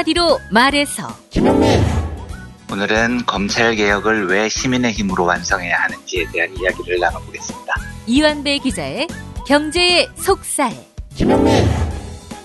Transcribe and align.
한마디로 0.00 0.40
말해서 0.50 1.14
오늘은 2.70 3.26
검찰 3.26 3.74
개혁을 3.74 4.28
왜 4.28 4.48
시민의 4.48 4.92
힘으로 4.92 5.24
완성해야 5.24 5.76
하는지에 5.76 6.26
대한 6.32 6.48
이야기를 6.56 6.98
나눠보겠습니다. 7.00 7.74
이완배 8.06 8.58
기자의 8.58 9.08
경제의 9.46 10.08
속살 10.16 10.72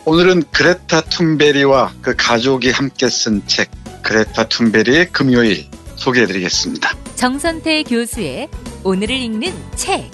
오늘은 0.05 0.43
그레타 0.51 1.01
툰베리와 1.01 1.93
그 2.01 2.15
가족이 2.17 2.71
함께 2.71 3.07
쓴 3.09 3.45
책 3.47 3.69
그레타 4.01 4.49
툰베리의 4.49 5.11
금요일 5.11 5.65
소개해드리겠습니다. 5.95 6.93
정선태 7.15 7.83
교수의 7.83 8.49
오늘을 8.83 9.15
읽는 9.15 9.53
책 9.75 10.11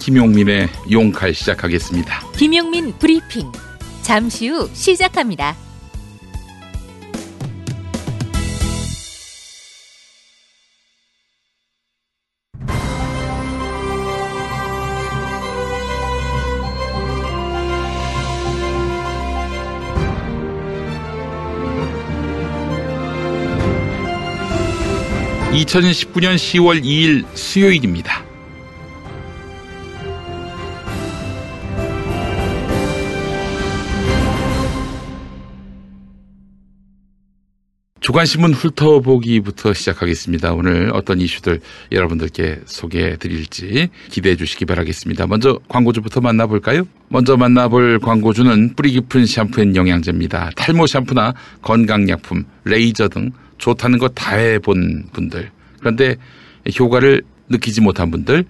김용민의 0.00 0.68
용칼 0.90 1.32
시작하겠습니다. 1.32 2.32
김용민 2.36 2.92
브리핑 2.98 3.52
잠시 4.02 4.48
후 4.48 4.68
시작합니다. 4.72 5.56
(2019년 25.62 26.36
10월 26.36 26.82
2일) 26.82 27.24
수요일입니다. 27.34 28.24
주간신문 38.00 38.52
훑어보기부터 38.52 39.72
시작하겠습니다. 39.72 40.54
오늘 40.54 40.90
어떤 40.92 41.20
이슈들 41.20 41.60
여러분들께 41.92 42.62
소개해 42.64 43.16
드릴지 43.16 43.90
기대해 44.10 44.34
주시기 44.34 44.66
바라겠습니다. 44.66 45.28
먼저 45.28 45.60
광고주부터 45.68 46.20
만나볼까요? 46.20 46.82
먼저 47.08 47.36
만나볼 47.36 48.00
광고주는 48.00 48.74
뿌리 48.74 48.90
깊은 48.90 49.26
샴푸 49.26 49.60
앤 49.60 49.76
영양제입니다. 49.76 50.50
탈모 50.56 50.88
샴푸나 50.88 51.32
건강약품, 51.62 52.44
레이저 52.64 53.08
등 53.08 53.30
좋다는 53.58 53.98
거 53.98 54.08
다 54.08 54.36
해본 54.36 55.10
분들. 55.12 55.50
그런데 55.80 56.16
효과를 56.78 57.22
느끼지 57.48 57.80
못한 57.80 58.10
분들, 58.10 58.44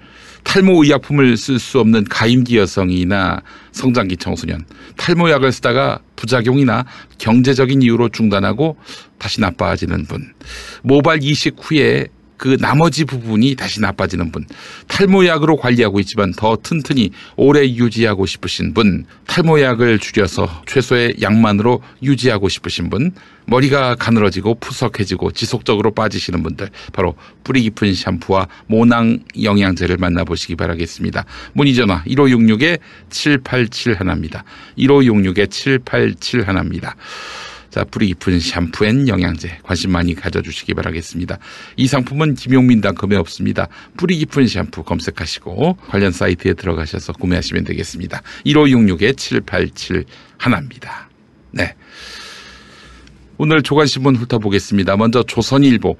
탈모 0.45 0.85
의약품을 0.85 1.37
쓸 1.37 1.59
수 1.59 1.81
없는 1.81 2.05
가임기 2.05 2.57
여성이나 2.59 3.43
성장기 3.73 4.17
청소년, 4.17 4.65
탈모약을 4.97 5.53
쓰다가 5.53 6.01
부작용이나 6.17 6.85
경제적인 7.19 7.83
이유로 7.83 8.09
중단하고 8.11 8.77
다시 9.19 9.41
나빠지는 9.41 10.07
분, 10.07 10.33
모발 10.83 11.23
이식 11.23 11.57
후에 11.61 12.09
그 12.37 12.57
나머지 12.59 13.05
부분이 13.05 13.55
다시 13.55 13.81
나빠지는 13.81 14.33
분, 14.33 14.45
탈모약으로 14.89 15.57
관리하고 15.57 16.01
있지만 16.01 16.33
더 16.33 16.57
튼튼히 16.61 17.11
오래 17.37 17.63
유지하고 17.63 18.27
싶으신 18.27 18.75
분, 18.75 19.05
탈모약을 19.29 20.01
줄여서 20.01 20.65
최소의 20.67 21.17
양만으로 21.23 21.83
유지하고 22.03 22.49
싶으신 22.49 22.91
분, 22.91 23.13
머리가 23.47 23.95
가늘어지고 23.97 24.57
푸석해지고 24.57 25.33
지속적으로 25.33 25.93
빠지시는 25.93 26.43
분들, 26.43 26.71
바로 26.93 27.15
뿌리 27.45 27.63
깊은 27.63 27.95
샴푸와 27.95 28.49
모낭 28.67 29.21
영양제를 29.43 29.97
만나보시기 29.97 30.57
바라겠습니다. 30.57 31.25
문의 31.53 31.75
전화 31.75 32.03
1566-787 32.05 33.99
하나입니다. 33.99 34.45
1566-787 34.79 36.45
하나입니다. 36.45 36.97
자, 37.73 37.85
뿌리 37.85 38.09
깊은 38.09 38.39
샴푸 38.39 38.85
앤 38.85 39.09
영양제 39.09 39.61
관심 39.63 39.93
많이 39.93 40.15
가져주시기 40.15 40.75
바라겠습니다. 40.75 41.39
이 41.77 41.87
상품은 41.87 42.35
김용민닷컴에 42.35 43.17
없습니다. 43.17 43.69
뿌리 43.97 44.19
깊은 44.19 44.47
샴푸 44.47 44.83
검색하시고 44.83 45.79
관련 45.89 46.13
사이트에 46.13 46.53
들어가셔서 46.53 47.15
구매하시면 47.15 47.65
되겠습니다. 47.65 48.21
1566-787 48.45 50.05
하나입니다. 50.37 51.09
네. 51.51 51.75
오늘 53.45 53.61
조간신문 53.61 54.15
훑어보겠습니다. 54.15 54.97
먼저 54.97 55.25
조선일보. 55.25 55.97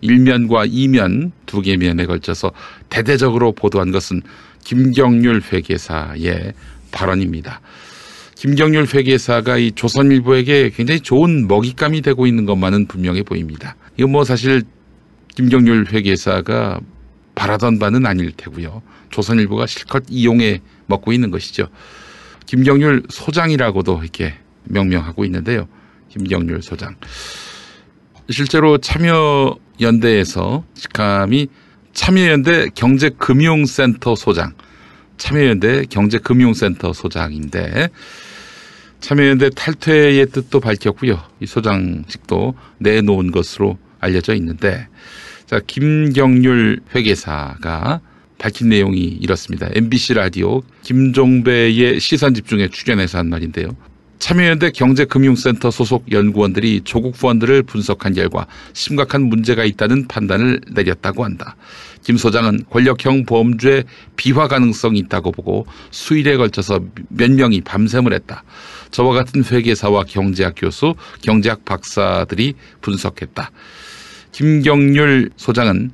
일면과 0.00 0.64
이면 0.64 1.32
두 1.44 1.60
개 1.60 1.76
면에 1.76 2.06
걸쳐서 2.06 2.52
대대적으로 2.88 3.52
보도한 3.52 3.90
것은 3.92 4.22
김경률 4.64 5.42
회계사의 5.52 6.54
발언입니다. 6.90 7.60
김경률 8.34 8.86
회계사가 8.86 9.58
이 9.58 9.72
조선일보에게 9.72 10.70
굉장히 10.70 11.00
좋은 11.00 11.46
먹잇감이 11.46 12.00
되고 12.00 12.26
있는 12.26 12.46
것만은 12.46 12.86
분명해 12.86 13.24
보입니다. 13.24 13.76
이거 13.98 14.08
뭐 14.08 14.24
사실 14.24 14.62
김경률 15.34 15.88
회계사가 15.92 16.80
바라던 17.34 17.78
바는 17.78 18.06
아닐 18.06 18.32
테고요. 18.32 18.80
조선일보가 19.10 19.66
실컷 19.66 20.04
이용해 20.08 20.62
먹고 20.86 21.12
있는 21.12 21.30
것이죠. 21.30 21.68
김경률 22.46 23.02
소장이라고도 23.10 24.00
이렇게 24.02 24.32
명명하고 24.66 25.24
있는데요. 25.24 25.68
김경률 26.08 26.62
소장. 26.62 26.96
실제로 28.30 28.78
참여연대에서 28.78 30.64
직함이 30.74 31.48
참여연대 31.92 32.68
경제금융센터 32.74 34.14
소장, 34.16 34.52
참여연대 35.16 35.84
경제금융센터 35.88 36.92
소장인데 36.92 37.88
참여연대 39.00 39.50
탈퇴의 39.50 40.26
뜻도 40.26 40.60
밝혔고요. 40.60 41.22
이 41.40 41.46
소장직도 41.46 42.54
내놓은 42.78 43.30
것으로 43.30 43.78
알려져 44.00 44.34
있는데 44.34 44.88
자 45.46 45.60
김경률 45.64 46.80
회계사가 46.94 48.00
밝힌 48.38 48.68
내용이 48.68 49.00
이렇습니다. 49.00 49.68
MBC 49.72 50.14
라디오 50.14 50.62
김종배의 50.82 52.00
시선 52.00 52.34
집중에 52.34 52.68
출연해서 52.68 53.18
한 53.18 53.28
말인데요. 53.28 53.68
참여연대 54.18 54.70
경제금융센터 54.70 55.70
소속 55.70 56.10
연구원들이 56.10 56.82
조국 56.84 57.18
펀드를 57.18 57.62
분석한 57.62 58.14
결과 58.14 58.46
심각한 58.72 59.22
문제가 59.22 59.64
있다는 59.64 60.08
판단을 60.08 60.60
내렸다고 60.72 61.24
한다. 61.24 61.56
김 62.02 62.16
소장은 62.16 62.64
권력형 62.70 63.26
범죄 63.26 63.84
비화 64.16 64.48
가능성이 64.48 65.00
있다고 65.00 65.32
보고 65.32 65.66
수일에 65.90 66.36
걸쳐서 66.36 66.80
몇 67.08 67.30
명이 67.30 67.62
밤샘을 67.62 68.12
했다. 68.12 68.44
저와 68.90 69.12
같은 69.12 69.44
회계사와 69.44 70.04
경제학 70.04 70.54
교수, 70.56 70.94
경제학 71.20 71.64
박사들이 71.64 72.54
분석했다. 72.80 73.50
김경률 74.32 75.30
소장은 75.36 75.90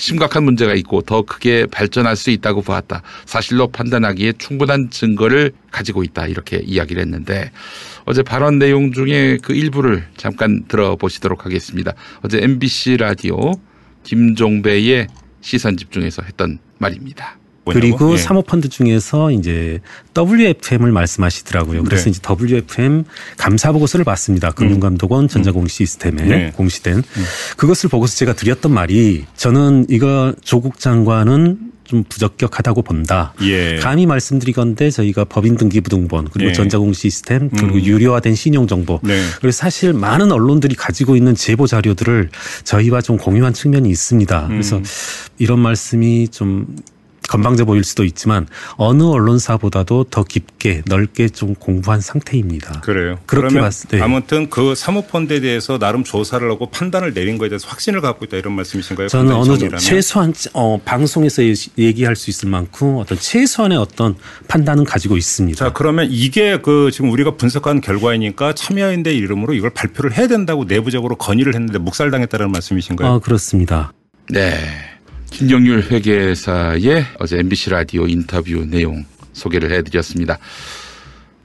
심각한 0.00 0.44
문제가 0.44 0.74
있고 0.74 1.02
더 1.02 1.22
크게 1.22 1.66
발전할 1.66 2.16
수 2.16 2.30
있다고 2.30 2.62
보았다. 2.62 3.02
사실로 3.26 3.68
판단하기에 3.68 4.32
충분한 4.38 4.88
증거를 4.90 5.52
가지고 5.70 6.02
있다. 6.02 6.26
이렇게 6.26 6.56
이야기를 6.64 7.02
했는데 7.02 7.52
어제 8.06 8.22
발언 8.22 8.58
내용 8.58 8.92
중에 8.92 9.36
그 9.42 9.52
일부를 9.52 10.04
잠깐 10.16 10.64
들어보시도록 10.68 11.44
하겠습니다. 11.44 11.92
어제 12.22 12.42
MBC 12.42 12.96
라디오 12.96 13.52
김종배의 14.02 15.06
시선 15.42 15.76
집중해서 15.76 16.22
했던 16.22 16.58
말입니다. 16.78 17.39
그리고 17.64 18.14
예. 18.14 18.16
사모펀드 18.16 18.68
중에서 18.68 19.30
이제 19.30 19.80
WFM을 20.16 20.92
말씀하시더라고요. 20.92 21.84
그래서 21.84 22.04
네. 22.04 22.10
이제 22.10 22.20
WFM 22.22 23.04
감사 23.36 23.72
보고서를 23.72 24.04
봤습니다. 24.04 24.50
금융감독원 24.50 25.28
전자공시 25.28 25.76
시스템에 25.76 26.22
네. 26.22 26.52
공시된 26.56 27.02
그것을 27.56 27.90
보고서 27.90 28.16
제가 28.16 28.34
드렸던 28.34 28.72
말이 28.72 29.24
저는 29.36 29.86
이거 29.88 30.34
조국 30.42 30.78
장관은 30.78 31.70
좀 31.90 32.04
부적격하다고 32.08 32.82
본다. 32.82 33.34
예. 33.42 33.78
감히 33.78 34.06
말씀드리건데 34.06 34.90
저희가 34.90 35.24
법인 35.24 35.56
등기부등본 35.56 36.28
그리고 36.32 36.50
예. 36.50 36.52
전자공시 36.52 37.10
시스템 37.10 37.50
그리고 37.50 37.74
음. 37.74 37.84
유료화된 37.84 38.36
신용정보 38.36 39.00
네. 39.02 39.20
그리고 39.40 39.50
사실 39.50 39.92
많은 39.92 40.30
언론들이 40.30 40.76
가지고 40.76 41.16
있는 41.16 41.34
제보 41.34 41.66
자료들을 41.66 42.30
저희와 42.62 43.00
좀 43.00 43.16
공유한 43.16 43.52
측면이 43.52 43.90
있습니다. 43.90 44.46
그래서 44.46 44.76
음. 44.76 44.84
이런 45.38 45.58
말씀이 45.58 46.28
좀 46.28 46.68
건방져 47.30 47.64
보일 47.64 47.84
수도 47.84 48.04
있지만 48.04 48.48
어느 48.76 49.04
언론사보다도 49.04 50.04
더 50.10 50.24
깊게 50.24 50.82
넓게 50.86 51.28
좀 51.28 51.54
공부한 51.54 52.00
상태입니다. 52.00 52.80
그래요. 52.80 53.18
그렇게 53.26 53.60
봤을 53.60 53.88
때 53.88 54.00
아무튼 54.00 54.50
그 54.50 54.74
사모펀드에 54.74 55.38
대해서 55.38 55.78
나름 55.78 56.02
조사를 56.02 56.50
하고 56.50 56.66
판단을 56.70 57.14
내린 57.14 57.38
거에 57.38 57.48
대해서 57.48 57.68
확신을 57.68 58.00
갖고 58.00 58.24
있다 58.24 58.36
이런 58.36 58.54
말씀이신가요? 58.54 59.06
저는 59.06 59.32
어느 59.32 59.56
정도? 59.56 59.76
최소한 59.76 60.34
어, 60.54 60.80
방송에서 60.84 61.44
예- 61.44 61.54
얘기할 61.78 62.16
수 62.16 62.30
있을 62.30 62.48
만큼 62.48 62.96
어떤 62.96 63.16
최소한의 63.16 63.78
어떤 63.78 64.16
판단은 64.48 64.82
가지고 64.82 65.16
있습니다. 65.16 65.56
자 65.56 65.72
그러면 65.72 66.08
이게 66.10 66.58
그 66.60 66.90
지금 66.92 67.12
우리가 67.12 67.36
분석한 67.36 67.80
결과이니까 67.80 68.54
참여연대 68.54 69.14
이름으로 69.14 69.54
이걸 69.54 69.70
발표를 69.70 70.16
해야 70.16 70.26
된다고 70.26 70.64
내부적으로 70.64 71.14
건의를 71.14 71.54
했는데 71.54 71.78
묵살당했다는 71.78 72.50
말씀이신가요? 72.50 73.08
어, 73.08 73.18
그렇습니다. 73.20 73.92
네. 74.30 74.89
김경률 75.30 75.84
회계사의 75.90 77.06
어제 77.18 77.38
MBC 77.38 77.70
라디오 77.70 78.06
인터뷰 78.06 78.66
내용 78.68 79.04
소개를 79.32 79.70
해드렸습니다. 79.72 80.38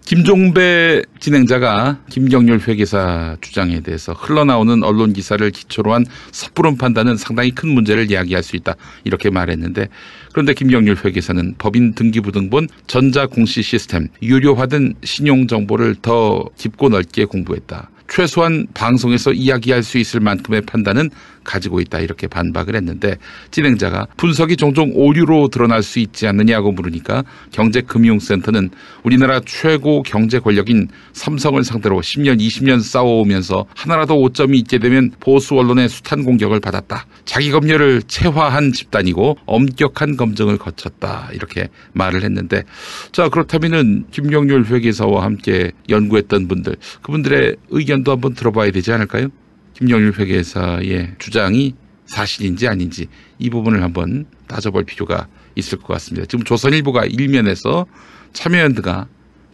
김종배 0.06 1.02
진행자가 1.20 2.00
김경률 2.10 2.60
회계사 2.68 3.38
주장에 3.42 3.80
대해서 3.80 4.14
흘러나오는 4.14 4.84
언론 4.84 5.14
기사를 5.14 5.50
기초로 5.50 5.94
한 5.94 6.06
섣부른 6.32 6.78
판단은 6.78 7.18
상당히 7.18 7.52
큰 7.52 7.70
문제를 7.70 8.12
이야기할 8.12 8.44
수 8.44 8.56
있다. 8.56 8.76
이렇게 9.04 9.30
말했는데 9.30 9.88
그런데 10.32 10.54
김경률 10.54 10.98
회계사는 11.04 11.56
법인 11.58 11.96
등기부등본 11.96 12.68
전자공시 12.86 13.64
시스템 13.64 14.10
유료화된 14.22 14.96
신용 15.04 15.48
정보를 15.48 15.96
더 16.02 16.44
깊고 16.58 16.90
넓게 16.90 17.26
공부했다. 17.26 17.90
최소한 18.08 18.68
방송에서 18.74 19.34
이야기할 19.34 19.82
수 19.84 19.98
있을 19.98 20.20
만큼의 20.20 20.62
판단은 20.62 21.10
가지고 21.46 21.80
있다 21.80 22.00
이렇게 22.00 22.28
반박을 22.28 22.76
했는데 22.76 23.18
진행자가 23.52 24.08
분석이 24.18 24.58
종종 24.58 24.92
오류로 24.94 25.48
드러날 25.48 25.84
수 25.84 26.00
있지 26.00 26.28
않느냐고 26.28 26.74
물으니까 26.74 27.24
경제금융센터는 27.52 28.72
우리나라 29.04 29.40
최고 29.46 30.04
경제 30.04 30.40
권력인 30.40 30.90
삼성을 31.14 31.64
상대로 31.64 32.02
10년 32.02 32.40
20년 32.42 32.82
싸워오면서 32.82 33.66
하나라도 33.76 34.20
오점이 34.20 34.58
있게 34.60 34.80
되면 34.80 35.12
보수 35.20 35.56
언론의 35.56 35.88
숱한 35.88 36.24
공격을 36.24 36.60
받았다. 36.60 37.06
자기 37.24 37.52
검열을 37.52 38.02
체화한 38.04 38.74
집단이고 38.74 39.38
엄격한 39.46 40.18
검증을 40.18 40.58
거쳤다 40.58 41.30
이렇게 41.34 41.70
말을 41.94 42.24
했는데 42.24 42.64
자 43.12 43.30
그렇다면은 43.30 44.06
김경률 44.12 44.66
회계사와 44.66 45.24
함께 45.24 45.72
연구했던 45.90 46.48
분들 46.48 46.76
그분들의 47.02 47.56
의견도 47.70 48.12
한번 48.12 48.34
들어봐야 48.34 48.72
되지 48.72 48.92
않을까요? 48.92 49.30
김영일 49.76 50.14
회계사의 50.18 51.16
주장이 51.20 51.76
사실인지 52.06 52.68
아닌지 52.68 53.08
이 53.40 53.50
부분을 53.50 53.84
한번 53.84 54.26
따져볼 54.48 54.86
필요가 54.86 55.28
있을 55.56 55.80
것 55.80 55.88
같습니다. 55.88 56.26
지금 56.28 56.44
조선일보가 56.44 57.06
일면에서 57.06 57.86
참여연대가 58.34 59.08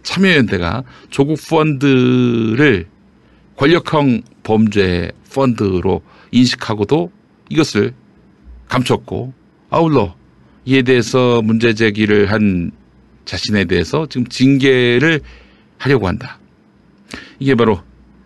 참여연대가 0.03 0.83
조국 1.09 1.39
펀드를 1.49 2.87
권력형 3.55 4.21
범죄 4.43 5.11
펀드로 5.33 6.01
인식하고도 6.31 7.11
이것을 7.49 7.93
감췄고 8.67 9.33
아울러 9.69 10.15
이에 10.65 10.81
대해서 10.81 11.41
문제 11.41 11.73
제기를 11.73 12.31
한 12.31 12.71
자신에 13.25 13.65
대해서 13.65 14.07
지금 14.07 14.27
징계를 14.27 15.21
하려고 15.77 16.07
한다. 16.07 16.39
이게 17.39 17.55
바로 17.55 17.81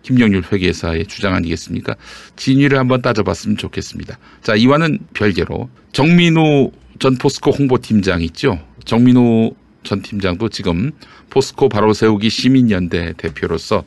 김영률 0.06 0.44
회계사의 0.52 1.06
주장 1.06 1.34
아니겠습니까? 1.34 1.96
진위를 2.36 2.78
한번 2.78 3.02
따져봤으면 3.02 3.56
좋겠습니다. 3.56 4.16
자, 4.40 4.54
이와는 4.54 5.00
별개로 5.14 5.68
정민우 5.90 6.70
전 7.00 7.16
포스코 7.16 7.50
홍보팀장 7.50 8.22
있죠. 8.22 8.60
정민우 8.84 9.50
전 9.82 10.02
팀장도 10.02 10.48
지금 10.50 10.92
포스코 11.28 11.68
바로 11.68 11.92
세우기 11.92 12.30
시민연대 12.30 13.14
대표로서 13.16 13.82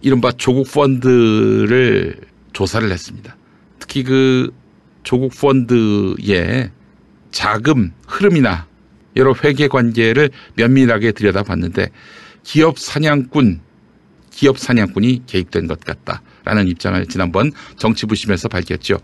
이른바 0.00 0.32
조국 0.32 0.72
펀드를 0.72 2.16
조사를 2.54 2.90
했습니다. 2.90 3.36
특히 3.78 4.02
그 4.02 4.50
조국 5.02 5.34
펀드의 5.38 6.70
자금 7.32 7.92
흐름이나 8.06 8.66
여러 9.16 9.34
회계 9.44 9.68
관계를 9.68 10.30
면밀하게 10.54 11.12
들여다봤는데 11.12 11.88
기업 12.44 12.78
사냥꾼 12.78 13.60
기업 14.34 14.58
사냥꾼이 14.58 15.22
개입된 15.26 15.66
것 15.68 15.80
같다라는 15.80 16.68
입장을 16.68 17.06
지난번 17.06 17.52
정치부심에서 17.76 18.48
밝혔죠. 18.48 18.98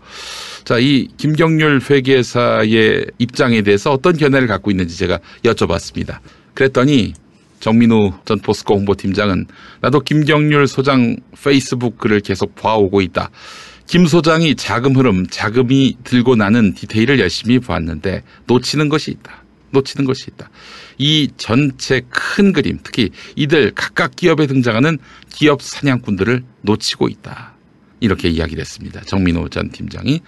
자, 0.65 0.77
이 0.77 1.07
김경률 1.17 1.81
회계사의 1.89 3.05
입장에 3.17 3.61
대해서 3.61 3.91
어떤 3.91 4.17
견해를 4.17 4.47
갖고 4.47 4.71
있는지 4.71 4.97
제가 4.97 5.19
여쭤봤습니다. 5.43 6.19
그랬더니 6.53 7.13
정민우 7.61 8.11
전 8.25 8.39
포스코 8.39 8.75
홍보팀장은 8.75 9.45
나도 9.79 10.01
김경률 10.01 10.67
소장 10.67 11.15
페이스북 11.41 11.97
글을 11.97 12.19
계속 12.19 12.55
봐오고 12.55 13.01
있다. 13.01 13.29
김 13.87 14.05
소장이 14.05 14.55
자금 14.55 14.95
흐름, 14.95 15.27
자금이 15.27 15.97
들고 16.03 16.35
나는 16.35 16.73
디테일을 16.73 17.19
열심히 17.19 17.59
보았는데 17.59 18.23
놓치는 18.47 18.89
것이 18.89 19.11
있다. 19.11 19.43
놓치는 19.71 20.05
것이 20.05 20.25
있다. 20.33 20.49
이 21.01 21.29
전체 21.35 22.01
큰 22.11 22.53
그림, 22.53 22.77
특히 22.83 23.09
이들 23.35 23.71
각각 23.73 24.15
기업에 24.15 24.45
등장하는 24.45 24.99
기업 25.31 25.63
사냥꾼들을 25.63 26.43
놓치고 26.61 27.07
있다. 27.07 27.55
이렇게 28.01 28.29
이야기를 28.29 28.61
했습니다. 28.61 29.01
정민호 29.01 29.49
전 29.49 29.71
팀장이 29.71 30.21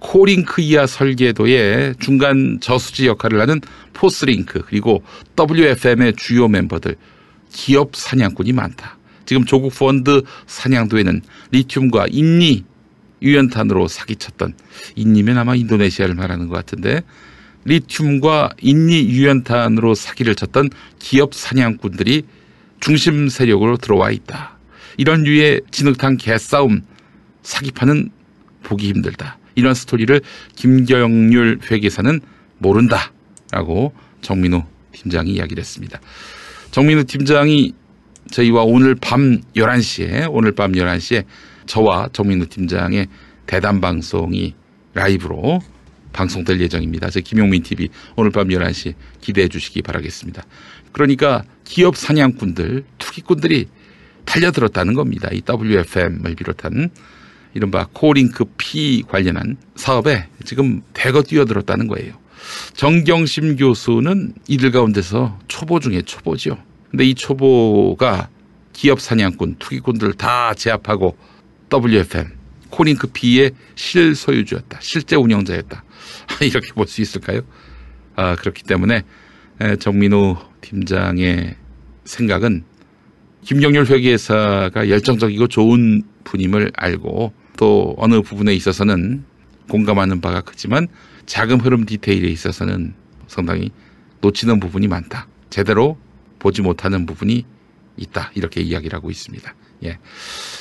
코링크 0.00 0.60
이하 0.60 0.86
설계도의 0.86 1.94
중간 2.00 2.58
저수지 2.60 3.06
역할을 3.06 3.40
하는 3.40 3.62
포스링크 3.94 4.60
그리고 4.66 5.02
WFM의 5.38 6.16
주요 6.16 6.48
멤버들 6.48 6.96
기업 7.50 7.96
사냥꾼이 7.96 8.52
많다. 8.52 8.98
지금 9.24 9.46
조국 9.46 9.72
펀드 9.72 10.20
사냥도에는 10.46 11.22
리튬과 11.50 12.08
인니 12.10 12.64
유연탄으로 13.22 13.88
사기쳤던 13.88 14.52
인니면 14.96 15.38
아마 15.38 15.54
인도네시아를 15.54 16.14
말하는 16.14 16.48
것 16.48 16.56
같은데 16.56 17.00
리튬과 17.64 18.50
인니 18.60 19.08
유연탄으로 19.08 19.94
사기를 19.94 20.34
쳤던 20.34 20.70
기업 20.98 21.34
사냥꾼들이 21.34 22.22
중심 22.80 23.28
세력으로 23.28 23.76
들어와 23.76 24.10
있다. 24.10 24.58
이런 24.96 25.22
류의 25.22 25.62
진흙탕 25.70 26.18
개싸움 26.18 26.82
사기파는 27.42 28.10
보기 28.62 28.88
힘들다. 28.88 29.38
이런 29.54 29.74
스토리를 29.74 30.20
김경률 30.56 31.60
회계사는 31.70 32.20
모른다 32.58 33.12
라고 33.50 33.94
정민우 34.20 34.62
팀장이 34.92 35.32
이야기를 35.32 35.60
했습니다. 35.60 36.00
정민우 36.70 37.04
팀장이 37.04 37.72
저희와 38.30 38.62
오늘 38.62 38.94
밤 38.94 39.40
11시에 39.54 40.28
오늘 40.30 40.52
밤 40.52 40.72
11시에 40.72 41.24
저와 41.66 42.08
정민우 42.12 42.46
팀장의 42.46 43.06
대담 43.46 43.80
방송이 43.80 44.54
라이브로 44.94 45.60
방송될 46.14 46.58
예정입니다. 46.60 47.10
제 47.10 47.20
김용민 47.20 47.62
TV 47.62 47.90
오늘 48.16 48.30
밤 48.30 48.48
11시 48.48 48.94
기대해 49.20 49.48
주시기 49.48 49.82
바라겠습니다. 49.82 50.42
그러니까 50.92 51.44
기업 51.64 51.96
사냥꾼들, 51.96 52.84
투기꾼들이 52.98 53.68
달려들었다는 54.24 54.94
겁니다. 54.94 55.28
이 55.32 55.42
WFM을 55.46 56.34
비롯한 56.34 56.90
이른바 57.52 57.86
코링크 57.92 58.44
P 58.56 59.02
관련한 59.06 59.56
사업에 59.76 60.28
지금 60.44 60.82
대거 60.94 61.22
뛰어들었다는 61.22 61.88
거예요. 61.88 62.14
정경심 62.74 63.56
교수는 63.56 64.34
이들 64.48 64.70
가운데서 64.70 65.38
초보 65.48 65.80
중에 65.80 66.02
초보죠. 66.02 66.58
근데 66.90 67.04
이 67.04 67.14
초보가 67.14 68.28
기업 68.72 69.00
사냥꾼, 69.00 69.56
투기꾼들을 69.58 70.14
다 70.14 70.54
제압하고 70.54 71.16
WFM, 71.72 72.32
코링크 72.74 73.06
P의 73.06 73.52
실소유주였다. 73.76 74.78
실제 74.82 75.14
운영자였다. 75.14 75.84
이렇게 76.42 76.72
볼 76.74 76.86
수 76.88 77.00
있을까요? 77.02 77.42
아, 78.16 78.34
그렇기 78.34 78.64
때문에 78.64 79.02
정민호 79.78 80.36
팀장의 80.60 81.54
생각은 82.04 82.64
김경률 83.42 83.86
회계사가 83.86 84.88
열정적이고 84.88 85.46
좋은 85.46 86.02
분임을 86.24 86.72
알고 86.74 87.32
또 87.56 87.94
어느 87.96 88.20
부분에 88.22 88.52
있어서는 88.54 89.24
공감하는 89.70 90.20
바가 90.20 90.40
크지만 90.40 90.88
자금 91.26 91.60
흐름 91.60 91.84
디테일에 91.86 92.28
있어서는 92.28 92.94
상당히 93.28 93.70
놓치는 94.20 94.58
부분이 94.58 94.88
많다. 94.88 95.28
제대로 95.48 95.96
보지 96.40 96.62
못하는 96.62 97.06
부분이 97.06 97.44
있다. 97.96 98.32
이렇게 98.34 98.60
이야기를 98.62 98.96
하고 98.96 99.10
있습니다. 99.10 99.54
예. 99.84 99.98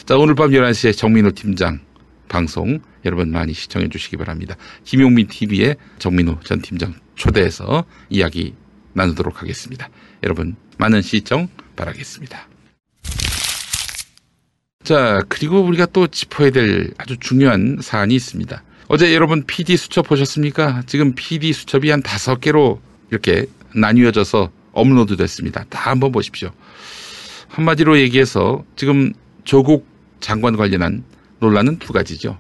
자, 0.06 0.16
오늘 0.18 0.36
밤 0.36 0.52
11시에 0.52 0.96
정민호 0.96 1.32
팀장 1.32 1.80
방송 2.34 2.80
여러분 3.06 3.30
많이 3.30 3.54
시청해 3.54 3.90
주시기 3.90 4.18
바랍니다. 4.18 4.56
김용민 4.86 5.28
TV의 5.28 5.76
정민호 6.00 6.40
전 6.44 6.64
팀장 6.64 6.96
초대해서 7.14 7.86
이야기 8.10 8.56
나누도록 8.94 9.44
하겠습니다. 9.44 9.88
여러분 10.24 10.56
많은 10.80 11.04
시청 11.04 11.48
바라겠습니다. 11.76 12.48
자, 14.84 15.22
그리고 15.30 15.62
우리가 15.62 15.86
또 15.86 16.08
짚어야 16.08 16.50
될 16.50 16.92
아주 16.98 17.18
중요한 17.18 17.78
사안이 17.80 18.16
있습니다. 18.16 18.64
어제 18.88 19.14
여러분 19.14 19.44
PD 19.46 19.78
수첩 19.78 20.08
보셨습니까? 20.08 20.82
지금 20.88 21.14
PD 21.14 21.54
수첩이 21.54 21.92
한 21.92 22.02
다섯 22.02 22.42
개로 22.42 22.82
이렇게 23.12 23.46
나뉘어져서 23.76 24.52
업로드 24.72 25.18
됐습니다. 25.18 25.66
다 25.70 25.92
한번 25.92 26.12
보십시오. 26.12 26.50
한마디로 27.50 28.00
얘기해서 28.00 28.66
지금 28.76 29.14
조국 29.44 29.86
장관 30.20 30.58
관련한 30.58 31.04
논란은 31.44 31.78
두 31.78 31.92
가지죠. 31.92 32.38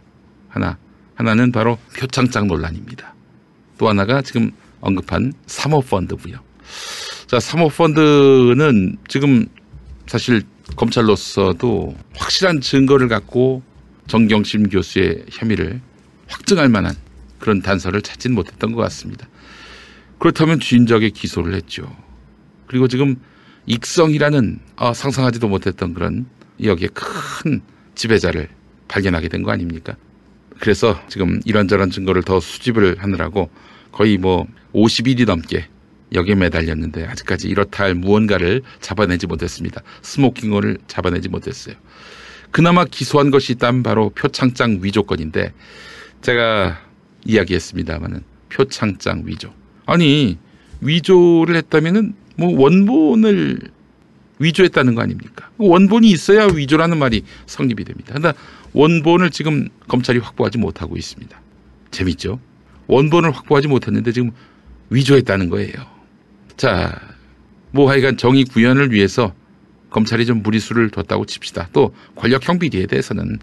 하나, 0.48 0.78
하나는 1.16 1.52
바로 1.52 1.78
표창장 1.98 2.48
논란입니다. 2.48 3.14
또 3.78 3.90
하나가 3.90 4.22
지금 4.22 4.52
언급한 4.80 5.34
사모펀드고요. 5.46 6.38
자, 7.28 7.40
사모펀드는 7.40 8.98
지금 9.10 9.46
사실 10.08 10.44
검찰로서도 10.78 11.96
확실한 12.16 12.62
증거를 12.62 13.10
갖고 13.10 13.62
정경심 14.08 14.70
교수의 14.70 15.26
혐의를 15.32 15.82
확증할 16.28 16.70
만한 16.70 16.96
그런 17.40 17.62
단서를 17.62 18.02
찾진 18.02 18.34
못했던 18.34 18.72
것 18.72 18.82
같습니다. 18.84 19.28
그렇다면 20.18 20.62
주인적에 20.62 21.10
기소를 21.10 21.56
했죠. 21.56 21.94
그리고 22.68 22.88
지금 22.88 23.18
익성이라는 23.66 24.60
어, 24.78 24.94
상상하지도 24.94 25.50
못했던 25.50 25.94
그런 25.94 26.26
여기에 26.64 26.90
큰 26.94 27.62
지배자를 27.96 28.48
발견하게 28.88 29.28
된 29.30 29.44
거 29.44 29.52
아닙니까? 29.52 29.96
그래서 30.60 31.00
지금 31.10 31.42
이런저런 31.46 31.90
증거를 31.90 32.24
더 32.24 32.40
수집을 32.40 32.98
하느라고 33.00 33.50
거의 33.92 34.18
뭐 34.18 34.48
50일이 34.74 35.25
넘게 35.25 35.68
여기에 36.13 36.36
매달렸는데 36.36 37.06
아직까지 37.06 37.48
이렇다 37.50 37.84
할 37.84 37.96
무언가를 37.96 38.62
잡아내지 38.80 39.28
못했습니다. 39.28 39.82
스모킹건을 40.04 40.78
잡아내지 40.88 41.28
못했어요. 41.28 41.75
그나마 42.52 42.86
기소한 42.86 43.32
것이 43.32 43.54
있다면 43.54 43.82
바로 43.84 44.10
표창장 44.12 44.80
위조건인데 44.82 45.54
제가 46.22 46.80
이야기했습니다마는 47.25 48.22
표창장 48.50 49.24
위조. 49.25 49.52
아니 49.86 50.38
위조를 50.82 51.56
했다면은 51.56 52.13
뭐 52.38 52.60
원본을 52.62 53.60
위조했다는 54.40 54.96
거 54.96 55.02
아닙니까? 55.02 55.50
원본이 55.58 56.10
있어야 56.12 56.46
위조라는 56.46 56.98
말이 56.98 57.24
성립이 57.48 57.84
됩니다. 57.86 58.13
그러나 58.16 58.34
원본을 58.74 59.30
지금 59.30 59.70
검찰이 59.88 60.20
확보하지 60.20 60.58
못하고 60.58 60.98
있습니다. 60.98 61.39
재밌죠? 61.92 62.39
원본을 62.88 63.32
확보하지 63.32 63.68
못했는데 63.68 64.12
지금 64.12 64.32
위조했다는 64.89 65.50
거예요. 65.50 65.74
자, 66.58 67.00
뭐 67.72 67.89
하여간 67.89 68.18
정의 68.18 68.44
구현을 68.44 68.92
위해서 68.92 69.34
검찰이 69.89 70.25
좀 70.25 70.42
무리수를 70.42 70.89
뒀다고 70.89 71.25
칩시다. 71.25 71.70
또 71.72 71.94
권력형 72.15 72.60
비리에 72.60 72.88
대해서는 72.88 73.39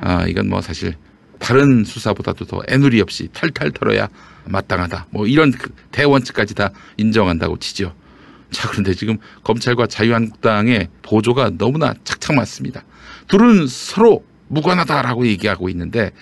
아 0.00 0.26
이건 0.26 0.48
뭐 0.48 0.60
사실 0.60 0.94
다른 1.38 1.84
수사보다도 1.84 2.44
더 2.44 2.60
애누리 2.68 3.00
없이 3.00 3.28
탈탈 3.32 3.70
털어야 3.70 4.08
마땅하다. 4.44 5.06
뭐 5.10 5.26
이런 5.26 5.52
그 5.52 5.72
대원칙까지 5.92 6.54
다 6.54 6.70
인정한다고 6.96 7.58
치죠. 7.58 7.94
자 8.50 8.68
그런데 8.68 8.94
지금 8.94 9.18
검찰과 9.44 9.86
자유한국당의 9.86 10.88
보조가 11.02 11.52
너무나 11.56 11.94
착착 12.04 12.36
맞습니다. 12.36 12.84
둘은 13.28 13.66
서로 13.66 14.24
무관하다라고 14.52 15.26
얘기하고 15.26 15.68
있는데 15.70 16.12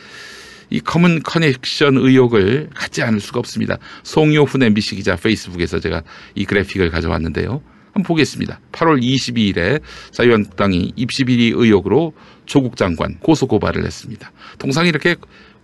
이 0.71 0.79
검은 0.81 1.23
커넥션 1.23 1.97
의혹을 1.97 2.71
갖지 2.75 3.03
않을 3.03 3.21
수가 3.21 3.41
없습니다. 3.41 3.79
송요훈 4.05 4.63
MBC 4.63 4.95
기자 4.97 5.17
페이스북에서 5.17 5.81
제가 5.81 6.03
이 6.37 6.45
그래픽을 6.45 6.91
가져왔는데요. 6.91 7.61
한번 7.87 8.03
보겠습니다. 8.05 8.61
8월 8.71 9.03
22일에 9.03 9.81
자유한국당이 10.13 10.93
입시비리 10.95 11.53
의혹으로 11.57 12.13
조국 12.47 12.77
장관 12.77 13.19
고소 13.19 13.49
고발을 13.49 13.85
했습니다. 13.85 14.31
통상 14.59 14.87
이렇게 14.87 15.17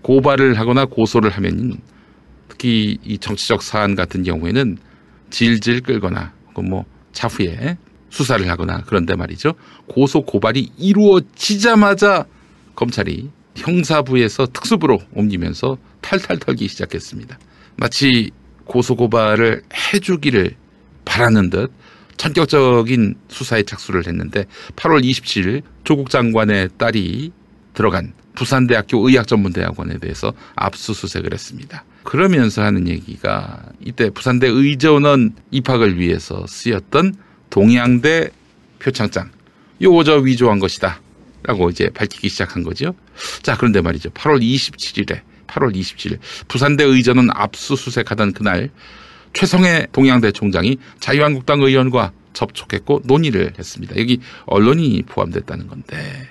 고발을 0.03 0.59
하거나 0.59 0.87
고소를 0.87 1.31
하면 1.31 1.79
특히 2.49 2.99
이 3.05 3.19
정치적 3.19 3.63
사안 3.63 3.95
같은 3.95 4.25
경우에는 4.25 4.77
질질 5.31 5.83
끌거나 5.83 6.33
혹은 6.49 6.69
뭐 6.69 6.85
차후에 7.13 7.79
수사를 8.11 8.49
하거나 8.49 8.83
그런데 8.87 9.15
말이죠. 9.15 9.55
고소 9.87 10.23
고발이 10.23 10.73
이루어지자마자 10.79 12.27
검찰이 12.77 13.31
형사부에서 13.57 14.47
특수부로 14.53 15.01
옮기면서 15.13 15.79
탈탈 16.03 16.39
털기 16.39 16.69
시작했습니다. 16.69 17.39
마치 17.77 18.31
고소고발을 18.65 19.63
해주기를 19.93 20.55
바라는 21.05 21.51
듯 21.51 21.73
전격적인 22.17 23.15
수사에 23.29 23.63
착수를 23.63 24.07
했는데 24.07 24.45
8월 24.77 25.05
27일 25.05 25.63
조국 25.85 26.11
장관의 26.11 26.71
딸이 26.79 27.33
들어간 27.75 28.15
부산대학교 28.35 29.09
의학전문대학원에 29.09 29.99
대해서 29.99 30.33
압수수색을 30.57 31.33
했습니다. 31.33 31.85
그러면서 32.05 32.63
하는 32.63 32.89
얘기가 32.89 33.65
이때 33.85 34.11
부산대 34.11 34.47
의전원 34.47 35.35
입학을 35.51 35.99
위해서 35.99 36.45
쓰였던 36.47 37.15
동양대 37.51 38.31
표창장 38.79 39.31
요거 39.83 40.05
저 40.05 40.17
위조한 40.17 40.59
것이다. 40.59 41.01
라고 41.47 41.71
이제 41.71 41.89
밝히기 41.91 42.29
시작한 42.29 42.65
거죠. 42.65 42.95
자, 43.43 43.57
그런데 43.57 43.81
말이죠. 43.81 44.11
8월 44.11 44.43
27일에 44.43 45.21
8월 45.47 45.75
27일 45.75 46.19
부산대 46.49 46.83
의전은 46.83 47.29
압수수색하던 47.33 48.33
그날 48.33 48.71
최성해 49.33 49.87
동양대 49.93 50.33
총장이 50.33 50.79
자유한국당 50.99 51.61
의원과 51.61 52.13
접촉했고 52.33 53.03
논의를 53.05 53.53
했습니다. 53.57 53.97
여기 53.99 54.21
언론이 54.47 55.05
포함됐다는 55.07 55.69
건데. 55.69 56.29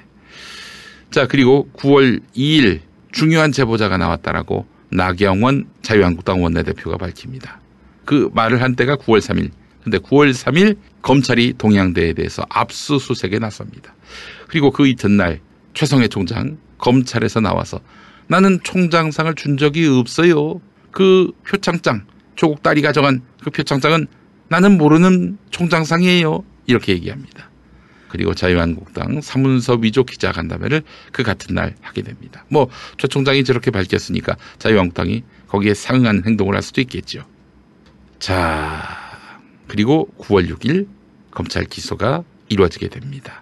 자, 1.11 1.27
그리고 1.27 1.69
9월 1.77 2.21
2일 2.35 2.81
중요한 3.11 3.53
제보자가 3.53 3.97
나왔다라고 3.97 4.65
나경원 4.89 5.69
자유한국당 5.81 6.43
원내대표가 6.43 6.97
밝힙니다. 6.97 7.61
그 8.03 8.29
말을 8.33 8.61
한 8.61 8.75
때가 8.75 8.97
9월 8.97 9.19
3일. 9.19 9.49
근데 9.83 9.97
9월 9.99 10.31
3일 10.31 10.77
검찰이 11.01 11.53
동양대에 11.57 12.13
대해서 12.13 12.45
압수수색에 12.49 13.39
나섭니다. 13.39 13.93
그리고 14.47 14.71
그 14.71 14.87
이튿날 14.87 15.39
최성해 15.73 16.07
총장 16.07 16.57
검찰에서 16.77 17.39
나와서 17.39 17.79
나는 18.27 18.59
총장상을 18.63 19.33
준 19.35 19.57
적이 19.57 19.87
없어요. 19.87 20.61
그 20.91 21.31
표창장 21.47 22.05
조국 22.35 22.63
딸이 22.63 22.81
가져간 22.81 23.21
그 23.43 23.49
표창장은 23.49 24.07
나는 24.47 24.77
모르는 24.77 25.37
총장상이에요. 25.51 26.43
이렇게 26.67 26.93
얘기합니다. 26.93 27.49
그리고 28.07 28.33
자유한국당 28.33 29.19
사문서 29.21 29.79
위조 29.81 30.03
기자 30.05 30.31
간담회를 30.31 30.83
그 31.11 31.23
같은 31.23 31.53
날 31.53 31.75
하게 31.81 32.01
됩니다. 32.01 32.45
뭐 32.49 32.69
최 32.97 33.07
총장이 33.07 33.43
저렇게 33.43 33.71
밝혔으니까 33.71 34.37
자유한국당이 34.57 35.23
거기에 35.47 35.73
상응한 35.73 36.23
행동을 36.25 36.55
할 36.55 36.61
수도 36.61 36.81
있겠죠. 36.81 37.25
자 38.19 38.81
그리고 39.67 40.07
9월 40.19 40.49
6일 40.49 40.87
검찰 41.31 41.65
기소가 41.65 42.23
이루어지게 42.49 42.87
됩니다. 42.87 43.41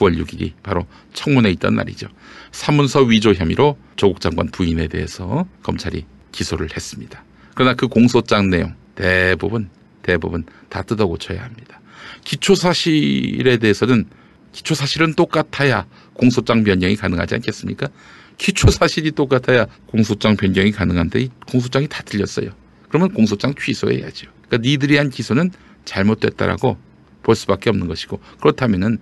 9월 0.00 0.18
6일이 0.18 0.52
바로 0.62 0.86
청문회 1.12 1.50
있던 1.52 1.74
날이죠. 1.74 2.08
사문서 2.52 3.02
위조 3.02 3.32
혐의로 3.34 3.78
조국 3.96 4.20
장관 4.20 4.50
부인에 4.50 4.88
대해서 4.88 5.46
검찰이 5.62 6.04
기소를 6.32 6.68
했습니다. 6.74 7.22
그러나 7.54 7.74
그 7.74 7.86
공소장 7.88 8.50
내용 8.50 8.74
대부분 8.94 9.68
대부분 10.02 10.44
다 10.68 10.82
뜯어 10.82 11.06
고쳐야 11.06 11.42
합니다. 11.44 11.80
기초 12.24 12.54
사실에 12.54 13.58
대해서는 13.58 14.06
기초 14.52 14.74
사실은 14.74 15.14
똑같아야 15.14 15.86
공소장 16.14 16.64
변경이 16.64 16.96
가능하지 16.96 17.36
않겠습니까? 17.36 17.88
기초 18.38 18.70
사실이 18.70 19.12
똑같아야 19.12 19.66
공소장 19.86 20.36
변경이 20.36 20.72
가능한데 20.72 21.28
공소장이 21.46 21.88
다 21.88 22.02
틀렸어요. 22.02 22.50
그러면 22.88 23.12
공소장 23.12 23.54
취소해야죠. 23.54 24.28
그러니까 24.48 24.68
니들이 24.68 24.96
한 24.96 25.10
기소는 25.10 25.50
잘못됐다라고 25.84 26.78
볼 27.22 27.36
수밖에 27.36 27.70
없는 27.70 27.86
것이고 27.86 28.20
그렇다면은 28.40 28.98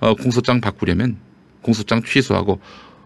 어, 0.00 0.14
공소장 0.14 0.60
바꾸려면 0.60 1.16
공소장 1.62 2.02
취소하고 2.02 2.60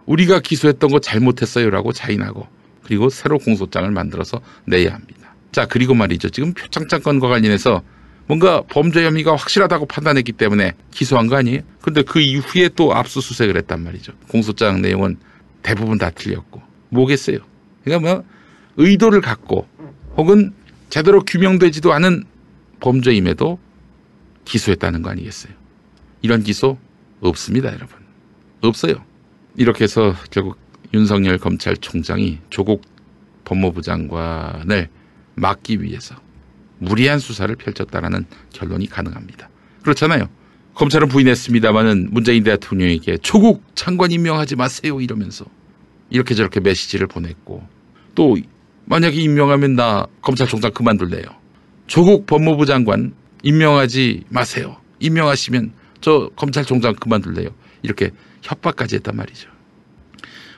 우리가 0.07 0.41
기소했던 0.41 0.91
거 0.91 1.01
잘못했어요라고 1.01 1.93
자인하고 1.93 2.47
그리고 2.83 3.09
새로 3.09 3.39
공소장을 3.39 3.91
만들어서 3.91 4.41
내야 4.67 4.93
합니다. 4.95 5.35
자 5.53 5.67
그리고 5.67 5.95
말이죠. 5.95 6.31
지금 6.31 6.53
표창장 6.53 7.01
건과 7.01 7.29
관련해서 7.29 7.83
뭔가 8.27 8.63
범죄 8.69 9.05
혐의가 9.05 9.33
확실하다고 9.33 9.87
판단했기 9.87 10.33
때문에 10.33 10.73
기소한 10.91 11.27
거 11.27 11.37
아니에요? 11.37 11.63
근데 11.83 12.03
그 12.03 12.21
이후에 12.21 12.69
또 12.77 12.95
압수수색을 12.95 13.57
했단 13.57 13.83
말이죠. 13.83 14.13
공소장 14.29 14.83
내용은 14.83 15.17
대부분 15.63 15.99
다 15.99 16.11
틀렸고 16.11 16.63
뭐겠어요? 16.91 17.39
그러니까 17.85 18.09
뭐 18.09 18.25
의도를 18.77 19.21
갖고 19.21 19.67
혹은 20.17 20.53
제대로 20.91 21.25
규명되지도 21.25 21.93
않은 21.93 22.25
범죄임에도 22.81 23.59
기소했다는 24.45 25.03
거 25.03 25.11
아니겠어요? 25.11 25.53
이런 26.23 26.43
기소 26.43 26.79
없습니다, 27.21 27.69
여러분. 27.69 27.89
없어요. 28.61 29.05
이렇게 29.57 29.85
해서 29.85 30.15
결국 30.31 30.59
윤석열 30.93 31.39
검찰총장이 31.39 32.39
조국 32.51 32.83
법무부 33.45 33.83
장관을 33.83 34.89
막기 35.35 35.83
위해서 35.83 36.15
무리한 36.79 37.19
수사를 37.19 37.55
펼쳤다라는 37.55 38.27
결론이 38.53 38.89
가능합니다. 38.89 39.49
그렇잖아요. 39.83 40.29
검찰은 40.75 41.09
부인했습니다마는 41.09 42.09
문재인 42.11 42.45
대통령에게 42.45 43.19
조국 43.19 43.63
장관 43.75 44.13
임명하지 44.13 44.57
마세요 44.57 45.01
이러면서 45.01 45.45
이렇게 46.11 46.35
저렇게 46.35 46.61
메시지를 46.61 47.07
보냈고 47.07 47.63
또 48.15 48.37
만약에 48.87 49.17
임명하면 49.17 49.77
나 49.77 50.07
검찰총장 50.23 50.73
그만둘래요. 50.73 51.25
조국 51.87 52.27
법무부 52.27 52.67
장관 52.67 53.15
임명하지 53.43 54.25
마세요. 54.29 54.77
임명하시면 55.01 55.73
저 56.01 56.31
검찰총장 56.37 56.95
그만둘래요. 56.95 57.51
이렇게 57.83 58.11
협박까지 58.43 58.97
했단 58.97 59.17
말이죠. 59.17 59.51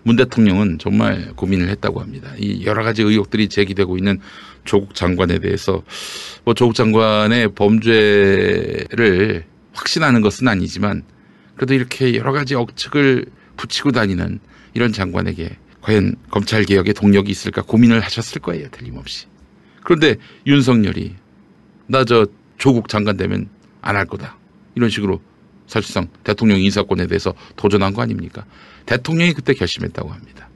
문 0.04 0.16
대통령은 0.16 0.78
정말 0.78 1.32
고민을 1.37 1.68
했다고 1.68 2.00
합니다. 2.00 2.32
이 2.38 2.64
여러 2.66 2.82
가지 2.82 3.02
의혹들이 3.02 3.49
제기되고 3.49 3.96
있는 3.96 4.18
조국 4.64 4.94
장관에 4.94 5.38
대해서 5.38 5.82
뭐 6.44 6.54
조국 6.54 6.75
장관의 6.75 7.54
범죄를 7.54 9.44
확신하는 9.72 10.20
것은 10.20 10.49
아니지만 10.49 11.02
그래도 11.56 11.75
이렇게 11.75 12.16
여러 12.16 12.32
가지 12.32 12.54
억측을 12.54 13.26
붙이고 13.56 13.92
다니는 13.92 14.40
이런 14.75 14.92
장관에게 14.92 15.56
과연 15.82 16.16
검찰 16.30 16.64
개혁의 16.64 16.94
동력이 16.94 17.30
있을까 17.30 17.62
고민을 17.62 18.00
하셨을 18.00 18.40
거예요. 18.40 18.68
틀림없이. 18.70 19.26
그런데 19.82 20.16
윤석열이 20.46 21.14
나 21.87 22.04
저 22.04 22.26
조국 22.58 22.88
장관 22.88 23.16
되면 23.16 23.49
안 23.80 23.96
할 23.96 24.06
거다. 24.06 24.37
이런 24.75 24.88
식으로 24.88 25.20
사실상 25.73 26.09
대통령 26.23 26.61
인사권에 26.61 27.07
대해서 27.07 27.33
도전한 27.57 27.95
거 27.95 28.02
아닙니까? 28.02 28.45
대통령이 28.85 29.33
그때 29.33 29.55
결심했다고 29.55 30.11
합니다. 30.11 30.50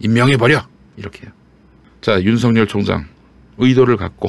임명해버려! 0.00 0.68
이렇게요. 0.98 1.30
자, 2.02 2.22
윤석열 2.22 2.66
총장 2.66 3.06
의도를 3.56 3.96
갖고 3.96 4.28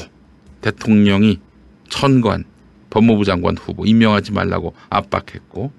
대통령이 0.61 1.41
천관 1.89 2.45
법무부 2.89 3.25
장관 3.25 3.57
후보 3.57 3.85
임명하지 3.85 4.31
말라고 4.31 4.73
압박했고 4.89 5.73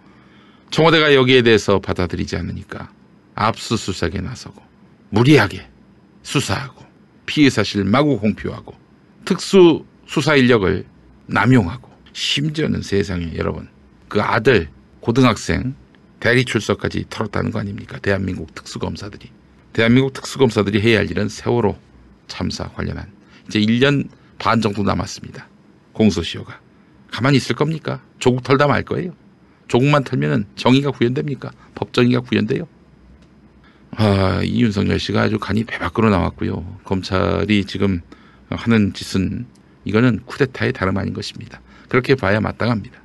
청와대가 0.70 1.14
여기에 1.14 1.40
대해서 1.40 1.78
받아들이지 1.78 2.36
않으니까 2.36 2.92
압수수색에 3.36 4.20
나서고 4.20 4.62
무리하게 5.08 5.66
수사하고 6.22 6.84
피해 7.24 7.48
사실 7.48 7.84
마구 7.84 8.18
공표하고 8.18 8.74
특수 9.24 9.86
수사 10.06 10.36
인력을 10.36 10.84
남용하고 11.26 11.90
심지어는 12.12 12.82
세상에 12.82 13.32
여러분 13.36 13.68
그 14.10 14.20
아들 14.20 14.68
고등학생 14.98 15.74
대리 16.18 16.44
출석까지 16.44 17.06
털었다는 17.08 17.52
거 17.52 17.60
아닙니까? 17.60 17.98
대한민국 18.00 18.54
특수검사들이 18.54 19.30
대한민국 19.72 20.12
특수검사들이 20.12 20.82
해야 20.82 20.98
할 20.98 21.10
일은 21.10 21.28
세월호 21.28 21.78
참사 22.26 22.64
관련한 22.64 23.06
이제 23.46 23.60
1년 23.60 24.08
반 24.38 24.60
정도 24.60 24.82
남았습니다. 24.82 25.48
공소시효가 25.92 26.60
가만히 27.10 27.36
있을 27.36 27.54
겁니까? 27.54 28.02
조국 28.18 28.42
털다 28.42 28.66
말 28.66 28.82
거예요. 28.82 29.14
조국만 29.68 30.02
털면은 30.02 30.44
정의가 30.56 30.90
구현됩니까? 30.90 31.52
법정의가 31.76 32.20
구현돼요. 32.20 32.66
아, 33.92 34.40
이 34.42 34.60
윤석열 34.60 34.98
씨가 34.98 35.22
아주 35.22 35.38
간이 35.38 35.64
배 35.64 35.78
밖으로 35.78 36.10
나왔고요. 36.10 36.80
검찰이 36.84 37.64
지금 37.64 38.00
하는 38.48 38.92
짓은 38.92 39.46
이거는 39.84 40.20
쿠데타의 40.26 40.72
다름 40.72 40.96
아닌 40.98 41.14
것입니다. 41.14 41.60
그렇게 41.88 42.16
봐야 42.16 42.40
마땅합니다. 42.40 42.99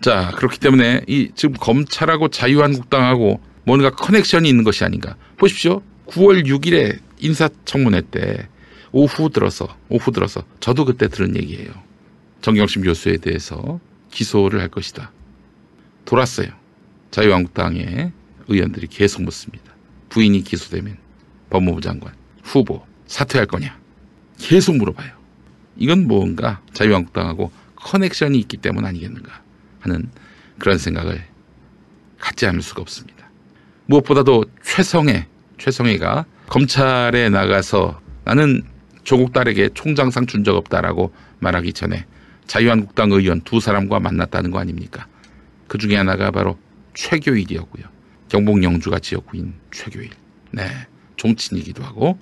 자, 0.00 0.30
그렇기 0.36 0.60
때문에 0.60 1.02
이 1.08 1.30
지금 1.34 1.54
검찰하고 1.54 2.28
자유한국당하고 2.28 3.40
뭔가 3.64 3.90
커넥션이 3.90 4.48
있는 4.48 4.64
것이 4.64 4.84
아닌가. 4.84 5.16
보십시오. 5.36 5.82
9월 6.06 6.46
6일에 6.46 6.98
인사청문회 7.18 8.02
때 8.10 8.48
오후 8.92 9.28
들어서 9.30 9.76
오후 9.88 10.12
들어서 10.12 10.42
저도 10.60 10.84
그때 10.84 11.08
들은 11.08 11.36
얘기예요. 11.36 11.70
정경심 12.40 12.82
교수에 12.82 13.16
대해서 13.18 13.80
기소를 14.10 14.60
할 14.60 14.68
것이다. 14.68 15.12
돌았어요. 16.04 16.48
자유한국당의 17.10 18.12
의원들이 18.46 18.86
계속 18.86 19.22
묻습니다. 19.22 19.74
부인이 20.08 20.42
기소되면 20.42 20.96
법무부 21.50 21.80
장관 21.80 22.14
후보 22.42 22.86
사퇴할 23.06 23.46
거냐? 23.46 23.78
계속 24.38 24.76
물어봐요. 24.76 25.10
이건 25.76 26.06
뭔가 26.06 26.62
자유한국당하고 26.72 27.50
커넥션이 27.76 28.38
있기 28.38 28.56
때문 28.58 28.84
아니겠는가 28.86 29.42
하는 29.88 30.10
그런 30.58 30.78
생각을 30.78 31.22
갖지 32.18 32.46
않을 32.46 32.62
수가 32.62 32.82
없습니다. 32.82 33.28
무엇보다도 33.86 34.44
최성애, 34.62 35.26
최성애가 35.58 36.26
검찰에 36.48 37.28
나가서 37.28 38.00
나는 38.24 38.62
조국 39.04 39.32
딸에게 39.32 39.70
총장상 39.74 40.26
준 40.26 40.44
적 40.44 40.56
없다라고 40.56 41.12
말하기 41.40 41.72
전에 41.72 42.04
자유한국당 42.46 43.12
의원 43.12 43.40
두 43.42 43.60
사람과 43.60 44.00
만났다는 44.00 44.50
거 44.50 44.58
아닙니까? 44.58 45.06
그 45.66 45.78
중에 45.78 45.96
하나가 45.96 46.30
바로 46.30 46.58
최교일이었고요. 46.94 47.84
경북 48.28 48.62
영주가 48.62 48.98
지역구인 48.98 49.54
최교일. 49.70 50.10
네. 50.50 50.68
종친이기도 51.16 51.82
하고. 51.82 52.18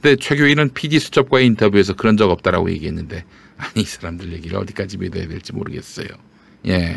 근데 0.00 0.16
최교일은 0.16 0.70
PD 0.74 0.98
수첩과의 0.98 1.46
인터뷰에서 1.46 1.94
그런 1.94 2.16
적 2.16 2.30
없다라고 2.30 2.70
얘기했는데 2.70 3.24
아니 3.56 3.82
이 3.82 3.84
사람들 3.84 4.32
얘기를 4.32 4.56
어디까지 4.58 4.98
믿어야 4.98 5.26
될지 5.26 5.52
모르겠어요. 5.52 6.06
예. 6.68 6.96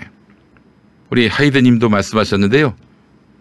우리 1.10 1.28
하이드 1.28 1.58
님도 1.58 1.90
말씀하셨는데요. 1.90 2.76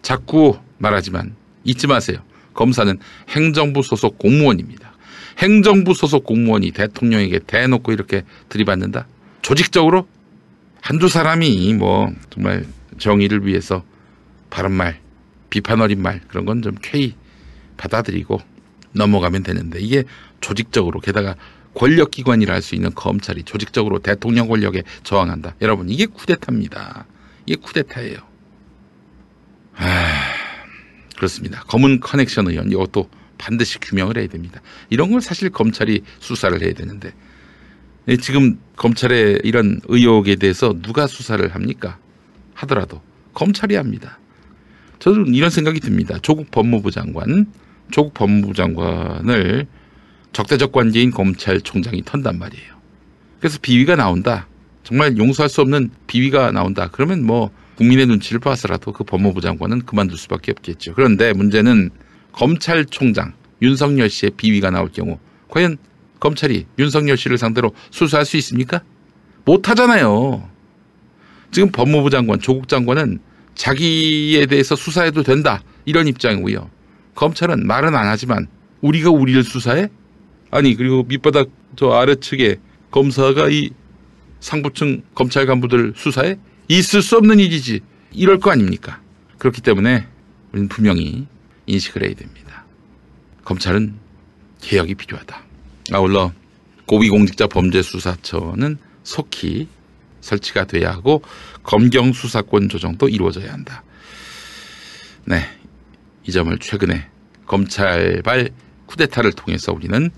자꾸 0.03 0.59
말하지만 0.79 1.35
잊지 1.65 1.87
마세요. 1.87 2.19
검사는 2.55 2.99
행정부 3.29 3.83
소속 3.83 4.19
공무원입니다. 4.19 4.93
행정부 5.39 5.95
소속 5.95 6.25
공무원이 6.25 6.73
대통령에게 6.73 7.41
대놓고 7.41 7.93
이렇게 7.93 8.25
들이받는다? 8.49 9.07
조직적으로 9.43 10.09
한두 10.81 11.09
사람이 11.09 11.75
뭐 11.75 12.13
정말 12.31 12.67
정의를 12.99 13.47
위해서 13.47 13.85
바른 14.51 14.73
말, 14.73 15.01
비판 15.51 15.81
어린 15.81 16.03
말 16.03 16.21
그런 16.29 16.45
건 16.45 16.63
좀 16.63 16.75
쾌히 16.83 17.15
받아들이고 17.77 18.41
넘어가면 18.93 19.43
되는데 19.43 19.79
이게 19.81 20.05
조직적으로 20.41 21.01
게다가 21.01 21.37
권력기관이라 21.79 22.53
할 22.55 22.61
수 22.61 22.75
있는 22.75 22.93
검찰이 22.95 23.45
조직적으로 23.45 24.01
대통령 24.01 24.49
권력에 24.49 24.83
저항한다. 25.05 25.55
여러분 25.63 25.89
이게 25.89 26.07
쿠데타입니다. 26.07 27.07
이게 27.47 27.57
쿠데타예요. 27.61 28.19
아, 29.77 29.85
그렇습니다. 31.17 31.63
검은 31.69 32.01
커넥션 32.01 32.49
의원 32.49 32.71
이것도 32.71 33.09
반드시 33.39 33.79
규명을 33.79 34.19
해야 34.19 34.27
됩니다. 34.27 34.61
이런 34.91 35.13
걸 35.13 35.21
사실 35.21 35.51
검찰이 35.51 36.03
수사를 36.19 36.61
해야 36.61 36.73
되는데 36.73 37.13
네, 38.07 38.17
지금 38.17 38.59
검찰의 38.77 39.43
이런 39.45 39.81
의혹에 39.87 40.35
대해서 40.35 40.75
누가 40.83 41.07
수사를 41.07 41.47
합니까? 41.55 41.99
하더라도 42.55 43.01
검찰이 43.35 43.77
합니다. 43.77 44.19
저는 44.99 45.33
이런 45.33 45.51
생각이 45.51 45.79
듭니다. 45.79 46.19
조국 46.23 46.51
법무부 46.51 46.91
장관, 46.91 47.47
조국 47.93 48.15
법무부 48.15 48.55
장관을 48.55 49.69
적대적 50.33 50.73
관계인 50.73 51.11
검찰총장이 51.11 52.03
턴단 52.05 52.39
말이에요. 52.39 52.75
그래서 53.41 53.59
비위가 53.61 53.97
나온다. 53.97 54.47
정말 54.83 55.17
용서할 55.17 55.49
수 55.49 55.61
없는 55.61 55.91
비위가 56.07 56.51
나온다. 56.53 56.89
그러면 56.91 57.25
뭐 57.25 57.51
국민의 57.77 58.07
눈치를 58.07 58.41
봐서라도 58.41 58.93
그 58.93 59.05
법무부 59.05 59.41
장관은 59.41 59.83
그만둘 59.83 60.19
수밖에 60.19 60.53
없겠죠. 60.53 60.95
그런데 60.95 61.33
문제는 61.33 61.91
검찰총장 62.33 63.35
윤석열 63.63 64.11
씨의 64.11 64.33
비위가 64.37 64.71
나올 64.71 64.91
경우 64.91 65.19
과연 65.49 65.77
검찰이 66.21 66.67
윤석열 66.79 67.17
씨를 67.17 67.39
상대로 67.39 67.73
수사할 67.91 68.27
수 68.27 68.37
있습니까? 68.39 68.83
못 69.45 69.69
하잖아요. 69.69 70.49
지금 71.51 71.71
법무부 71.71 72.11
장관, 72.11 72.41
조국 72.41 72.69
장관은 72.69 73.21
자기에 73.55 74.47
대해서 74.47 74.77
수사해도 74.77 75.23
된다. 75.23 75.63
이런 75.85 76.07
입장이고요. 76.07 76.71
검찰은 77.15 77.67
말은 77.67 77.95
안 77.95 78.07
하지만 78.07 78.47
우리가 78.81 79.11
우리를 79.11 79.43
수사해? 79.43 79.89
아니, 80.51 80.75
그리고 80.75 81.03
밑바닥 81.05 81.49
저 81.77 81.91
아래측에 81.91 82.57
검사가 82.91 83.49
이 83.51 83.71
상부층 84.41 85.03
검찰 85.15 85.47
간부들 85.47 85.95
수사해? 85.97 86.39
있을 86.69 87.03
수 87.03 87.17
없는 87.17 87.39
일이지. 87.39 87.81
이럴 88.13 88.39
거 88.39 88.51
아닙니까? 88.51 89.01
그렇기 89.39 89.61
때문에 89.61 90.07
우리는 90.53 90.69
분명히 90.69 91.27
인식을 91.67 92.03
해야 92.05 92.15
됩니다. 92.15 92.65
검찰은 93.45 93.95
개혁이 94.61 94.95
필요하다. 94.95 95.43
아울러 95.93 96.33
고위공직자 96.87 97.47
범죄수사처는 97.47 98.79
속히 99.03 99.69
설치가 100.21 100.67
돼야 100.67 100.91
하고 100.91 101.23
검경 101.63 102.13
수사권 102.13 102.69
조정도 102.69 103.09
이루어져야 103.09 103.53
한다. 103.53 103.83
네. 105.25 105.43
이 106.27 106.33
점을 106.33 106.57
최근에 106.59 107.09
검찰발 107.47 108.51
쿠데타를 108.87 109.33
통해서 109.33 109.73
우리는 109.73 110.11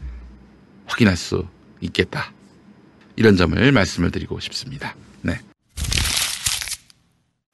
확인할 0.90 1.16
수 1.16 1.46
있겠다. 1.80 2.32
이런 3.16 3.36
점을 3.36 3.72
말씀을 3.72 4.10
드리고 4.10 4.40
싶습니다. 4.40 4.96
네. 5.22 5.38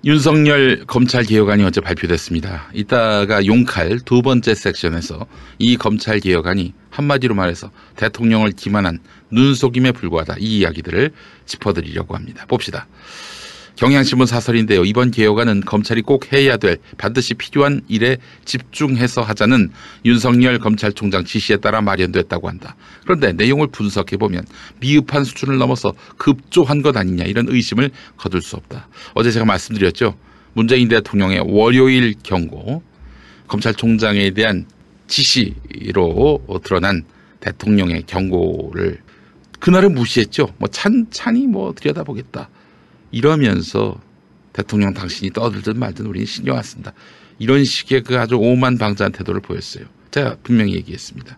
윤석열 0.04 0.84
검찰 0.86 1.24
개혁안이 1.24 1.64
어제 1.64 1.80
발표됐습니다. 1.80 2.70
이따가 2.72 3.44
용칼 3.44 4.00
두 4.00 4.22
번째 4.22 4.54
섹션에서 4.54 5.26
이 5.58 5.76
검찰 5.76 6.20
개혁안이 6.20 6.72
한마디로 6.90 7.34
말해서 7.34 7.70
대통령을 7.96 8.52
기만한 8.52 9.00
눈속임에 9.30 9.92
불과하다 9.92 10.36
이 10.38 10.58
이야기들을 10.58 11.12
짚어드리려고 11.46 12.14
합니다. 12.14 12.46
봅시다. 12.46 12.86
경향신문 13.76 14.26
사설인데요. 14.26 14.84
이번 14.84 15.10
개혁안은 15.10 15.60
검찰이 15.60 16.00
꼭 16.00 16.32
해야 16.32 16.56
될 16.56 16.78
반드시 16.96 17.34
필요한 17.34 17.82
일에 17.88 18.16
집중해서 18.46 19.20
하자는 19.20 19.70
윤석열 20.04 20.58
검찰총장 20.58 21.24
지시에 21.24 21.58
따라 21.58 21.82
마련됐다고 21.82 22.48
한다. 22.48 22.74
그런데 23.04 23.32
내용을 23.32 23.68
분석해 23.68 24.16
보면 24.16 24.44
미흡한 24.80 25.24
수준을 25.24 25.58
넘어서 25.58 25.92
급조한 26.16 26.80
것 26.80 26.96
아니냐 26.96 27.24
이런 27.24 27.46
의심을 27.48 27.90
거둘 28.16 28.40
수 28.40 28.56
없다. 28.56 28.88
어제 29.14 29.30
제가 29.30 29.44
말씀드렸죠. 29.44 30.16
문재인 30.54 30.88
대통령의 30.88 31.42
월요일 31.46 32.14
경고 32.22 32.82
검찰총장에 33.46 34.30
대한 34.30 34.66
지시로 35.06 36.40
드러난 36.64 37.04
대통령의 37.40 38.04
경고를 38.06 39.00
그날은 39.60 39.94
무시했죠. 39.94 40.48
뭐 40.58 40.68
찬찬히 40.68 41.46
뭐 41.46 41.74
들여다보겠다. 41.74 42.48
이러면서 43.10 44.00
대통령 44.52 44.94
당신이 44.94 45.32
떠들든 45.32 45.78
말든 45.78 46.06
우리는 46.06 46.26
신경 46.26 46.56
안 46.56 46.62
쓴다. 46.62 46.92
이런 47.38 47.64
식의 47.64 48.02
그 48.02 48.18
아주 48.18 48.36
오만 48.36 48.78
방자한 48.78 49.12
태도를 49.12 49.40
보였어요. 49.40 49.84
제가 50.10 50.36
분명히 50.42 50.74
얘기했습니다. 50.74 51.36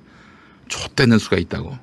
좆되는 0.68 1.18
수가 1.18 1.38
있다고. 1.38 1.76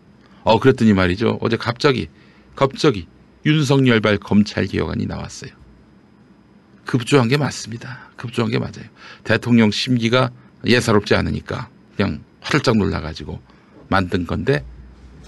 어, 0.43 0.60
그랬더니 0.60 0.93
말이죠. 0.93 1.39
어제 1.41 1.58
갑자기, 1.58 2.08
갑자기 2.56 3.08
윤석열발 3.45 4.17
검찰 4.19 4.65
개혁안이 4.65 5.06
나왔어요. 5.06 5.52
급조한 6.86 7.28
게 7.28 7.38
맞습니다. 7.38 8.12
급조한 8.15 8.52
게 8.52 8.60
맞아요. 8.60 8.86
대통령 9.24 9.71
심기가 9.71 10.32
예사롭지 10.65 11.15
않으니까 11.15 11.69
그냥 11.98 12.24
화들짝 12.41 12.78
놀라가지고 12.78 13.41
만든 13.89 14.26
건데 14.26 14.63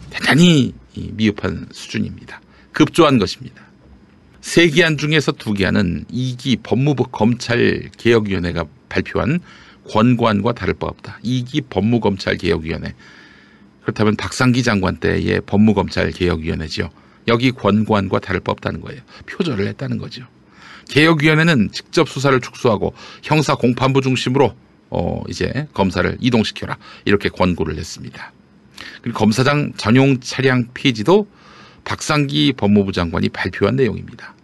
대단히 0.09 0.73
미흡한 0.95 1.67
수준입니다. 1.71 2.41
급조한 2.71 3.17
것입니다. 3.17 3.66
세 4.47 4.69
기한 4.69 4.97
중에서 4.97 5.33
두 5.33 5.51
기한은 5.51 6.05
2기 6.09 6.63
법무부 6.63 7.09
검찰개혁위원회가 7.11 8.63
발표한 8.87 9.41
권고안과 9.89 10.53
다를 10.53 10.73
바 10.73 10.87
없다. 10.87 11.19
2기 11.21 11.65
법무검찰개혁위원회. 11.69 12.93
그렇다면 13.81 14.15
박상기 14.15 14.63
장관 14.63 14.95
때의 14.95 15.41
법무검찰개혁위원회지요. 15.47 16.89
여기 17.27 17.51
권고안과 17.51 18.19
다를 18.19 18.39
바 18.39 18.53
없다는 18.53 18.79
거예요. 18.79 19.01
표절을 19.25 19.67
했다는 19.67 19.97
거죠. 19.97 20.25
개혁위원회는 20.91 21.71
직접 21.73 22.07
수사를 22.07 22.39
축소하고 22.39 22.93
형사 23.23 23.53
공판부 23.53 23.99
중심으로 23.99 24.55
어 24.89 25.23
이제 25.27 25.67
검사를 25.73 26.17
이동시켜라 26.21 26.77
이렇게 27.03 27.27
권고를 27.27 27.77
했습니다. 27.77 28.31
그리고 29.01 29.19
검사장 29.19 29.73
전용 29.75 30.21
차량 30.21 30.69
폐지도 30.73 31.27
박상기 31.83 32.53
법무부 32.53 32.93
장관이 32.93 33.27
발표한 33.27 33.75
내용입니다. 33.75 34.36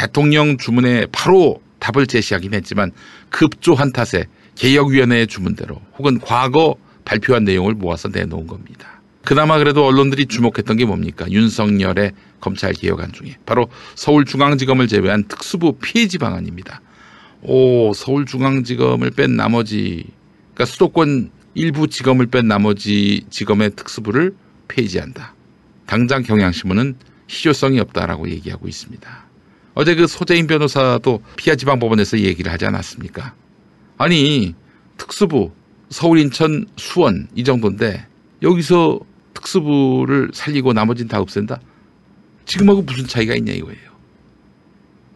대통령 0.00 0.56
주문에 0.56 1.04
바로 1.12 1.60
답을 1.78 2.06
제시하긴 2.06 2.54
했지만 2.54 2.90
급조한 3.28 3.92
탓에 3.92 4.24
개혁위원회의 4.54 5.26
주문대로 5.26 5.78
혹은 5.98 6.18
과거 6.18 6.76
발표한 7.04 7.44
내용을 7.44 7.74
모아서 7.74 8.08
내놓은 8.08 8.46
겁니다. 8.46 9.02
그나마 9.26 9.58
그래도 9.58 9.84
언론들이 9.84 10.24
주목했던 10.24 10.78
게 10.78 10.86
뭡니까? 10.86 11.30
윤석열의 11.30 12.12
검찰 12.40 12.72
개혁안 12.72 13.12
중에 13.12 13.36
바로 13.44 13.68
서울중앙지검을 13.94 14.88
제외한 14.88 15.24
특수부 15.28 15.76
폐지 15.82 16.16
방안입니다. 16.16 16.80
오, 17.42 17.92
서울중앙지검을 17.92 19.10
뺀 19.10 19.36
나머지 19.36 20.06
그러니까 20.54 20.64
수도권 20.64 21.30
일부 21.54 21.88
지검을 21.88 22.28
뺀 22.28 22.48
나머지 22.48 23.26
지검의 23.28 23.72
특수부를 23.76 24.34
폐지한다. 24.66 25.34
당장 25.84 26.22
경향신문은 26.22 26.96
실효성이 27.26 27.80
없다라고 27.80 28.30
얘기하고 28.30 28.66
있습니다. 28.66 29.29
어제 29.74 29.94
그 29.94 30.06
소재인 30.06 30.46
변호사도 30.46 31.22
피하 31.36 31.56
지방법원에서 31.56 32.20
얘기를 32.20 32.52
하지 32.52 32.66
않았습니까? 32.66 33.34
아니 33.98 34.54
특수부 34.96 35.52
서울, 35.90 36.18
인천, 36.18 36.66
수원 36.76 37.28
이 37.34 37.44
정도인데 37.44 38.06
여기서 38.42 39.00
특수부를 39.34 40.30
살리고 40.32 40.72
나머지는 40.72 41.08
다 41.08 41.20
없앤다? 41.20 41.60
지금하고 42.46 42.80
무슨 42.82 43.06
차이가 43.06 43.34
있냐 43.34 43.52
이거예요. 43.52 43.90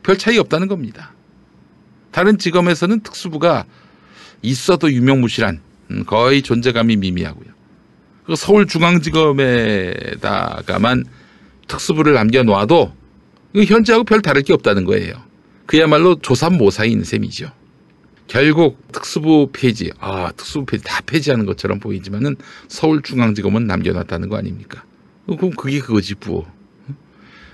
별 0.03 0.19
차이 0.19 0.37
없다는 0.38 0.69
겁니다. 0.69 1.14
다른 2.11 2.37
지검에서는 2.38 3.01
특수부가 3.01 3.64
있어도 4.43 4.93
유명무실한 4.93 5.62
음, 5.90 6.05
거의 6.05 6.43
존재감이 6.43 6.97
미미하고요. 6.97 7.55
그 8.25 8.37
서울중앙지검에다가만 8.37 11.05
특수부를 11.67 12.12
남겨놓아도 12.14 12.93
현재하고 13.62 14.05
별 14.05 14.21
다를 14.21 14.43
게 14.43 14.53
없다는 14.53 14.85
거예요. 14.85 15.14
그야말로 15.67 16.17
조삼모사인 16.17 17.05
셈이죠. 17.05 17.51
결국 18.27 18.90
특수부 18.90 19.51
폐지, 19.53 19.90
아 20.01 20.33
특수부 20.37 20.67
폐지 20.67 20.83
다 20.83 21.01
폐지하는 21.07 21.47
것처럼 21.47 21.79
보이지만은 21.79 22.37
서울중앙지검은 22.69 23.67
남겨놨다는 23.67 24.29
거 24.29 24.37
아닙니까? 24.37 24.85
그럼 25.27 25.51
그게 25.51 25.79
그거지 25.79 26.14
뭐. 26.27 26.51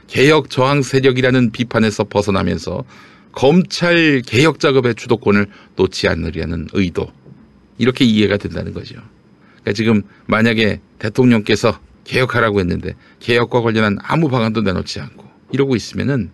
개혁 0.06 0.50
저항 0.50 0.82
세력이라는 0.82 1.52
비판에서 1.52 2.04
벗어나면서 2.04 2.84
검찰 3.32 4.22
개혁 4.26 4.58
작업의 4.58 4.96
주도권을 4.96 5.46
놓지 5.76 6.08
않으려는 6.08 6.66
의도 6.72 7.12
이렇게 7.78 8.04
이해가 8.04 8.36
된다는 8.36 8.74
거죠. 8.74 8.96
그러니까 9.60 9.72
지금 9.72 10.02
만약에 10.26 10.80
대통령께서 10.98 11.78
개혁하라고 12.04 12.58
했는데 12.58 12.94
개혁과 13.20 13.60
관련한 13.60 13.98
아무 14.02 14.28
방안도 14.28 14.62
내놓지 14.62 14.98
않고 14.98 15.29
이러고 15.52 15.76
있으면은 15.76 16.30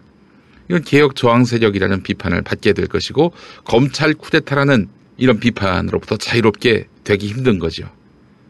이건 0.69 0.83
개혁 0.83 1.15
저항 1.15 1.45
세력이라는 1.45 2.03
비판을 2.03 2.43
받게 2.43 2.73
될 2.73 2.87
것이고 2.87 3.33
검찰 3.65 4.15
쿠데타라는 4.15 4.89
이런 5.17 5.39
비판으로부터 5.39 6.17
자유롭게 6.17 6.89
되기 7.05 7.29
힘든 7.29 7.59
거죠. 7.59 7.89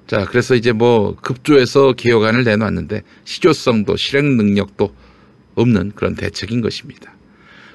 자, 0.06 0.24
그래서 0.24 0.54
이제 0.54 0.72
뭐 0.72 1.16
급조해서 1.16 1.92
개혁안을 1.92 2.44
내놨는데 2.44 3.02
실효성도 3.24 3.96
실행 3.96 4.36
능력도 4.36 4.94
없는 5.56 5.92
그런 5.94 6.14
대책인 6.14 6.60
것입니다. 6.60 7.12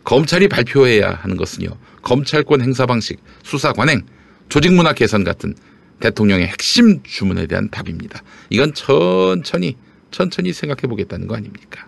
검찰이 0.03 0.47
발표해야 0.47 1.11
하는 1.11 1.37
것은요. 1.37 1.69
검찰권 2.01 2.61
행사 2.61 2.85
방식, 2.85 3.19
수사 3.43 3.73
관행, 3.73 4.01
조직 4.49 4.73
문화 4.73 4.93
개선 4.93 5.23
같은 5.23 5.55
대통령의 5.99 6.47
핵심 6.47 7.03
주문에 7.03 7.45
대한 7.45 7.69
답입니다. 7.69 8.23
이건 8.49 8.73
천천히 8.73 9.75
천천히 10.09 10.51
생각해 10.51 10.81
보겠다는 10.81 11.27
거 11.27 11.35
아닙니까? 11.35 11.87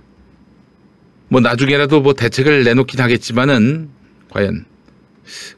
뭐 1.29 1.41
나중에라도 1.41 2.01
뭐 2.01 2.13
대책을 2.13 2.63
내놓긴 2.63 2.99
하겠지만은 2.99 3.89
과연 4.29 4.65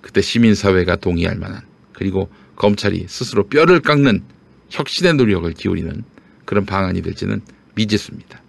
그때 0.01 0.21
시민사회가 0.21 0.97
동의할 0.97 1.38
만한 1.38 1.62
그리고 1.93 2.30
검찰이 2.56 3.06
스스로 3.08 3.47
뼈를 3.47 3.80
깎는 3.80 4.23
혁신의 4.69 5.15
노력을 5.15 5.51
기울이는 5.54 6.04
그런 6.45 6.65
방안이 6.65 7.01
될지는 7.01 7.41
미지수입니다. 7.75 8.41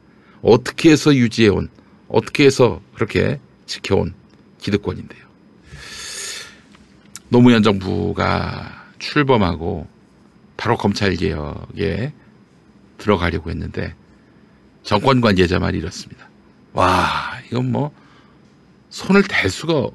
어떻게 0.42 0.90
해서 0.90 1.14
유지해온 1.14 1.68
어떻게 2.08 2.44
해서 2.44 2.80
그렇게 2.94 3.40
지켜온 3.66 4.14
기득권인데요. 4.58 5.26
노무현 7.28 7.62
정부가 7.62 8.92
출범하고 8.98 9.88
바로 10.56 10.76
검찰개혁에 10.76 12.12
들어가려고 12.98 13.50
했는데 13.50 13.94
정권 14.82 15.20
관계자 15.20 15.58
말이 15.58 15.78
이렇습니다. 15.78 16.28
와, 16.76 17.32
이건 17.50 17.72
뭐 17.72 17.92
손을 18.90 19.22
댈 19.24 19.50
수가 19.50 19.88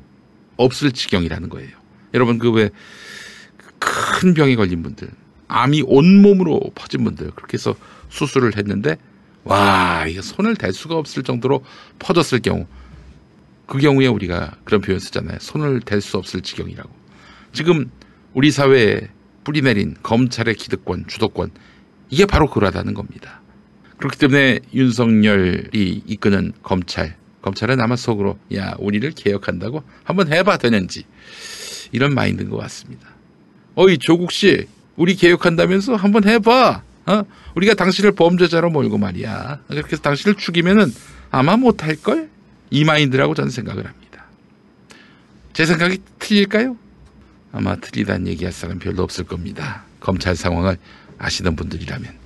없을 0.58 0.92
지경이라는 0.92 1.50
거예요. 1.50 1.70
여러분 2.14 2.40
그 2.40 2.52
왜 2.52 2.70
큰 3.80 4.34
병에 4.36 4.56
걸린 4.56 4.84
분들, 4.84 5.10
암이 5.48 5.84
온몸으로 5.88 6.60
퍼진 6.76 7.04
분들 7.04 7.32
그렇게 7.32 7.56
해서 7.56 7.76
수술을 8.10 8.56
했는데 8.58 8.98
와, 9.44 10.06
이거 10.08 10.22
손을 10.22 10.56
댈 10.56 10.72
수가 10.72 10.96
없을 10.96 11.24
정도로 11.24 11.64
퍼졌을 11.98 12.40
경우 12.42 12.68
그 13.66 13.80
경우에 13.80 14.06
우리가 14.08 14.52
그런 14.66 14.82
표현 14.82 15.00
쓰잖아요. 15.00 15.40
손을 15.40 15.80
댈 15.82 16.02
수 16.02 16.18
없을 16.18 16.42
지경이라고. 16.42 16.90
지금 17.54 17.90
우리 18.34 18.52
사회에 18.52 19.10
뿌리내린 19.44 19.96
검찰의 20.04 20.56
기득권, 20.56 21.06
주도권 21.08 21.50
이게 22.10 22.26
바로 22.28 22.48
그러하다는 22.50 22.94
겁니다. 22.94 23.41
그렇기 24.02 24.18
때문에 24.18 24.60
윤석열이 24.74 26.04
이끄는 26.08 26.54
검찰, 26.64 27.16
검찰은 27.44 27.80
아마 27.80 27.96
속으로 27.96 28.40
야 28.56 28.74
우리를 28.80 29.12
개혁한다고 29.12 29.84
한번 30.04 30.34
해봐 30.34 30.58
되는지 30.58 31.06
이런 31.92 32.16
마인드인 32.16 32.50
것 32.50 32.58
같습니다. 32.58 33.08
어이 33.76 34.00
조국 34.00 34.32
씨, 34.32 34.66
우리 34.96 35.16
개혁한다면서 35.16 35.96
한번 35.96 36.28
해봐. 36.28 36.82
어? 37.06 37.24
우리가 37.56 37.76
당신을 37.76 38.14
범죄자로 38.14 38.72
몰고 38.72 38.98
말이야. 38.98 39.62
그렇게 39.68 39.92
해서 39.92 40.02
당신을 40.02 40.36
죽이면은 40.36 40.92
아마 41.30 41.56
못할 41.56 41.96
걸. 41.96 42.30
이 42.72 42.84
마인드라고 42.86 43.36
저는 43.36 43.52
생각을 43.52 43.86
합니다. 43.86 44.26
제 45.54 45.66
생각이 45.66 46.00
틀릴까요? 46.18 46.76
아마 47.52 47.76
틀리다는 47.76 48.28
얘기할 48.30 48.52
사람 48.52 48.80
별로 48.80 49.04
없을 49.04 49.26
겁니다. 49.26 49.84
검찰 50.00 50.36
상황을 50.36 50.78
아시는 51.20 51.56
분들이라면. 51.56 52.21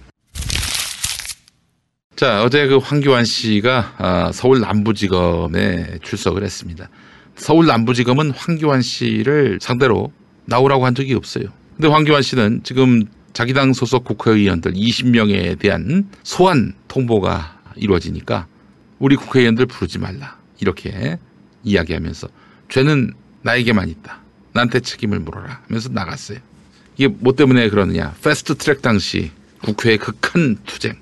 자, 2.16 2.44
어제 2.44 2.66
그 2.68 2.78
황교안 2.78 3.26
씨가 3.26 3.96
아, 3.98 4.32
서울 4.32 4.62
남부지검에 4.62 6.00
출석을 6.02 6.44
했습니다. 6.46 6.90
서울 7.36 7.66
남부지검은 7.66 8.32
황교안 8.32 8.82
씨를 8.82 9.60
상대로 9.62 10.14
나오라고 10.46 10.86
한 10.86 10.96
적이 10.96 11.16
없어요. 11.16 11.44
근데 11.76 11.90
황교안 11.90 12.22
씨는 12.22 12.62
지금 12.64 13.04
자기 13.34 13.54
당 13.54 13.74
소속 13.74 14.06
국회의원들 14.06 14.72
20명에 14.76 15.60
대한 15.60 16.10
소환 16.24 16.74
통보가 16.88 17.60
이루어지니까 17.76 18.48
우리 19.00 19.18
국회의원들 19.18 19.66
부르지 19.66 20.00
말라. 20.00 20.38
이렇게 20.62 21.18
이야기하면서 21.66 22.30
죄는 22.70 23.14
나에게만 23.42 23.90
있다. 23.90 24.22
나한테 24.54 24.80
책임을 24.80 25.20
물어라 25.20 25.64
하면서 25.68 25.90
나갔어요. 25.90 26.38
이게 26.96 27.10
뭐 27.10 27.36
때문에 27.36 27.68
그러느냐. 27.68 28.16
패스트 28.24 28.56
트랙 28.56 28.82
당시 28.82 29.32
국회의 29.62 29.98
극한 29.98 30.56
투쟁. 30.66 30.96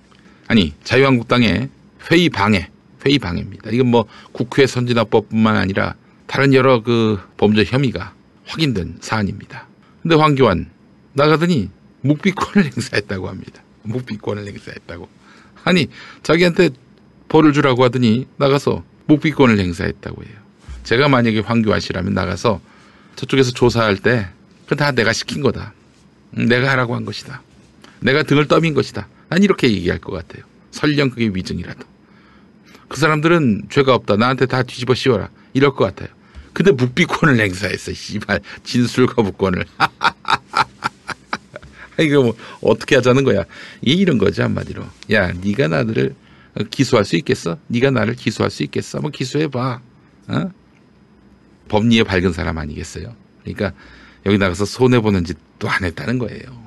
아니, 0.53 0.71
자유한국당의 0.83 1.67
회의 2.11 2.29
방해, 2.29 2.69
회의 3.03 3.17
방해입니다. 3.17 3.71
이건 3.71 3.87
뭐 3.87 4.05
국회 4.33 4.67
선진화법뿐만 4.67 5.55
아니라 5.55 5.95
다른 6.27 6.53
여러 6.53 6.83
그 6.83 7.19
범죄 7.37 7.63
혐의가 7.63 8.13
확인된 8.45 8.97
사안입니다. 9.01 9.65
근데 10.03 10.13
황교안 10.13 10.69
나가더니 11.13 11.71
묵비권을 12.01 12.65
행사했다고 12.71 13.29
합니다. 13.29 13.63
묵비권을 13.81 14.45
행사했다고. 14.45 15.09
아니, 15.63 15.87
자기한테 16.21 16.69
벌을 17.29 17.51
주라고 17.51 17.83
하더니 17.83 18.27
나가서 18.37 18.83
묵비권을 19.07 19.57
행사했다고 19.57 20.23
해요. 20.23 20.33
제가 20.83 21.09
만약에 21.09 21.39
황교안 21.39 21.79
씨라면 21.79 22.13
나가서 22.13 22.61
저쪽에서 23.15 23.49
조사할 23.53 23.97
때 23.97 24.27
그건 24.65 24.77
다 24.77 24.91
내가 24.91 25.13
시킨 25.13 25.41
거다. 25.41 25.73
음, 26.37 26.45
내가 26.45 26.69
하라고 26.69 26.93
한 26.93 27.05
것이다. 27.05 27.41
내가 28.01 28.21
등을 28.21 28.47
떠민 28.47 28.75
것이다. 28.75 29.07
난 29.33 29.41
이렇게 29.41 29.67
얘기할 29.67 29.97
것 29.97 30.11
같아요. 30.11 30.43
설령 30.69 31.09
그게 31.09 31.31
위증이라도. 31.33 31.87
그 32.87 32.99
사람들은 32.99 33.63
죄가 33.71 33.95
없다. 33.95 34.15
나한테 34.15 34.45
다 34.45 34.61
뒤집어 34.61 34.93
씌워라. 34.93 35.31
이럴 35.53 35.73
것 35.73 35.85
같아요. 35.85 36.09
근데 36.53 36.71
묵비권을 36.71 37.39
행사했어. 37.39 37.93
씨발 37.93 38.41
진술 38.63 39.07
거부권을. 39.07 39.65
이거 41.99 42.21
뭐 42.21 42.35
어떻게 42.61 42.95
하자는 42.95 43.23
거야? 43.23 43.43
이 43.81 43.93
이런 43.93 44.19
거지 44.19 44.43
한마디로. 44.43 44.85
야, 45.11 45.31
네가 45.31 45.67
나를 45.67 46.13
기소할 46.69 47.03
수 47.03 47.15
있겠어? 47.15 47.57
네가 47.69 47.89
나를 47.89 48.13
기소할 48.13 48.51
수 48.51 48.61
있겠어? 48.61 48.99
한번 48.99 49.11
기소해 49.11 49.47
봐. 49.47 49.81
어? 50.27 50.51
법리에 51.69 52.03
밝은 52.03 52.33
사람 52.33 52.59
아니겠어요? 52.59 53.15
그러니까 53.41 53.73
여기 54.27 54.37
나가서 54.37 54.65
손해 54.65 54.99
보는 54.99 55.25
짓도 55.25 55.67
안 55.67 55.85
했다는 55.85 56.19
거예요. 56.19 56.61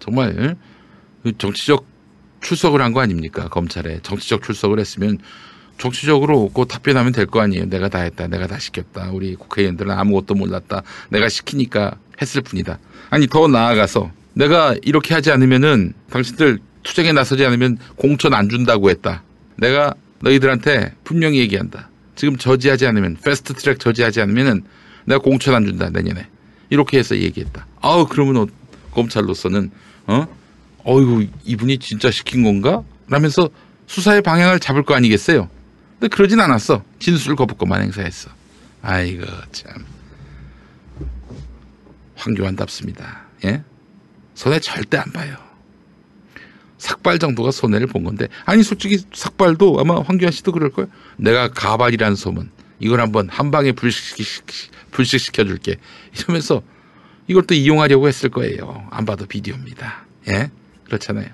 정말 0.00 0.36
어? 0.36 0.69
정치적 1.38 1.84
출석을 2.40 2.80
한 2.80 2.92
거 2.92 3.00
아닙니까? 3.00 3.48
검찰에 3.48 4.00
정치적 4.02 4.42
출석을 4.42 4.78
했으면 4.80 5.18
정치적으로 5.78 6.48
그 6.50 6.66
답변하면 6.66 7.12
될 7.12 7.26
거 7.26 7.40
아니에요. 7.40 7.66
내가 7.68 7.88
다 7.88 8.00
했다. 8.00 8.26
내가 8.26 8.46
다 8.46 8.58
시켰다. 8.58 9.10
우리 9.12 9.34
국회의원들은 9.34 9.90
아무것도 9.90 10.34
몰랐다. 10.34 10.82
내가 11.10 11.28
시키니까 11.28 11.96
했을 12.20 12.42
뿐이다. 12.42 12.78
아니 13.10 13.26
더 13.26 13.48
나아가서 13.48 14.10
내가 14.34 14.74
이렇게 14.82 15.14
하지 15.14 15.30
않으면은 15.30 15.94
당신들 16.10 16.58
투쟁에 16.82 17.12
나서지 17.12 17.44
않으면 17.44 17.78
공천 17.96 18.34
안 18.34 18.48
준다고 18.48 18.90
했다. 18.90 19.22
내가 19.56 19.94
너희들한테 20.20 20.94
분명히 21.04 21.38
얘기한다. 21.38 21.88
지금 22.14 22.36
저지하지 22.36 22.86
않으면 22.86 23.16
패스트 23.24 23.54
트랙 23.54 23.80
저지하지 23.80 24.20
않으면은 24.20 24.62
내가 25.06 25.20
공천 25.20 25.54
안 25.54 25.64
준다 25.66 25.88
내년에 25.90 26.26
이렇게 26.68 26.98
해서 26.98 27.16
얘기했다. 27.16 27.66
아우 27.80 28.06
그러면 28.06 28.36
어, 28.36 28.46
검찰로서는 28.92 29.70
어 30.06 30.26
어이구 30.84 31.26
이분이 31.44 31.78
진짜 31.78 32.10
시킨 32.10 32.42
건가? 32.42 32.82
라면서 33.08 33.48
수사의 33.86 34.22
방향을 34.22 34.60
잡을 34.60 34.84
거 34.84 34.94
아니겠어요? 34.94 35.48
근데 35.98 36.08
그러진 36.14 36.40
않았어. 36.40 36.84
진술 36.98 37.36
거부권만 37.36 37.82
행사했어. 37.82 38.30
아이고 38.82 39.26
참 39.52 39.84
황교안답습니다. 42.16 43.22
예? 43.44 43.62
손해 44.34 44.60
절대 44.60 44.96
안 44.96 45.10
봐요. 45.12 45.36
삭발 46.78 47.18
정도가 47.18 47.50
손해를 47.50 47.86
본 47.86 48.04
건데 48.04 48.28
아니 48.46 48.62
솔직히 48.62 48.98
삭발도 49.12 49.78
아마 49.80 50.00
황교안 50.00 50.32
씨도 50.32 50.52
그럴 50.52 50.70
거예요. 50.70 50.88
내가 51.16 51.48
가발이라는 51.48 52.16
소문 52.16 52.50
이걸 52.78 53.00
한번 53.00 53.28
한 53.28 53.50
방에 53.50 53.72
불식시, 53.72 54.40
불식시켜 54.90 55.44
줄게 55.44 55.76
이러면서 56.16 56.62
이걸 57.26 57.46
또 57.46 57.54
이용하려고 57.54 58.08
했을 58.08 58.30
거예요. 58.30 58.86
안 58.90 59.04
봐도 59.04 59.26
비디오입니다. 59.26 60.06
예? 60.28 60.50
그렇잖아요. 60.90 61.28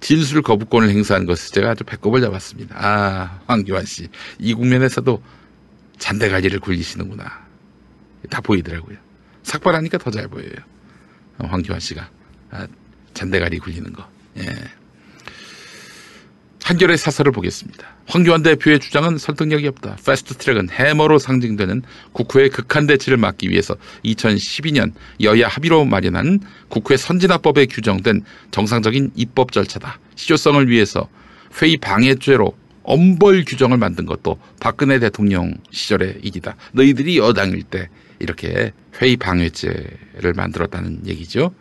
진술 0.00 0.40
거부권을 0.42 0.88
행사한 0.88 1.26
것을 1.26 1.52
제가 1.52 1.70
아주 1.70 1.84
배꼽을 1.84 2.20
잡았습니다. 2.22 2.74
아, 2.78 3.40
황교안 3.46 3.84
씨. 3.84 4.08
이 4.38 4.54
국면에서도 4.54 5.22
잔대가리를 5.98 6.58
굴리시는구나. 6.58 7.46
다 8.30 8.40
보이더라고요. 8.40 8.96
삭발하니까 9.42 9.98
더 9.98 10.10
잘 10.10 10.26
보여요. 10.28 10.52
어, 11.38 11.46
황교안 11.46 11.80
씨가. 11.80 12.10
아, 12.50 12.66
잔대가리 13.12 13.58
굴리는 13.58 13.92
거. 13.92 14.08
예. 14.38 14.42
한결의 16.62 16.98
사설을 16.98 17.32
보겠습니다. 17.32 17.96
황교안 18.06 18.42
대표의 18.42 18.80
주장은 18.80 19.18
설득력이 19.18 19.66
없다. 19.68 19.96
패스트 20.04 20.34
트랙은 20.34 20.68
해머로 20.70 21.18
상징되는 21.18 21.82
국회의 22.12 22.50
극한 22.50 22.86
대치를 22.86 23.16
막기 23.18 23.48
위해서 23.50 23.76
2012년 24.04 24.92
여야 25.22 25.48
합의로 25.48 25.84
마련한 25.84 26.40
국회 26.68 26.96
선진화법에 26.96 27.66
규정된 27.66 28.22
정상적인 28.50 29.12
입법 29.14 29.52
절차다. 29.52 29.98
실효성을 30.16 30.68
위해서 30.68 31.08
회의 31.60 31.76
방해죄로 31.76 32.56
엄벌 32.82 33.44
규정을 33.46 33.78
만든 33.78 34.06
것도 34.06 34.38
박근혜 34.60 34.98
대통령 34.98 35.54
시절의 35.70 36.20
일이다. 36.22 36.56
너희들이 36.72 37.18
여당일 37.18 37.62
때 37.62 37.88
이렇게 38.18 38.72
회의 39.00 39.16
방해죄를 39.16 40.34
만들었다는 40.34 41.06
얘기죠. 41.06 41.54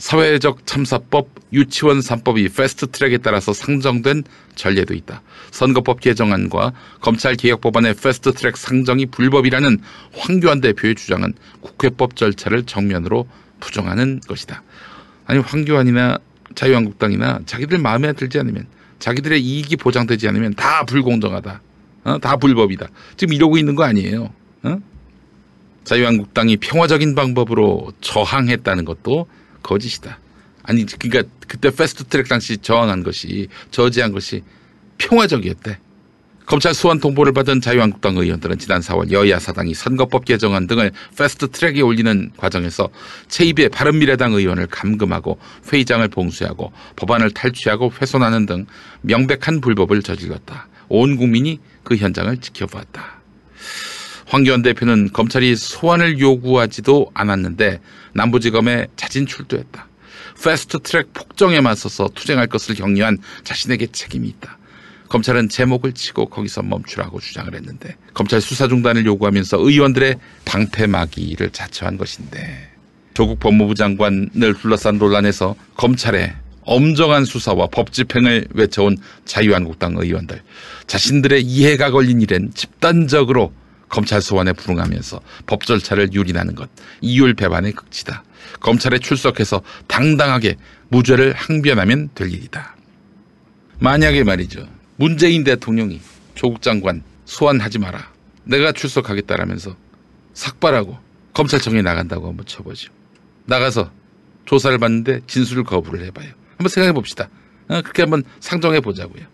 사회적 0.00 0.66
참사법, 0.66 1.28
유치원 1.52 2.00
3법이 2.00 2.56
패스트 2.56 2.86
트랙에 2.86 3.18
따라서 3.18 3.52
상정된 3.52 4.24
전례도 4.54 4.94
있다. 4.94 5.20
선거법 5.50 6.00
개정안과 6.00 6.72
검찰 7.02 7.36
개혁 7.36 7.60
법안의 7.60 7.94
패스트 7.94 8.32
트랙 8.32 8.56
상정이 8.56 9.06
불법이라는 9.06 9.78
황교안 10.16 10.62
대표의 10.62 10.94
주장은 10.94 11.34
국회법 11.60 12.16
절차를 12.16 12.64
정면으로 12.64 13.28
부정하는 13.60 14.20
것이다. 14.26 14.62
아니 15.26 15.38
황교안이나 15.40 16.18
자유한국당이나 16.54 17.40
자기들 17.44 17.76
마음에 17.76 18.14
들지 18.14 18.38
않으면 18.38 18.66
자기들의 19.00 19.38
이익이 19.42 19.76
보장되지 19.76 20.28
않으면 20.28 20.54
다 20.54 20.84
불공정하다. 20.86 21.60
어? 22.04 22.18
다 22.18 22.36
불법이다. 22.38 22.88
지금 23.18 23.34
이러고 23.34 23.58
있는 23.58 23.74
거 23.74 23.84
아니에요. 23.84 24.32
어? 24.62 24.78
자유한국당이 25.84 26.56
평화적인 26.56 27.14
방법으로 27.14 27.92
저항했다는 28.00 28.86
것도 28.86 29.26
거짓이다. 29.62 30.18
아니 30.62 30.84
그러니까 30.86 31.28
그때 31.48 31.70
패스트트랙 31.70 32.28
당시 32.28 32.58
저항한 32.58 33.02
것이 33.02 33.48
저지한 33.70 34.12
것이 34.12 34.42
평화적이었대. 34.98 35.78
검찰 36.46 36.74
소환 36.74 36.98
통보를 36.98 37.32
받은 37.32 37.60
자유한국당 37.60 38.16
의원들은 38.16 38.58
지난 38.58 38.80
4월 38.80 39.12
여야 39.12 39.38
사당이 39.38 39.72
선거법 39.72 40.24
개정안 40.24 40.66
등을 40.66 40.90
패스트트랙에 41.16 41.80
올리는 41.80 42.32
과정에서 42.36 42.88
제2의 43.28 43.70
바른미래당 43.70 44.32
의원을 44.32 44.66
감금하고 44.66 45.38
회의장을 45.72 46.08
봉쇄하고 46.08 46.72
법안을 46.96 47.30
탈취하고 47.30 47.92
훼손하는 48.00 48.46
등 48.46 48.66
명백한 49.02 49.60
불법을 49.60 50.02
저질렀다. 50.02 50.66
온 50.88 51.16
국민이 51.16 51.60
그 51.84 51.94
현장을 51.94 52.36
지켜보았다. 52.38 53.20
황교안 54.26 54.62
대표는 54.62 55.10
검찰이 55.12 55.54
소환을 55.54 56.18
요구하지도 56.18 57.10
않았는데 57.14 57.80
남부지검에 58.14 58.88
자진 58.96 59.26
출두했다. 59.26 59.88
패스트트랙 60.42 61.12
폭정에 61.12 61.60
맞서서 61.60 62.08
투쟁할 62.14 62.46
것을 62.46 62.74
격려한 62.74 63.18
자신에게 63.44 63.88
책임이 63.88 64.28
있다. 64.28 64.58
검찰은 65.08 65.48
제목을 65.48 65.92
치고 65.92 66.26
거기서 66.26 66.62
멈추라고 66.62 67.20
주장을 67.20 67.52
했는데 67.52 67.96
검찰 68.14 68.40
수사 68.40 68.68
중단을 68.68 69.04
요구하면서 69.06 69.58
의원들의 69.58 70.16
방패막이를 70.44 71.50
자처한 71.50 71.98
것인데 71.98 72.70
조국 73.12 73.40
법무부 73.40 73.74
장관을 73.74 74.54
둘러싼 74.54 74.98
논란에서 74.98 75.56
검찰의 75.76 76.32
엄정한 76.62 77.24
수사와 77.24 77.66
법 77.66 77.92
집행을 77.92 78.48
외쳐온 78.54 78.96
자유한국당 79.24 79.96
의원들 79.96 80.40
자신들의 80.86 81.42
이해가 81.42 81.90
걸린 81.90 82.20
일엔 82.20 82.52
집단적으로 82.54 83.52
검찰 83.90 84.22
소환에 84.22 84.54
불응하면서 84.54 85.20
법 85.46 85.66
절차를 85.66 86.14
유린하는 86.14 86.54
것 86.54 86.70
이율 87.02 87.34
배반의 87.34 87.72
극치다. 87.72 88.24
검찰에 88.60 88.98
출석해서 88.98 89.60
당당하게 89.86 90.56
무죄를 90.88 91.34
항변하면 91.34 92.10
될 92.14 92.32
일이다. 92.32 92.76
만약에 93.80 94.24
말이죠. 94.24 94.66
문재인 94.96 95.44
대통령이 95.44 96.00
조국 96.34 96.62
장관 96.62 97.02
소환하지 97.24 97.78
마라. 97.78 98.10
내가 98.44 98.72
출석하겠다라면서 98.72 99.76
삭발하고 100.32 100.98
검찰청에 101.34 101.82
나간다고 101.82 102.28
한번 102.28 102.46
쳐보죠. 102.46 102.92
나가서 103.46 103.90
조사를 104.46 104.78
받는데 104.78 105.20
진술을 105.26 105.64
거부를 105.64 106.04
해봐요. 106.06 106.30
한번 106.50 106.68
생각해 106.68 106.92
봅시다. 106.92 107.28
어, 107.68 107.82
그렇게 107.82 108.02
한번 108.02 108.22
상정해 108.40 108.80
보자고요. 108.80 109.24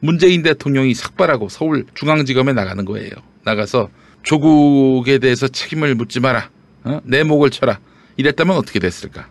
문재인 0.00 0.42
대통령이 0.42 0.94
삭발하고 0.94 1.48
서울 1.48 1.86
중앙지검에 1.94 2.52
나가는 2.52 2.84
거예요. 2.84 3.10
나가서 3.44 3.90
조국에 4.22 5.18
대해서 5.18 5.48
책임을 5.48 5.94
묻지 5.94 6.20
마라. 6.20 6.50
어? 6.84 7.00
내 7.04 7.22
목을 7.22 7.50
쳐라. 7.50 7.78
이랬다면 8.16 8.56
어떻게 8.56 8.78
됐을까? 8.78 9.28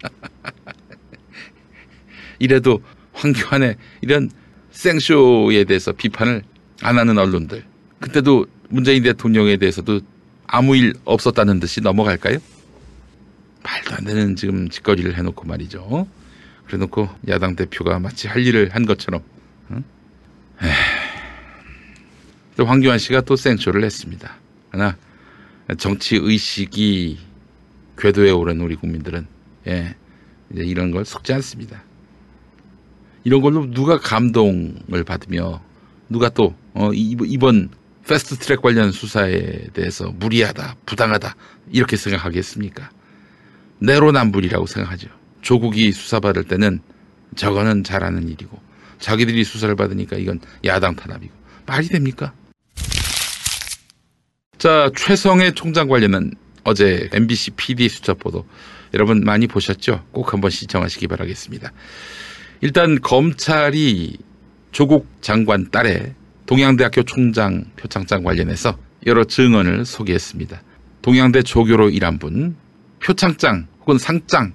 이래도 2.39 2.81
황교안의 3.13 3.77
이런 4.01 4.29
생쇼에 4.71 5.63
대해서 5.63 5.91
비판을 5.91 6.43
안 6.81 6.97
하는 6.97 7.17
언론들. 7.17 7.63
그때도 7.99 8.45
문재인 8.69 9.03
대통령에 9.03 9.57
대해서도 9.57 10.01
아무 10.45 10.75
일 10.75 10.93
없었다는 11.05 11.59
듯이 11.59 11.81
넘어갈까요? 11.81 12.37
말도 13.63 13.95
안 13.95 14.05
되는 14.05 14.35
지금 14.35 14.69
짓거리를 14.69 15.17
해놓고 15.17 15.45
말이죠. 15.45 16.07
그래 16.65 16.77
놓고 16.77 17.09
야당 17.27 17.55
대표가 17.55 17.99
마치 17.99 18.27
할 18.27 18.45
일을 18.45 18.69
한 18.73 18.85
것처럼. 18.85 19.21
응? 19.71 19.83
또 22.57 22.65
황교안 22.65 22.97
씨가 22.97 23.21
또 23.21 23.35
생쇼를 23.35 23.83
했습니다. 23.83 24.35
하나 24.71 24.97
정치 25.77 26.15
의식이 26.17 27.19
궤도에 27.97 28.31
오른 28.31 28.59
우리 28.61 28.75
국민들은 28.75 29.27
예 29.67 29.95
이런 30.51 30.91
걸 30.91 31.05
속지 31.05 31.33
않습니다. 31.33 31.83
이런 33.23 33.41
걸로 33.41 33.69
누가 33.71 33.99
감동을 33.99 35.03
받으며 35.05 35.61
누가 36.09 36.29
또 36.29 36.55
어, 36.73 36.91
이- 36.93 37.15
이번 37.25 37.69
패스트 38.07 38.37
트랙 38.37 38.61
관련 38.61 38.91
수사에 38.91 39.67
대해서 39.73 40.09
무리하다, 40.11 40.77
부당하다 40.85 41.35
이렇게 41.71 41.97
생각하겠습니까? 41.97 42.89
내로남불이라고 43.79 44.65
생각하죠. 44.65 45.09
조국이 45.41 45.91
수사받을 45.91 46.45
때는 46.45 46.79
저거는 47.35 47.83
잘하는 47.83 48.29
일이고 48.29 48.57
자기들이 48.99 49.43
수사를 49.43 49.75
받으니까 49.75 50.17
이건 50.17 50.39
야당 50.65 50.95
탄압이고 50.95 51.33
말이 51.65 51.87
됩니까? 51.89 52.33
자 54.57 54.89
최성해 54.95 55.51
총장 55.51 55.87
관련은 55.87 56.31
어제 56.63 57.09
MBC 57.13 57.51
PD 57.51 57.89
수첩 57.89 58.17
보도 58.17 58.45
여러분 58.95 59.21
많이 59.21 59.45
보셨죠? 59.45 60.03
꼭 60.11 60.33
한번 60.33 60.49
시청하시기 60.49 61.07
바라겠습니다. 61.07 61.71
일단 62.61 62.99
검찰이 62.99 64.17
조국 64.71 65.07
장관 65.21 65.69
딸의 65.69 66.15
동양대학교 66.47 67.03
총장 67.03 67.65
표창장 67.75 68.23
관련해서 68.23 68.77
여러 69.05 69.25
증언을 69.25 69.85
소개했습니다. 69.85 70.63
동양대 71.03 71.43
조교로 71.43 71.91
일한 71.91 72.17
분 72.17 72.55
표창장 73.03 73.67
혹은 73.81 73.99
상장 73.99 74.53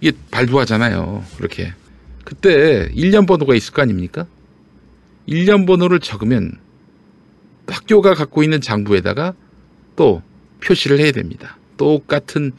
이게 0.00 0.16
발부하잖아요. 0.30 1.22
그렇게 1.36 1.72
그때 2.24 2.88
1년 2.94 3.26
번호가 3.26 3.54
있을 3.54 3.74
거 3.74 3.82
아닙니까? 3.82 4.26
1년 5.28 5.66
번호를 5.66 6.00
적으면 6.00 6.63
학교가 7.66 8.14
갖고 8.14 8.42
있는 8.42 8.60
장부에다가 8.60 9.34
또 9.96 10.22
표시를 10.62 10.98
해야 11.00 11.12
됩니다. 11.12 11.56
똑같은 11.76 12.52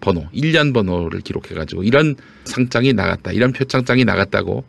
번호, 0.00 0.26
1년 0.34 0.74
번호를 0.74 1.20
기록해가지고 1.20 1.84
이런 1.84 2.16
상장이 2.44 2.92
나갔다, 2.92 3.32
이런 3.32 3.52
표창장이 3.52 4.04
나갔다고 4.04 4.64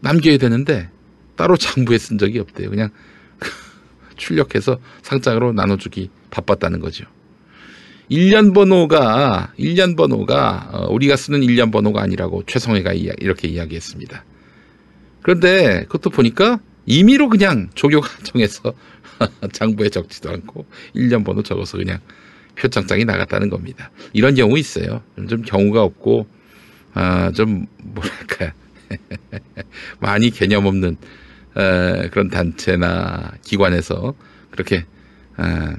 남겨야 0.00 0.38
되는데 0.38 0.88
따로 1.36 1.56
장부에 1.56 1.98
쓴 1.98 2.18
적이 2.18 2.38
없대요. 2.40 2.70
그냥 2.70 2.90
출력해서 4.16 4.78
상장으로 5.02 5.52
나눠주기 5.52 6.10
바빴다는 6.30 6.80
거죠. 6.80 7.04
1년 8.10 8.52
번호가 8.54 9.52
1년 9.58 9.96
번호가 9.96 10.68
어, 10.72 10.92
우리가 10.92 11.16
쓰는 11.16 11.40
1년 11.40 11.70
번호가 11.72 12.02
아니라고 12.02 12.42
최성해가 12.46 12.92
이야- 12.92 13.12
이렇게 13.20 13.48
이야기했습니다. 13.48 14.24
그런데 15.22 15.82
그것도 15.84 16.10
보니까 16.10 16.60
임의로 16.86 17.28
그냥 17.28 17.70
조교가 17.74 18.08
정해서 18.24 18.72
장부에 19.52 19.88
적지도 19.90 20.30
않고 20.30 20.66
1년 20.94 21.24
번호 21.24 21.42
적어서 21.42 21.78
그냥 21.78 21.98
표창장이 22.56 23.04
나갔다는 23.04 23.48
겁니다. 23.48 23.90
이런 24.12 24.34
경우 24.34 24.58
있어요. 24.58 25.02
좀 25.28 25.42
경우가 25.42 25.82
없고 25.82 26.26
아, 26.92 27.30
좀 27.32 27.66
뭐랄까 27.82 28.52
많이 30.00 30.30
개념 30.30 30.66
없는 30.66 30.96
에, 31.56 32.08
그런 32.08 32.28
단체나 32.28 33.32
기관에서 33.42 34.14
그렇게 34.50 34.84
아, 35.36 35.76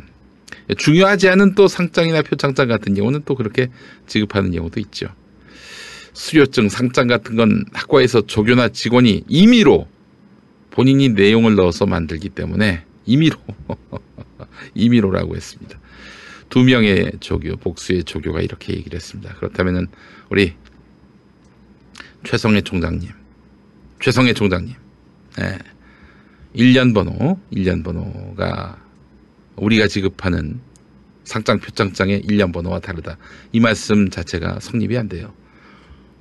중요하지 0.78 1.30
않은 1.30 1.56
또 1.56 1.68
상장이나 1.68 2.22
표창장 2.22 2.68
같은 2.68 2.94
경우는 2.94 3.24
또 3.26 3.36
그렇게 3.36 3.70
지급하는 4.08 4.52
경우도 4.52 4.80
있죠. 4.80 5.08
수료증, 6.14 6.70
상장 6.70 7.08
같은 7.08 7.36
건 7.36 7.66
학과에서 7.74 8.26
조교나 8.26 8.70
직원이 8.70 9.24
임의로 9.28 9.88
본인이 10.72 11.10
내용을 11.10 11.56
넣어서 11.56 11.86
만들기 11.86 12.30
때문에 12.30 12.84
임의로 13.12 13.38
임의로라고 14.74 15.36
했습니다. 15.36 15.80
두 16.50 16.64
명의 16.64 17.12
조교, 17.20 17.58
복수의 17.58 18.04
조교가 18.04 18.42
이렇게 18.42 18.74
얘기를 18.74 18.96
했습니다. 18.96 19.34
그렇다면은 19.36 19.88
우리 20.30 20.54
최성애 22.24 22.62
총장님, 22.62 23.10
최성애 24.00 24.34
총장님, 24.34 24.76
예, 25.40 25.58
1년 26.56 26.94
번호, 26.94 27.40
1년 27.52 27.84
번호가 27.84 28.78
우리가 29.56 29.88
지급하는 29.88 30.60
상장 31.24 31.60
표창장의 31.60 32.24
1년 32.24 32.52
번호와 32.54 32.80
다르다. 32.80 33.18
이 33.52 33.60
말씀 33.60 34.10
자체가 34.10 34.60
성립이 34.60 34.98
안 34.98 35.08
돼요. 35.08 35.34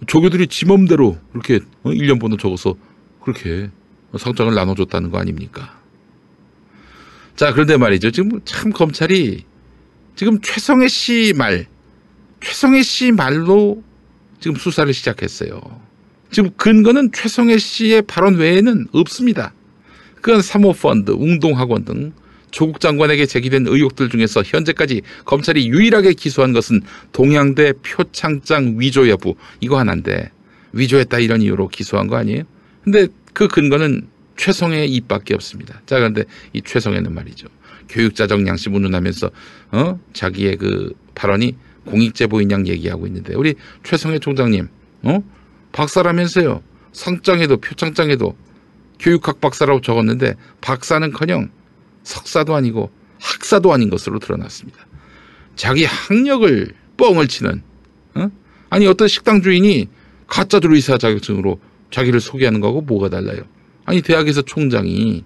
조교들이 0.07 0.47
지 0.47 0.67
맘대로 0.67 1.19
이렇게 1.35 1.61
1년 1.85 2.21
번호 2.21 2.37
적어서 2.37 2.77
그렇게 3.21 3.71
상장을 4.17 4.55
나눠줬다는 4.55 5.11
거 5.11 5.19
아닙니까? 5.19 5.80
자, 7.41 7.55
그런데 7.55 7.79
말이죠. 7.79 8.11
지금 8.11 8.39
참 8.45 8.71
검찰이 8.71 9.45
지금 10.15 10.43
최성애 10.43 10.89
씨 10.89 11.33
말, 11.35 11.65
최성애 12.45 12.83
씨 12.83 13.13
말로 13.13 13.83
지금 14.41 14.59
수사를 14.59 14.93
시작했어요. 14.93 15.59
지금 16.31 16.51
근거는 16.59 17.13
최성애 17.15 17.57
씨의 17.57 18.03
발언 18.03 18.35
외에는 18.35 18.89
없습니다. 18.93 19.55
그건 20.21 20.43
사모펀드, 20.43 21.13
웅동학원 21.13 21.87
등 21.87 22.13
조국 22.51 22.79
장관에게 22.79 23.25
제기된 23.25 23.69
의혹들 23.69 24.11
중에서 24.11 24.43
현재까지 24.43 25.01
검찰이 25.25 25.67
유일하게 25.67 26.13
기소한 26.13 26.53
것은 26.53 26.83
동양대 27.13 27.73
표창장 27.83 28.75
위조 28.79 29.09
여부 29.09 29.35
이거 29.61 29.79
하나인데 29.79 30.31
위조했다 30.75 31.19
이런 31.21 31.41
이유로 31.41 31.69
기소한 31.69 32.07
거 32.07 32.17
아니에요? 32.17 32.43
근데 32.85 33.07
그 33.33 33.49
근거는 33.49 34.09
최성의 34.41 34.91
입밖에 34.95 35.35
없습니다. 35.35 35.83
자 35.85 35.97
그런데 35.97 36.25
이 36.55 36.63
최성애는 36.63 37.13
말이죠. 37.13 37.49
교육자적 37.91 38.47
양심 38.47 38.75
운운하면서 38.75 39.31
어 39.73 40.01
자기의 40.15 40.57
그 40.57 40.95
발언이 41.15 41.57
공익제보인 41.85 42.51
양 42.51 42.67
얘기하고 42.67 43.07
있는데 43.07 43.35
우리 43.35 43.55
최성애 43.83 44.19
총장님 44.19 44.67
어 45.03 45.23
박사라면서요 45.73 46.63
상장에도 46.93 47.59
표창장에도 47.59 48.35
교육학 48.99 49.43
박사라고 49.43 49.83
적었는데 49.83 50.37
박사는커녕 50.63 51.51
석사도 52.05 52.55
아니고 52.55 52.91
학사도 53.21 53.75
아닌 53.75 53.91
것으로 53.91 54.21
드러났습니다. 54.21 54.87
자기 55.55 55.85
학력을 55.85 56.73
뻥을 56.97 57.29
치는 57.29 57.63
어? 58.15 58.31
아니 58.71 58.87
어떤 58.87 59.07
식당 59.07 59.43
주인이 59.43 59.87
가짜 60.27 60.61
조리사 60.61 60.97
자격증으로 60.97 61.61
자기를 61.91 62.21
소개하는 62.21 62.61
거하고 62.61 62.81
뭐가 62.81 63.11
달라요? 63.11 63.43
아니 63.91 64.03
대학에서 64.03 64.43
총장이 64.43 65.25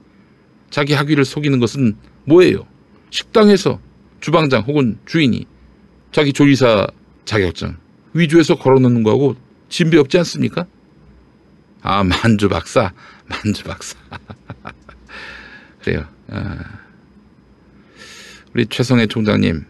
자기 0.70 0.94
학위를 0.94 1.26
속이는 1.26 1.60
것은 1.60 1.98
뭐예요? 2.24 2.66
식당에서 3.10 3.78
주방장 4.20 4.62
혹은 4.62 4.98
주인이 5.04 5.46
자기 6.12 6.32
조리사 6.32 6.86
자격증 7.26 7.76
위조해서 8.14 8.56
걸어놓는 8.56 9.02
거하고 9.02 9.36
진배 9.68 9.98
없지 9.98 10.16
않습니까? 10.16 10.66
아 11.82 12.02
만주 12.04 12.48
박사, 12.48 12.94
만주 13.26 13.64
박사. 13.64 13.98
그래요. 15.82 16.06
아. 16.28 16.56
우리 18.54 18.64
최성애 18.64 19.06
총장님 19.06 19.62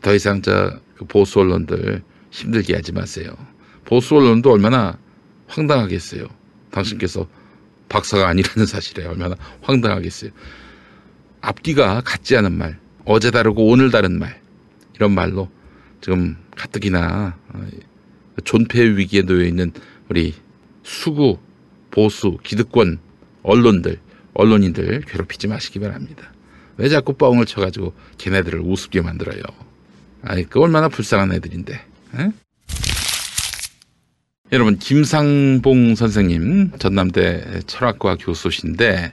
더 0.00 0.14
이상 0.14 0.40
저그 0.40 1.04
보수 1.06 1.40
언론들 1.40 2.02
힘들게 2.30 2.76
하지 2.76 2.92
마세요. 2.92 3.36
보수 3.84 4.16
언론도 4.16 4.50
얼마나 4.50 4.96
황당하겠어요. 5.48 6.26
당신께서 6.70 7.28
박사가 7.88 8.28
아니라는 8.28 8.66
사실에 8.66 9.06
얼마나 9.06 9.36
황당하겠어요. 9.62 10.30
앞뒤가 11.40 12.00
같지 12.02 12.36
않은 12.36 12.52
말, 12.52 12.78
어제 13.04 13.30
다르고 13.30 13.68
오늘 13.68 13.90
다른 13.90 14.18
말 14.18 14.40
이런 14.96 15.12
말로 15.12 15.48
지금 16.00 16.36
가뜩이나 16.56 17.36
어, 17.48 17.66
존폐 18.44 18.82
위기에 18.96 19.22
놓여 19.22 19.44
있는 19.44 19.72
우리 20.08 20.34
수구 20.82 21.38
보수 21.90 22.38
기득권 22.42 22.98
언론들 23.42 23.98
언론인들 24.34 25.02
괴롭히지 25.02 25.48
마시기 25.48 25.80
바랍니다. 25.80 26.32
왜 26.76 26.88
자꾸 26.88 27.14
뻥을 27.14 27.46
쳐가지고 27.46 27.92
걔네들을 28.18 28.60
우습게 28.60 29.00
만들어요? 29.00 29.42
아이 30.22 30.44
그 30.44 30.60
얼마나 30.60 30.88
불쌍한 30.88 31.32
애들인데. 31.32 31.74
에? 31.74 32.30
여러분 34.50 34.78
김상봉 34.78 35.94
선생님 35.94 36.78
전남대 36.78 37.60
철학과 37.66 38.16
교수신데 38.16 39.12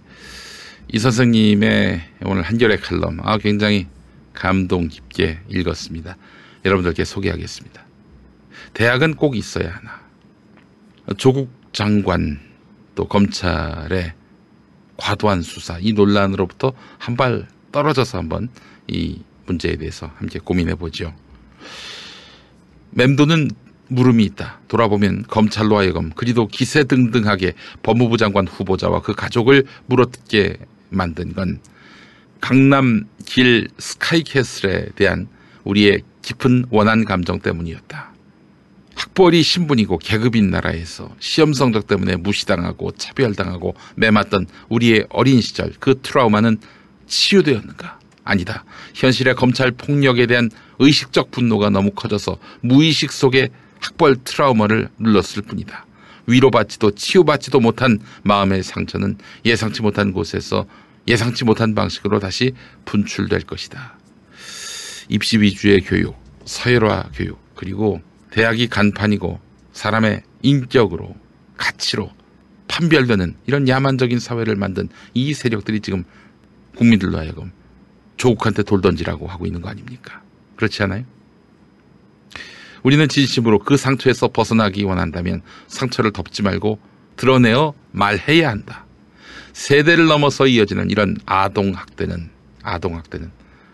이 0.93 0.99
선생님의 0.99 2.01
오늘 2.25 2.41
한결의 2.43 2.79
칼럼 2.79 3.19
아 3.21 3.38
굉장히 3.38 3.88
감동 4.33 4.88
깊게 4.88 5.39
읽었습니다. 5.49 6.15
여러분들께 6.63 7.03
소개하겠습니다. 7.03 7.86
대학은 8.73 9.15
꼭 9.15 9.36
있어야 9.36 9.71
하나. 9.75 9.99
조국 11.17 11.51
장관 11.73 12.39
또 12.95 13.05
검찰의 13.07 14.13
과도한 14.95 15.41
수사 15.41 15.77
이 15.81 15.91
논란으로부터 15.91 16.73
한 16.97 17.17
발 17.17 17.45
떨어져서 17.73 18.19
한번 18.19 18.47
이 18.88 19.19
문제에 19.47 19.75
대해서 19.75 20.09
함께 20.15 20.39
고민해 20.39 20.75
보죠. 20.75 21.13
맴도는 22.91 23.49
물음이 23.88 24.23
있다. 24.25 24.59
돌아보면 24.67 25.25
검찰로 25.27 25.77
하여금 25.77 26.11
그리도 26.15 26.47
기세등등하게 26.47 27.53
법무부 27.83 28.17
장관 28.17 28.47
후보자와 28.47 29.01
그 29.01 29.13
가족을 29.13 29.65
물어뜯게 29.88 30.57
만든 30.89 31.33
건 31.33 31.59
강남 32.41 33.05
길 33.25 33.67
스카이캐슬에 33.77 34.89
대한 34.95 35.27
우리의 35.63 36.01
깊은 36.21 36.65
원한 36.69 37.05
감정 37.05 37.39
때문이었다. 37.39 38.13
학벌이 38.95 39.43
신분이고 39.43 39.97
계급인 39.97 40.49
나라에서 40.49 41.13
시험 41.19 41.53
성적 41.53 41.88
때문에 41.88 42.15
무시당하고 42.15 42.91
차별당하고 42.91 43.75
매맞던 43.95 44.47
우리의 44.69 45.07
어린 45.09 45.41
시절 45.41 45.73
그 45.79 45.99
트라우마는 46.01 46.57
치유되었는가? 47.07 47.99
아니다. 48.23 48.65
현실의 48.95 49.36
검찰 49.36 49.71
폭력에 49.71 50.25
대한 50.25 50.49
의식적 50.79 51.31
분노가 51.31 51.69
너무 51.69 51.91
커져서 51.91 52.39
무의식 52.61 53.11
속에 53.11 53.49
학벌 53.86 54.17
트라우마를 54.23 54.89
눌렀을 54.97 55.43
뿐이다. 55.43 55.86
위로받지도 56.27 56.91
치유받지도 56.91 57.59
못한 57.59 57.99
마음의 58.23 58.63
상처는 58.63 59.17
예상치 59.45 59.83
못한 59.83 60.11
곳에서 60.11 60.65
예상치 61.07 61.45
못한 61.45 61.75
방식으로 61.75 62.19
다시 62.19 62.53
분출될 62.86 63.41
것이다. 63.41 63.97
입시 65.07 65.39
위주의 65.39 65.81
교육, 65.81 66.15
서열화 66.45 67.11
교육, 67.13 67.39
그리고 67.55 68.01
대학이 68.31 68.67
간판이고 68.67 69.39
사람의 69.71 70.23
인격으로 70.41 71.15
가치로 71.57 72.11
판별되는 72.67 73.36
이런 73.45 73.67
야만적인 73.67 74.19
사회를 74.19 74.55
만든 74.55 74.89
이 75.13 75.33
세력들이 75.33 75.81
지금 75.81 76.03
국민들로 76.75 77.19
하여금 77.19 77.51
조국한테 78.17 78.63
돌 78.63 78.81
던지라고 78.81 79.27
하고 79.27 79.45
있는 79.45 79.61
거 79.61 79.69
아닙니까? 79.69 80.23
그렇지 80.55 80.81
않아요? 80.83 81.05
우리는 82.86 83.07
진심으로 83.07 83.57
그 83.57 83.77
상처에서 83.77 84.27
벗어나기 84.27 84.83
원한다면 84.83 85.41
상처를 85.65 86.11
덮지 86.11 86.43
말고 86.43 86.77
드러내어 87.15 87.73
말해야 87.91 88.47
한다. 88.47 88.86
세대를 89.53 90.05
넘어서 90.05 90.45
이어지는 90.45 90.91
이런 90.91 91.17
아동학대는 91.25 92.29
아동학대는 92.61 93.31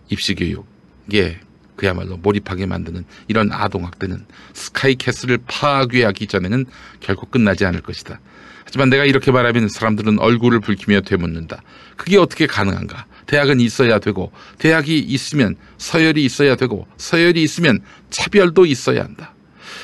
입시교육에 0.07 1.41
그야말로 1.75 2.15
몰입하게 2.15 2.67
만드는 2.67 3.03
이런 3.27 3.51
아동학대는 3.51 4.25
스카이캐슬을 4.53 5.39
파괴하기 5.45 6.27
전에는 6.27 6.65
결코 7.01 7.25
끝나지 7.25 7.65
않을 7.65 7.81
것이다. 7.81 8.21
하지만 8.63 8.89
내가 8.89 9.03
이렇게 9.03 9.33
말하면 9.33 9.67
사람들은 9.67 10.19
얼굴을 10.19 10.61
붉히며 10.61 11.01
되묻는다. 11.01 11.63
그게 11.97 12.17
어떻게 12.17 12.47
가능한가? 12.47 13.07
대학은 13.27 13.59
있어야 13.59 13.99
되고 13.99 14.31
대학이 14.57 14.99
있으면 14.99 15.55
서열이 15.77 16.23
있어야 16.25 16.55
되고 16.55 16.87
서열이 16.97 17.41
있으면 17.43 17.79
차별도 18.09 18.65
있어야 18.65 19.03
한다. 19.03 19.33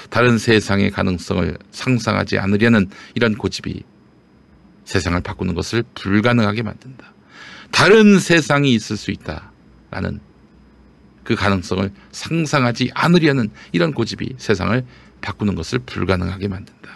다른 0.09 0.37
세상의 0.37 0.91
가능성을 0.91 1.57
상상하지 1.71 2.37
않으려는 2.39 2.89
이런 3.15 3.35
고집이 3.35 3.83
세상을 4.85 5.19
바꾸는 5.21 5.53
것을 5.53 5.83
불가능하게 5.95 6.63
만든다. 6.63 7.13
다른 7.71 8.19
세상이 8.19 8.73
있을 8.73 8.95
수 8.95 9.11
있다라는 9.11 10.21
그 11.23 11.35
가능성을 11.35 11.91
상상하지 12.11 12.91
않으려는 12.93 13.49
이런 13.73 13.93
고집이 13.93 14.35
세상을 14.37 14.85
바꾸는 15.19 15.55
것을 15.55 15.79
불가능하게 15.79 16.47
만든다. 16.47 16.89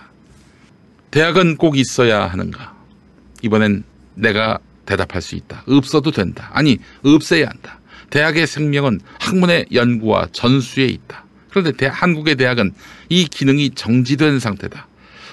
대학은 1.11 1.57
꼭 1.57 1.77
있어야 1.77 2.27
하는가? 2.27 2.73
이번엔 3.41 3.83
내가 4.15 4.59
대답할 4.91 5.21
수 5.21 5.35
있다. 5.35 5.63
없어도 5.67 6.11
된다. 6.11 6.49
아니, 6.53 6.77
없애야 7.03 7.47
한다. 7.47 7.79
대학의 8.09 8.45
생명은 8.45 8.99
학문의 9.19 9.65
연구와 9.71 10.27
전수에 10.33 10.85
있다. 10.85 11.23
그런데 11.49 11.71
대, 11.71 11.87
한국의 11.91 12.35
대학은 12.35 12.73
이 13.07 13.25
기능이 13.25 13.69
정지된 13.71 14.39
상태다. 14.39 14.87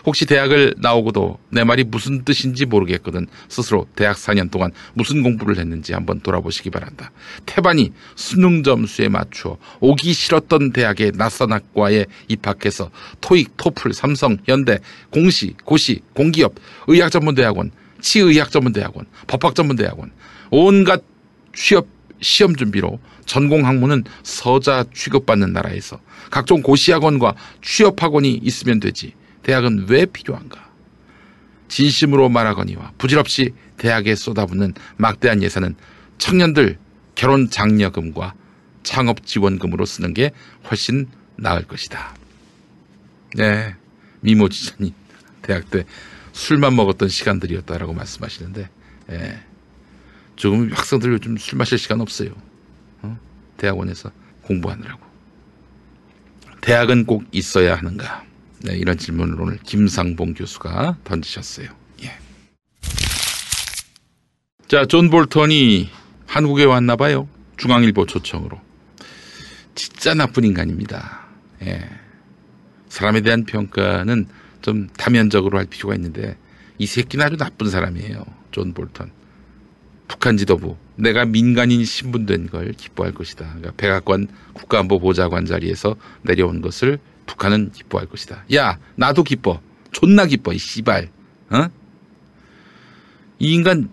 혹시 0.07 0.27
대학을 0.27 0.75
나오고도 0.79 1.39
내 1.51 1.65
말이 1.65 1.83
무슨 1.83 2.25
뜻인지 2.25 2.67
모르겠거든 2.67 3.27
스스로 3.49 3.87
대학 3.97 4.17
4년 4.17 4.49
동안 4.49 4.71
무슨 4.95 5.25
공부를 5.25 5.59
했는지 5.59 5.93
한번 5.93 6.21
돌아보시기 6.21 6.71
바란다. 6.71 7.11
태반이 7.45 7.93
수능 8.15 8.63
점수에 8.63 9.09
맞추어 9.09 9.59
오기 9.81 10.13
싫었던 10.13 10.73
대학의 10.73 11.13
낯선 11.17 11.53
학과에 11.53 12.07
입학해서 12.29 12.91
토익, 13.21 13.57
토플, 13.57 13.93
삼성, 13.93 14.39
현대, 14.47 14.79
공시, 15.11 15.55
고시, 15.65 16.01
공기업, 16.15 16.55
의학전문대학원, 16.87 17.73
치의학전문대학원, 18.01 19.07
법학전문대학원 19.27 20.13
온갖 20.51 21.03
취업 21.55 21.87
시험 22.21 22.57
준비로 22.57 22.99
전공 23.27 23.67
학문은 23.67 24.05
서자 24.23 24.87
취급받는 24.93 25.53
나라에서 25.53 26.01
각종 26.31 26.63
고시학원과 26.63 27.35
취업학원이 27.63 28.41
있으면 28.43 28.81
되지 28.81 29.15
대학은 29.43 29.87
왜 29.89 30.05
필요한가? 30.07 30.69
진심으로 31.69 32.29
말하거니와 32.29 32.93
부질없이 32.99 33.53
대학에 33.77 34.15
쏟아붓는 34.15 34.75
막대한 34.97 35.43
예산은 35.43 35.77
청년들 36.17 36.79
결혼 37.15 37.51
장려금과 37.51 38.35
창업 38.83 39.25
지원금으로 39.27 39.85
쓰는 39.85 40.15
게 40.15 40.31
훨씬 40.71 41.07
나을 41.37 41.63
것이다. 41.63 42.17
네, 43.37 43.75
미모 44.21 44.49
지사님 44.49 44.93
대학 45.43 45.71
때 45.71 45.85
술만 46.39 46.77
먹었던 46.77 47.09
시간들이었다라고 47.09 47.93
말씀하시는데, 47.95 48.71
예, 49.11 49.41
조금 50.37 50.73
학생들 50.73 51.13
요즘 51.13 51.37
술 51.37 51.59
마실 51.59 51.79
시간 51.79 52.01
없어요. 52.01 52.31
어? 53.03 53.19
대학원에서 53.57 54.13
공부하느라고. 54.43 55.01
대학은 56.61 57.07
꼭 57.07 57.25
있어야 57.33 57.77
하는가? 57.77 58.25
네, 58.61 58.77
이런 58.77 58.97
질문을 58.97 59.41
오늘 59.41 59.59
김상봉 59.59 60.35
교수가 60.35 60.99
던지셨어요. 61.03 61.69
예. 62.05 62.13
자, 64.69 64.87
존 64.87 65.11
볼턴이 65.11 65.91
한국에 66.27 66.65
왔나 66.65 66.95
봐요. 66.95 67.29
중앙일보 67.57 68.07
초청으로. 68.07 68.61
진짜 69.75 70.15
나쁜 70.15 70.45
인간입니다. 70.45 71.27
예. 71.63 71.89
사람에 72.89 73.23
대한 73.23 73.45
평가는 73.45 74.29
좀 74.63 74.89
다면적으로 74.97 75.59
할 75.59 75.67
필요가 75.67 75.95
있는데 75.95 76.37
이 76.79 76.87
새끼는 76.87 77.25
아주 77.25 77.37
나쁜 77.37 77.71
사람이에요. 77.71 78.25
존 78.51 78.73
볼턴. 78.73 79.11
북한 80.07 80.37
지도부 80.37 80.77
내가 80.97 81.25
민간인 81.25 81.85
신분된 81.85 82.49
걸 82.49 82.73
기뻐할 82.73 83.13
것이다. 83.13 83.47
그러니까 83.47 83.73
백악관 83.77 84.29
국가안보 84.55 84.99
보좌관 84.99 85.45
자리에서 85.45 85.97
내려온 86.23 86.61
것을 86.61 86.99
북한은 87.27 87.73
기뻐할 87.73 88.07
것이다. 88.07 88.45
야, 88.55 88.79
나도 88.97 89.23
기뻐. 89.23 89.61
존나 89.93 90.27
기뻐, 90.27 90.53
이 90.53 90.59
씨발. 90.59 91.11
어? 91.51 91.69
이 93.39 93.53
인간 93.53 93.91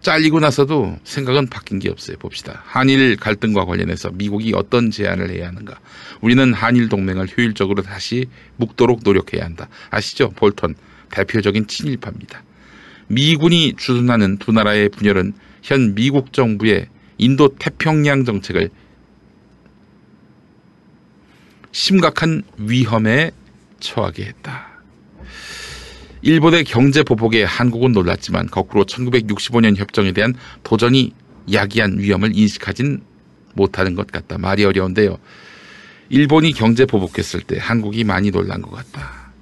잘리고 0.00 0.40
나서도 0.40 0.98
생각은 1.04 1.48
바뀐 1.48 1.78
게 1.78 1.90
없어요. 1.90 2.16
봅시다. 2.16 2.62
한일 2.66 3.16
갈등과 3.16 3.66
관련해서 3.66 4.10
미국이 4.12 4.52
어떤 4.54 4.90
제안을 4.90 5.30
해야 5.30 5.48
하는가. 5.48 5.78
우리는 6.22 6.54
한일 6.54 6.88
동맹을 6.88 7.28
효율적으로 7.36 7.82
다시 7.82 8.26
묵도록 8.56 9.00
노력해야 9.04 9.44
한다. 9.44 9.68
아시죠? 9.90 10.30
볼턴. 10.30 10.74
대표적인 11.10 11.66
친일파입니다. 11.66 12.42
미군이 13.08 13.74
주둔하는 13.76 14.38
두 14.38 14.52
나라의 14.52 14.88
분열은 14.88 15.34
현 15.62 15.94
미국 15.94 16.32
정부의 16.32 16.86
인도 17.18 17.54
태평양 17.58 18.24
정책을 18.24 18.70
심각한 21.72 22.42
위험에 22.56 23.32
처하게 23.80 24.24
했다. 24.24 24.69
일본의 26.22 26.64
경제 26.64 27.02
보복에 27.02 27.44
한국은 27.44 27.92
놀랐지만 27.92 28.46
거꾸로 28.48 28.84
1965년 28.84 29.76
협정에 29.76 30.12
대한 30.12 30.34
도전이 30.62 31.12
야기한 31.52 31.98
위험을 31.98 32.36
인식하진 32.36 33.02
못하는 33.54 33.94
것 33.94 34.06
같다. 34.06 34.38
말이 34.38 34.64
어려운데요. 34.64 35.18
일본이 36.10 36.52
경제 36.52 36.84
보복했을 36.84 37.40
때 37.40 37.56
한국이 37.58 38.04
많이 38.04 38.30
놀란 38.30 38.60
것 38.60 38.70
같다. 38.70 39.32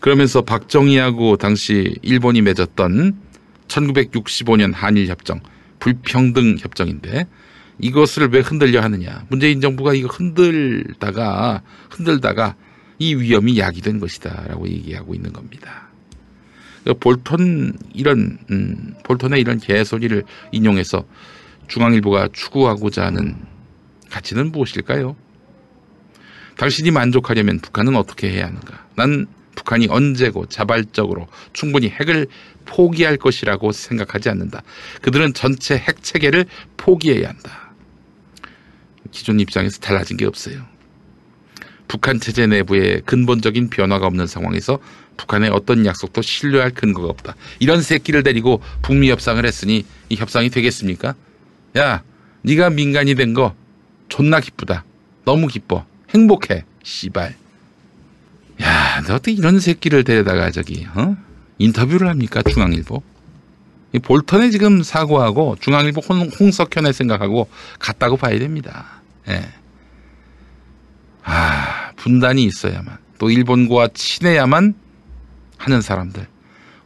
그러면서 0.00 0.42
박정희하고 0.42 1.36
당시 1.36 1.96
일본이 2.02 2.40
맺었던 2.42 3.20
1965년 3.68 4.72
한일협정, 4.72 5.40
불평등 5.80 6.56
협정인데 6.58 7.26
이것을 7.80 8.28
왜 8.28 8.40
흔들려 8.40 8.80
하느냐. 8.82 9.24
문재인 9.28 9.60
정부가 9.60 9.94
이거 9.94 10.08
흔들다가, 10.08 11.62
흔들다가 11.90 12.54
이 12.98 13.14
위험이 13.14 13.58
야기된 13.58 14.00
것이다. 14.00 14.44
라고 14.48 14.68
얘기하고 14.68 15.14
있는 15.14 15.32
겁니다. 15.32 15.88
볼턴, 17.00 17.76
이런, 17.92 18.38
음, 18.50 18.94
볼턴의 19.04 19.40
이런 19.40 19.58
개소리를 19.58 20.24
인용해서 20.52 21.04
중앙일보가 21.68 22.28
추구하고자 22.32 23.04
하는 23.06 23.36
가치는 24.10 24.52
무엇일까요? 24.52 25.16
당신이 26.56 26.90
만족하려면 26.90 27.58
북한은 27.58 27.96
어떻게 27.96 28.30
해야 28.30 28.46
하는가? 28.46 28.86
난 28.94 29.26
북한이 29.56 29.88
언제고 29.90 30.46
자발적으로 30.46 31.26
충분히 31.52 31.88
핵을 31.88 32.28
포기할 32.66 33.16
것이라고 33.16 33.72
생각하지 33.72 34.28
않는다. 34.28 34.62
그들은 35.02 35.34
전체 35.34 35.76
핵 35.76 36.02
체계를 36.02 36.46
포기해야 36.76 37.28
한다. 37.28 37.72
기존 39.10 39.40
입장에서 39.40 39.80
달라진 39.80 40.16
게 40.16 40.26
없어요. 40.26 40.64
북한 41.88 42.18
체제 42.20 42.46
내부에 42.46 43.00
근본적인 43.06 43.70
변화가 43.70 44.06
없는 44.06 44.26
상황에서 44.26 44.78
북한의 45.16 45.50
어떤 45.50 45.86
약속도 45.86 46.22
신뢰할 46.22 46.72
근거가 46.72 47.08
없다. 47.08 47.36
이런 47.58 47.80
새끼를 47.82 48.22
데리고 48.22 48.60
북미 48.82 49.10
협상을 49.10 49.44
했으니 49.44 49.84
이 50.08 50.16
협상이 50.16 50.50
되겠습니까? 50.50 51.14
야, 51.78 52.02
네가 52.42 52.70
민간이 52.70 53.14
된 53.14 53.34
거 53.34 53.54
존나 54.08 54.40
기쁘다. 54.40 54.84
너무 55.24 55.46
기뻐. 55.48 55.84
행복해. 56.10 56.64
씨발. 56.84 57.34
야, 58.62 59.02
너 59.06 59.14
어떻게 59.14 59.32
이런 59.32 59.58
새끼를 59.60 60.04
데려다가 60.04 60.50
저기 60.50 60.86
어? 60.94 61.16
인터뷰를 61.58 62.08
합니까 62.08 62.42
중앙일보? 62.42 63.02
이 63.92 63.98
볼턴에 63.98 64.50
지금 64.50 64.82
사고하고 64.82 65.56
중앙일보 65.60 66.00
홍, 66.08 66.28
홍석현의 66.38 66.92
생각하고 66.92 67.48
같다고 67.78 68.16
봐야 68.16 68.38
됩니다. 68.38 69.00
예. 69.28 69.42
아, 71.28 71.90
분단이 71.96 72.44
있어야만 72.44 72.98
또 73.18 73.30
일본과 73.30 73.88
친해야만 73.92 74.74
하는 75.58 75.80
사람들. 75.80 76.26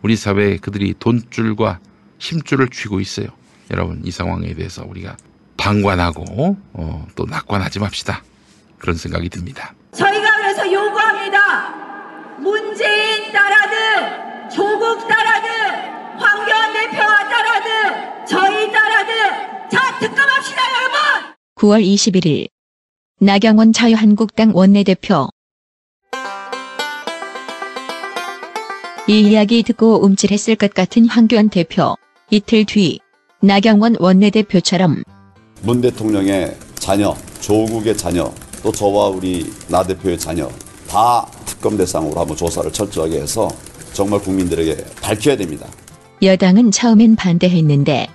우리 0.02 0.16
사회에 0.16 0.56
그들이 0.56 0.94
돈줄과 0.98 1.78
힘줄을 2.18 2.68
쥐고 2.68 3.00
있어요. 3.00 3.28
여러분 3.70 4.00
이 4.04 4.10
상황에 4.10 4.54
대해서 4.54 4.84
우리가 4.86 5.16
방관하고 5.58 6.56
어, 6.72 7.06
또 7.14 7.26
낙관하지 7.26 7.80
맙시다. 7.80 8.22
그런 8.78 8.96
생각이 8.96 9.28
듭니다. 9.28 9.74
저희가 9.92 10.36
그래서 10.38 10.72
요구합니다. 10.72 11.68
문재인 12.38 13.30
따라든 13.32 14.48
조국 14.48 15.06
따라든 15.06 15.50
황교안 16.18 16.72
대표와 16.72 17.28
따라든 17.28 18.26
저희 18.26 18.72
따라든 18.72 19.68
자 19.70 19.98
특검합시다 19.98 20.62
여러분. 20.72 21.34
9월 21.56 21.84
21일 21.84 22.48
나경원 23.22 23.74
자유한국당 23.74 24.52
원내대표 24.54 25.28
이 29.06 29.20
이야기 29.20 29.62
듣고 29.62 30.02
움찔했을 30.02 30.56
것 30.56 30.72
같은 30.72 31.06
황교안 31.06 31.50
대표. 31.50 31.96
이틀 32.30 32.64
뒤 32.64 32.98
나경원 33.42 33.96
원내대표처럼 33.98 35.02
문 35.60 35.82
대통령의 35.82 36.56
자녀, 36.76 37.14
조국의 37.42 37.94
자녀, 37.98 38.32
또 38.62 38.72
저와 38.72 39.08
우리 39.08 39.52
나 39.68 39.82
대표의 39.82 40.18
자녀 40.18 40.48
다 40.88 41.26
특검 41.44 41.76
대상으로 41.76 42.18
한번 42.18 42.34
조사를 42.38 42.72
철저하게 42.72 43.20
해서 43.20 43.50
정말 43.92 44.20
국민들에게 44.20 44.82
밝혀야 45.02 45.36
됩니다. 45.36 45.66
여당은 46.22 46.70
처음엔 46.70 47.16
반대했는데 47.16 48.08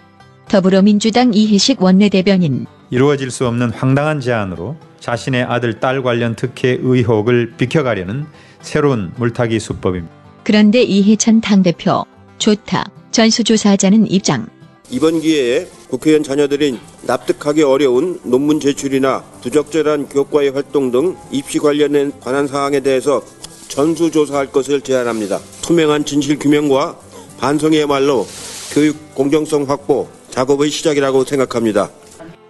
더불어민주당 0.47 1.31
이희식 1.31 1.83
원내대변인 1.83 2.65
이루어질 2.89 3.31
수 3.31 3.47
없는 3.47 3.71
황당한 3.71 4.19
제안으로 4.21 4.75
자신의 4.99 5.43
아들 5.43 5.79
딸 5.79 6.03
관련 6.03 6.35
특혜 6.35 6.77
의혹을 6.81 7.53
비켜가려는 7.57 8.25
새로운 8.61 9.11
물타기 9.17 9.59
수법입니다. 9.59 10.13
그런데 10.43 10.81
이해찬 10.83 11.41
당대표 11.41 12.05
좋다 12.37 12.85
전수조사하자는 13.11 14.11
입장 14.11 14.47
이번 14.91 15.19
기회에 15.19 15.67
국회의원 15.89 16.23
자녀들인 16.23 16.79
납득하기 17.03 17.63
어려운 17.63 18.19
논문 18.23 18.59
제출이나 18.59 19.23
부적절한 19.41 20.09
교과의 20.09 20.51
활동 20.51 20.91
등 20.91 21.15
입시 21.31 21.57
관련된 21.57 22.11
관한 22.19 22.47
사항에 22.47 22.81
대해서 22.81 23.23
전수조사할 23.67 24.51
것을 24.51 24.81
제안합니다. 24.81 25.39
투명한 25.61 26.05
진실 26.05 26.37
규명과 26.37 26.97
반성의야말로 27.39 28.27
교육 28.73 29.15
공정성 29.15 29.63
확보 29.63 30.07
작업의 30.29 30.69
시작이라고 30.69 31.23
생각합니다. 31.23 31.89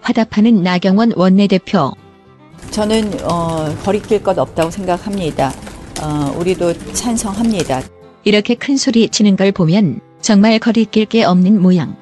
화답하는 0.06 0.62
나경원 0.62 1.14
원내대표 1.16 1.92
저는 2.70 3.22
어, 3.24 3.76
거리낄 3.84 4.22
것 4.22 4.38
없다고 4.38 4.70
생각합니다. 4.70 5.52
어, 6.02 6.36
우리도 6.38 6.74
찬성합니다. 6.94 7.82
이렇게 8.24 8.54
큰 8.54 8.78
소리 8.78 9.10
치는 9.10 9.36
걸 9.36 9.52
보면 9.52 10.02
정말 10.22 10.60
거리낄 10.60 11.06
게 11.06 11.24
없는 11.24 11.60
모양. 11.60 11.96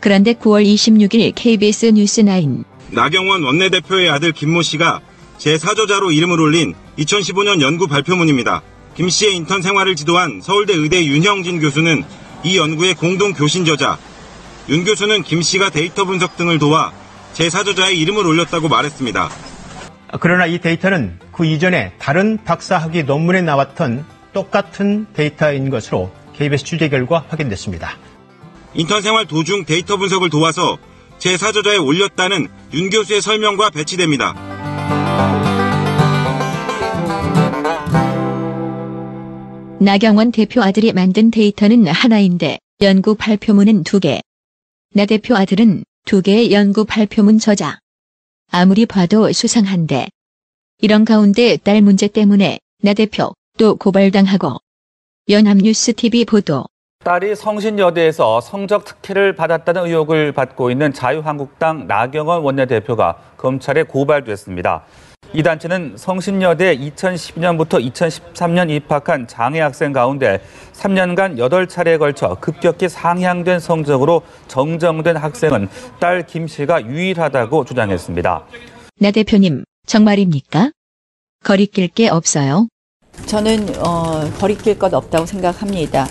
그런데 0.00 0.34
9월 0.34 0.66
26일 0.66 1.32
KBS 1.34 1.92
뉴스9 1.92 2.64
나경원 2.90 3.42
원내대표의 3.42 4.10
아들 4.10 4.32
김모 4.32 4.60
씨가 4.60 5.00
제 5.38 5.56
사저자로 5.56 6.12
이름을 6.12 6.40
올린 6.40 6.74
2015년 6.98 7.62
연구 7.62 7.86
발표문입니다. 7.86 8.62
김 8.96 9.08
씨의 9.08 9.34
인턴 9.36 9.62
생활을 9.62 9.96
지도한 9.96 10.40
서울대 10.42 10.74
의대 10.74 11.02
윤형진 11.06 11.60
교수는 11.60 12.04
이 12.44 12.58
연구의 12.58 12.94
공동 12.94 13.32
교신 13.32 13.64
저자. 13.64 13.98
윤 14.68 14.84
교수는 14.84 15.22
김 15.22 15.40
씨가 15.40 15.70
데이터 15.70 16.04
분석 16.04 16.36
등을 16.36 16.58
도와 16.58 16.92
제 17.32 17.48
사저자의 17.48 17.98
이름을 17.98 18.26
올렸다고 18.26 18.68
말했습니다. 18.68 19.28
그러나 20.20 20.46
이 20.46 20.58
데이터는 20.58 21.18
그 21.32 21.46
이전에 21.46 21.92
다른 21.98 22.38
박사학위 22.44 23.04
논문에 23.04 23.42
나왔던 23.42 24.04
똑같은 24.32 25.06
데이터인 25.12 25.70
것으로 25.70 26.10
KBS 26.36 26.64
취재 26.64 26.88
결과 26.88 27.24
확인됐습니다. 27.28 27.96
인턴 28.74 29.02
생활 29.02 29.26
도중 29.26 29.64
데이터 29.64 29.96
분석을 29.96 30.30
도와서 30.30 30.78
제 31.18 31.36
사저자에 31.36 31.76
올렸다는 31.76 32.48
윤 32.72 32.90
교수의 32.90 33.20
설명과 33.20 33.70
배치됩니다. 33.70 34.34
나경원 39.80 40.30
대표 40.32 40.62
아들이 40.62 40.92
만든 40.92 41.30
데이터는 41.30 41.86
하나인데 41.86 42.58
연구 42.82 43.14
발표문은 43.14 43.84
두 43.84 43.98
개. 43.98 44.20
나 44.94 45.06
대표 45.06 45.36
아들은 45.36 45.84
두 46.10 46.22
개의 46.22 46.50
연구 46.50 46.84
발표문 46.84 47.38
저자. 47.38 47.78
아무리 48.50 48.84
봐도 48.84 49.30
수상한데. 49.30 50.08
이런 50.78 51.04
가운데 51.04 51.56
딸 51.56 51.80
문제 51.82 52.08
때문에 52.08 52.58
나 52.82 52.94
대표 52.94 53.32
또 53.56 53.76
고발당하고. 53.76 54.56
연합뉴스 55.28 55.92
TV 55.92 56.24
보도. 56.24 56.64
딸이 57.04 57.36
성신여대에서 57.36 58.40
성적 58.40 58.84
특혜를 58.84 59.36
받았다는 59.36 59.86
의혹을 59.86 60.32
받고 60.32 60.72
있는 60.72 60.92
자유한국당 60.92 61.86
나경원 61.86 62.42
원내대표가 62.42 63.16
검찰에 63.36 63.84
고발됐습니다. 63.84 64.82
이 65.32 65.44
단체는 65.44 65.94
성신여대 65.96 66.76
2012년부터 66.76 67.80
2013년 67.92 68.68
입학한 68.70 69.28
장애 69.28 69.60
학생 69.60 69.92
가운데 69.92 70.42
3년간 70.72 71.36
8차례에 71.38 71.98
걸쳐 72.00 72.36
급격히 72.40 72.88
상향된 72.88 73.60
성적으로 73.60 74.22
정정된 74.48 75.16
학생은 75.16 75.68
딸 76.00 76.26
김 76.26 76.48
씨가 76.48 76.84
유일하다고 76.86 77.64
주장했습니다. 77.64 78.44
나 78.98 79.10
대표님, 79.12 79.64
정말입니까? 79.86 80.72
거리낄 81.44 81.88
게 81.88 82.08
없어요. 82.08 82.66
저는 83.26 83.78
어, 83.86 84.28
거리낄 84.38 84.78
것 84.78 84.92
없다고 84.92 85.26
생각합니다. 85.26 86.08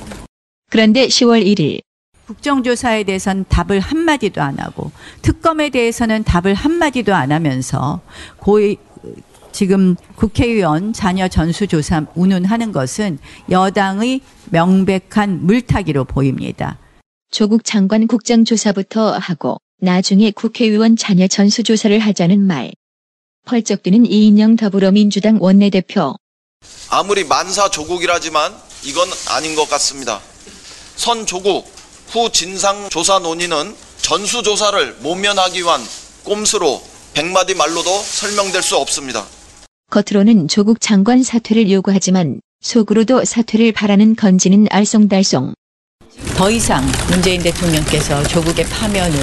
그런데 0.69 1.07
10월 1.07 1.45
1일 1.45 1.81
국정조사에 2.27 3.03
대해서는 3.05 3.45
답을 3.49 3.79
한마디도 3.79 4.39
안 4.41 4.59
하고 4.59 4.91
특검에 5.23 5.69
대해서는 5.69 6.23
답을 6.23 6.53
한마디도 6.53 7.15
안 7.15 7.31
하면서 7.31 8.01
고의 8.37 8.77
지금 9.59 9.97
국회의원 10.15 10.93
자녀 10.93 11.27
전수조사 11.27 12.05
운운하는 12.15 12.71
것은 12.71 13.19
여당의 13.51 14.21
명백한 14.51 15.45
물타기로 15.45 16.05
보입니다. 16.05 16.77
조국 17.29 17.65
장관 17.65 18.07
국정조사부터 18.07 19.17
하고 19.17 19.57
나중에 19.81 20.31
국회의원 20.31 20.95
자녀 20.95 21.27
전수조사를 21.27 21.99
하자는 21.99 22.39
말. 22.39 22.71
펄쩍 23.47 23.83
뛰는 23.83 24.05
이인영 24.05 24.55
더불어민주당 24.55 25.39
원내대표. 25.41 26.15
아무리 26.89 27.25
만사 27.25 27.69
조국이라지만 27.69 28.55
이건 28.85 29.09
아닌 29.27 29.57
것 29.57 29.69
같습니다. 29.71 30.21
선 30.95 31.25
조국 31.25 31.69
후 32.07 32.31
진상 32.31 32.87
조사 32.87 33.19
논의는 33.19 33.75
전수 33.97 34.41
조사를 34.41 34.99
모면하기 35.01 35.59
위한 35.59 35.81
꼼수로 36.23 36.81
백마디 37.13 37.55
말로도 37.55 37.89
설명될 37.89 38.63
수 38.63 38.77
없습니다. 38.77 39.27
겉으로는 39.89 40.47
조국 40.47 40.79
장관 40.79 41.23
사퇴를 41.23 41.71
요구하지만 41.71 42.41
속으로도 42.61 43.25
사퇴를 43.25 43.71
바라는 43.71 44.15
건지는 44.15 44.65
알쏭달쏭. 44.65 45.53
더 46.35 46.49
이상 46.51 46.83
문재인 47.09 47.41
대통령께서 47.41 48.21
조국의 48.23 48.65
파면을 48.65 49.17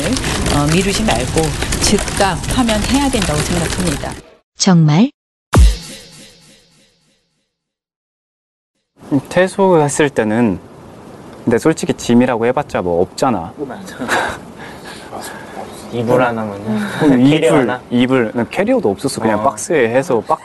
어, 0.56 0.66
미루지 0.74 1.04
말고 1.04 1.42
즉각 1.82 2.36
파면해야 2.54 3.08
된다고 3.10 3.38
생각합니다. 3.40 4.12
정말? 4.56 5.10
퇴소했을 9.28 10.10
때는 10.10 10.58
근데 11.44 11.58
솔직히 11.58 11.94
짐이라고 11.94 12.46
해봤자 12.46 12.82
뭐 12.82 13.02
없잖아. 13.02 13.52
이불 15.92 16.18
캐리어 17.00 17.62
이불? 17.62 17.80
이불 17.90 18.46
캐리어도 18.50 18.90
없었어. 18.90 19.20
그냥 19.20 19.38
어. 19.40 19.42
박스에 19.44 19.88
해서 19.90 20.20
박 20.20 20.40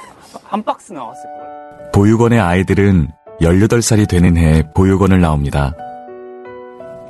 한 0.52 0.62
박스 0.64 0.92
나왔을 0.92 1.24
거야. 1.24 1.92
보육원의 1.94 2.38
아이들은 2.38 3.08
18살이 3.40 4.08
되는 4.08 4.36
해 4.36 4.64
보육원을 4.76 5.22
나옵니다. 5.22 5.74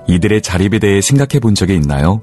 이들의 0.08 0.44
자립에 0.44 0.78
대해 0.78 1.02
생각해 1.02 1.40
본 1.42 1.56
적이 1.56 1.76
있나요? 1.76 2.22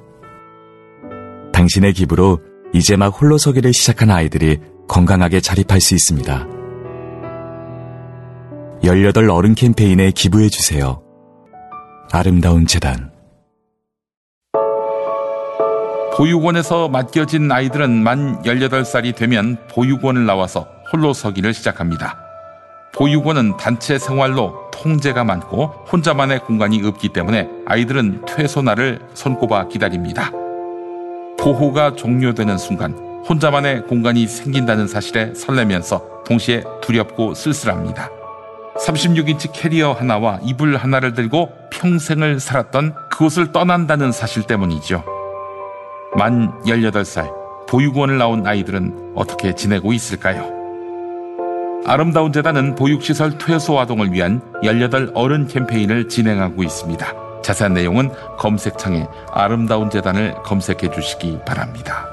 당신의 1.53 1.95
기부로 1.95 2.39
이제 2.73 2.97
막 2.97 3.09
홀로 3.09 3.37
서기를 3.37 3.73
시작한 3.73 4.11
아이들이 4.11 4.59
건강하게 4.87 5.41
자립할 5.41 5.81
수 5.81 5.95
있습니다. 5.95 6.47
18 8.85 9.29
어른 9.29 9.57
캠페인에 9.57 10.13
기부해 10.13 10.49
주세요. 10.49 11.03
아름다운 12.13 12.67
재단 12.67 13.11
보육원에서 16.17 16.89
맡겨진 16.89 17.51
아이들은 17.51 18.03
만 18.05 18.41
18살이 18.43 19.17
되면 19.17 19.57
보육원을 19.69 20.25
나와서 20.25 20.78
홀로 20.93 21.13
서기를 21.13 21.55
시작합니다. 21.55 22.19
보육원은 22.93 23.57
단체 23.57 23.99
생활로 23.99 24.71
통제가 24.73 25.25
많고 25.25 25.87
혼자만의 25.93 26.41
공간이 26.41 26.85
없기 26.85 27.11
때문에 27.11 27.49
아이들은 27.67 28.25
퇴소 28.27 28.63
날을 28.63 29.01
손꼽아 29.15 29.69
기다립니다. 29.69 30.31
보호가 31.39 31.95
종료되는 31.95 32.59
순간 32.59 32.95
혼자만의 33.29 33.87
공간이 33.87 34.27
생긴다는 34.27 34.89
사실에 34.89 35.35
설레면서 35.35 36.25
동시에 36.27 36.65
두렵고 36.81 37.35
쓸쓸합니다. 37.35 38.11
36인치 38.79 39.51
캐리어 39.53 39.93
하나와 39.93 40.39
이불 40.43 40.77
하나를 40.77 41.13
들고 41.15 41.53
평생을 41.71 42.41
살았던 42.41 42.95
그곳을 43.11 43.53
떠난다는 43.53 44.13
사실 44.13 44.45
때문이죠. 44.45 45.05
만 46.17 46.53
18살 46.63 47.33
보육원을 47.69 48.19
나온 48.19 48.47
아이들은 48.47 49.13
어떻게 49.15 49.55
지내고 49.55 49.93
있을까요? 49.93 50.58
아름다운 51.87 52.33
재단은 52.33 52.75
보육시설 52.75 53.39
퇴소 53.39 53.79
아동을 53.79 54.13
위한 54.13 54.43
18 54.63 55.13
어른 55.15 55.47
캠페인을 55.47 56.09
진행하고 56.09 56.63
있습니다. 56.63 57.43
자세한 57.43 57.73
내용은 57.73 58.11
검색창에 58.39 59.07
아름다운 59.33 59.89
재단을 59.89 60.35
검색해 60.45 60.91
주시기 60.91 61.39
바랍니다. 61.47 62.07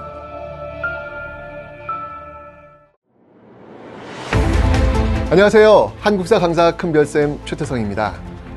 안녕하세요. 5.30 5.92
한국사 6.00 6.40
강사 6.40 6.72
큰별쌤 6.72 7.40
최태성입니다. 7.44 8.14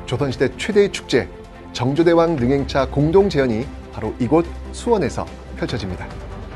조선시대 0.07 0.57
최대의 0.57 0.93
축제 0.93 1.29
정조대왕 1.73 2.37
능행차 2.37 2.87
공동 2.87 3.29
재현이 3.29 3.67
바로 3.93 4.15
이곳 4.21 4.47
수원에서 4.73 5.27
펼쳐집니다. 5.57 6.07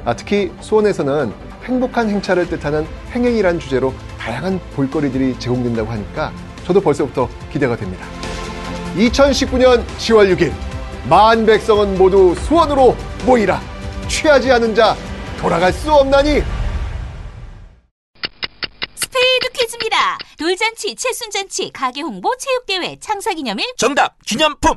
아, 0.05 0.14
특히 0.14 0.53
수원에서는 0.61 1.32
행복한 1.64 2.08
행차를 2.10 2.48
뜻하는 2.48 2.86
행행이란 3.10 3.60
주제로 3.60 3.94
다양한 4.18 4.60
볼거리들이 4.74 5.38
제공된다고 5.38 5.90
하니까 5.90 6.32
저도 6.64 6.80
벌써부터 6.80 7.28
기대가 7.50 7.76
됩니다. 7.76 8.06
2019년 8.96 9.84
10월 9.98 10.36
6일 10.36 10.52
만 11.08 11.44
백성은 11.46 11.98
모두 11.98 12.34
수원으로 12.34 12.96
모이라 13.24 13.60
취하지 14.08 14.52
않은 14.52 14.74
자 14.74 14.96
돌아갈 15.38 15.72
수 15.72 15.92
없나니 15.92 16.42
스피드 18.94 19.48
퀴즈입니다. 19.52 20.18
돌잔치, 20.38 20.94
칠순잔치, 20.94 21.70
가게 21.72 22.00
홍보, 22.00 22.34
체육대회, 22.36 22.98
창사기념일. 23.00 23.66
정답 23.76 24.16
기념품 24.24 24.76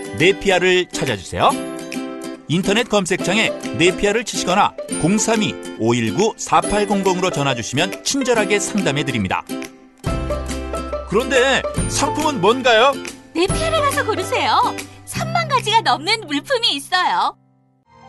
네피아를 0.17 0.87
찾아주세요. 0.87 1.49
인터넷 2.47 2.89
검색창에 2.89 3.49
네피아를 3.77 4.23
치시거나 4.25 4.73
032-519-4800으로 5.01 7.31
전화 7.33 7.55
주시면 7.55 8.03
친절하게 8.03 8.59
상담해 8.59 9.05
드립니다. 9.05 9.43
그런데 11.09 11.61
상품은 11.89 12.41
뭔가요? 12.41 12.91
네피아를 13.33 13.81
가서 13.81 14.05
고르세요. 14.05 14.59
3만 15.05 15.49
가지가 15.49 15.79
넘는 15.81 16.27
물품이 16.27 16.75
있어요. 16.75 17.35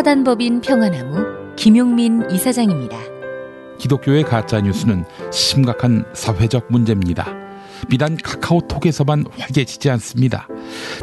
사단법인 0.00 0.62
평화나무 0.62 1.54
김용민 1.56 2.24
이사장입니다. 2.30 2.96
기독교의 3.78 4.22
가짜 4.22 4.58
뉴스는 4.58 5.04
심각한 5.30 6.06
사회적 6.14 6.68
문제입니다. 6.70 7.26
비단 7.90 8.16
카카오톡에서만 8.16 9.26
활개치지 9.30 9.90
않습니다. 9.90 10.48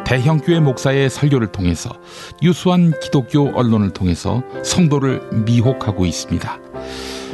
대형 0.03 0.39
교회 0.39 0.59
목사의 0.59 1.11
설교를 1.11 1.51
통해서 1.51 1.91
유수한 2.41 2.91
기독교 2.99 3.51
언론을 3.55 3.91
통해서 3.91 4.41
성도를 4.63 5.21
미혹하고 5.45 6.07
있습니다. 6.07 6.59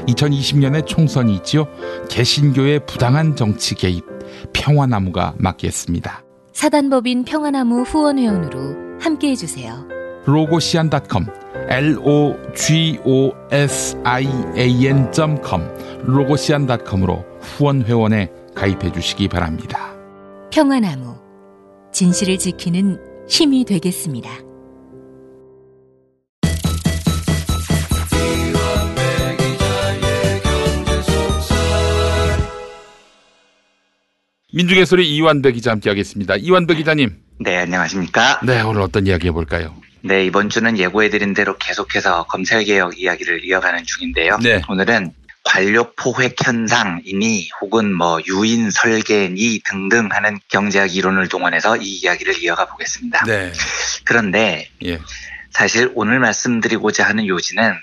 2020년에 0.09 0.85
총선이 0.85 1.33
있지요. 1.35 1.69
개신교의 2.09 2.85
부당한 2.85 3.37
정치 3.37 3.73
개입 3.75 4.03
평화나무가 4.51 5.33
막겠습니다. 5.37 6.25
사단법인 6.51 7.23
평화나무 7.23 7.83
후원회원으로 7.83 8.99
함께해 8.99 9.37
주세요. 9.37 9.87
로고시안.com 10.25 11.42
logosian.com 11.69 13.23
로고시안.com으로 16.05 17.25
후원 17.41 17.83
회원에 17.83 18.29
가입해 18.55 18.91
주시기 18.91 19.27
바랍니다. 19.27 19.93
평화나무 20.51 21.15
진실을 21.91 22.37
지키는 22.37 22.99
힘이 23.27 23.65
되겠습니다. 23.65 24.29
민중의 34.53 34.85
소리 34.85 35.15
이완배 35.15 35.51
기자 35.53 35.71
함께하겠습니다. 35.71 36.35
이완배 36.35 36.75
기자님. 36.75 37.17
네, 37.39 37.57
안녕하십니까? 37.57 38.39
네, 38.45 38.61
오늘 38.61 38.81
어떤 38.81 39.07
이야기 39.07 39.27
해볼까요? 39.27 39.73
네, 40.05 40.25
이번 40.25 40.49
주는 40.49 40.77
예고해드린 40.77 41.33
대로 41.33 41.57
계속해서 41.57 42.23
검찰개혁 42.23 42.99
이야기를 42.99 43.45
이어가는 43.45 43.85
중인데요. 43.85 44.37
네. 44.39 44.61
오늘은 44.67 45.13
관료 45.45 45.93
포획 45.93 46.35
현상이니 46.45 47.49
혹은 47.61 47.93
뭐 47.93 48.19
유인 48.27 48.69
설계니 48.69 49.61
등등 49.63 50.09
하는 50.11 50.39
경제학 50.49 50.93
이론을 50.93 51.29
동원해서 51.29 51.77
이 51.77 51.95
이야기를 51.99 52.43
이어가 52.43 52.65
보겠습니다. 52.65 53.23
네. 53.25 53.53
그런데 54.03 54.69
예. 54.83 54.99
사실 55.51 55.89
오늘 55.95 56.19
말씀드리고자 56.19 57.07
하는 57.07 57.25
요지는 57.25 57.73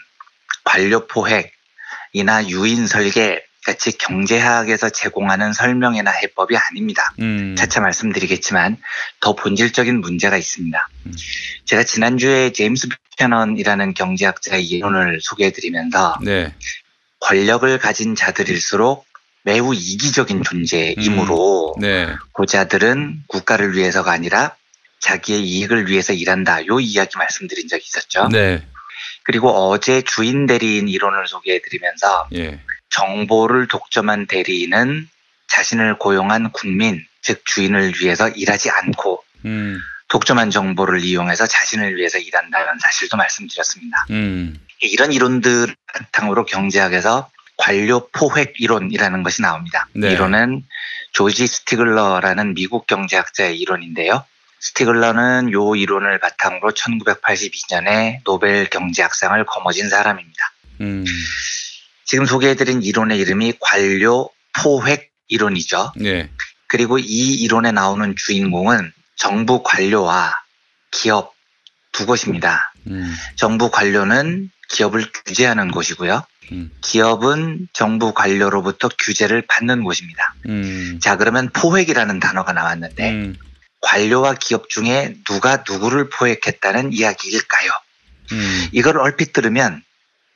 관료 0.65 1.07
포획이나 1.07 2.49
유인 2.49 2.87
설계 2.87 3.43
같이 3.65 3.97
경제학에서 3.99 4.89
제공하는 4.89 5.53
설명이나 5.53 6.11
해법이 6.11 6.57
아닙니다. 6.57 7.13
음. 7.21 7.55
차차 7.57 7.81
말씀드리겠지만 7.81 8.79
더 9.21 9.35
본질적인 9.35 10.01
문제가 10.01 10.37
있습니다. 10.37 10.89
제가 11.67 11.85
지난주에 11.85 12.53
제임스 12.53 12.89
뷰캐넌이라는 13.19 13.95
경제학자의 13.95 14.65
이론을 14.67 15.21
소개해드리면서 15.21 16.19
네. 16.23 16.55
권력을 17.21 17.79
가진 17.79 18.15
자들일수록 18.15 19.07
매우 19.43 19.75
이기적인 19.75 20.43
존재이므로 20.43 21.75
네. 21.81 22.09
그 22.33 22.47
자들은 22.47 23.25
국가를 23.27 23.75
위해서가 23.75 24.11
아니라 24.11 24.55
자기의 25.01 25.43
이익을 25.43 25.89
위해서 25.89 26.13
일한다. 26.13 26.67
요 26.67 26.81
이야기 26.81 27.17
말씀드린 27.17 27.69
적이 27.69 27.83
있었죠. 27.87 28.29
네. 28.29 28.67
그리고 29.23 29.51
어제 29.51 30.03
주인 30.03 30.47
대리인 30.47 30.89
이론을 30.89 31.27
소개해드리면서 31.27 32.29
예. 32.35 32.61
정보를 32.91 33.69
독점한 33.69 34.27
대리인은 34.27 35.09
자신을 35.49 35.99
고용한 35.99 36.53
국민, 36.53 37.05
즉 37.23 37.43
주인을 37.45 37.95
위해서 38.01 38.29
일하지 38.29 38.71
않고 38.71 39.23
음. 39.45 39.79
독점한 40.09 40.51
정보를 40.51 41.01
이용해서 41.01 41.47
자신을 41.47 41.97
위해서 41.97 42.19
일한다는 42.19 42.79
사실도 42.81 43.17
말씀드렸습니다. 43.17 44.07
음. 44.11 44.59
이런 44.81 45.13
이론들 45.13 45.75
바탕으로 45.95 46.45
경제학에서 46.47 47.31
관료 47.57 48.09
포획 48.09 48.55
이론이라는 48.59 49.23
것이 49.23 49.43
나옵니다. 49.43 49.87
네. 49.93 50.13
이론은 50.13 50.65
조지 51.13 51.47
스티글러라는 51.47 52.55
미국 52.55 52.87
경제학자의 52.87 53.59
이론인데요. 53.59 54.25
스티글러는 54.61 55.53
요 55.53 55.75
이론을 55.77 56.19
바탕으로 56.19 56.73
1982년에 56.73 58.23
노벨 58.25 58.69
경제학상을 58.69 59.45
거머쥔 59.47 59.89
사람입니다. 59.89 60.53
음. 60.81 61.05
지금 62.11 62.27
소개해드린 62.27 62.83
이론의 62.83 63.21
이름이 63.21 63.55
관료 63.61 64.29
포획 64.61 65.13
이론이죠. 65.29 65.93
네. 65.95 66.29
그리고 66.67 66.99
이 66.99 67.35
이론에 67.35 67.71
나오는 67.71 68.17
주인공은 68.17 68.93
정부 69.15 69.63
관료와 69.63 70.35
기업 70.91 71.33
두 71.93 72.07
곳입니다. 72.07 72.75
음. 72.89 73.15
정부 73.37 73.71
관료는 73.71 74.51
기업을 74.71 75.07
규제하는 75.25 75.71
곳이고요. 75.71 76.25
음. 76.51 76.73
기업은 76.81 77.69
정부 77.73 78.13
관료로부터 78.13 78.89
규제를 78.89 79.45
받는 79.47 79.85
곳입니다. 79.85 80.35
음. 80.49 80.99
자, 81.01 81.17
그러면 81.17 81.49
포획이라는 81.51 82.19
단어가 82.19 82.53
나왔는데 82.53 83.09
음. 83.09 83.37
관료와 83.83 84.35
기업 84.35 84.69
중에 84.69 85.15
누가 85.25 85.63
누구를 85.65 86.11
포획했다는 86.11 86.93
이야기일까요? 86.93 87.71
음. 88.33 88.69
이걸 88.73 88.99
얼핏 88.99 89.33
들으면 89.33 89.85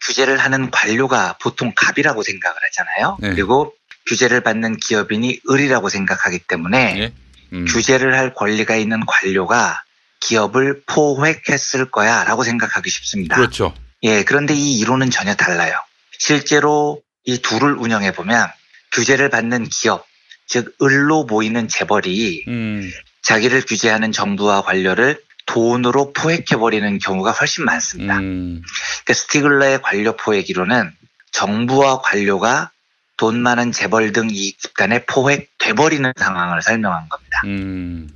규제를 0.07 0.39
하는 0.39 0.71
관료가 0.71 1.39
보통 1.41 1.73
갑이라고 1.75 2.23
생각을 2.23 2.57
하잖아요. 2.65 3.19
네. 3.21 3.31
그리고 3.31 3.75
규제를 4.07 4.43
받는 4.43 4.77
기업인이 4.77 5.41
을이라고 5.51 5.89
생각하기 5.89 6.41
때문에 6.41 6.99
예. 6.99 7.13
음. 7.53 7.65
규제를 7.67 8.17
할 8.17 8.35
권리가 8.35 8.77
있는 8.77 9.01
관료가 9.07 9.83
기업을 10.21 10.83
포획했을 10.87 11.91
거야 11.91 12.25
라고 12.25 12.45
생각하기 12.45 12.91
쉽습니다. 12.91 13.37
그렇죠. 13.37 13.75
예, 14.03 14.25
그런데 14.25 14.55
이 14.55 14.79
이론은 14.79 15.11
전혀 15.11 15.35
달라요. 15.35 15.75
실제로 16.19 17.01
이 17.25 17.39
둘을 17.39 17.75
운영해 17.79 18.13
보면 18.13 18.49
규제를 18.93 19.31
받는 19.31 19.69
기업, 19.71 20.07
즉 20.47 20.75
을로 20.83 21.27
보이는 21.27 21.69
재벌이 21.69 22.45
음. 22.49 22.91
자기를 23.23 23.63
규제하는 23.63 24.13
정부와 24.13 24.63
관료를 24.63 25.21
돈으로 25.47 26.13
포획해 26.13 26.57
버리는 26.57 26.99
경우가 26.99 27.33
훨씬 27.33 27.65
많습니다. 27.65 28.19
음. 28.19 28.63
그러니까 29.05 29.15
스티글러의 29.15 29.83
관료 29.83 30.17
포획 30.17 30.51
이론은 30.51 30.93
정부와 31.33 32.01
관료가 32.01 32.71
돈 33.17 33.41
많은 33.41 33.73
재벌 33.73 34.13
등 34.13 34.29
이익 34.31 34.59
집단에 34.59 35.05
포획돼 35.05 35.75
버리는 35.75 36.11
상황을 36.17 36.63
설명한 36.63 37.09
겁니다. 37.09 37.43
음. 37.45 38.09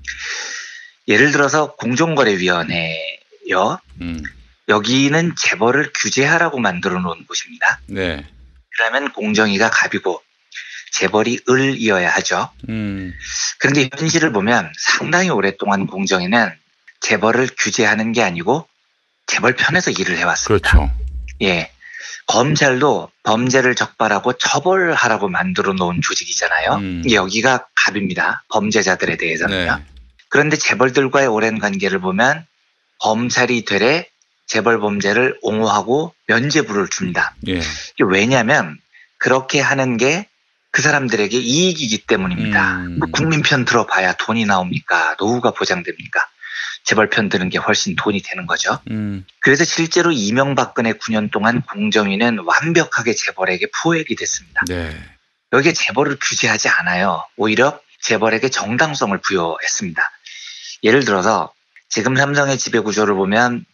예를 1.07 1.33
들어서 1.33 1.75
공정거래위원회요. 1.77 3.79
음. 4.01 4.23
여기는 4.69 5.35
재벌을 5.37 5.91
규제하라고 5.95 6.59
만들어 6.59 7.01
놓은 7.01 7.25
곳입니다. 7.27 7.81
네. 7.87 8.27
그러면 8.77 9.13
공정위가 9.13 9.71
갑이고 9.71 10.23
재벌이 10.93 11.41
을이어야 11.49 12.11
하죠. 12.11 12.51
음. 12.69 13.15
그런데 13.59 13.89
현실을 13.97 14.33
보면 14.33 14.71
상당히 14.77 15.31
오랫동안 15.31 15.87
공정위는 15.87 16.53
재벌을 17.01 17.49
규제하는 17.59 18.13
게 18.13 18.23
아니고 18.23 18.69
재벌 19.27 19.55
편에서 19.55 19.91
일을 19.91 20.17
해왔습니다. 20.19 20.71
그렇죠. 20.71 20.91
예. 21.43 21.71
검찰도 22.27 23.11
범죄를 23.23 23.75
적발하고 23.75 24.35
처벌하라고 24.35 25.29
만들어 25.29 25.73
놓은 25.73 26.01
조직이잖아요. 26.03 26.75
음. 26.75 27.03
여기가 27.11 27.67
갑입니다. 27.75 28.45
범죄자들에 28.51 29.17
대해서는요. 29.17 29.77
네. 29.77 29.85
그런데 30.29 30.57
재벌들과의 30.57 31.27
오랜 31.27 31.59
관계를 31.59 32.01
보면 32.01 32.47
검찰이 32.99 33.65
되레 33.65 34.09
재벌 34.47 34.79
범죄를 34.81 35.39
옹호하고 35.43 36.15
면죄부를 36.27 36.89
줍니다. 36.89 37.35
예. 37.49 37.61
왜냐하면 38.01 38.79
그렇게 39.19 39.61
하는 39.61 39.97
게 39.97 40.29
그 40.71 40.83
사람들에게 40.83 41.37
이익이기 41.37 42.07
때문입니다. 42.07 42.77
음. 42.77 42.99
뭐 42.99 43.09
국민 43.11 43.43
편 43.43 43.65
들어봐야 43.65 44.13
돈이 44.15 44.45
나옵니까? 44.45 45.17
노후가 45.19 45.53
보장됩니까? 45.53 46.29
재벌 46.89 47.11
편 47.11 47.29
드는 47.29 47.51
게 47.51 47.59
훨씬 47.59 47.97
돈이 47.97 48.23
되는 48.23 48.47
거죠. 48.47 48.79
음. 48.91 49.27
그래서 49.41 49.63
실제로 49.63 50.11
이명박근혜 50.11 50.95
9년 50.95 51.31
동안 51.31 51.61
공정위는 51.61 52.39
완벽하게 52.47 53.13
재벌에게 53.13 53.67
포획이 53.83 54.17
됐습니다. 54.17 54.63
네. 54.69 54.99
여기에 55.53 55.75
재벌을 55.75 56.17
규제하지 56.19 56.71
않아요. 56.71 57.23
오히려 57.37 57.79
재벌에게 58.01 58.49
정당성을 58.49 59.19
부여했습니다. 59.19 60.11
예를 60.83 61.05
들어서 61.05 61.53
지금 61.91 62.17
삼성의 62.17 62.57
지배 62.57 62.81
구조를 62.81 63.17
보면 63.17 63.67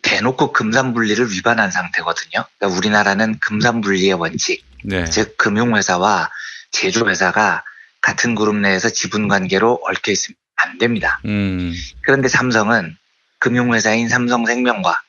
대놓고 0.00 0.52
금산분리를 0.52 1.30
위반한 1.30 1.70
상태거든요. 1.70 2.46
그러니까 2.56 2.78
우리나라는 2.78 3.38
금산분리의 3.40 4.14
원칙, 4.14 4.64
네. 4.82 5.04
즉 5.04 5.36
금융회사와 5.36 6.30
제조회사가 6.70 7.64
같은 8.00 8.34
그룹 8.34 8.56
내에서 8.56 8.88
지분 8.88 9.28
관계로 9.28 9.78
얽혀 9.84 10.10
있으면 10.10 10.36
안 10.62 10.78
됩니다. 10.78 11.20
음. 11.24 11.74
그런데 12.02 12.28
삼성은 12.28 12.96
금융회사인 13.38 14.08
삼성생명과 14.08 15.02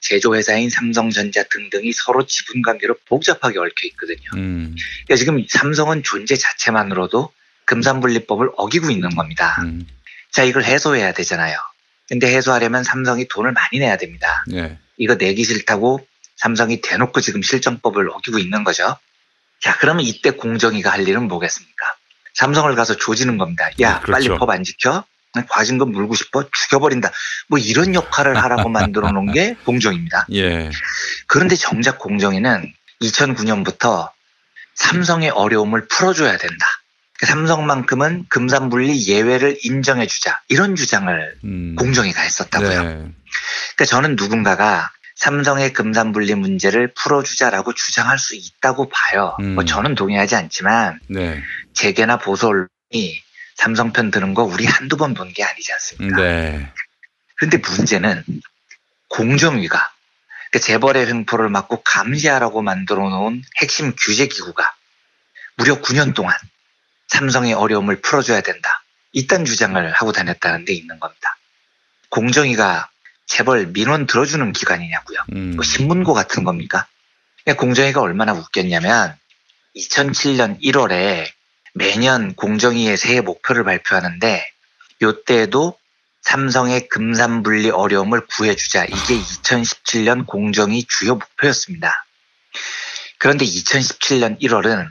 제조회사인 0.00 0.70
삼성전자 0.70 1.42
등등이 1.44 1.92
서로 1.92 2.26
지분 2.26 2.62
관계로 2.62 2.96
복잡하게 3.06 3.58
얽혀 3.58 3.86
있거든요. 3.88 4.28
음. 4.34 4.74
그러니까 5.06 5.16
지금 5.16 5.44
삼성은 5.48 6.02
존재 6.02 6.36
자체만으로도 6.36 7.32
금산분리법을 7.64 8.50
어기고 8.56 8.90
있는 8.90 9.10
겁니다. 9.10 9.56
음. 9.62 9.86
자, 10.30 10.44
이걸 10.44 10.64
해소해야 10.64 11.12
되잖아요. 11.12 11.58
근데 12.08 12.32
해소하려면 12.34 12.84
삼성이 12.84 13.26
돈을 13.26 13.52
많이 13.52 13.78
내야 13.78 13.96
됩니다. 13.96 14.44
네. 14.46 14.78
이거 14.96 15.14
내기 15.14 15.44
싫다고 15.44 16.06
삼성이 16.36 16.80
대놓고 16.80 17.20
지금 17.20 17.42
실정법을 17.42 18.10
어기고 18.10 18.38
있는 18.38 18.62
거죠. 18.62 18.96
자, 19.60 19.76
그러면 19.78 20.04
이때 20.04 20.30
공정위가 20.30 20.92
할 20.92 21.08
일은 21.08 21.26
뭐겠습니까? 21.26 21.96
삼성을 22.36 22.74
가서 22.74 22.96
조지는 22.96 23.38
겁니다. 23.38 23.68
야, 23.80 23.94
네, 23.94 24.00
그렇죠. 24.00 24.12
빨리 24.12 24.28
법 24.38 24.50
안 24.50 24.62
지켜? 24.64 25.04
과징금 25.50 25.92
물고 25.92 26.14
싶어? 26.14 26.44
죽여버린다. 26.50 27.10
뭐 27.48 27.58
이런 27.58 27.94
역할을 27.94 28.36
하라고 28.42 28.70
만들어 28.70 29.10
놓은 29.12 29.32
게 29.32 29.54
공정입니다. 29.64 30.26
예. 30.32 30.70
그런데 31.26 31.56
정작 31.56 31.98
공정위는 31.98 32.72
2009년부터 33.02 34.10
삼성의 34.76 35.30
어려움을 35.30 35.88
풀어줘야 35.88 36.38
된다. 36.38 36.66
삼성만큼은 37.26 38.26
금산분리 38.28 39.06
예외를 39.08 39.58
인정해주자. 39.62 40.40
이런 40.48 40.76
주장을 40.76 41.34
음. 41.44 41.74
공정위가 41.78 42.20
했었다고요. 42.20 42.82
네. 42.82 42.88
그러니까 42.88 43.84
저는 43.86 44.16
누군가가 44.16 44.90
삼성의 45.16 45.72
금산 45.72 46.12
분리 46.12 46.34
문제를 46.34 46.92
풀어주자라고 46.94 47.72
주장할 47.72 48.18
수 48.18 48.34
있다고 48.36 48.88
봐요. 48.90 49.36
음. 49.40 49.54
뭐 49.54 49.64
저는 49.64 49.94
동의하지 49.94 50.36
않지만 50.36 51.00
네. 51.08 51.42
재계나 51.72 52.18
보수 52.18 52.46
언론이 52.48 53.22
삼성 53.56 53.92
편 53.92 54.10
드는 54.10 54.34
거 54.34 54.44
우리 54.44 54.66
한두 54.66 54.96
번 54.96 55.14
본 55.14 55.32
게 55.32 55.42
아니지 55.42 55.72
않습니까? 55.72 56.16
네. 56.22 56.70
그런데 57.36 57.56
문제는 57.58 58.24
공정위가 59.08 59.92
그 60.52 60.60
재벌의 60.60 61.06
횡포를 61.06 61.48
막고 61.48 61.82
감시하라고 61.82 62.62
만들어 62.62 63.08
놓은 63.08 63.42
핵심 63.60 63.94
규제 63.98 64.26
기구가 64.26 64.74
무려 65.56 65.80
9년 65.80 66.14
동안 66.14 66.34
삼성의 67.08 67.54
어려움을 67.54 68.00
풀어줘야 68.02 68.42
된다. 68.42 68.82
이딴 69.12 69.46
주장을 69.46 69.92
하고 69.92 70.12
다녔다는 70.12 70.66
데 70.66 70.74
있는 70.74 71.00
겁니다. 71.00 71.36
공정위가 72.10 72.90
재벌 73.26 73.66
민원 73.66 74.06
들어주는 74.06 74.52
기관이냐고요. 74.52 75.18
음. 75.32 75.52
뭐 75.56 75.64
신문고 75.64 76.14
같은 76.14 76.44
겁니까? 76.44 76.86
그러니까 77.44 77.60
공정위가 77.60 78.00
얼마나 78.00 78.32
웃겼냐면 78.32 79.16
2007년 79.76 80.60
1월에 80.62 81.26
매년 81.74 82.34
공정위의 82.34 82.96
새해 82.96 83.20
목표를 83.20 83.64
발표하는데 83.64 84.44
요때에도 85.02 85.78
삼성의 86.22 86.88
금산 86.88 87.42
분리 87.42 87.70
어려움을 87.70 88.26
구해주자 88.26 88.84
이게 88.84 89.18
2017년 89.20 90.26
공정위 90.26 90.84
주요 90.88 91.14
목표였습니다. 91.14 92.04
그런데 93.18 93.44
2017년 93.44 94.40
1월은 94.40 94.88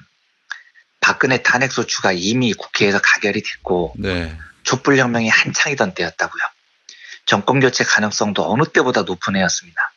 박근혜 1.01 1.41
탄핵소추가 1.41 2.13
이미 2.13 2.53
국회에서 2.53 2.99
가결이 3.01 3.43
됐고 3.43 3.95
네. 3.97 4.37
촛불혁명이 4.63 5.29
한창이던 5.29 5.93
때였다고요. 5.93 6.41
정권 7.25 7.59
교체 7.59 7.83
가능성도 7.83 8.51
어느 8.51 8.63
때보다 8.63 9.01
높은 9.01 9.35
해였습니다. 9.35 9.91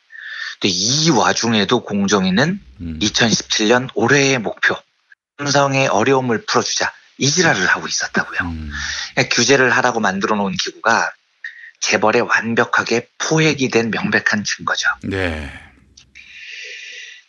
근데 0.61 0.75
이 0.75 1.11
와중에도 1.11 1.85
공정위는 1.85 2.61
음. 2.81 2.99
2017년 3.01 3.89
올해의 3.95 4.39
목표 4.39 4.77
삼성의 5.39 5.89
어려움을 5.89 6.45
풀어주자 6.47 6.93
이 7.19 7.31
지랄을 7.31 7.67
하고 7.67 7.87
있었다고요. 7.87 8.39
음. 8.43 8.71
그러니까 9.15 9.35
규제를 9.35 9.71
하라고 9.71 10.01
만들어 10.01 10.37
놓은 10.37 10.55
기구가 10.57 11.13
재벌에 11.81 12.21
완벽하게 12.21 13.09
포획이 13.19 13.69
된 13.71 13.91
명백한 13.91 14.45
증거죠. 14.45 14.89
네. 15.03 15.53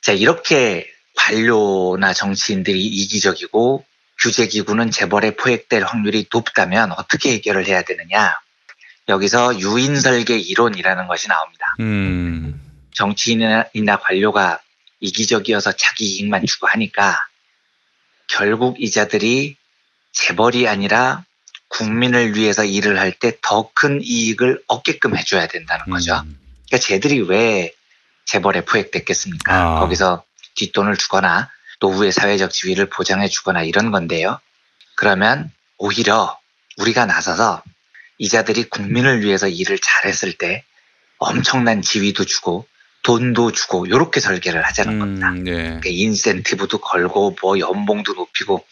자, 0.01 0.11
이렇게 0.11 0.91
관료나 1.15 2.13
정치인들이 2.13 2.83
이기적이고 2.83 3.85
규제기구는 4.21 4.91
재벌에 4.91 5.35
포획될 5.35 5.83
확률이 5.83 6.27
높다면 6.31 6.93
어떻게 6.93 7.33
해결을 7.33 7.67
해야 7.67 7.83
되느냐? 7.83 8.39
여기서 9.09 9.59
유인설계 9.59 10.37
이론이라는 10.37 11.07
것이 11.07 11.27
나옵니다. 11.27 11.75
음. 11.79 12.61
정치인이나 12.93 13.97
관료가 14.01 14.59
이기적이어서 15.01 15.71
자기 15.73 16.05
이익만 16.05 16.45
추구하니까 16.45 17.17
결국 18.27 18.79
이자들이 18.79 19.55
재벌이 20.13 20.67
아니라 20.67 21.23
국민을 21.69 22.35
위해서 22.35 22.63
일을 22.63 22.99
할 22.99 23.13
때 23.19 23.39
더 23.41 23.71
큰 23.73 23.99
이익을 24.03 24.63
얻게끔 24.67 25.15
해줘야 25.17 25.47
된다는 25.47 25.85
거죠. 25.85 26.13
그러니까 26.67 26.77
쟤들이 26.79 27.21
왜 27.21 27.73
재벌에 28.25 28.61
포획됐겠습니까? 28.65 29.53
아. 29.53 29.79
거기서 29.79 30.23
뒷돈을 30.55 30.97
주거나 30.97 31.49
노후의 31.79 32.11
사회적 32.11 32.51
지위를 32.51 32.89
보장해 32.89 33.27
주거나 33.27 33.63
이런 33.63 33.91
건데요. 33.91 34.39
그러면 34.95 35.51
오히려 35.77 36.37
우리가 36.77 37.05
나서서 37.05 37.63
이 38.19 38.29
자들이 38.29 38.65
국민을 38.65 39.21
위해서 39.23 39.47
일을 39.47 39.79
잘했을 39.81 40.33
때 40.33 40.63
엄청난 41.17 41.81
지위도 41.81 42.25
주고 42.25 42.67
돈도 43.03 43.53
주고 43.53 43.85
이렇게 43.85 44.19
설계를 44.19 44.61
하자는 44.65 44.99
겁니다. 44.99 45.29
음, 45.29 45.47
예. 45.47 45.53
그러니까 45.53 45.89
인센티브도 45.89 46.79
걸고 46.79 47.37
뭐 47.41 47.57
연봉도 47.57 48.13
높이고 48.13 48.65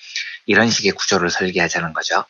이런 0.46 0.70
식의 0.70 0.92
구조를 0.92 1.30
설계하자는 1.30 1.94
거죠. 1.94 2.26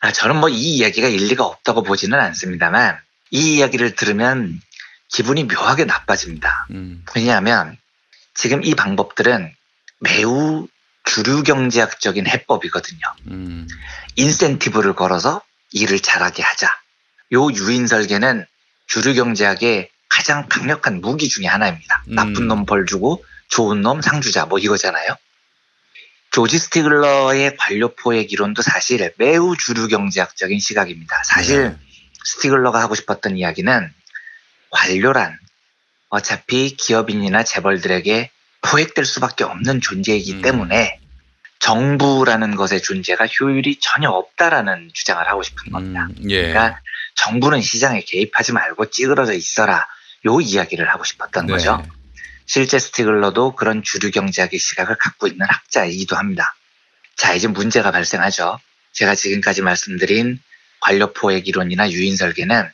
아, 0.00 0.10
저는 0.10 0.36
뭐 0.36 0.48
이 0.48 0.76
이야기가 0.76 1.08
일리가 1.08 1.44
없다고 1.44 1.82
보지는 1.82 2.18
않습니다만 2.18 2.98
이 3.30 3.56
이야기를 3.56 3.94
들으면 3.94 4.60
기분이 5.08 5.44
묘하게 5.44 5.84
나빠집니다. 5.84 6.66
음. 6.70 7.04
왜냐하면 7.14 7.76
지금 8.34 8.64
이 8.64 8.74
방법들은 8.74 9.52
매우 9.98 10.66
주류 11.04 11.42
경제학적인 11.42 12.26
해법이거든요. 12.26 13.00
음. 13.28 13.68
인센티브를 14.16 14.94
걸어서 14.94 15.42
일을 15.72 16.00
잘하게 16.00 16.42
하자. 16.42 16.68
요 17.32 17.50
유인 17.52 17.86
설계는 17.86 18.44
주류 18.86 19.14
경제학의 19.14 19.90
가장 20.08 20.48
강력한 20.48 21.00
무기 21.00 21.28
중의 21.28 21.48
하나입니다. 21.48 22.04
음. 22.08 22.14
나쁜 22.14 22.48
놈 22.48 22.66
벌 22.66 22.86
주고 22.86 23.24
좋은 23.48 23.82
놈 23.82 24.00
상 24.00 24.20
주자 24.20 24.46
뭐 24.46 24.58
이거잖아요. 24.58 25.16
조지 26.30 26.58
스티글러의 26.58 27.56
관료 27.56 27.94
포획 27.94 28.32
이론도 28.32 28.62
사실 28.62 29.12
매우 29.18 29.56
주류 29.56 29.88
경제학적인 29.88 30.60
시각입니다. 30.60 31.22
사실 31.24 31.76
스티글러가 32.24 32.80
하고 32.80 32.94
싶었던 32.94 33.36
이야기는 33.36 33.92
관료란 34.70 35.36
어차피 36.08 36.76
기업인이나 36.76 37.42
재벌들에게 37.42 38.30
포획될 38.62 39.04
수밖에 39.04 39.42
없는 39.44 39.80
존재이기 39.80 40.42
때문에 40.42 40.99
정부라는 41.60 42.56
것의 42.56 42.82
존재가 42.82 43.26
효율이 43.26 43.78
전혀 43.80 44.08
없다라는 44.10 44.90
주장을 44.92 45.26
하고 45.28 45.42
싶은 45.42 45.70
겁니다. 45.70 46.08
예. 46.28 46.48
그러니까 46.48 46.80
정부는 47.16 47.60
시장에 47.60 48.00
개입하지 48.00 48.52
말고 48.52 48.90
찌그러져 48.90 49.34
있어라. 49.34 49.86
요 50.26 50.40
이야기를 50.40 50.88
하고 50.88 51.04
싶었던 51.04 51.46
네. 51.46 51.52
거죠. 51.52 51.82
실제 52.46 52.78
스티글러도 52.78 53.54
그런 53.54 53.82
주류 53.82 54.10
경제학의 54.10 54.58
시각을 54.58 54.96
갖고 54.96 55.26
있는 55.28 55.46
학자이기도 55.48 56.16
합니다. 56.16 56.56
자, 57.16 57.34
이제 57.34 57.46
문제가 57.46 57.90
발생하죠. 57.90 58.58
제가 58.92 59.14
지금까지 59.14 59.62
말씀드린 59.62 60.40
관료 60.80 61.12
포획 61.12 61.46
이론이나 61.46 61.90
유인 61.90 62.16
설계는 62.16 62.68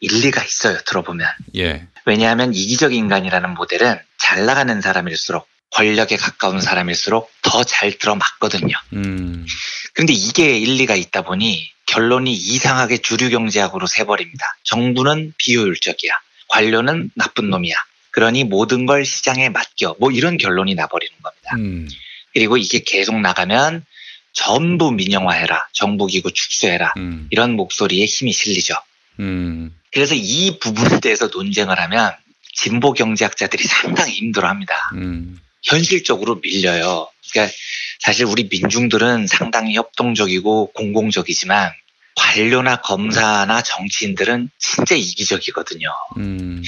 일리가 0.00 0.42
있어요. 0.42 0.78
들어보면. 0.84 1.28
예. 1.56 1.86
왜냐하면 2.06 2.54
이기적 2.54 2.92
인간이라는 2.92 3.50
모델은 3.50 3.98
잘 4.18 4.46
나가는 4.46 4.80
사람일수록 4.80 5.46
권력에 5.74 6.16
가까운 6.16 6.60
사람일수록 6.60 7.30
더 7.42 7.64
잘 7.64 7.92
들어맞거든요. 7.98 8.74
음. 8.94 9.46
근데 9.92 10.12
이게 10.12 10.58
일리가 10.58 10.94
있다 10.96 11.22
보니 11.22 11.70
결론이 11.86 12.32
이상하게 12.32 12.98
주류 12.98 13.30
경제학으로 13.30 13.86
새버립니다. 13.86 14.56
정부는 14.64 15.34
비효율적이야. 15.38 16.12
관료는 16.48 17.10
나쁜 17.14 17.50
놈이야. 17.50 17.74
그러니 18.10 18.44
모든 18.44 18.86
걸 18.86 19.04
시장에 19.04 19.48
맡겨. 19.48 19.96
뭐 19.98 20.10
이런 20.10 20.36
결론이 20.36 20.74
나버리는 20.74 21.12
겁니다. 21.22 21.56
음. 21.56 21.88
그리고 22.32 22.56
이게 22.56 22.80
계속 22.84 23.18
나가면 23.20 23.84
전부 24.32 24.90
민영화해라. 24.92 25.68
정부기구 25.72 26.32
축소해라. 26.32 26.94
음. 26.96 27.28
이런 27.30 27.52
목소리에 27.52 28.04
힘이 28.04 28.32
실리죠. 28.32 28.74
음. 29.20 29.74
그래서 29.92 30.14
이 30.16 30.58
부분에 30.60 31.00
대해서 31.00 31.28
논쟁을 31.28 31.78
하면 31.80 32.12
진보 32.52 32.92
경제학자들이 32.92 33.64
상당히 33.64 34.12
힘들어합니다. 34.14 34.90
음. 34.94 35.38
현실적으로 35.64 36.36
밀려요. 36.36 37.08
그러니까 37.30 37.54
사실 38.00 38.26
우리 38.26 38.48
민중들은 38.50 39.26
상당히 39.26 39.74
협동적이고 39.76 40.72
공공적이지만 40.72 41.72
관료나 42.16 42.76
검사나 42.76 43.62
정치인들은 43.62 44.50
진짜 44.58 44.94
이기적이거든요. 44.94 45.88
음. 46.18 46.62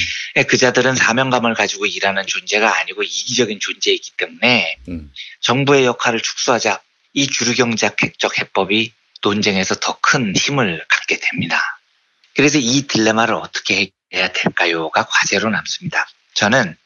그자들은 0.49 0.97
사명감을 0.97 1.55
가지고 1.55 1.87
일하는 1.87 2.27
존재가 2.27 2.81
아니고 2.81 3.03
이기적인 3.05 3.61
존재이기 3.61 4.13
때문에 4.17 4.79
음. 4.89 5.13
정부의 5.41 5.85
역할을 5.85 6.21
축소하자 6.21 6.81
이 7.13 7.27
주류경제학 7.29 8.03
핵적 8.03 8.39
해법이 8.39 8.93
논쟁에서 9.23 9.77
더 9.77 9.99
큰 10.03 10.35
힘을 10.37 10.85
갖게 10.89 11.19
됩니다. 11.19 11.61
그래서 12.35 12.59
이 12.59 12.83
딜레마를 12.83 13.35
어떻게 13.35 13.91
해야 14.15 14.31
될까요가 14.33 15.05
과제로 15.05 15.51
남습니다. 15.51 16.07
저는 16.35 16.77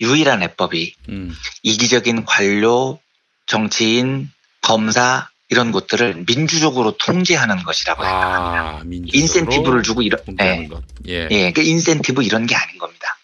유일한 0.00 0.42
해법이 0.42 0.94
음. 1.08 1.36
이기적인 1.62 2.24
관료, 2.24 2.98
정치인, 3.46 4.30
검사 4.60 5.28
이런 5.48 5.70
곳들을 5.70 6.24
민주적으로 6.26 6.96
통제하는 6.96 7.62
것이라고 7.62 8.02
생각합니다. 8.02 8.62
아, 8.62 8.82
인센티브를 8.86 9.82
주고 9.82 10.00
이런 10.00 10.24
통제하는 10.24 10.64
예. 10.64 10.68
것. 10.68 10.82
예. 11.08 11.28
예, 11.30 11.52
그 11.52 11.60
인센티브 11.60 12.22
이런 12.22 12.46
게 12.46 12.56
아닌 12.56 12.78
겁니다. 12.78 13.18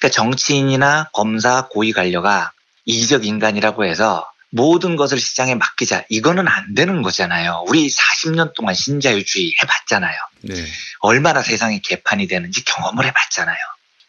그러니까 0.00 0.14
정치인이나 0.14 1.10
검사, 1.12 1.68
고위 1.68 1.92
관료가 1.92 2.52
이기적 2.84 3.24
인간이라고 3.24 3.84
해서 3.84 4.28
모든 4.50 4.96
것을 4.96 5.20
시장에 5.20 5.54
맡기자 5.54 6.04
이거는 6.08 6.48
안 6.48 6.74
되는 6.74 7.02
거잖아요. 7.02 7.64
우리 7.68 7.88
40년 7.88 8.54
동안 8.54 8.74
신자유주의 8.74 9.54
해봤잖아요. 9.62 10.16
네. 10.42 10.54
얼마나 11.00 11.42
세상이 11.42 11.80
개판이 11.82 12.26
되는지 12.26 12.64
경험을 12.64 13.04
해봤잖아요. 13.06 13.56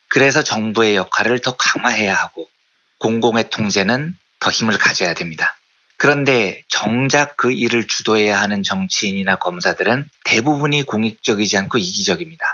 그래서 0.10 0.44
정부의 0.44 0.96
역할을 0.96 1.40
더 1.40 1.56
강화해야 1.56 2.14
하고 2.16 2.50
공공의 2.98 3.50
통제는 3.50 4.18
더 4.40 4.52
힘을 4.52 4.78
가져야 4.78 5.14
됩니다. 5.14 5.56
그런데 5.98 6.64
정작 6.68 7.36
그 7.38 7.52
일을 7.52 7.86
주도해야 7.88 8.40
하는 8.42 8.64
정치인이나 8.64 9.36
검사들은 9.36 10.10
대부분이 10.24 10.84
공익적이지 10.84 11.58
않고 11.58 11.78
이기적입니다. 11.78 12.46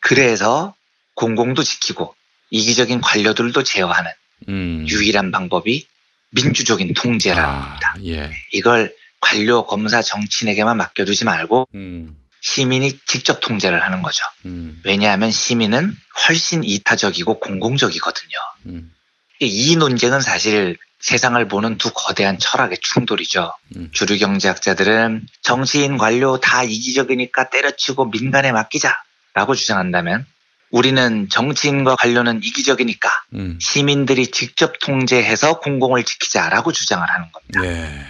그래서 0.00 0.74
공공도 1.14 1.62
지키고 1.62 2.14
이기적인 2.50 3.00
관료들도 3.00 3.62
제어하는 3.62 4.10
음. 4.48 4.86
유일한 4.88 5.30
방법이 5.30 5.86
민주적인 6.30 6.94
통제라는 6.94 7.60
겁니다. 7.60 7.94
예. 8.06 8.30
이걸 8.52 8.94
관료, 9.20 9.66
검사, 9.66 10.02
정치인에게만 10.02 10.76
맡겨두지 10.76 11.24
말고 11.24 11.68
음. 11.74 12.16
시민이 12.46 13.00
직접 13.06 13.40
통제를 13.40 13.82
하는 13.82 14.02
거죠. 14.02 14.24
음. 14.44 14.80
왜냐하면 14.84 15.32
시민은 15.32 15.92
훨씬 16.28 16.62
이타적이고 16.62 17.40
공공적이거든요. 17.40 18.38
음. 18.66 18.92
이 19.40 19.74
논쟁은 19.74 20.20
사실 20.20 20.76
세상을 21.00 21.46
보는 21.48 21.76
두 21.76 21.90
거대한 21.92 22.38
철학의 22.38 22.78
충돌이죠. 22.80 23.52
음. 23.74 23.90
주류 23.92 24.18
경제학자들은 24.18 25.26
정치인 25.42 25.98
관료 25.98 26.38
다 26.38 26.62
이기적이니까 26.62 27.50
때려치고 27.50 28.10
민간에 28.10 28.52
맡기자라고 28.52 29.56
주장한다면 29.56 30.24
우리는 30.70 31.28
정치인과 31.28 31.96
관료는 31.96 32.44
이기적이니까 32.44 33.10
음. 33.34 33.58
시민들이 33.60 34.28
직접 34.30 34.78
통제해서 34.78 35.58
공공을 35.58 36.04
지키자라고 36.04 36.70
주장을 36.70 37.04
하는 37.08 37.26
겁니다. 37.32 37.64
예. 37.64 38.06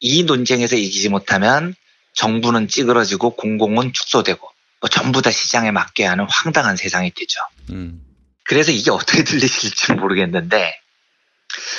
이 0.00 0.24
논쟁에서 0.24 0.76
이기지 0.76 1.10
못하면 1.10 1.74
정부는 2.14 2.68
찌그러지고 2.68 3.30
공공은 3.36 3.92
축소되고 3.92 4.48
뭐 4.80 4.88
전부 4.90 5.22
다 5.22 5.30
시장에 5.30 5.70
맡겨야 5.70 6.10
하는 6.12 6.26
황당한 6.28 6.76
세상이 6.76 7.10
되죠. 7.10 7.40
음. 7.70 8.00
그래서 8.44 8.70
이게 8.72 8.90
어떻게 8.90 9.24
들리실지 9.24 9.92
모르겠는데 9.94 10.78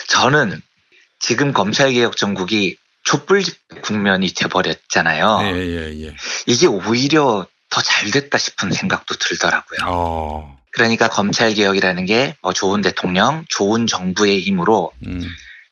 저는 0.09 0.61
지금 1.19 1.53
검찰개혁 1.53 2.17
정국이 2.17 2.77
촛불 3.03 3.43
국면이 3.81 4.27
돼버렸잖아요. 4.33 5.39
예, 5.43 5.55
예, 5.55 6.07
예. 6.07 6.15
이게 6.47 6.65
오히려 6.67 7.45
더 7.69 7.81
잘 7.81 8.09
됐다 8.09 8.37
싶은 8.37 8.71
생각도 8.71 9.15
들더라고요. 9.15 9.79
어. 9.85 10.57
그러니까 10.71 11.09
검찰개혁이라는 11.09 12.05
게 12.05 12.35
뭐 12.41 12.53
좋은 12.53 12.81
대통령, 12.81 13.45
좋은 13.49 13.85
정부의 13.85 14.39
힘으로 14.41 14.91
음. 15.05 15.21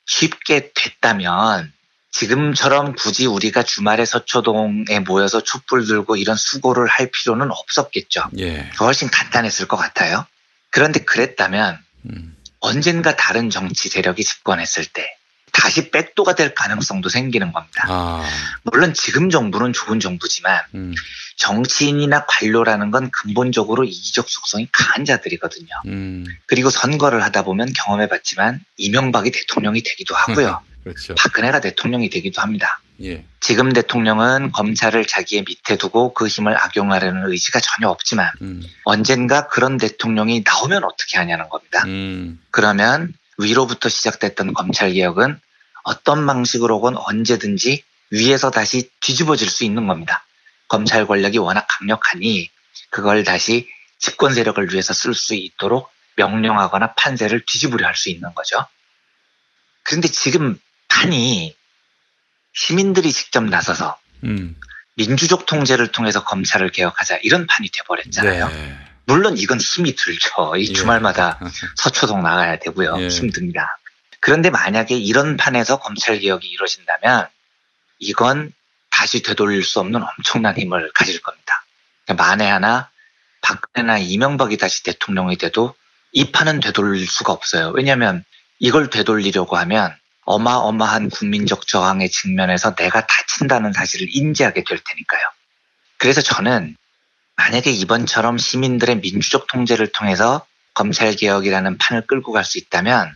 쉽게 0.06 0.72
됐다면 0.76 1.72
지금처럼 2.14 2.96
굳이 2.96 3.26
우리가 3.26 3.64
주말에 3.64 4.06
서초동에 4.06 5.00
모여서 5.06 5.42
촛불 5.42 5.86
들고 5.86 6.16
이런 6.16 6.38
수고를 6.38 6.88
할 6.88 7.10
필요는 7.12 7.52
없었겠죠. 7.52 8.30
예. 8.38 8.70
훨씬 8.80 9.10
간단했을 9.10 9.68
것 9.68 9.78
같아요. 9.78 10.26
그런데 10.70 11.04
그랬다면 11.04 11.80
음. 12.10 12.36
언젠가 12.60 13.16
다른 13.16 13.50
정치 13.50 13.90
세력이 13.90 14.24
집권했을 14.24 14.86
때 14.86 15.18
다시 15.52 15.92
백도가 15.92 16.36
될 16.36 16.54
가능성도 16.54 17.10
생기는 17.10 17.52
겁니다. 17.52 17.86
아. 17.88 18.28
물론 18.64 18.94
지금 18.94 19.30
정부는 19.30 19.74
좋은 19.74 20.00
정부지만 20.00 20.62
음. 20.76 20.94
정치인이나 21.38 22.26
관료라는 22.28 22.92
건 22.92 23.10
근본적으로 23.12 23.84
이기적 23.84 24.30
속성이 24.30 24.68
강한 24.72 25.06
자들이거든요. 25.06 25.70
음. 25.88 26.26
그리고 26.46 26.70
선거를 26.70 27.24
하다 27.24 27.44
보면 27.44 27.74
경험해봤지만 27.74 28.64
이명박이 28.78 29.32
대통령이 29.32 29.82
되기도 29.84 30.16
하고요. 30.16 30.62
그렇죠. 30.84 31.16
박근혜가 31.16 31.62
대통령이 31.62 32.10
되기도 32.10 32.42
합니다. 32.42 32.80
예. 33.02 33.26
지금 33.40 33.74
대통령은 33.74 34.52
검찰을 34.52 35.06
자기의 35.06 35.44
밑에 35.48 35.78
두고 35.78 36.14
그 36.14 36.28
힘을 36.28 36.56
악용하려는 36.56 37.30
의지가 37.32 37.60
전혀 37.60 37.90
없지만 37.90 38.32
음. 38.42 38.62
언젠가 38.84 39.48
그런 39.48 39.78
대통령이 39.78 40.44
나오면 40.46 40.84
어떻게 40.84 41.18
하냐는 41.18 41.50
겁니다. 41.50 41.84
음. 41.86 42.40
그러면 42.52 43.14
위로부터 43.38 43.90
시작됐던 43.90 44.54
검찰 44.54 44.94
개혁은 44.94 45.40
어떤 45.84 46.26
방식으로건 46.26 46.96
언제든지 46.98 47.84
위에서 48.12 48.52
다시 48.52 48.90
뒤집어질 49.02 49.50
수 49.50 49.64
있는 49.64 49.88
겁니다. 49.88 50.26
검찰 50.68 51.06
권력이 51.08 51.40
워낙 51.40 51.66
강력하니 51.68 52.50
그걸 52.90 53.24
다시 53.24 53.68
집권 53.98 54.34
세력을 54.34 54.72
위해서 54.72 54.94
쓸 54.94 55.14
수 55.14 55.34
있도록 55.34 55.90
명령하거나 56.16 56.94
판세를 56.94 57.44
뒤집으려 57.46 57.88
할 57.88 57.96
수 57.96 58.10
있는 58.10 58.34
거죠. 58.36 58.66
그런데 59.84 60.08
지금 60.08 60.60
판이 60.88 61.56
시민들이 62.54 63.12
직접 63.12 63.44
나서서 63.44 63.98
음. 64.24 64.56
민주적 64.96 65.46
통제를 65.46 65.92
통해서 65.92 66.24
검찰을 66.24 66.70
개혁하자 66.70 67.20
이런 67.24 67.48
판이 67.48 67.70
돼버렸잖아요. 67.70 68.48
네. 68.48 68.78
물론 69.06 69.38
이건 69.38 69.60
힘이 69.60 69.96
들죠. 69.96 70.56
이 70.56 70.70
예. 70.70 70.74
주말마다 70.74 71.40
서초동 71.78 72.22
나가야 72.22 72.60
되고요. 72.60 72.96
예. 73.00 73.08
힘듭니다. 73.08 73.78
그런데 74.20 74.50
만약에 74.50 74.96
이런 74.96 75.36
판에서 75.36 75.80
검찰 75.80 76.20
개혁이 76.20 76.48
이루어진다면 76.48 77.28
이건 78.00 78.54
다시 78.90 79.22
되돌릴 79.22 79.64
수 79.64 79.80
없는 79.80 80.02
엄청난 80.02 80.58
힘을 80.58 80.92
가질 80.94 81.22
겁니다. 81.22 81.66
그러니까 82.06 82.24
만에 82.24 82.50
하나 82.50 82.90
박근혜나 83.42 83.98
이명박이 83.98 84.58
다시 84.58 84.84
대통령이 84.84 85.38
돼도 85.38 85.76
이 86.14 86.32
판은 86.32 86.60
되돌릴 86.62 87.06
수가 87.08 87.34
없어요. 87.34 87.72
왜냐하면 87.76 88.24
이걸 88.60 88.90
되돌리려고 88.90 89.58
하면 89.58 89.94
어마어마한 90.26 91.10
국민적 91.10 91.68
저항의 91.68 92.10
측면에서 92.10 92.76
내가 92.76 93.06
다친다는 93.06 93.74
사실을 93.74 94.08
인지하게 94.10 94.64
될 94.64 94.80
테니까요. 94.80 95.22
그래서 95.98 96.22
저는 96.22 96.76
만약에 97.36 97.72
이번처럼 97.72 98.38
시민들의 98.38 98.98
민주적 99.02 99.48
통제를 99.48 99.88
통해서 99.92 100.46
검찰 100.74 101.16
개혁이라는 101.16 101.78
판을 101.78 102.08
끌고 102.08 102.32
갈 102.32 102.44
수 102.44 102.58
있다면 102.58 103.16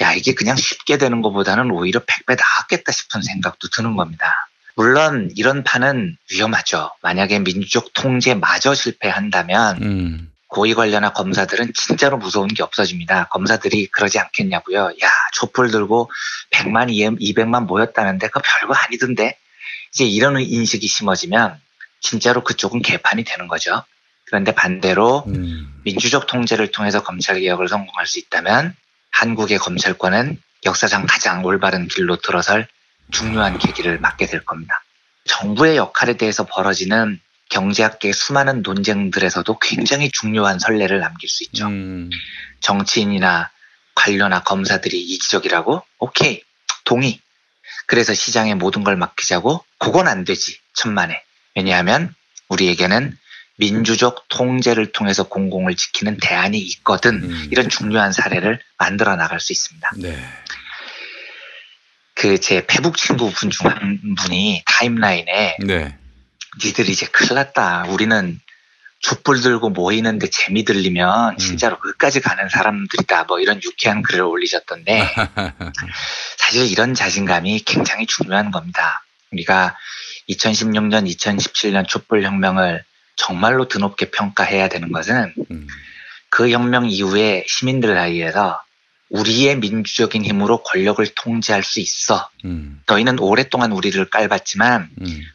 야 0.00 0.12
이게 0.14 0.34
그냥 0.34 0.56
쉽게 0.56 0.98
되는 0.98 1.22
것보다는 1.22 1.70
오히려 1.70 2.00
100배 2.00 2.36
나았겠다 2.36 2.92
싶은 2.92 3.22
생각도 3.22 3.68
드는 3.68 3.96
겁니다. 3.96 4.48
물론 4.74 5.30
이런 5.36 5.64
판은 5.64 6.16
위험하죠. 6.30 6.92
만약에 7.02 7.40
민주적 7.40 7.92
통제마저 7.94 8.74
실패한다면 8.74 9.82
음. 9.82 10.32
고위 10.48 10.74
관련한 10.74 11.12
검사들은 11.12 11.72
진짜로 11.74 12.16
무서운 12.16 12.48
게 12.48 12.62
없어집니다. 12.62 13.28
검사들이 13.28 13.88
그러지 13.88 14.18
않겠냐고요. 14.18 14.92
야 15.02 15.10
촛불 15.34 15.70
들고 15.70 16.10
100만, 16.50 16.88
200만 17.20 17.66
모였다는데 17.66 18.28
그거 18.28 18.42
별거 18.44 18.74
아니던데. 18.74 19.38
이제 19.92 20.04
이런 20.04 20.38
인식이 20.40 20.86
심어지면 20.86 21.58
진짜로 22.00 22.44
그쪽은 22.44 22.82
개판이 22.82 23.24
되는 23.24 23.48
거죠. 23.48 23.82
그런데 24.24 24.54
반대로 24.54 25.24
민주적 25.84 26.26
통제를 26.26 26.70
통해서 26.70 27.02
검찰 27.02 27.40
개혁을 27.40 27.68
성공할 27.68 28.06
수 28.06 28.18
있다면 28.18 28.74
한국의 29.10 29.58
검찰권은 29.58 30.40
역사상 30.66 31.06
가장 31.08 31.44
올바른 31.44 31.88
길로 31.88 32.16
들어설 32.16 32.68
중요한 33.10 33.58
계기를 33.58 33.98
맞게 34.00 34.26
될 34.26 34.44
겁니다. 34.44 34.82
정부의 35.24 35.76
역할에 35.76 36.16
대해서 36.18 36.44
벌어지는 36.44 37.20
경제학계의 37.48 38.12
수많은 38.12 38.62
논쟁들에서도 38.62 39.58
굉장히 39.60 40.10
중요한 40.10 40.58
선례를 40.58 41.00
남길 41.00 41.28
수 41.28 41.44
있죠. 41.44 41.68
정치인이나 42.60 43.50
관료나 43.94 44.42
검사들이 44.42 45.00
이기적이라고? 45.00 45.82
오케이, 45.98 46.42
동의. 46.84 47.20
그래서 47.86 48.14
시장에 48.14 48.54
모든 48.54 48.84
걸 48.84 48.96
맡기자고? 48.96 49.64
그건 49.78 50.08
안 50.08 50.24
되지, 50.24 50.58
천만에. 50.74 51.22
왜냐하면 51.54 52.14
우리에게는 52.48 53.16
민주적 53.56 54.26
통제를 54.28 54.92
통해서 54.92 55.24
공공을 55.24 55.74
지키는 55.74 56.18
대안이 56.20 56.58
있거든. 56.58 57.28
이런 57.50 57.68
중요한 57.68 58.12
사례를 58.12 58.60
만들어 58.78 59.16
나갈 59.16 59.40
수 59.40 59.52
있습니다. 59.52 59.90
네. 59.96 60.16
그 62.14 62.38
제 62.38 62.64
페북 62.66 62.96
친구분 62.96 63.50
중 63.50 63.68
한 63.70 64.00
분이 64.16 64.62
타임라인에 64.66 65.56
네. 65.64 65.96
니들 66.62 66.88
이제 66.88 67.06
큰일 67.06 67.34
났다. 67.34 67.86
우리는 67.88 68.40
촛불 69.00 69.40
들고 69.40 69.70
모이는데 69.70 70.28
재미 70.30 70.64
들리면 70.64 71.38
진짜로 71.38 71.78
끝까지 71.78 72.20
가는 72.20 72.48
사람들이다. 72.48 73.24
뭐 73.24 73.38
이런 73.40 73.60
유쾌한 73.62 74.02
글을 74.02 74.22
올리셨던데 74.22 75.08
사실 76.36 76.70
이런 76.70 76.94
자신감이 76.94 77.60
굉장히 77.60 78.06
중요한 78.06 78.50
겁니다. 78.50 79.04
우리가 79.30 79.76
2016년, 80.30 81.08
2017년 81.08 81.86
촛불 81.86 82.24
혁명을 82.24 82.84
정말로 83.16 83.68
드높게 83.68 84.10
평가해야 84.10 84.68
되는 84.68 84.90
것은 84.92 85.34
그 86.30 86.50
혁명 86.50 86.88
이후에 86.88 87.44
시민들 87.46 87.94
사이에서 87.94 88.60
우리의 89.10 89.56
민주적인 89.56 90.24
힘으로 90.24 90.62
권력을 90.62 91.04
통제할 91.14 91.62
수 91.62 91.80
있어. 91.80 92.28
너희는 92.86 93.18
오랫동안 93.18 93.72
우리를 93.72 94.02
깔봤지만 94.10 94.90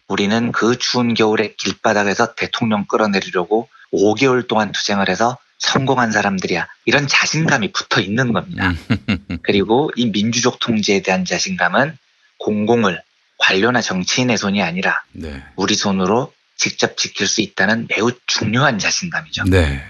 우리는 0.07 0.51
그 0.51 0.77
추운 0.77 1.13
겨울에 1.13 1.53
길바닥에서 1.57 2.35
대통령 2.35 2.85
끌어내리려고 2.85 3.67
5개월 3.91 4.47
동안 4.47 4.71
투쟁을 4.71 5.09
해서 5.09 5.37
성공한 5.59 6.11
사람들이야. 6.11 6.67
이런 6.85 7.07
자신감이 7.07 7.71
붙어 7.71 8.01
있는 8.01 8.33
겁니다. 8.33 8.73
그리고 9.43 9.91
이 9.95 10.07
민주적 10.07 10.59
통제에 10.59 11.01
대한 11.01 11.25
자신감은 11.25 11.97
공공을 12.37 13.01
관료나 13.37 13.81
정치인의 13.81 14.37
손이 14.37 14.61
아니라 14.61 15.01
네. 15.13 15.41
우리 15.55 15.75
손으로 15.75 16.33
직접 16.57 16.97
지킬 16.97 17.27
수 17.27 17.41
있다는 17.41 17.87
매우 17.89 18.11
중요한 18.27 18.77
자신감이죠. 18.77 19.45
네. 19.45 19.83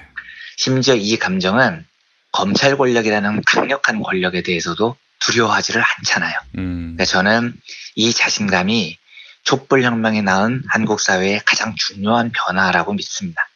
심지어 0.57 0.95
이 0.95 1.17
감정은 1.17 1.85
검찰 2.33 2.75
권력이라는 2.75 3.43
강력한 3.45 4.01
권력에 4.01 4.41
대해서도 4.41 4.97
두려워하지를 5.19 5.81
않잖아요. 5.81 6.33
음. 6.57 6.95
그러니까 6.95 7.05
저는 7.05 7.53
이 7.95 8.11
자신감이 8.11 8.97
촛불 9.43 9.83
혁명이 9.83 10.21
낳은 10.23 10.63
한국 10.67 10.99
사회의 10.99 11.39
가장 11.45 11.75
중요한 11.77 12.31
변화라고 12.31 12.93
믿습니다. 12.93 13.47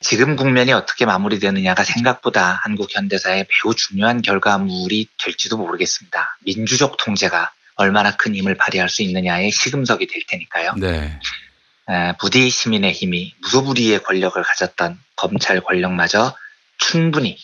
지금 0.00 0.36
국면이 0.36 0.72
어떻게 0.72 1.06
마무리되느냐가 1.06 1.82
생각보다 1.82 2.60
한국 2.62 2.94
현대사의 2.94 3.46
매우 3.48 3.74
중요한 3.74 4.22
결과물이 4.22 5.08
될지도 5.18 5.56
모르겠습니다. 5.56 6.38
민주적 6.44 6.98
통제가 6.98 7.52
얼마나 7.76 8.16
큰 8.16 8.34
힘을 8.34 8.54
발휘할 8.54 8.88
수 8.88 9.02
있느냐의 9.02 9.50
시금석이 9.50 10.06
될 10.06 10.22
테니까요. 10.28 10.74
네. 10.76 11.18
에, 11.88 12.12
부디 12.20 12.48
시민의 12.48 12.92
힘이 12.92 13.34
무소불위의 13.42 14.02
권력을 14.02 14.40
가졌던 14.40 15.00
검찰 15.16 15.60
권력마저 15.60 16.36
충분히 16.78 17.38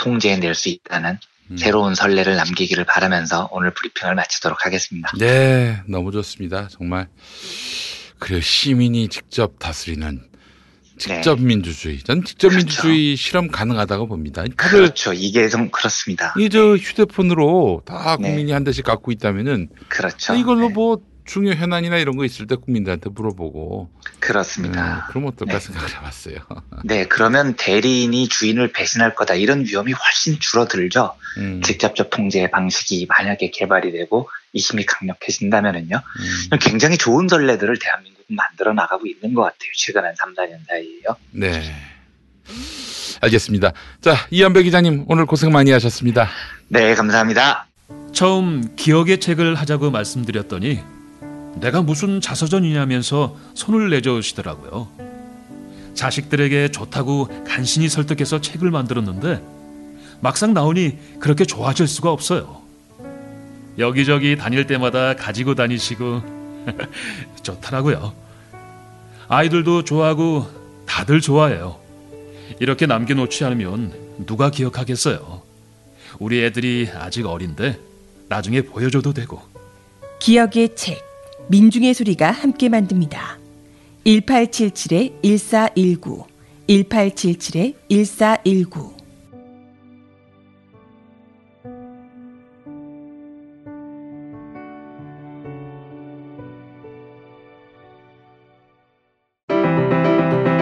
통제해낼 0.00 0.54
수 0.54 0.70
있다는 0.70 1.18
새로운 1.56 1.94
선례를 1.94 2.36
남기기를 2.36 2.84
바라면서 2.84 3.48
오늘 3.52 3.74
브리핑을 3.74 4.14
마치도록 4.14 4.64
하겠습니다. 4.64 5.10
네, 5.18 5.82
너무 5.86 6.10
좋습니다. 6.12 6.68
정말. 6.70 7.08
그래요. 8.18 8.40
시민이 8.40 9.08
직접 9.08 9.58
다스리는 9.58 10.22
직접 10.96 11.38
네. 11.38 11.44
민주주의. 11.44 11.98
전 11.98 12.24
직접 12.24 12.50
민주주의 12.50 13.16
실험 13.16 13.48
가능하다고 13.48 14.06
봅니다. 14.06 14.42
다들 14.42 14.54
그렇죠. 14.56 15.12
이게 15.12 15.48
좀 15.48 15.70
그렇습니다. 15.70 16.34
이저 16.38 16.76
휴대폰으로 16.76 17.82
다 17.84 18.16
국민이 18.16 18.52
한 18.52 18.64
대씩 18.64 18.84
갖고 18.84 19.10
있다면은 19.10 19.68
네. 19.70 19.86
그렇죠. 19.88 20.32
아, 20.32 20.36
이걸로 20.36 20.68
뭐 20.68 20.98
중요 21.30 21.52
현안이나 21.52 21.98
이런 21.98 22.16
거 22.16 22.24
있을 22.24 22.48
때 22.48 22.56
국민들한테 22.56 23.08
물어보고 23.08 23.88
그렇습니다. 24.18 24.96
음, 24.96 25.00
그럼 25.10 25.26
어떨까 25.26 25.60
생각을 25.60 25.88
해봤어요. 25.88 26.38
네, 26.82 27.06
그러면 27.06 27.54
대리인이 27.54 28.28
주인을 28.28 28.72
배신할 28.72 29.14
거다 29.14 29.34
이런 29.34 29.64
위험이 29.64 29.92
훨씬 29.92 30.40
줄어들죠. 30.40 31.14
음. 31.38 31.62
직접적 31.62 32.10
통제 32.10 32.50
방식이 32.50 33.06
만약에 33.08 33.52
개발이 33.52 33.92
되고 33.92 34.28
이 34.52 34.58
힘이 34.58 34.84
강력해진다면은요. 34.84 35.96
음. 35.96 36.58
굉장히 36.58 36.98
좋은 36.98 37.28
선례들을 37.28 37.78
대한민국은 37.78 38.34
만들어 38.34 38.72
나가고 38.72 39.06
있는 39.06 39.32
것 39.32 39.42
같아요. 39.42 39.70
최근 39.76 40.04
한 40.04 40.12
3, 40.16 40.34
4년 40.34 40.66
사이에요. 40.66 41.16
네. 41.30 41.62
알겠습니다. 43.20 43.72
자, 44.00 44.16
이한배 44.30 44.64
기자님 44.64 45.04
오늘 45.06 45.26
고생 45.26 45.52
많이 45.52 45.70
하셨습니다. 45.70 46.28
네, 46.66 46.92
감사합니다. 46.96 47.68
처음 48.12 48.74
기억의 48.74 49.20
책을 49.20 49.54
하자고 49.54 49.92
말씀드렸더니 49.92 50.80
내가 51.56 51.82
무슨 51.82 52.20
자서전이냐면서 52.20 53.36
손을 53.54 53.90
내저으시더라고요. 53.90 54.88
자식들에게 55.94 56.70
좋다고 56.70 57.28
간신히 57.46 57.88
설득해서 57.88 58.40
책을 58.40 58.70
만들었는데 58.70 59.42
막상 60.20 60.54
나오니 60.54 61.18
그렇게 61.18 61.44
좋아질 61.44 61.86
수가 61.88 62.12
없어요. 62.12 62.60
여기저기 63.78 64.36
다닐 64.36 64.66
때마다 64.66 65.14
가지고 65.14 65.54
다니시고 65.54 66.22
좋더라고요. 67.42 68.12
아이들도 69.28 69.84
좋아하고 69.84 70.46
다들 70.86 71.20
좋아해요. 71.20 71.78
이렇게 72.58 72.86
남겨놓지 72.86 73.44
않으면 73.44 73.92
누가 74.26 74.50
기억하겠어요. 74.50 75.42
우리 76.18 76.44
애들이 76.44 76.88
아직 76.94 77.26
어린데 77.26 77.78
나중에 78.28 78.62
보여줘도 78.62 79.12
되고. 79.12 79.40
기억의 80.18 80.74
책 80.76 81.09
민중의 81.50 81.92
소리가 81.94 82.30
함께 82.30 82.68
만듭니다. 82.68 83.40
1877-1419 84.06 86.24
1877-1419 86.68 89.00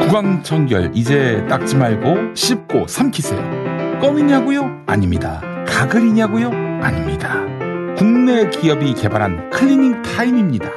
구강청결 0.00 0.92
이제 0.94 1.44
닦지 1.50 1.76
말고 1.76 2.34
씹고 2.34 2.86
삼키세요. 2.88 3.98
껌이냐고요? 4.00 4.84
아닙니다. 4.86 5.42
가글이냐고요? 5.66 6.48
아닙니다. 6.82 7.57
국내 7.98 8.48
기업이 8.48 8.94
개발한 8.94 9.50
클리닝 9.50 10.02
타임입니다. 10.02 10.70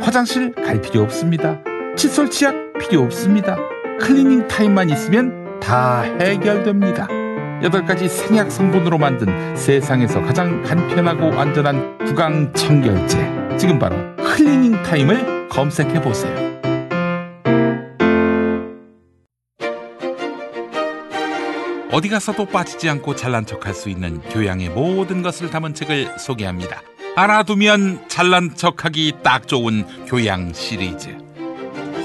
화장실 0.00 0.52
갈 0.52 0.80
필요 0.80 1.02
없습니다. 1.02 1.60
칫솔 1.96 2.30
치약 2.30 2.72
필요 2.80 3.02
없습니다. 3.02 3.56
클리닝 4.00 4.48
타임만 4.48 4.90
있으면 4.90 5.60
다 5.60 6.00
해결됩니다. 6.00 7.06
8가지 7.62 8.08
생약 8.08 8.50
성분으로 8.50 8.98
만든 8.98 9.54
세상에서 9.54 10.20
가장 10.22 10.60
간편하고 10.64 11.26
안전한 11.38 11.96
구강 11.98 12.52
청결제. 12.52 13.56
지금 13.56 13.78
바로 13.78 13.96
클리닝 14.16 14.82
타임을 14.82 15.48
검색해 15.50 16.02
보세요. 16.02 16.57
어디 21.98 22.08
가서도 22.08 22.44
빠지지 22.46 22.88
않고 22.90 23.16
잘난 23.16 23.44
척할 23.44 23.74
수 23.74 23.88
있는 23.88 24.20
교양의 24.20 24.68
모든 24.68 25.20
것을 25.20 25.50
담은 25.50 25.74
책을 25.74 26.16
소개합니다. 26.16 26.80
알아두면 27.16 28.08
잘난 28.08 28.54
척하기 28.54 29.14
딱 29.24 29.48
좋은 29.48 29.84
교양 30.06 30.52
시리즈. 30.52 31.08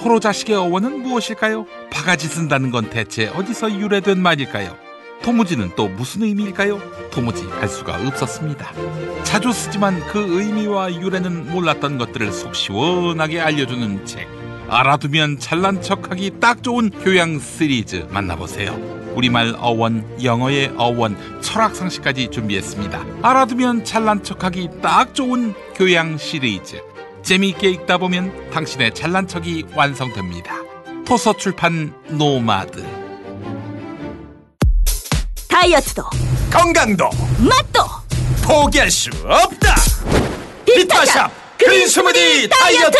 호로 0.04 0.20
자식의 0.20 0.56
어원은 0.56 1.04
무엇일까요? 1.04 1.68
바가지 1.92 2.28
쓴다는 2.28 2.72
건 2.72 2.90
대체 2.90 3.28
어디서 3.28 3.80
유래된 3.80 4.20
말일까요? 4.20 4.76
도무지는 5.22 5.74
또 5.76 5.88
무슨 5.90 6.24
의미일까요? 6.24 6.82
도무지 7.12 7.48
알 7.62 7.68
수가 7.68 7.98
없었습니다. 8.08 8.74
자주 9.22 9.52
쓰지만 9.52 10.00
그 10.08 10.42
의미와 10.42 10.92
유래는 11.04 11.52
몰랐던 11.52 12.00
것들을 12.00 12.32
속 12.32 12.56
시원하게 12.56 13.42
알려주는 13.42 14.08
책. 14.08 14.28
알아두면 14.70 15.38
잘난 15.38 15.84
척하기 15.84 16.40
딱 16.40 16.64
좋은 16.64 16.90
교양 16.90 17.38
시리즈 17.38 18.08
만나보세요. 18.10 19.03
우리말 19.16 19.56
어원, 19.60 20.06
영어의 20.24 20.74
어원, 20.78 21.42
철학 21.42 21.76
상식까지 21.76 22.30
준비했습니다. 22.30 23.06
알아두면 23.22 23.86
잘난 23.86 24.24
척하기 24.24 24.70
딱 24.82 25.14
좋은 25.14 25.54
교양 25.76 26.18
시리즈. 26.18 26.82
재미있게 27.24 27.70
읽다 27.70 27.98
보면 27.98 28.52
당신의 28.52 28.94
잘난 28.94 29.28
척이 29.28 29.66
완성됩니다. 29.76 30.56
도서 31.06 31.34
출판 31.34 31.94
노마드. 32.10 32.84
다이어트도 35.48 36.04
건강도 36.52 37.10
맛도 37.38 37.84
포기할 38.44 38.92
수 38.92 39.10
없다. 39.24 39.76
비타샵 40.66 41.32
그린 41.58 41.88
스무디 41.88 42.50
다이어트. 42.50 42.98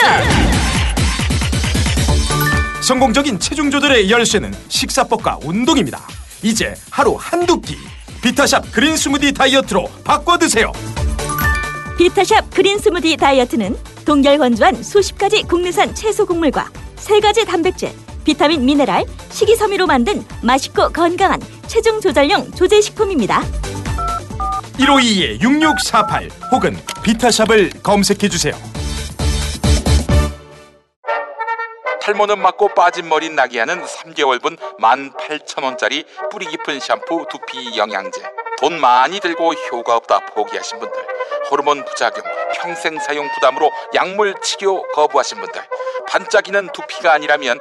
성공적인 2.84 3.40
체중 3.40 3.72
조절의 3.72 4.12
열쇠는 4.12 4.54
식사법과 4.68 5.40
운동입니다. 5.44 6.06
이제 6.42 6.76
하루 6.92 7.16
한두 7.18 7.62
끼 7.62 7.78
비타샵 8.22 8.74
그린 8.74 8.98
스무디 8.98 9.32
다이어트로 9.32 9.90
바꿔 10.04 10.38
드세요. 10.38 10.72
비타샵 11.98 12.52
그린 12.52 12.78
스무디 12.78 13.16
다이어트는 13.16 13.78
동결 14.04 14.38
건조한 14.38 14.84
수십 14.84 15.18
가지 15.18 15.44
국내산 15.44 15.96
채소 15.96 16.26
곡물과 16.26 16.70
세 16.98 17.22
가지 17.22 17.46
단백질, 17.46 17.92
비타민, 18.26 18.66
미네랄, 18.66 19.06
식이섬유로 19.32 19.88
만든 19.88 20.22
맛있고 20.42 20.90
건강한 20.90 21.40
체중 21.68 22.02
조절용 22.02 22.52
조제 22.52 22.82
식품입니다. 22.82 23.44
152-6648 24.74 26.30
혹은 26.52 26.78
비타샵을 27.02 27.72
검색해 27.82 28.28
주세요. 28.28 28.73
탈모는 32.04 32.40
맞고 32.40 32.68
빠진 32.76 33.08
머리 33.08 33.30
나게 33.30 33.60
하는 33.60 33.82
3개월분 33.82 34.58
18,000원짜리 34.78 36.06
뿌리 36.30 36.46
깊은 36.48 36.82
샴푸 36.82 37.26
두피 37.30 37.78
영양제. 37.78 38.22
돈 38.60 38.78
많이 38.82 39.22
들고 39.22 39.54
효과 39.54 39.96
없다 39.96 40.26
포기하신 40.26 40.80
분들. 40.80 41.02
호르몬 41.54 41.86
부작용, 41.86 42.24
평생 42.56 42.98
사용 42.98 43.30
부담으로 43.36 43.70
약물 43.94 44.34
치료 44.42 44.82
거부하신 44.94 45.40
분들. 45.40 45.62
반짝이는 46.08 46.70
두피가 46.74 47.14
아니라면 47.14 47.60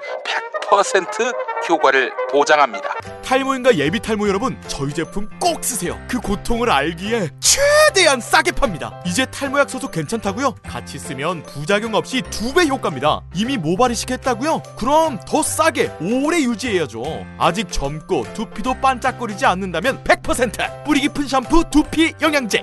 100% 0.70 1.68
효과를 1.68 2.10
보장합니다. 2.30 2.94
탈모인가 3.22 3.76
예비 3.76 4.00
탈모 4.00 4.26
여러분, 4.28 4.58
저희 4.66 4.94
제품 4.94 5.28
꼭 5.38 5.62
쓰세요. 5.62 5.98
그 6.08 6.18
고통을 6.20 6.70
알기에 6.70 7.28
최대한 7.40 8.20
싸게 8.20 8.52
팝니다. 8.52 9.02
이제 9.06 9.26
탈모약 9.26 9.68
소속 9.68 9.90
괜찮다고요? 9.92 10.54
같이 10.62 10.98
쓰면 10.98 11.42
부작용 11.44 11.94
없이 11.94 12.22
두 12.30 12.52
배 12.54 12.66
효과입니다. 12.66 13.20
이미 13.34 13.56
모발이 13.58 13.94
식 13.94 14.10
했다고요? 14.10 14.62
그럼 14.78 15.20
더 15.26 15.42
싸게 15.42 15.90
오래 16.00 16.38
유지해야죠. 16.40 17.02
아직 17.38 17.70
젊고 17.70 18.32
두피도 18.34 18.80
반짝거리지 18.80 19.44
않는다면 19.46 20.02
100% 20.04 20.84
뿌리 20.84 21.00
깊은 21.00 21.28
샴푸 21.28 21.64
두피 21.70 22.14
영양제 22.20 22.62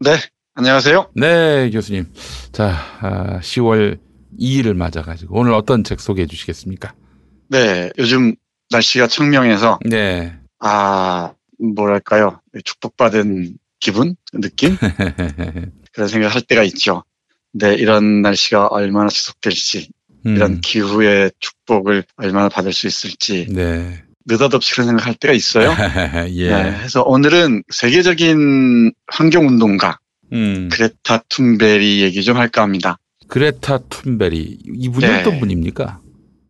네, 0.00 0.16
안녕하세요. 0.54 1.12
네, 1.14 1.70
교수님. 1.70 2.06
자, 2.50 2.74
아, 3.00 3.38
10월 3.38 4.00
2일을 4.40 4.74
맞아가지고 4.74 5.38
오늘 5.38 5.52
어떤 5.52 5.84
책 5.84 6.00
소개해 6.00 6.26
주시겠습니까? 6.26 6.92
네, 7.50 7.90
요즘 7.98 8.34
날씨가 8.70 9.06
청명해서 9.06 9.78
네. 9.84 10.34
아 10.58 11.34
뭐랄까요 11.58 12.40
축복받은 12.64 13.54
기분 13.78 14.16
느낌 14.32 14.76
그런 15.92 16.08
생각을 16.08 16.34
할 16.34 16.42
때가 16.42 16.62
있죠. 16.64 17.04
근데 17.52 17.74
이런 17.74 18.22
날씨가 18.22 18.68
얼마나 18.68 19.08
지속될지 19.08 19.88
음. 20.26 20.36
이런 20.36 20.52
음. 20.52 20.60
기후의 20.62 21.32
축복을 21.40 22.04
얼마나 22.16 22.48
받을 22.48 22.72
수 22.72 22.86
있을지 22.86 23.46
네. 23.50 24.02
느닷없이 24.26 24.72
그런 24.72 24.88
생각할 24.88 25.14
때가 25.14 25.34
있어요. 25.34 25.74
예. 26.30 26.50
네, 26.50 26.74
그래서 26.78 27.02
오늘은 27.02 27.64
세계적인 27.70 28.92
환경 29.06 29.48
운동가 29.48 29.98
음. 30.32 30.68
그레타 30.70 31.24
툰베리 31.28 32.02
얘기 32.02 32.22
좀 32.22 32.36
할까 32.36 32.62
합니다. 32.62 32.98
그레타 33.28 33.78
툰베리 33.88 34.58
이분이 34.76 35.06
네. 35.06 35.20
어떤 35.20 35.40
분입니까? 35.40 36.00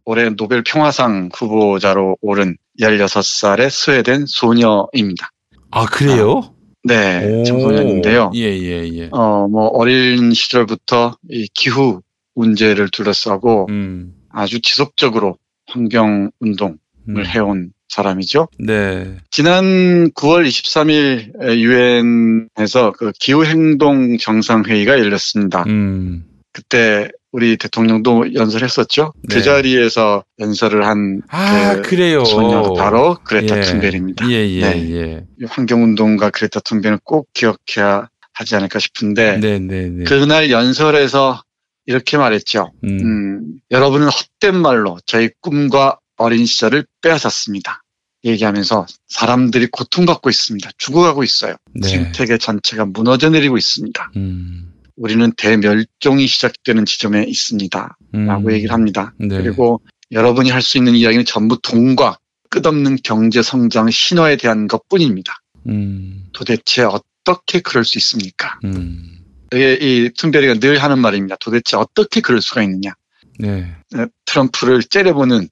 올해 0.04 0.28
노벨 0.30 0.62
평화상 0.64 1.28
후보자로 1.32 2.16
오른 2.20 2.56
16살의 2.80 3.70
스웨덴 3.70 4.24
소녀입니다. 4.26 5.30
아 5.70 5.86
그래요? 5.86 6.54
네, 6.84 7.42
청소년인데요. 7.44 8.30
예 8.34 8.58
예 8.58 8.88
예. 8.94 9.08
어, 9.12 9.46
뭐 9.48 9.66
어린 9.66 10.32
시절부터 10.32 11.16
이 11.28 11.48
기후 11.54 12.00
문제를 12.34 12.88
둘러싸고 12.90 13.66
음. 13.70 14.14
아주 14.30 14.60
지속적으로 14.60 15.36
환경 15.66 16.30
운동을 16.40 17.26
해온 17.26 17.72
사람이죠. 17.88 18.48
네. 18.58 19.16
지난 19.30 20.10
9월 20.12 20.46
23일 20.46 21.56
유엔에서 21.58 22.92
그 22.92 23.12
기후 23.18 23.44
행동 23.44 24.16
정상 24.18 24.64
회의가 24.64 24.98
열렸습니다. 24.98 25.64
음. 25.66 26.24
그때 26.52 27.10
우리 27.32 27.56
대통령도 27.56 28.34
연설했었죠. 28.34 29.12
네. 29.28 29.36
그 29.36 29.42
자리에서 29.42 30.24
연설을 30.40 30.84
한 30.86 31.22
아 31.28 31.76
그 31.76 31.82
그래요. 31.82 32.24
소녀가 32.24 32.72
바로 32.72 33.16
그레타 33.24 33.58
예. 33.58 33.60
툰베리입니다. 33.62 34.28
예 34.30 34.48
예 34.56 34.60
네. 34.74 34.90
예. 34.92 35.24
이 35.40 35.44
환경운동가 35.48 36.30
그레타 36.30 36.60
툰베리는 36.60 36.98
꼭 37.04 37.28
기억해야 37.32 38.08
하지 38.32 38.56
않을까 38.56 38.78
싶은데 38.80 39.38
네 39.38 39.58
네 39.60 39.88
네. 39.90 40.04
그날 40.04 40.50
연설에서 40.50 41.42
이렇게 41.86 42.16
말했죠. 42.16 42.72
음. 42.84 42.88
음, 43.00 43.42
여러분은 43.70 44.08
헛된 44.08 44.56
말로 44.60 44.98
저희 45.06 45.30
꿈과 45.40 45.98
어린 46.16 46.46
시절을 46.46 46.84
빼앗았습니다. 47.02 47.82
얘기하면서 48.24 48.86
사람들이 49.08 49.68
고통받고 49.72 50.28
있습니다. 50.30 50.70
죽어가고 50.78 51.22
있어요. 51.24 51.54
네. 51.74 51.88
생태계 51.88 52.38
전체가 52.38 52.84
무너져 52.84 53.30
내리고 53.30 53.56
있습니다. 53.56 54.10
음. 54.16 54.69
우리는 55.00 55.32
대멸종이 55.32 56.26
시작되는 56.26 56.84
지점에 56.84 57.24
있습니다. 57.24 57.96
라고 58.12 58.48
음. 58.48 58.52
얘기를 58.52 58.72
합니다. 58.74 59.14
네. 59.18 59.28
그리고 59.28 59.80
여러분이 60.12 60.50
할 60.50 60.60
수 60.60 60.76
있는 60.76 60.94
이야기는 60.94 61.24
전부 61.24 61.58
돈과 61.62 62.18
끝없는 62.50 62.98
경제 63.02 63.42
성장 63.42 63.90
신화에 63.90 64.36
대한 64.36 64.68
것 64.68 64.86
뿐입니다. 64.88 65.38
음. 65.68 66.26
도대체 66.34 66.82
어떻게 66.82 67.60
그럴 67.60 67.84
수 67.86 67.96
있습니까? 67.98 68.58
음. 68.64 69.20
이게 69.52 69.78
이 69.80 70.10
툰베리가 70.10 70.54
늘 70.60 70.82
하는 70.82 70.98
말입니다. 70.98 71.36
도대체 71.40 71.78
어떻게 71.78 72.20
그럴 72.20 72.42
수가 72.42 72.62
있느냐? 72.62 72.92
네. 73.38 73.74
어, 73.96 74.04
트럼프를 74.26 74.82
째려보는 74.82 75.48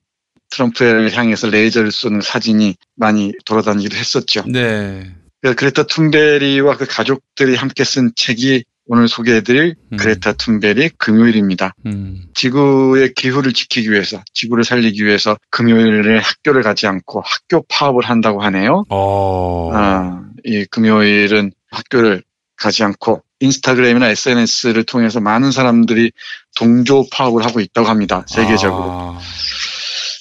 트럼프를 0.51 1.17
향해서 1.17 1.49
레이저를 1.49 1.91
쏘는 1.91 2.21
사진이 2.21 2.77
많이 2.97 3.33
돌아다니기도 3.47 3.97
했었죠. 3.97 4.45
네. 4.47 5.11
그 5.41 5.55
그레타 5.55 5.85
툰베리와 5.85 6.77
그 6.77 6.85
가족들이 6.87 7.55
함께 7.55 7.85
쓴 7.85 8.13
책이 8.15 8.65
오늘 8.89 9.07
소개해드릴 9.07 9.77
음. 9.93 9.97
그레타 9.99 10.33
툰베리 10.33 10.91
금요일입니다. 10.97 11.75
음. 11.87 12.23
지구의 12.35 13.13
기후를 13.15 13.53
지키기 13.53 13.93
위해서, 13.93 14.23
지구를 14.33 14.65
살리기 14.65 15.05
위해서 15.05 15.37
금요일에 15.51 16.19
학교를 16.19 16.63
가지 16.63 16.87
않고 16.87 17.23
학교 17.25 17.63
파업을 17.69 18.05
한다고 18.05 18.43
하네요. 18.43 18.85
어. 18.89 19.71
아, 19.75 20.23
이 20.45 20.65
금요일은 20.71 21.53
학교를 21.71 22.23
가지 22.57 22.83
않고 22.83 23.23
인스타그램이나 23.41 24.09
SNS를 24.09 24.85
통해서 24.85 25.21
많은 25.21 25.53
사람들이 25.53 26.11
동조 26.57 27.05
파업을 27.13 27.45
하고 27.45 27.61
있다고 27.61 27.87
합니다. 27.89 28.25
세계적으로. 28.27 28.85
아. 28.85 29.19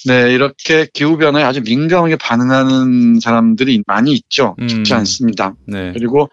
네, 0.06 0.34
이렇게 0.34 0.88
기후변화에 0.94 1.44
아주 1.44 1.62
민감하게 1.62 2.18
반응하는 2.18 3.20
사람들이 3.20 3.84
많이 3.88 4.14
있죠. 4.14 4.56
음. 4.60 4.84
않습니다. 4.92 5.56
네. 5.66 5.92
그리고 5.94 6.30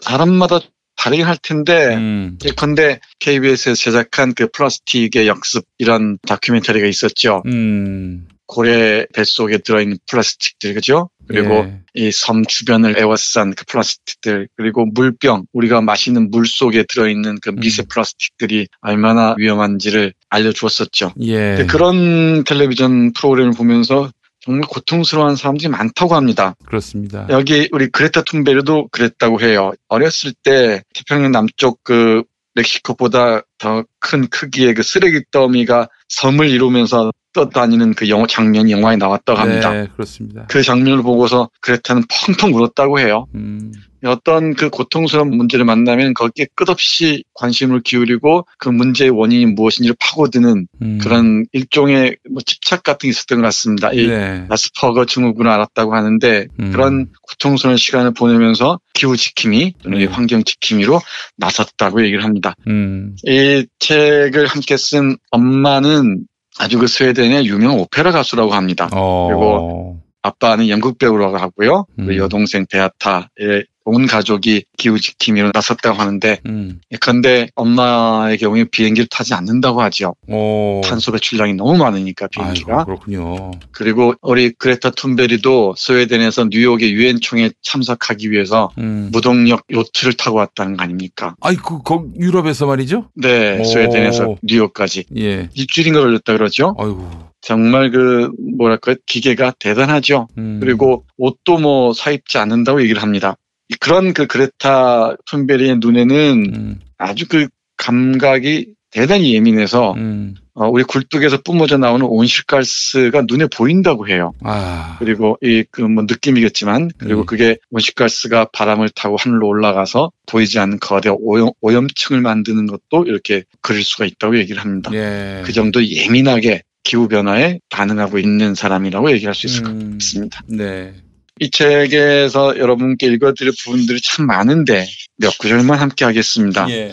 사람마다 0.00 0.60
다르긴 0.96 1.26
할 1.26 1.36
텐데, 1.40 1.94
음. 1.94 2.38
예컨대 2.44 3.00
KBS에서 3.18 3.74
제작한 3.74 4.34
그 4.34 4.48
플라스틱의 4.48 5.28
역습 5.28 5.64
이런 5.78 6.18
다큐멘터리가 6.26 6.86
있었죠. 6.86 7.42
음. 7.46 8.28
고래 8.46 9.06
뱃속에 9.12 9.58
들어있는 9.58 9.98
플라스틱들, 10.06 10.74
그죠? 10.74 11.10
그리고 11.26 11.66
예. 11.66 11.80
이섬 11.94 12.44
주변을 12.46 12.96
에워싼 12.98 13.54
그 13.54 13.64
플라스틱들, 13.64 14.48
그리고 14.56 14.86
물병, 14.86 15.46
우리가 15.52 15.80
마시는 15.80 16.30
물 16.30 16.46
속에 16.46 16.84
들어있는 16.88 17.38
그 17.42 17.50
미세 17.50 17.82
음. 17.82 17.86
플라스틱들이 17.88 18.68
얼마나 18.80 19.34
위험한지를 19.36 20.14
알려주었었죠. 20.28 21.14
예. 21.22 21.66
그런 21.68 22.44
텔레비전 22.44 23.12
프로그램을 23.12 23.52
보면서 23.52 24.10
정말 24.46 24.62
고통스러운 24.68 25.34
사람들이 25.34 25.68
많다고 25.68 26.14
합니다. 26.14 26.54
그렇습니다. 26.64 27.26
여기 27.30 27.68
우리 27.72 27.88
그레타 27.88 28.22
툰베르도 28.22 28.88
그랬다고 28.92 29.40
해요. 29.40 29.72
어렸을 29.88 30.32
때 30.42 30.82
태평양 30.94 31.32
남쪽 31.32 31.82
그 31.82 32.22
멕시코보다 32.54 33.42
더 33.58 33.84
큰 34.08 34.28
크기의 34.28 34.74
그 34.74 34.82
쓰레기 34.84 35.22
더미가 35.32 35.88
섬을 36.08 36.48
이루면서 36.48 37.10
떠다니는 37.32 37.94
그 37.94 38.08
영화 38.08 38.26
장면이 38.26 38.70
영화에 38.70 38.96
나왔다고 38.96 39.38
합니다. 39.38 39.72
네, 39.72 39.88
그렇습니다. 39.92 40.46
그 40.48 40.62
장면을 40.62 41.02
보고서 41.02 41.50
그레타는 41.60 42.04
펑펑 42.08 42.54
울었다고 42.54 43.00
해요. 43.00 43.26
음. 43.34 43.72
어떤 44.06 44.54
그 44.54 44.70
고통스러운 44.70 45.36
문제를 45.36 45.64
만나면 45.64 46.14
거기에 46.14 46.46
끝없이 46.54 47.24
관심을 47.34 47.82
기울이고 47.82 48.46
그 48.58 48.68
문제의 48.68 49.10
원인이 49.10 49.46
무엇인지를 49.46 49.96
파고드는 49.98 50.68
음. 50.82 50.98
그런 51.02 51.46
일종의 51.52 52.16
뭐 52.30 52.42
집착 52.44 52.82
같은 52.82 53.06
게 53.06 53.10
있었던 53.10 53.38
것 53.38 53.44
같습니다. 53.44 53.92
이 53.92 54.06
네. 54.06 54.46
아스퍼거 54.48 55.06
증후군을 55.06 55.50
알았다고 55.50 55.94
하는데 55.94 56.46
음. 56.60 56.72
그런 56.72 57.06
고통스러운 57.28 57.76
시간을 57.76 58.12
보내면서 58.14 58.80
기후 58.94 59.16
지킴이 59.16 59.74
또는 59.82 59.98
이 59.98 60.06
네. 60.06 60.06
환경 60.06 60.44
지킴이로 60.44 61.00
나섰다고 61.36 62.02
얘기를 62.04 62.24
합니다. 62.24 62.54
음. 62.66 63.16
이 63.24 63.66
책을 63.78 64.46
함께 64.46 64.76
쓴 64.76 65.16
엄마는 65.30 66.26
아주 66.58 66.78
그 66.78 66.86
스웨덴의 66.86 67.46
유명 67.46 67.78
오페라 67.78 68.12
가수라고 68.12 68.54
합니다. 68.54 68.88
어. 68.92 69.28
그리고 69.28 70.00
아빠는 70.22 70.68
연극 70.68 70.98
배우라고 70.98 71.36
하고요. 71.36 71.86
음. 71.98 72.06
그 72.06 72.16
여동생 72.16 72.66
베아타의 72.70 73.66
온 73.86 74.06
가족이 74.06 74.64
기후 74.76 75.00
지킴이로 75.00 75.52
나섰다고 75.54 75.96
하는데 75.98 76.40
음. 76.46 76.80
예컨대 76.92 77.48
엄마의 77.54 78.36
경우에 78.38 78.64
비행기를 78.64 79.06
타지 79.08 79.32
않는다고 79.34 79.80
하죠. 79.82 80.14
오. 80.28 80.80
탄소 80.84 81.12
배출량이 81.12 81.54
너무 81.54 81.76
많으니까 81.78 82.26
비행기가. 82.26 82.78
아이고, 82.78 82.84
그렇군요. 82.84 83.50
그리고 83.70 84.14
우리 84.22 84.50
그레타 84.50 84.90
툰베리도 84.90 85.74
스웨덴에서 85.76 86.48
뉴욕의 86.50 86.92
유엔 86.92 87.20
총회 87.20 87.50
참석하기 87.62 88.30
위해서 88.32 88.70
음. 88.78 89.10
무동력 89.12 89.62
요트를 89.70 90.14
타고 90.14 90.38
왔다는 90.38 90.76
거 90.76 90.82
아닙니까? 90.82 91.36
아이 91.40 91.54
그 91.56 91.82
거, 91.82 92.04
유럽에서 92.18 92.66
말이죠? 92.66 93.08
네, 93.14 93.58
오. 93.60 93.64
스웨덴에서 93.64 94.36
뉴욕까지 94.42 95.04
예. 95.16 95.48
일주일인가 95.54 96.00
걸렸다 96.00 96.32
그러죠. 96.32 96.74
아이고. 96.78 97.08
정말 97.40 97.92
그 97.92 98.30
뭐랄까 98.58 98.96
기계가 99.06 99.52
대단하죠. 99.60 100.26
음. 100.36 100.58
그리고 100.60 101.04
옷도 101.16 101.58
뭐 101.58 101.92
사 101.94 102.10
입지 102.10 102.38
않는다고 102.38 102.82
얘기를 102.82 103.00
합니다. 103.02 103.36
그런 103.80 104.12
그 104.14 104.26
그레타 104.26 105.16
툰베리의 105.30 105.78
눈에는 105.78 106.52
음. 106.54 106.80
아주 106.98 107.26
그 107.28 107.48
감각이 107.76 108.74
대단히 108.90 109.34
예민해서 109.34 109.92
음. 109.94 110.34
어, 110.54 110.68
우리 110.68 110.84
굴뚝에서 110.84 111.42
뿜어져 111.42 111.76
나오는 111.76 112.06
온실가스가 112.06 113.24
눈에 113.28 113.46
보인다고 113.46 114.08
해요. 114.08 114.32
아. 114.42 114.96
그리고 114.98 115.36
이 115.42 115.64
그 115.70 115.82
뭐 115.82 116.04
느낌이겠지만 116.04 116.90
그리고 116.96 117.22
음. 117.22 117.26
그게 117.26 117.58
온실가스가 117.70 118.46
바람을 118.52 118.88
타고 118.90 119.16
하늘로 119.18 119.48
올라가서 119.48 120.12
보이지 120.26 120.58
않는 120.58 120.78
거대 120.80 121.10
오염, 121.12 121.50
오염층을 121.60 122.22
만드는 122.22 122.66
것도 122.66 123.04
이렇게 123.06 123.44
그릴 123.60 123.82
수가 123.82 124.06
있다고 124.06 124.38
얘기를 124.38 124.62
합니다. 124.62 124.90
예. 124.94 125.42
그 125.44 125.52
정도 125.52 125.84
예민하게 125.84 126.62
기후 126.82 127.08
변화에 127.08 127.58
반응하고 127.68 128.18
있는 128.18 128.54
사람이라고 128.54 129.10
얘기할 129.12 129.34
수 129.34 129.46
있을 129.46 129.62
것 129.64 129.72
음. 129.72 129.98
같습니다. 129.98 130.40
네. 130.46 130.94
이 131.38 131.50
책에서 131.50 132.58
여러분께 132.58 133.06
읽어드릴 133.06 133.52
부분들이 133.62 134.00
참 134.00 134.26
많은데 134.26 134.86
몇 135.16 135.36
구절만 135.38 135.78
함께 135.78 136.04
하겠습니다. 136.04 136.68
예. 136.70 136.92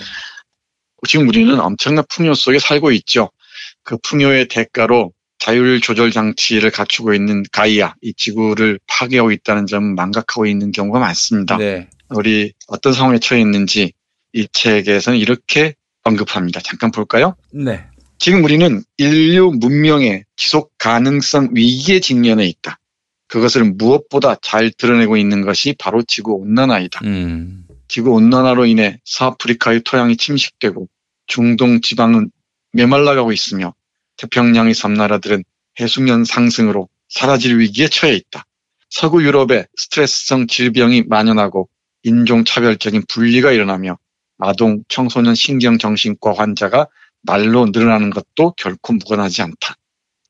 지금 1.07 1.27
우리는 1.27 1.59
엄청난 1.59 2.03
풍요 2.09 2.33
속에 2.33 2.59
살고 2.59 2.91
있죠. 2.91 3.29
그 3.83 3.97
풍요의 3.97 4.47
대가로 4.47 5.13
자율 5.39 5.81
조절 5.81 6.11
장치를 6.11 6.71
갖추고 6.71 7.13
있는 7.13 7.43
가이아, 7.51 7.95
이 8.01 8.13
지구를 8.13 8.79
파괴하고 8.87 9.31
있다는 9.31 9.67
점 9.67 9.95
망각하고 9.95 10.45
있는 10.45 10.71
경우가 10.71 10.99
많습니다. 10.99 11.57
네. 11.57 11.89
우리 12.09 12.53
어떤 12.67 12.93
상황에 12.93 13.19
처해 13.19 13.41
있는지 13.41 13.91
이 14.31 14.47
책에서는 14.51 15.19
이렇게 15.19 15.75
언급합니다. 16.03 16.61
잠깐 16.61 16.91
볼까요? 16.91 17.35
네. 17.51 17.85
지금 18.19 18.43
우리는 18.43 18.83
인류 18.97 19.51
문명의 19.51 20.23
지속 20.37 20.71
가능성 20.77 21.49
위기에 21.53 21.99
직면해 21.99 22.45
있다. 22.45 22.79
그것을 23.27 23.63
무엇보다 23.63 24.35
잘 24.41 24.71
드러내고 24.71 25.17
있는 25.17 25.41
것이 25.41 25.75
바로 25.79 26.03
지구 26.03 26.33
온난화이다. 26.33 27.01
음. 27.03 27.65
지구 27.87 28.11
온난화로 28.11 28.65
인해 28.65 28.99
서아프리카의 29.05 29.81
토양이 29.83 30.17
침식되고 30.17 30.87
중동 31.27 31.81
지방은 31.81 32.31
메말라가고 32.73 33.31
있으며 33.31 33.73
태평양의 34.17 34.73
섬나라들은 34.73 35.43
해수면 35.79 36.23
상승으로 36.25 36.89
사라질 37.09 37.59
위기에 37.59 37.87
처해 37.87 38.13
있다. 38.13 38.45
서구 38.89 39.23
유럽에 39.23 39.65
스트레스성 39.75 40.47
질병이 40.47 41.03
만연하고 41.07 41.69
인종차별적인 42.03 43.03
분리가 43.07 43.51
일어나며 43.51 43.97
아동, 44.37 44.83
청소년 44.87 45.35
신경정신과 45.35 46.33
환자가 46.33 46.87
날로 47.23 47.65
늘어나는 47.65 48.09
것도 48.09 48.53
결코 48.57 48.93
무관하지 48.93 49.41
않다. 49.41 49.75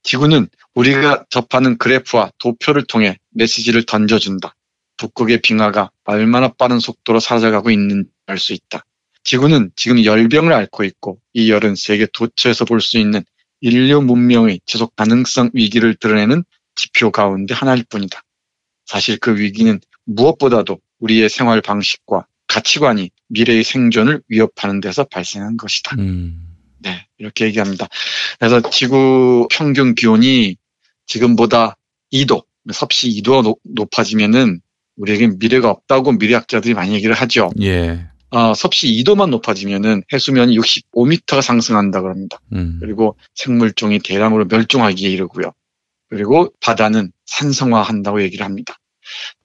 지구는 0.03 0.47
우리가 0.75 1.25
접하는 1.29 1.77
그래프와 1.77 2.31
도표를 2.39 2.85
통해 2.85 3.17
메시지를 3.31 3.83
던져준다. 3.83 4.55
북극의 4.97 5.41
빙하가 5.41 5.91
얼마나 6.05 6.49
빠른 6.49 6.79
속도로 6.79 7.19
사라져가고 7.19 7.71
있는지 7.71 8.09
알 8.25 8.37
수 8.37 8.53
있다. 8.53 8.85
지구는 9.23 9.71
지금 9.75 10.03
열병을 10.03 10.51
앓고 10.53 10.83
있고 10.83 11.19
이 11.33 11.49
열은 11.51 11.75
세계 11.75 12.07
도처에서 12.11 12.65
볼 12.65 12.81
수 12.81 12.97
있는 12.97 13.23
인류 13.61 14.01
문명의 14.01 14.59
지속 14.65 14.95
가능성 14.95 15.51
위기를 15.53 15.95
드러내는 15.95 16.43
지표 16.75 17.11
가운데 17.11 17.53
하나일 17.53 17.85
뿐이다. 17.87 18.21
사실 18.85 19.17
그 19.19 19.37
위기는 19.37 19.79
무엇보다도 20.05 20.79
우리의 20.99 21.29
생활 21.29 21.61
방식과 21.61 22.25
가치관이 22.47 23.09
미래의 23.29 23.63
생존을 23.63 24.21
위협하는 24.27 24.81
데서 24.81 25.05
발생한 25.05 25.55
것이다. 25.57 25.95
네, 26.79 27.07
이렇게 27.17 27.45
얘기합니다. 27.45 27.87
그래서 28.39 28.61
지구 28.69 29.47
평균 29.49 29.95
기온이 29.95 30.57
지금보다 31.05 31.77
2도, 32.11 32.45
섭씨 32.71 33.09
2도가 33.09 33.55
높아지면은 33.63 34.61
우리에게 34.95 35.27
미래가 35.39 35.69
없다고 35.69 36.13
미래학자들이 36.13 36.73
많이 36.73 36.93
얘기를 36.93 37.13
하죠. 37.15 37.49
예. 37.61 38.07
어, 38.29 38.53
섭씨 38.53 38.87
2도만 38.87 39.29
높아지면은 39.29 40.03
해수면이 40.11 40.57
65m가 40.57 41.41
상승한다 41.41 42.01
그럽니다. 42.01 42.39
음. 42.53 42.77
그리고 42.79 43.17
생물종이 43.35 43.99
대량으로 43.99 44.45
멸종하기에 44.45 45.09
이르고요. 45.09 45.53
그리고 46.09 46.51
바다는 46.59 47.11
산성화한다고 47.25 48.21
얘기를 48.23 48.45
합니다. 48.45 48.77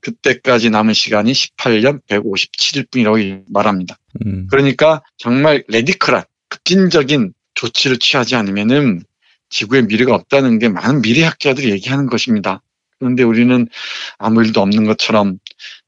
그때까지 0.01 0.71
남은 0.71 0.95
시간이 0.95 1.33
18년 1.33 2.01
157일 2.07 2.91
뿐이라고 2.91 3.19
말합니다. 3.51 3.97
음. 4.25 4.47
그러니까 4.51 5.03
정말 5.17 5.65
레디컬한 5.69 6.25
급진적인 6.49 7.33
조치를 7.55 7.99
취하지 7.99 8.37
않으면은 8.37 9.03
지구의 9.51 9.85
미래가 9.85 10.15
없다는 10.15 10.59
게 10.59 10.69
많은 10.69 11.03
미래학자들이 11.03 11.71
얘기하는 11.71 12.07
것입니다. 12.07 12.63
그런데 12.99 13.23
우리는 13.23 13.69
아무 14.19 14.45
일도 14.45 14.61
없는 14.61 14.85
것처럼 14.85 15.39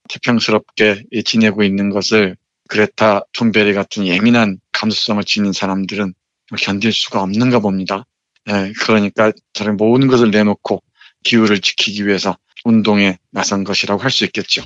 태평스럽게 0.09 1.05
지내고 1.25 1.63
있는 1.63 1.91
것을 1.91 2.37
그레타 2.69 3.23
톤베리 3.33 3.75
같은 3.75 4.07
예민한 4.07 4.59
감수성을 4.73 5.23
지닌 5.25 5.53
사람들은 5.53 6.15
견딜 6.59 6.93
수가 6.93 7.23
없는가 7.23 7.61
봅니다. 7.61 8.07
예, 8.49 8.73
그러니까 8.81 9.33
저런 9.53 9.77
모든 9.77 10.09
것을 10.09 10.31
내놓고 10.31 10.83
기후를 11.25 11.61
지키기 11.61 12.07
위해서 12.07 12.37
운동에 12.65 13.19
나선 13.31 13.65
것이라고 13.65 14.03
할 14.03 14.11
수 14.11 14.25
있겠죠. 14.25 14.63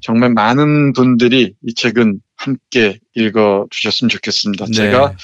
정말 0.00 0.30
많은 0.30 0.92
분들이 0.92 1.54
이 1.62 1.74
책은 1.74 2.20
함께 2.36 2.98
읽어 3.14 3.66
주셨으면 3.70 4.08
좋겠습니다. 4.08 4.66
네. 4.66 4.72
제가 4.72 5.14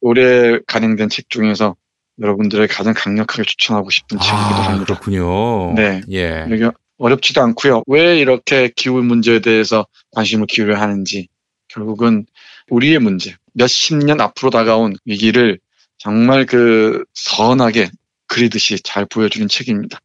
올해 0.00 0.58
간행된 0.66 1.08
책 1.08 1.30
중에서 1.30 1.76
여러분들에게 2.20 2.72
가장 2.72 2.94
강력하게 2.94 3.44
추천하고 3.44 3.90
싶은 3.90 4.18
책이기도 4.18 4.36
아, 4.38 4.66
합니다. 4.66 4.84
그렇군요. 4.84 5.74
네. 5.74 6.00
예. 6.12 6.46
이게 6.50 6.70
어렵지도 6.98 7.42
않고요. 7.42 7.82
왜 7.86 8.18
이렇게 8.18 8.70
기후 8.74 9.02
문제에 9.02 9.40
대해서 9.40 9.86
관심을 10.12 10.46
기울여야 10.46 10.80
하는지 10.80 11.28
결국은 11.68 12.26
우리의 12.70 12.98
문제, 12.98 13.36
몇십 13.52 13.98
년 13.98 14.20
앞으로 14.20 14.50
다가온 14.50 14.94
위기를 15.04 15.58
정말 15.98 16.46
그 16.46 17.04
선하게 17.14 17.90
그리듯이 18.28 18.80
잘 18.82 19.06
보여주는 19.06 19.46
책입니다. 19.46 19.98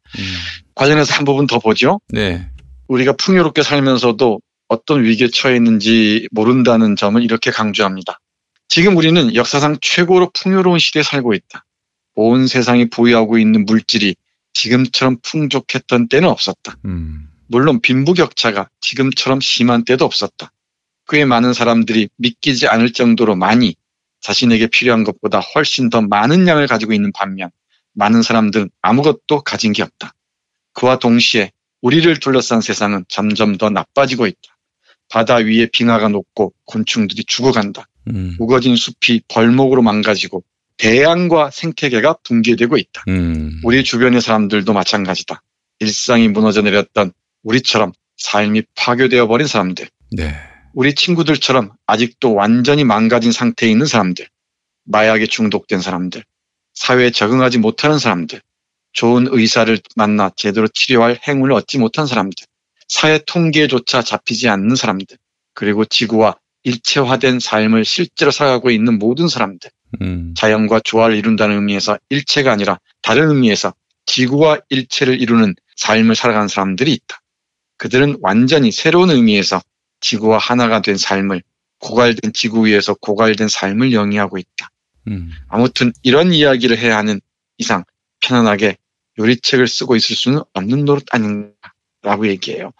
관련해서 0.74 1.14
한 1.14 1.24
부분 1.24 1.46
더 1.46 1.58
보죠. 1.58 2.00
네. 2.08 2.46
우리가 2.88 3.14
풍요롭게 3.14 3.62
살면서도 3.62 4.40
어떤 4.68 5.04
위기에 5.04 5.28
처해 5.28 5.56
있는지 5.56 6.28
모른다는 6.30 6.94
점을 6.96 7.22
이렇게 7.22 7.50
강조합니다. 7.50 8.20
지금 8.68 8.96
우리는 8.96 9.34
역사상 9.34 9.78
최고로 9.80 10.30
풍요로운 10.34 10.78
시대에 10.78 11.02
살고 11.02 11.34
있다. 11.34 11.64
온 12.14 12.46
세상이 12.46 12.90
보유하고 12.90 13.38
있는 13.38 13.64
물질이 13.64 14.14
지금처럼 14.54 15.18
풍족했던 15.22 16.08
때는 16.08 16.28
없었다. 16.28 16.76
물론 17.46 17.80
빈부격차가 17.80 18.68
지금처럼 18.80 19.40
심한 19.40 19.84
때도 19.84 20.04
없었다. 20.04 20.52
꽤 21.08 21.24
많은 21.24 21.52
사람들이 21.52 22.08
믿기지 22.16 22.68
않을 22.68 22.92
정도로 22.92 23.36
많이 23.36 23.74
자신에게 24.20 24.68
필요한 24.68 25.04
것보다 25.04 25.40
훨씬 25.40 25.90
더 25.90 26.00
많은 26.00 26.46
양을 26.46 26.66
가지고 26.66 26.92
있는 26.92 27.12
반면 27.12 27.50
많은 27.94 28.22
사람들은 28.22 28.70
아무것도 28.80 29.42
가진 29.44 29.72
게 29.72 29.82
없다. 29.82 30.14
그와 30.72 30.98
동시에 30.98 31.50
우리를 31.82 32.20
둘러싼 32.20 32.60
세상은 32.60 33.04
점점 33.08 33.58
더 33.58 33.68
나빠지고 33.68 34.26
있다. 34.26 34.40
바다 35.10 35.36
위에 35.36 35.66
빙하가 35.66 36.08
녹고 36.08 36.54
곤충들이 36.64 37.24
죽어간다. 37.24 37.86
음. 38.08 38.36
우거진 38.38 38.76
숲이 38.76 39.22
벌목으로 39.28 39.82
망가지고 39.82 40.42
대양과 40.82 41.50
생태계가 41.52 42.18
붕괴되고 42.24 42.76
있다. 42.76 43.04
음. 43.06 43.60
우리 43.62 43.84
주변의 43.84 44.20
사람들도 44.20 44.72
마찬가지다. 44.72 45.40
일상이 45.78 46.26
무너져 46.26 46.62
내렸던 46.62 47.12
우리처럼 47.44 47.92
삶이 48.16 48.64
파괴되어 48.74 49.28
버린 49.28 49.46
사람들. 49.46 49.88
네. 50.10 50.34
우리 50.74 50.96
친구들처럼 50.96 51.70
아직도 51.86 52.34
완전히 52.34 52.82
망가진 52.82 53.30
상태에 53.30 53.70
있는 53.70 53.86
사람들. 53.86 54.26
마약에 54.84 55.26
중독된 55.26 55.80
사람들. 55.80 56.24
사회에 56.74 57.10
적응하지 57.10 57.58
못하는 57.58 58.00
사람들. 58.00 58.40
좋은 58.92 59.28
의사를 59.30 59.78
만나 59.94 60.32
제대로 60.34 60.66
치료할 60.66 61.20
행운을 61.28 61.52
얻지 61.52 61.78
못한 61.78 62.08
사람들. 62.08 62.44
사회 62.88 63.20
통계조차 63.24 64.02
잡히지 64.02 64.48
않는 64.48 64.74
사람들. 64.74 65.16
그리고 65.54 65.84
지구와 65.84 66.34
일체화된 66.64 67.38
삶을 67.38 67.84
실제로 67.84 68.32
살아가고 68.32 68.72
있는 68.72 68.98
모든 68.98 69.28
사람들. 69.28 69.70
음. 70.00 70.34
자연과 70.36 70.80
조화를 70.84 71.16
이룬다는 71.16 71.56
의미에서 71.56 71.98
일체가 72.08 72.52
아니라 72.52 72.78
다른 73.02 73.28
의미에서 73.28 73.74
지구와 74.06 74.60
일체를 74.68 75.20
이루는 75.20 75.54
삶을 75.76 76.14
살아가는 76.14 76.48
사람들이 76.48 76.92
있다. 76.92 77.20
그들은 77.76 78.18
완전히 78.20 78.70
새로운 78.70 79.10
의미에서 79.10 79.60
지구와 80.00 80.38
하나가 80.38 80.82
된 80.82 80.96
삶을 80.96 81.42
고갈된 81.78 82.32
지구 82.32 82.66
위에서 82.66 82.94
고갈된 82.94 83.48
삶을 83.48 83.92
영위하고 83.92 84.38
있다. 84.38 84.70
음. 85.08 85.32
아무튼 85.48 85.92
이런 86.02 86.32
이야기를 86.32 86.78
해야 86.78 86.96
하는 86.96 87.20
이상 87.58 87.84
편안하게 88.20 88.76
요리책을 89.18 89.66
쓰고 89.66 89.96
있을 89.96 90.16
수는 90.16 90.40
없는 90.54 90.84
노릇 90.84 91.04
아닌가라고 91.10 92.28
얘기해요. 92.28 92.72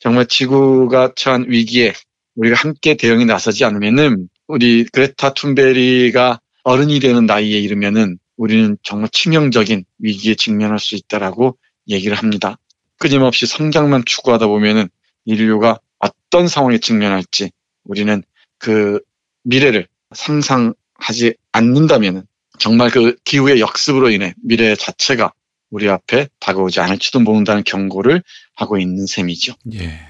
정말 0.00 0.26
지구가 0.26 1.12
처한 1.16 1.46
위기에 1.48 1.92
우리가 2.34 2.56
함께 2.56 2.96
대응에 2.96 3.24
나서지 3.24 3.64
않으면은 3.64 4.28
우리 4.46 4.84
그레타 4.84 5.34
툰베리가 5.34 6.40
어른이 6.66 6.98
되는 6.98 7.26
나이에 7.26 7.60
이르면은 7.60 8.18
우리는 8.36 8.76
정말 8.82 9.08
치명적인 9.10 9.84
위기에 10.00 10.34
직면할 10.34 10.80
수 10.80 10.96
있다라고 10.96 11.56
얘기를 11.88 12.16
합니다. 12.16 12.58
끊임없이 12.98 13.46
성장만 13.46 14.02
추구하다 14.04 14.48
보면은 14.48 14.88
인류가 15.26 15.78
어떤 16.00 16.48
상황에 16.48 16.78
직면할지 16.78 17.52
우리는 17.84 18.20
그 18.58 18.98
미래를 19.44 19.86
상상하지 20.12 21.36
않는다면은 21.52 22.24
정말 22.58 22.90
그 22.90 23.14
기후의 23.22 23.60
역습으로 23.60 24.10
인해 24.10 24.34
미래 24.42 24.74
자체가 24.74 25.32
우리 25.70 25.88
앞에 25.88 26.26
다가오지 26.40 26.80
않을지도 26.80 27.20
모른다는 27.20 27.62
경고를 27.62 28.24
하고 28.56 28.76
있는 28.76 29.06
셈이죠. 29.06 29.54
예. 29.74 30.00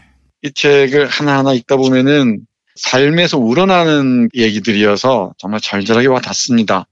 이 0.41 0.53
책을 0.55 1.07
하나하나 1.07 1.53
읽다 1.53 1.77
보면은 1.77 2.47
삶에서 2.77 3.39
우러나는 3.39 4.29
얘기들이어서 4.35 5.35
정말 5.39 5.61
절절하게 5.61 6.09
와 6.09 6.21
닿습니다. 6.21 6.87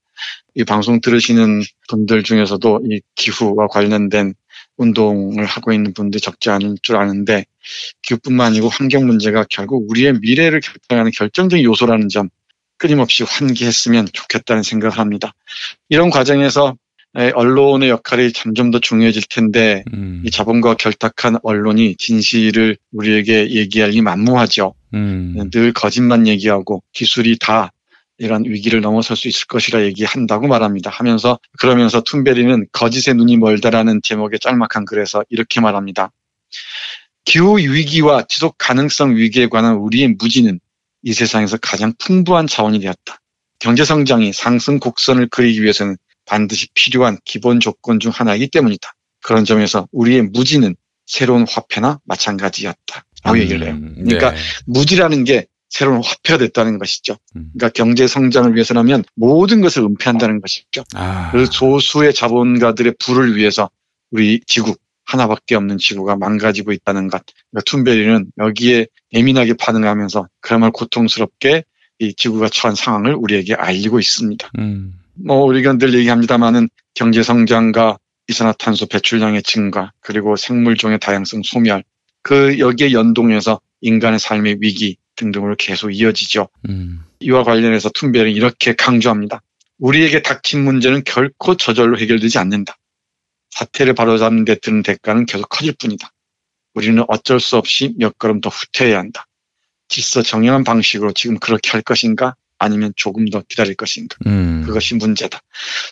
이 0.55 0.65
방송 0.65 1.01
들으시는 1.01 1.63
분들 1.89 2.23
중에서도 2.23 2.81
이 2.91 3.01
기후와 3.15 3.69
관련된 3.69 4.35
운동을 4.77 5.45
하고 5.45 5.73
있는 5.73 5.93
분들이 5.93 6.21
적지 6.21 6.51
않을 6.51 6.77
줄 6.83 6.97
아는데 6.97 7.45
기후뿐만 8.03 8.49
아니고 8.49 8.69
환경 8.69 9.07
문제가 9.07 9.45
결국 9.49 9.89
우리의 9.91 10.19
미래를 10.21 10.61
결정하는 10.61 11.11
결정적인 11.17 11.65
요소라는 11.65 12.09
점 12.09 12.29
끊임없이 12.77 13.23
환기했으면 13.23 14.09
좋겠다는 14.13 14.63
생각을 14.63 14.99
합니다. 14.99 15.33
이런 15.89 16.11
과정에서 16.11 16.71
에, 16.71 16.84
언론의 17.15 17.89
역할이 17.91 18.33
점점 18.33 18.71
더 18.71 18.81
중요해질 18.81 19.23
텐데 19.31 19.85
이 20.25 20.31
자본과 20.31 20.75
결탁한 20.75 21.39
언론이 21.43 21.97
진실을 21.97 22.77
우리에게 22.93 23.51
얘기할 23.51 23.91
리 23.91 24.01
만무하죠. 24.03 24.75
음. 24.95 25.51
늘 25.53 25.73
거짓말 25.73 26.27
얘기하고 26.27 26.83
기술이 26.93 27.39
다 27.39 27.73
이런 28.19 28.45
위기를 28.45 28.81
넘어설 28.81 29.17
수 29.17 29.29
있을 29.29 29.47
것이라 29.47 29.85
얘기한다고 29.85 30.47
말합니다. 30.47 30.91
하면서 30.91 31.39
그러면서 31.59 32.01
툰베리는 32.01 32.67
거짓의 32.73 33.17
눈이 33.17 33.37
멀다라는 33.39 34.01
제목의 34.03 34.39
짤막한 34.41 34.85
글에서 34.85 35.25
이렇게 35.31 35.61
말합니다. 35.61 36.11
기후 37.25 37.59
위기와 37.59 38.25
지속 38.29 38.57
가능성 38.59 39.17
위기에 39.17 39.49
관한 39.49 39.77
우리의 39.77 40.17
무지는 40.19 40.61
이 41.03 41.13
세상에서 41.13 41.59
가장 41.59 41.93
풍부한 41.99 42.47
자원이 42.47 42.81
되었다. 42.81 43.21
경제 43.59 43.85
성장이 43.85 44.33
상승 44.33 44.79
곡선을 44.79 45.29
그리기 45.29 45.63
위해서는 45.63 45.97
반드시 46.27 46.69
필요한 46.75 47.19
기본 47.25 47.61
조건 47.61 48.01
중 48.01 48.11
하나이기 48.13 48.49
때문이다. 48.49 48.95
그런 49.23 49.45
점에서 49.45 49.89
우리의 49.93 50.23
무지는 50.23 50.77
새로운 51.07 51.47
화폐나 51.49 52.01
마찬가지였다. 52.05 53.05
라고 53.23 53.37
음, 53.37 53.41
얘기를 53.41 53.67
해요. 53.67 53.79
그러니까 54.05 54.33
네. 54.33 54.37
무지라는 54.67 55.25
게 55.25 55.47
새로운 55.71 56.03
화폐가 56.05 56.39
됐다는 56.39 56.79
것이죠. 56.79 57.17
음. 57.37 57.51
그러니까 57.53 57.71
경제 57.71 58.07
성장을 58.07 58.55
위해서라면 58.55 59.03
모든 59.17 59.61
것을 59.61 59.83
은폐한다는 59.83 60.41
것이죠. 60.41 60.85
아. 60.95 61.31
그 61.33 61.47
소수의 61.47 62.15
자본가들의 62.15 62.95
부를 62.99 63.37
위해서 63.37 63.71
우리 64.11 64.41
지구 64.47 64.77
하나밖에 65.05 65.55
없는 65.55 65.79
지구가 65.79 66.17
망가지고 66.17 66.73
있다는 66.73 67.09
것. 67.09 67.23
그러니까 67.51 67.71
툰베리는 67.71 68.27
여기에 68.39 68.87
예민하게 69.13 69.55
반응하면서 69.55 70.29
그야말로 70.41 70.73
고통스럽게 70.73 71.65
이 71.99 72.15
지구가 72.15 72.49
처한 72.49 72.75
상황을 72.75 73.15
우리에게 73.15 73.55
알리고 73.55 73.99
있습니다. 73.99 74.51
음. 74.59 75.01
뭐 75.15 75.45
우리가 75.45 75.79
늘 75.79 75.95
얘기합니다만은 75.95 76.69
경제 76.95 77.23
성장과 77.23 77.99
이산화탄소 78.29 78.87
배출량의 78.87 79.43
증가 79.43 79.93
그리고 80.01 80.37
생물종의 80.37 80.99
다양성 80.99 81.43
소멸 81.45 81.85
그 82.23 82.59
여기에 82.59 82.93
연동해서 82.93 83.61
인간의 83.81 84.19
삶의 84.19 84.57
위기 84.61 84.97
등등으로 85.17 85.57
계속 85.57 85.91
이어지죠. 85.91 86.49
음. 86.69 87.05
이와 87.21 87.45
관련해서 87.45 87.91
툰베는 87.95 88.33
이렇게 88.33 88.75
강조합니다. 88.75 89.43
우리에게 89.79 90.23
닥친 90.23 90.65
문제는 90.65 91.05
결코 91.05 91.57
저절로 91.57 91.99
해결되지 91.99 92.39
않는다. 92.39 92.77
사태를 93.51 93.95
바로잡는 93.95 94.45
데 94.45 94.57
드는 94.57 94.83
대가는 94.83 95.27
계속 95.27 95.49
커질 95.49 95.75
뿐이다. 95.79 96.11
우리는 96.75 97.05
어쩔 97.09 97.39
수 97.41 97.57
없이 97.57 97.95
몇 97.99 98.19
걸음 98.19 98.41
더 98.41 98.49
후퇴해야 98.49 98.99
한다. 98.99 99.27
질서 99.89 100.23
정연한 100.23 100.65
방식으로 100.65 101.13
지금 101.13 101.39
그렇게 101.39 101.71
할 101.71 101.83
것인가 101.83 102.35
아니면 102.65 102.93
조금 102.97 103.29
더 103.29 103.43
기다릴 103.49 103.75
것인가. 103.75 104.17
음. 104.27 104.63
그것이 104.67 104.95
문제다. 104.95 105.41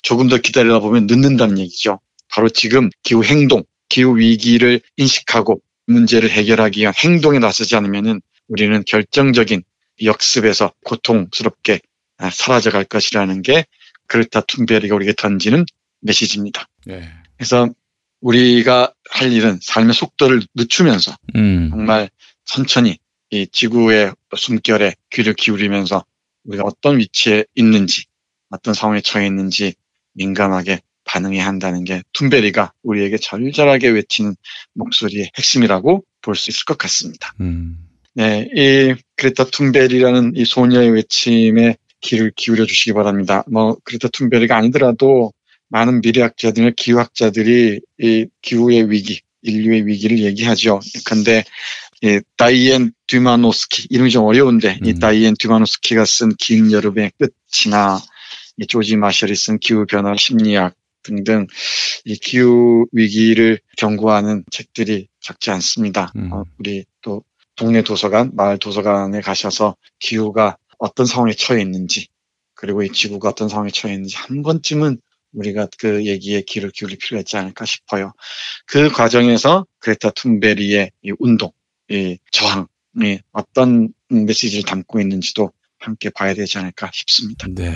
조금 0.03 0.29
더 0.29 0.39
기다리다 0.39 0.81
보면 0.81 1.07
늦는다는 1.07 1.59
얘기죠. 1.59 2.01
바로 2.29 2.49
지금 2.49 2.91
기후 3.03 3.25
행동, 3.25 3.63
기후 3.89 4.19
위기를 4.19 4.81
인식하고 4.97 5.61
문제를 5.87 6.31
해결하기 6.31 6.81
위한 6.81 6.95
행동에 6.97 7.39
나서지 7.39 7.77
않으면은 7.77 8.21
우리는 8.49 8.83
결정적인 8.87 9.63
역습에서 10.03 10.73
고통스럽게 10.85 11.81
아, 12.19 12.31
사라져갈 12.31 12.85
것이라는 12.85 13.43
게 13.43 13.67
그레타 14.07 14.43
툰베리가 14.43 14.95
우리에게 14.95 15.15
던지는 15.17 15.65
메시지입니다. 16.01 16.67
네. 16.87 17.09
그래서 17.37 17.69
우리가 18.21 18.93
할 19.11 19.33
일은 19.33 19.59
삶의 19.61 19.95
속도를 19.95 20.43
늦추면서 20.55 21.17
음. 21.35 21.71
정말 21.71 22.09
천천히 22.45 22.99
이 23.31 23.47
지구의 23.51 24.13
숨결에 24.37 24.95
귀를 25.11 25.35
기울이면서 25.35 26.05
우리가 26.45 26.65
어떤 26.65 26.99
위치에 26.99 27.45
있는지 27.55 28.05
어떤 28.51 28.75
상황에 28.75 29.01
처해 29.01 29.27
있는지 29.27 29.75
민감하게 30.15 30.81
반응해야 31.05 31.47
한다는 31.47 31.85
게 31.85 32.03
툰베리가 32.13 32.73
우리에게 32.83 33.17
절절하게 33.19 33.89
외치는 33.89 34.37
목소리의 34.75 35.31
핵심이라고 35.37 36.05
볼 36.23 36.35
수 36.37 36.51
있을 36.51 36.65
것 36.65 36.79
같습니다. 36.79 37.35
음. 37.41 37.89
네, 38.15 38.49
이 38.55 38.95
그레타 39.17 39.47
툰베리라는 39.47 40.33
이 40.37 40.45
소녀의 40.45 40.91
외침에 40.91 41.77
귀를 42.01 42.33
기울여 42.37 42.67
주시기 42.67 42.93
바랍니다. 42.93 43.43
뭐 43.51 43.77
그레타 43.85 44.09
툰베리가 44.09 44.57
아니더라도 44.57 45.33
많은 45.69 46.01
미래학자들, 46.03 46.73
기후학자들이 46.75 47.81
이 48.01 48.27
기후의 48.43 48.91
위기, 48.91 49.21
인류의 49.43 49.87
위기를 49.87 50.19
얘기하죠. 50.19 50.81
근데 51.07 51.45
이 52.03 52.21
다이엔 52.37 52.93
듀마노스키 53.07 53.87
이름이 53.91 54.11
좀 54.11 54.25
어려운데 54.25 54.79
이 54.85 54.95
다이엔 54.99 55.35
듀마노스키가 55.39 56.05
쓴 56.05 56.31
긴 56.37 56.73
여름의 56.73 57.13
끝이나 57.19 58.01
이 58.59 58.67
조지 58.67 58.97
마셜이 58.97 59.35
쓴 59.37 59.59
기후 59.59 59.87
변화 59.87 60.17
심리학 60.17 60.75
등등 61.05 61.47
이 62.05 62.17
기후 62.17 62.87
위기를 62.93 63.61
경고하는 63.77 64.45
책들이 64.51 65.09
적지 65.21 65.51
않습니다. 65.51 66.13
어, 66.33 66.43
우리 66.59 66.85
또 67.03 67.23
동네 67.57 67.83
도서관, 67.83 68.31
마을 68.35 68.59
도서관에 68.59 69.21
가셔서 69.21 69.77
기후가 70.01 70.57
어떤 70.79 71.07
상황에 71.07 71.33
처해 71.35 71.61
있는지 71.63 72.09
그리고 72.55 72.83
이 72.83 72.91
지구가 72.91 73.29
어떤 73.31 73.49
상황에 73.49 73.71
처해 73.71 73.95
있는지 73.95 74.17
한 74.17 74.43
번쯤은 74.43 75.01
우리가 75.35 75.69
그 75.79 76.05
얘기에 76.05 76.43
귀를 76.43 76.71
기울일 76.71 76.99
필요가 76.99 77.21
있지 77.21 77.37
않을까 77.37 77.65
싶어요. 77.65 78.13
그 78.67 78.91
과정에서 78.91 79.67
그레타 79.79 80.11
툰베리의 80.11 80.91
이 81.03 81.13
운동, 81.19 81.51
이 81.91 82.19
저항이 82.31 83.21
어떤 83.33 83.89
메시지를 84.09 84.65
담고 84.65 85.01
있는지도 85.01 85.53
함께 85.79 86.11
봐야 86.11 86.35
되지 86.35 86.59
않을까 86.59 86.91
싶습니다. 86.93 87.47
네. 87.51 87.73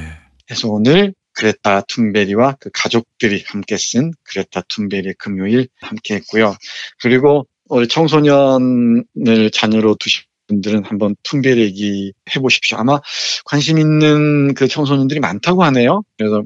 그래서 0.47 0.69
오늘 0.69 1.13
그레타 1.33 1.83
툰베리와 1.83 2.57
그 2.61 2.71
가족들이 2.73 3.45
함께 3.47 3.77
쓴 3.77 4.13
그레타 4.25 4.63
툰베리 4.69 5.15
금요일 5.19 5.69
함께 5.81 6.15
했고요. 6.17 6.57
그리고 7.01 7.47
우리 7.69 7.89
청소년을 7.89 9.51
자녀로 9.53 9.97
두신 9.97 10.23
분들은 10.47 10.85
한번 10.85 11.17
툰베리 11.25 11.61
얘기 11.61 12.13
해보십시오. 12.35 12.79
아마 12.79 13.01
관심 13.45 13.79
있는 13.79 14.55
그 14.55 14.69
청소년들이 14.69 15.21
많다고 15.21 15.65
하네요. 15.65 16.03
그래서 16.17 16.45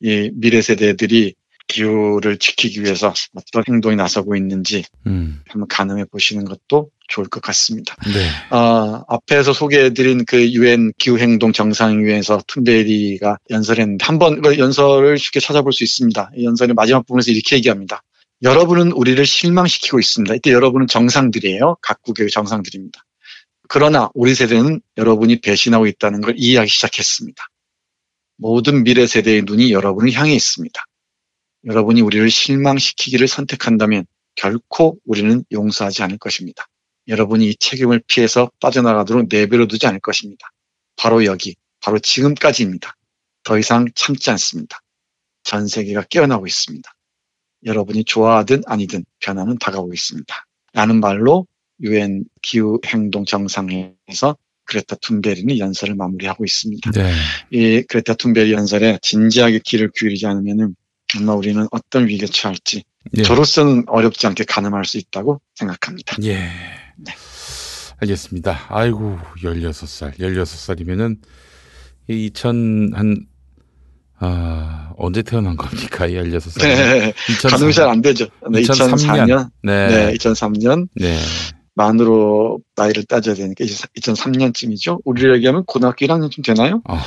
이 0.00 0.30
미래 0.34 0.62
세대들이 0.62 1.34
기후를 1.68 2.38
지키기 2.38 2.82
위해서 2.82 3.12
어떤 3.34 3.64
행동에 3.68 3.96
나서고 3.96 4.36
있는지 4.36 4.84
음. 5.06 5.42
한번 5.48 5.68
가늠해 5.68 6.04
보시는 6.06 6.44
것도 6.44 6.90
좋을 7.08 7.28
것 7.28 7.40
같습니다. 7.42 7.94
네. 8.12 8.56
어, 8.56 9.04
앞에서 9.08 9.52
소개해드린 9.52 10.24
그 10.24 10.50
유엔 10.52 10.92
기후행동 10.98 11.52
정상회의에서 11.52 12.42
툰베리가 12.46 13.38
연설했는데 13.50 14.04
한번 14.04 14.40
그 14.42 14.58
연설을 14.58 15.18
쉽게 15.18 15.40
찾아볼 15.40 15.72
수 15.72 15.84
있습니다. 15.84 16.30
이 16.36 16.44
연설의 16.44 16.74
마지막 16.74 17.06
부분에서 17.06 17.30
이렇게 17.30 17.56
얘기합니다. 17.56 18.02
여러분은 18.42 18.92
우리를 18.92 19.24
실망시키고 19.24 20.00
있습니다. 20.00 20.34
이때 20.34 20.52
여러분은 20.52 20.88
정상들이에요. 20.88 21.76
각국의 21.80 22.28
정상들입니다. 22.30 23.04
그러나 23.68 24.10
우리 24.14 24.34
세대는 24.34 24.80
여러분이 24.96 25.40
배신하고 25.40 25.86
있다는 25.86 26.20
걸 26.20 26.34
이해하기 26.36 26.68
시작했습니다. 26.68 27.42
모든 28.36 28.82
미래 28.82 29.06
세대의 29.06 29.42
눈이 29.42 29.72
여러분을 29.72 30.12
향해 30.12 30.34
있습니다. 30.34 30.82
여러분이 31.64 32.00
우리를 32.00 32.30
실망시키기를 32.30 33.28
선택한다면 33.28 34.04
결코 34.34 34.98
우리는 35.04 35.44
용서하지 35.52 36.02
않을 36.02 36.18
것입니다. 36.18 36.66
여러분이 37.08 37.48
이 37.48 37.56
책임을 37.56 38.02
피해서 38.06 38.50
빠져나가도록 38.60 39.26
내버려 39.28 39.66
두지 39.66 39.86
않을 39.86 40.00
것입니다. 40.00 40.50
바로 40.96 41.24
여기, 41.24 41.56
바로 41.80 41.98
지금까지입니다. 41.98 42.96
더 43.42 43.58
이상 43.58 43.86
참지 43.94 44.30
않습니다. 44.30 44.80
전 45.42 45.66
세계가 45.66 46.02
깨어나고 46.02 46.46
있습니다. 46.46 46.88
여러분이 47.64 48.04
좋아하든 48.04 48.62
아니든 48.66 49.04
변화는 49.20 49.58
다가오고 49.58 49.92
있습니다. 49.92 50.46
라는 50.72 51.00
말로 51.00 51.46
유엔 51.80 52.24
기후 52.40 52.80
행동 52.86 53.24
정상회에서 53.24 54.36
그레타 54.64 54.96
툰베리는 54.96 55.58
연설을 55.58 55.96
마무리하고 55.96 56.44
있습니다. 56.44 56.90
네. 56.92 57.12
이 57.50 57.82
그레타 57.82 58.14
툰베리 58.14 58.52
연설에 58.52 58.98
진지하게 59.02 59.60
귀를 59.64 59.90
기울이지 59.94 60.26
않으면은 60.26 60.76
정말 61.12 61.36
우리는 61.36 61.66
어떤 61.70 62.06
위기에 62.08 62.26
처할지 62.26 62.82
예. 63.16 63.22
저로서는 63.22 63.84
어렵지 63.88 64.26
않게 64.26 64.44
가늠할 64.44 64.84
수 64.84 64.98
있다고 64.98 65.40
생각합니다. 65.54 66.16
예. 66.24 66.48
알겠습니다. 68.00 68.66
아이고, 68.68 69.18
16살. 69.42 70.18
16살이면은 70.18 71.18
2000, 72.08 72.92
한, 72.94 73.26
아, 74.18 74.92
언제 74.96 75.22
태어난 75.22 75.56
겁니까? 75.56 76.06
이 76.06 76.14
16살. 76.14 76.62
네, 76.62 77.12
가늠이 77.48 77.72
잘 77.72 77.88
안 77.88 78.02
되죠. 78.02 78.26
네, 78.50 78.62
2004년. 78.62 79.50
네. 79.62 79.88
네, 79.88 80.14
2003년. 80.14 80.88
네. 80.96 81.16
만으로 81.74 82.60
나이를 82.76 83.04
따져야 83.04 83.34
되니까 83.34 83.64
2003년쯤이죠. 83.64 85.00
우리로 85.04 85.36
얘기하면 85.36 85.64
고등학교 85.64 86.06
1학년쯤 86.06 86.44
되나요? 86.44 86.82
아, 86.84 87.02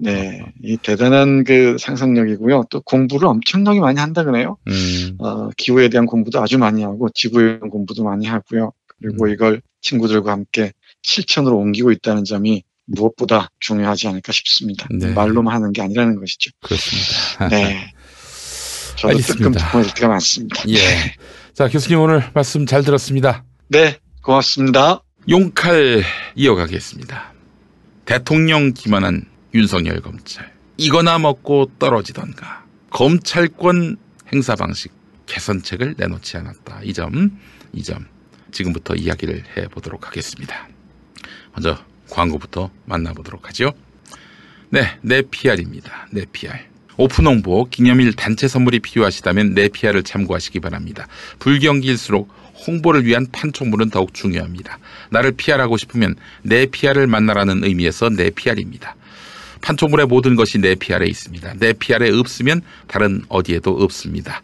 네, 0.00 0.42
이 0.62 0.76
대단한 0.76 1.44
그 1.44 1.76
상상력이고요. 1.78 2.64
또 2.70 2.80
공부를 2.80 3.28
엄청나게 3.28 3.80
많이 3.80 4.00
한다 4.00 4.24
그래요. 4.24 4.56
음. 4.68 5.16
어, 5.18 5.50
기후에 5.56 5.88
대한 5.88 6.06
공부도 6.06 6.42
아주 6.42 6.58
많이 6.58 6.82
하고 6.82 7.08
지구에 7.14 7.58
대한 7.58 7.70
공부도 7.70 8.02
많이 8.04 8.26
하고요. 8.26 8.72
그리고 9.00 9.26
음. 9.26 9.30
이걸 9.30 9.62
친구들과 9.80 10.32
함께 10.32 10.72
실천으로 11.02 11.56
옮기고 11.58 11.92
있다는 11.92 12.24
점이 12.24 12.62
무엇보다 12.86 13.50
중요하지 13.60 14.08
않을까 14.08 14.32
싶습니다. 14.32 14.88
네. 14.90 15.12
말로만 15.12 15.54
하는 15.54 15.72
게 15.72 15.82
아니라는 15.82 16.16
것이죠. 16.18 16.50
그렇습니다. 16.60 17.48
네. 17.48 17.92
저도 18.96 19.08
알겠습니다. 19.08 19.50
뜨끔뜨끔할 19.50 19.94
때가 19.94 20.08
많습니다. 20.08 20.62
예. 20.68 20.76
자, 21.54 21.68
교수님 21.68 22.00
오늘 22.00 22.30
말씀 22.34 22.66
잘 22.66 22.82
들었습니다. 22.82 23.44
네, 23.72 23.98
고맙습니다. 24.20 25.00
용칼 25.30 26.02
이어가겠습니다. 26.34 27.32
대통령 28.04 28.74
기만한 28.74 29.24
윤석열 29.54 30.02
검찰. 30.02 30.52
이거나 30.76 31.18
먹고 31.18 31.70
떨어지던가. 31.78 32.66
검찰권 32.90 33.96
행사 34.30 34.56
방식 34.56 34.92
개선책을 35.24 35.94
내놓지 35.96 36.36
않았다. 36.36 36.80
이 36.82 36.92
점, 36.92 37.40
이 37.72 37.82
점. 37.82 38.04
지금부터 38.50 38.94
이야기를 38.94 39.42
해보도록 39.56 40.06
하겠습니다. 40.06 40.68
먼저 41.54 41.82
광고부터 42.10 42.70
만나보도록 42.84 43.48
하죠. 43.48 43.72
네, 44.68 44.98
내 45.00 45.22
PR입니다. 45.22 46.08
내 46.10 46.26
PR. 46.30 46.58
오픈 46.98 47.26
홍보, 47.26 47.64
기념일 47.70 48.12
단체 48.12 48.48
선물이 48.48 48.80
필요하시다면 48.80 49.54
네피아를 49.54 50.02
참고하시기 50.02 50.60
바랍니다. 50.60 51.08
불경기일수록 51.38 52.41
홍보를 52.66 53.04
위한 53.04 53.26
판촉물은 53.32 53.90
더욱 53.90 54.14
중요합니다. 54.14 54.78
나를 55.10 55.32
피하라고 55.32 55.76
싶으면 55.76 56.14
네피아를 56.42 57.06
만나라는 57.06 57.64
의미에서 57.64 58.08
네피아입니다. 58.10 58.96
판촉물의 59.62 60.06
모든 60.06 60.36
것이 60.36 60.58
네피아에 60.58 61.06
있습니다. 61.06 61.54
네피아에 61.58 62.10
없으면 62.10 62.60
다른 62.86 63.24
어디에도 63.28 63.70
없습니다. 63.70 64.42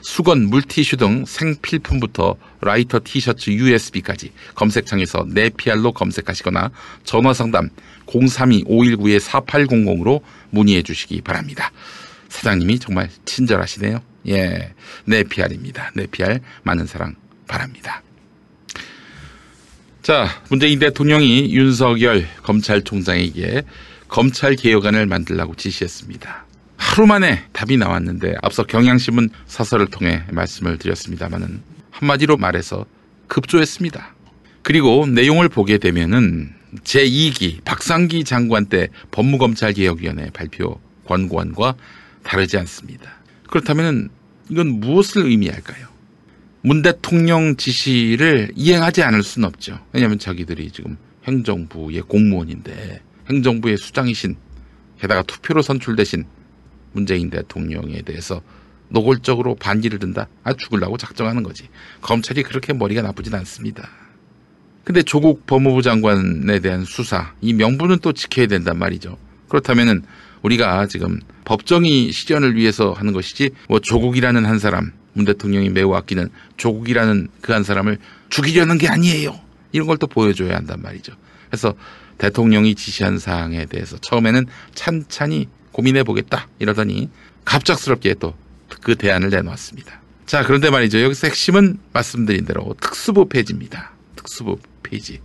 수건, 0.00 0.48
물티슈 0.48 0.96
등 0.98 1.24
생필품부터 1.26 2.36
라이터 2.60 3.00
티셔츠, 3.02 3.50
USB까지 3.50 4.30
검색창에서 4.54 5.26
네피알로 5.30 5.92
검색하시거나 5.92 6.70
전화상담 7.04 7.70
032-519-4800으로 8.06 10.20
문의해 10.50 10.82
주시기 10.82 11.22
바랍니다. 11.22 11.72
사장님이 12.28 12.80
정말 12.80 13.08
친절하시네요. 13.24 14.02
예, 14.28 14.74
네피알입니다. 15.06 15.92
네피알 15.94 16.40
많은 16.64 16.84
사랑 16.86 17.14
바랍니다. 17.46 18.02
자, 20.02 20.28
문재인 20.50 20.78
대통령이 20.78 21.54
윤석열 21.54 22.26
검찰총장에게 22.42 23.62
검찰 24.08 24.54
개혁안을 24.54 25.06
만들라고 25.06 25.54
지시했습니다. 25.54 26.44
하루 26.76 27.06
만에 27.06 27.44
답이 27.52 27.76
나왔는데 27.78 28.34
앞서 28.42 28.64
경향신문 28.64 29.30
사설을 29.46 29.86
통해 29.86 30.22
말씀을 30.30 30.78
드렸습니다마는 30.78 31.62
한마디로 31.90 32.36
말해서 32.36 32.84
급조했습니다. 33.28 34.14
그리고 34.62 35.06
내용을 35.06 35.48
보게 35.48 35.78
되면은 35.78 36.52
제2기 36.82 37.64
박상기 37.64 38.24
장관 38.24 38.66
때 38.66 38.88
법무검찰개혁위원회 39.10 40.30
발표 40.30 40.80
권고안과 41.06 41.76
다르지 42.22 42.58
않습니다. 42.58 43.10
그렇다면 43.48 44.10
이건 44.50 44.68
무엇을 44.80 45.26
의미할까요? 45.26 45.93
문 46.66 46.80
대통령 46.80 47.56
지시를 47.56 48.50
이행하지 48.56 49.02
않을 49.02 49.22
수는 49.22 49.46
없죠. 49.46 49.78
왜냐하면 49.92 50.18
자기들이 50.18 50.70
지금 50.70 50.96
행정부의 51.24 52.00
공무원인데 52.08 53.02
행정부의 53.28 53.76
수장이신 53.76 54.34
게다가 54.98 55.22
투표로 55.24 55.60
선출되신 55.60 56.24
문재인 56.92 57.28
대통령에 57.28 58.00
대해서 58.00 58.40
노골적으로 58.88 59.56
반기를 59.56 59.98
든다? 59.98 60.26
아, 60.42 60.54
죽을라고 60.54 60.96
작정하는 60.96 61.42
거지. 61.42 61.68
검찰이 62.00 62.42
그렇게 62.42 62.72
머리가 62.72 63.02
나쁘진 63.02 63.34
않습니다. 63.34 63.86
근데 64.84 65.02
조국 65.02 65.44
법무부 65.46 65.82
장관에 65.82 66.60
대한 66.60 66.86
수사, 66.86 67.34
이 67.42 67.52
명분은 67.52 67.98
또 67.98 68.14
지켜야 68.14 68.46
된단 68.46 68.78
말이죠. 68.78 69.18
그렇다면은 69.50 70.02
우리가 70.40 70.86
지금 70.86 71.20
법정이 71.44 72.10
실현을 72.10 72.56
위해서 72.56 72.92
하는 72.92 73.12
것이지, 73.12 73.50
뭐 73.68 73.80
조국이라는 73.80 74.46
한 74.46 74.58
사람, 74.58 74.92
문 75.14 75.24
대통령이 75.24 75.70
매우 75.70 75.94
아끼는 75.94 76.28
조국이라는 76.56 77.28
그 77.40 77.52
한 77.52 77.62
사람을 77.64 77.98
죽이려는 78.30 78.78
게 78.78 78.88
아니에요. 78.88 79.38
이런 79.72 79.86
걸 79.86 79.96
또 79.98 80.06
보여줘야 80.06 80.56
한단 80.56 80.82
말이죠. 80.82 81.12
그래서 81.48 81.74
대통령이 82.18 82.74
지시한 82.74 83.18
사항에 83.18 83.66
대해서 83.66 83.96
처음에는 83.98 84.46
찬찬히 84.74 85.48
고민해 85.72 86.04
보겠다 86.04 86.48
이러더니 86.58 87.10
갑작스럽게 87.44 88.14
또 88.14 88.34
그 88.82 88.96
대안을 88.96 89.30
내놓았습니다. 89.30 90.00
자, 90.26 90.42
그런데 90.42 90.68
말이죠. 90.68 91.00
여기서 91.02 91.28
핵심은 91.28 91.78
말씀드린 91.92 92.44
대로 92.44 92.74
특수부 92.80 93.28
폐지입니다. 93.28 93.92
특수부 94.16 94.58
폐지. 94.82 95.20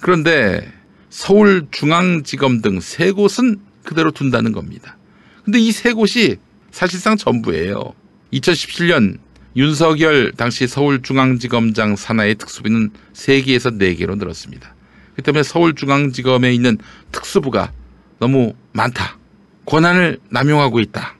그런데 0.00 0.72
서울중앙지검 1.10 2.60
등 2.62 2.78
세 2.80 3.10
곳은 3.10 3.60
그대로 3.84 4.10
둔다는 4.10 4.52
겁니다. 4.52 4.96
근데 5.44 5.58
이 5.58 5.72
세 5.72 5.92
곳이 5.92 6.36
사실상 6.70 7.16
전부예요. 7.16 7.94
2017년 8.32 9.18
윤석열 9.56 10.32
당시 10.32 10.66
서울중앙지검장 10.66 11.96
산하의 11.96 12.36
특수부는 12.36 12.90
3개에서 13.12 13.78
4개로 13.78 14.16
늘었습니다. 14.16 14.74
그 15.16 15.22
때문에 15.22 15.42
서울중앙지검에 15.42 16.52
있는 16.52 16.78
특수부가 17.10 17.72
너무 18.20 18.54
많다. 18.72 19.18
권한을 19.66 20.18
남용하고 20.30 20.80
있다. 20.80 21.16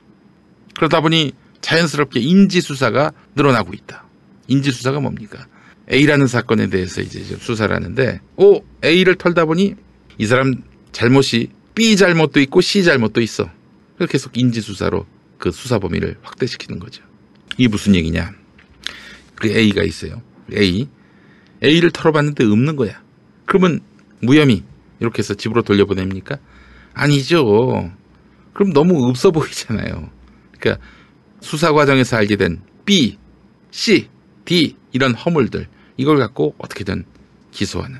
그러다 0.75 1.01
보니 1.01 1.33
자연스럽게 1.61 2.19
인지수사가 2.21 3.11
늘어나고 3.35 3.73
있다. 3.73 4.05
인지수사가 4.47 4.99
뭡니까? 5.01 5.45
A라는 5.91 6.27
사건에 6.27 6.67
대해서 6.67 7.01
이제 7.01 7.19
수사를 7.39 7.75
하는데, 7.75 8.21
오, 8.37 8.61
A를 8.83 9.15
털다 9.15 9.45
보니 9.45 9.75
이 10.17 10.25
사람 10.25 10.63
잘못이 10.91 11.49
B 11.75 11.97
잘못도 11.97 12.39
있고 12.41 12.61
C 12.61 12.83
잘못도 12.83 13.21
있어. 13.21 13.49
계속 14.09 14.37
인지수사로 14.37 15.05
그 15.39 15.51
수사 15.51 15.79
범위를 15.79 16.17
확대시키는 16.21 16.79
거죠. 16.79 17.03
이게 17.57 17.67
무슨 17.67 17.95
얘기냐? 17.95 18.31
그 19.35 19.47
A가 19.47 19.83
있어요. 19.83 20.21
A. 20.53 20.87
A를 21.63 21.89
털어봤는데 21.91 22.43
없는 22.43 22.75
거야. 22.75 23.01
그러면 23.45 23.79
무혐의 24.21 24.63
이렇게 24.99 25.19
해서 25.19 25.33
집으로 25.33 25.63
돌려보냅니까? 25.63 26.37
아니죠. 26.93 27.91
그럼 28.53 28.73
너무 28.73 29.07
없어 29.07 29.31
보이잖아요. 29.31 30.11
그러니까 30.59 30.85
수사 31.41 31.71
과정에서 31.71 32.17
알게 32.17 32.35
된 32.35 32.61
B, 32.85 33.17
C, 33.71 34.09
D 34.45 34.75
이런 34.91 35.15
허물들 35.15 35.67
이걸 35.95 36.17
갖고 36.17 36.55
어떻게든 36.57 37.05
기소하는 37.51 37.99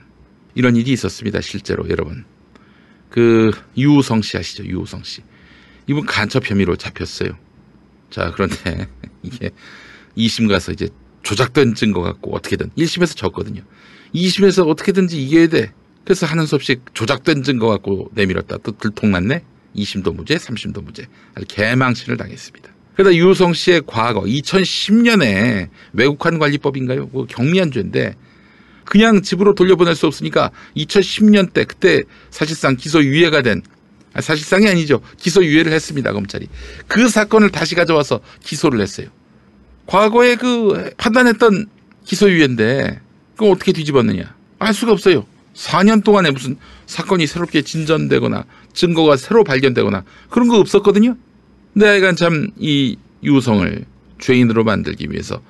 이런 0.55 0.75
일이 0.75 0.91
있었습니다. 0.91 1.41
실제로 1.41 1.89
여러분. 1.89 2.25
그 3.09 3.51
유우성 3.77 4.21
씨 4.21 4.37
아시죠? 4.37 4.65
유우성 4.65 5.03
씨. 5.03 5.21
이분 5.89 6.05
간첩 6.05 6.47
혐의로 6.47 6.75
잡혔어요. 6.75 7.31
자, 8.11 8.31
그런데 8.35 8.87
이게 9.23 9.49
2심 10.15 10.47
가서 10.47 10.71
이제 10.71 10.87
조작된 11.23 11.73
증거 11.73 12.01
갖고 12.01 12.35
어떻게든 12.35 12.69
1심에서 12.77 13.15
졌거든요. 13.15 13.63
2심에서 14.13 14.67
어떻게든지 14.67 15.19
이겨야 15.19 15.47
돼. 15.47 15.73
그래서 16.03 16.27
하는 16.27 16.45
수 16.45 16.53
없이 16.53 16.79
조작된 16.93 17.41
증거 17.41 17.67
갖고 17.69 18.11
내밀었다. 18.13 18.57
또 18.59 18.77
들통났네. 18.77 19.43
2심도 19.75 20.15
무죄, 20.15 20.35
3심도 20.35 20.83
무죄. 20.83 21.07
개망신을 21.47 22.17
당했습니다. 22.17 22.69
그러다 22.93 23.15
유성 23.15 23.53
씨의 23.53 23.81
과거 23.87 24.21
2010년에 24.21 25.69
외국환 25.93 26.37
관리법인가요? 26.37 27.09
그 27.09 27.25
경미한 27.27 27.71
죄인데 27.71 28.15
그냥 28.85 29.23
집으로 29.23 29.55
돌려보낼 29.55 29.95
수 29.95 30.05
없으니까 30.05 30.51
2010년 30.77 31.51
때 31.51 31.63
그때 31.63 32.03
사실상 32.29 32.75
기소 32.75 33.03
유예가 33.03 33.41
된 33.41 33.63
아, 33.63 33.78
사실상이 34.19 34.67
아니죠. 34.67 35.01
기소 35.17 35.43
유예를 35.43 35.71
했습니다. 35.71 36.11
검찰이. 36.13 36.47
그 36.87 37.07
사건을 37.07 37.51
다시 37.51 37.75
가져와서 37.75 38.21
기소를 38.43 38.81
했어요. 38.81 39.07
과거에 39.85 40.35
그 40.35 40.91
판단했던 40.97 41.67
기소 42.05 42.29
유예인데 42.29 42.99
그거 43.35 43.51
어떻게 43.51 43.71
뒤집었느냐? 43.71 44.35
알 44.59 44.73
수가 44.73 44.91
없어요. 44.91 45.25
4년 45.55 46.03
동안에 46.03 46.31
무슨 46.31 46.57
사건이 46.85 47.27
새롭게 47.27 47.61
진전되거나 47.61 48.45
증거가 48.73 49.17
새로 49.17 49.43
발견되거나 49.43 50.03
그런 50.29 50.47
거 50.47 50.57
없었거든요. 50.59 51.15
근데 51.73 51.87
하여간 51.87 52.15
참 52.15 52.51
이 52.57 52.97
유성을 53.23 53.85
죄인으로 54.19 54.63
만들기 54.63 55.07
위해서 55.11 55.41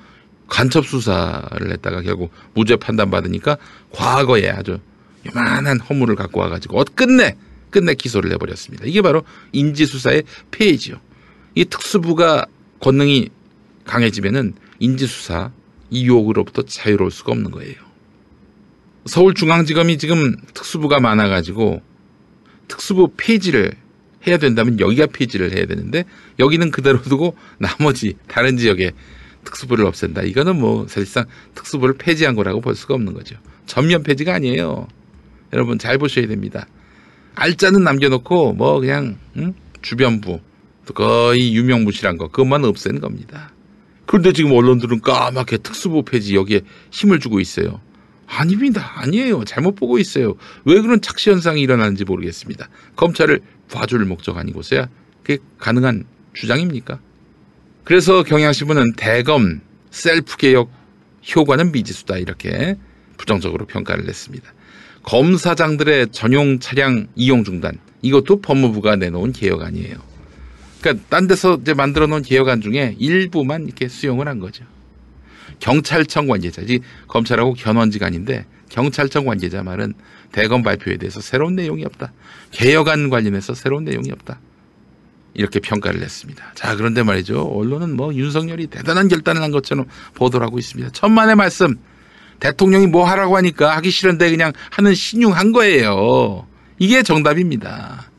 간첩 0.48 0.84
수사를 0.86 1.70
했다가 1.70 2.02
결국 2.02 2.32
무죄 2.54 2.76
판단 2.76 3.10
받으니까 3.10 3.56
과거에 3.92 4.48
아주 4.50 4.78
요만한 5.26 5.78
허물을 5.80 6.16
갖고 6.16 6.40
와가지고 6.40 6.80
어 6.80 6.84
끝내 6.94 7.36
끝내 7.70 7.94
기소를 7.94 8.32
해버렸습니다. 8.32 8.84
이게 8.86 9.02
바로 9.02 9.22
인지수사의 9.52 10.24
폐해지요. 10.50 10.96
이 11.54 11.64
특수부가 11.64 12.46
권능이 12.80 13.28
강해지면은 13.84 14.54
인지수사 14.78 15.52
이 15.90 16.04
유혹으로부터 16.06 16.62
자유로울 16.62 17.10
수가 17.10 17.32
없는 17.32 17.50
거예요. 17.50 17.74
서울중앙지검이 19.06 19.98
지금 19.98 20.36
특수부가 20.54 21.00
많아가지고 21.00 21.82
특수부 22.68 23.12
폐지를 23.16 23.72
해야 24.26 24.36
된다면 24.36 24.78
여기가 24.78 25.06
폐지를 25.06 25.56
해야 25.56 25.66
되는데 25.66 26.04
여기는 26.38 26.70
그대로 26.70 27.00
두고 27.02 27.36
나머지 27.58 28.14
다른 28.28 28.56
지역에 28.56 28.92
특수부를 29.44 29.86
없앤다. 29.86 30.22
이거는 30.22 30.60
뭐 30.60 30.86
사실상 30.86 31.24
특수부를 31.54 31.94
폐지한 31.96 32.34
거라고 32.36 32.60
볼 32.60 32.74
수가 32.74 32.94
없는 32.94 33.14
거죠. 33.14 33.36
전면 33.66 34.02
폐지가 34.02 34.34
아니에요. 34.34 34.86
여러분 35.52 35.78
잘 35.78 35.98
보셔야 35.98 36.26
됩니다. 36.26 36.66
알짜는 37.34 37.82
남겨놓고 37.84 38.54
뭐 38.54 38.80
그냥 38.80 39.18
응? 39.36 39.54
주변부 39.82 40.40
거의 40.94 41.54
유명무실한 41.54 42.18
거 42.18 42.28
그것만 42.28 42.64
없앤 42.64 43.00
겁니다. 43.00 43.52
그런데 44.06 44.32
지금 44.32 44.52
언론들은 44.52 45.00
까맣게 45.00 45.58
특수부 45.58 46.02
폐지 46.02 46.34
여기에 46.34 46.62
힘을 46.90 47.20
주고 47.20 47.38
있어요. 47.38 47.80
아닙니다. 48.26 48.92
아니에요. 48.96 49.44
잘못 49.44 49.74
보고 49.74 49.98
있어요. 49.98 50.34
왜 50.64 50.80
그런 50.80 51.00
착시 51.00 51.30
현상이 51.30 51.60
일어나는지 51.60 52.04
모르겠습니다. 52.04 52.68
검찰을 52.96 53.40
봐줄 53.70 54.04
목적 54.04 54.36
아니고서야 54.36 54.88
그게 55.22 55.38
가능한 55.58 56.04
주장입니까? 56.32 57.00
그래서 57.84 58.22
경향신문은 58.22 58.94
대검 58.96 59.60
셀프 59.90 60.36
개혁 60.36 60.70
효과는 61.34 61.72
미지수다 61.72 62.18
이렇게 62.18 62.76
부정적으로 63.16 63.66
평가를 63.66 64.06
냈습니다. 64.06 64.52
검사장들의 65.02 66.08
전용 66.12 66.58
차량 66.58 67.06
이용 67.14 67.44
중단 67.44 67.78
이것도 68.02 68.40
법무부가 68.40 68.96
내놓은 68.96 69.32
개혁 69.32 69.62
아니에요. 69.62 69.96
그러니까 70.80 71.04
딴 71.08 71.26
데서 71.26 71.58
이제 71.60 71.74
만들어 71.74 72.06
놓은 72.06 72.22
개혁안 72.22 72.60
중에 72.60 72.96
일부만 72.98 73.66
이렇게 73.66 73.88
수용을 73.88 74.28
한 74.28 74.38
거죠. 74.38 74.64
경찰청 75.58 76.26
관계자, 76.26 76.62
이 76.62 76.80
검찰하고 77.06 77.54
견원지간인데 77.54 78.46
경찰청 78.70 79.26
관계자 79.26 79.62
말은 79.62 79.94
대검 80.32 80.62
발표에 80.62 80.96
대해서 80.96 81.20
새로운 81.20 81.54
내용이 81.54 81.84
없다. 81.84 82.12
개혁안 82.50 83.10
관련해서 83.10 83.54
새로운 83.54 83.84
내용이 83.84 84.10
없다. 84.10 84.40
이렇게 85.34 85.60
평가를 85.60 86.00
했습니다. 86.02 86.52
자, 86.54 86.76
그런데 86.76 87.02
말이죠. 87.02 87.42
언론은 87.42 87.96
뭐 87.96 88.14
윤석열이 88.14 88.68
대단한 88.68 89.08
결단을 89.08 89.42
한 89.42 89.50
것처럼 89.50 89.86
보도를 90.14 90.46
하고 90.46 90.58
있습니다. 90.58 90.90
천만의 90.92 91.36
말씀. 91.36 91.78
대통령이 92.40 92.86
뭐 92.86 93.04
하라고 93.04 93.36
하니까 93.36 93.76
하기 93.76 93.90
싫은데 93.90 94.30
그냥 94.30 94.52
하는 94.70 94.94
신용한 94.94 95.52
거예요. 95.52 96.46
이게 96.78 97.02
정답입니다. 97.02 98.10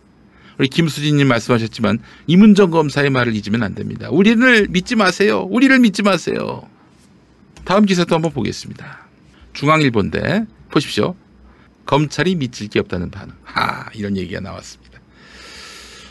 우리 0.58 0.68
김수진님 0.68 1.28
말씀하셨지만 1.28 2.00
이문정 2.28 2.70
검사의 2.70 3.10
말을 3.10 3.36
잊으면 3.36 3.64
안 3.64 3.74
됩니다. 3.74 4.10
우리를 4.12 4.68
믿지 4.70 4.96
마세요. 4.96 5.48
우리를 5.50 5.78
믿지 5.80 6.04
마세요. 6.04 6.62
다음 7.66 7.86
기사도 7.86 8.16
한번 8.16 8.32
보겠습니다. 8.32 9.08
중앙일보인데 9.54 10.46
보십시오. 10.70 11.16
검찰이 11.86 12.36
밑질 12.36 12.68
게 12.68 12.80
없다는 12.80 13.10
반응. 13.10 13.34
하 13.44 13.90
이런 13.96 14.16
얘기가 14.18 14.40
나왔습니다. 14.40 15.00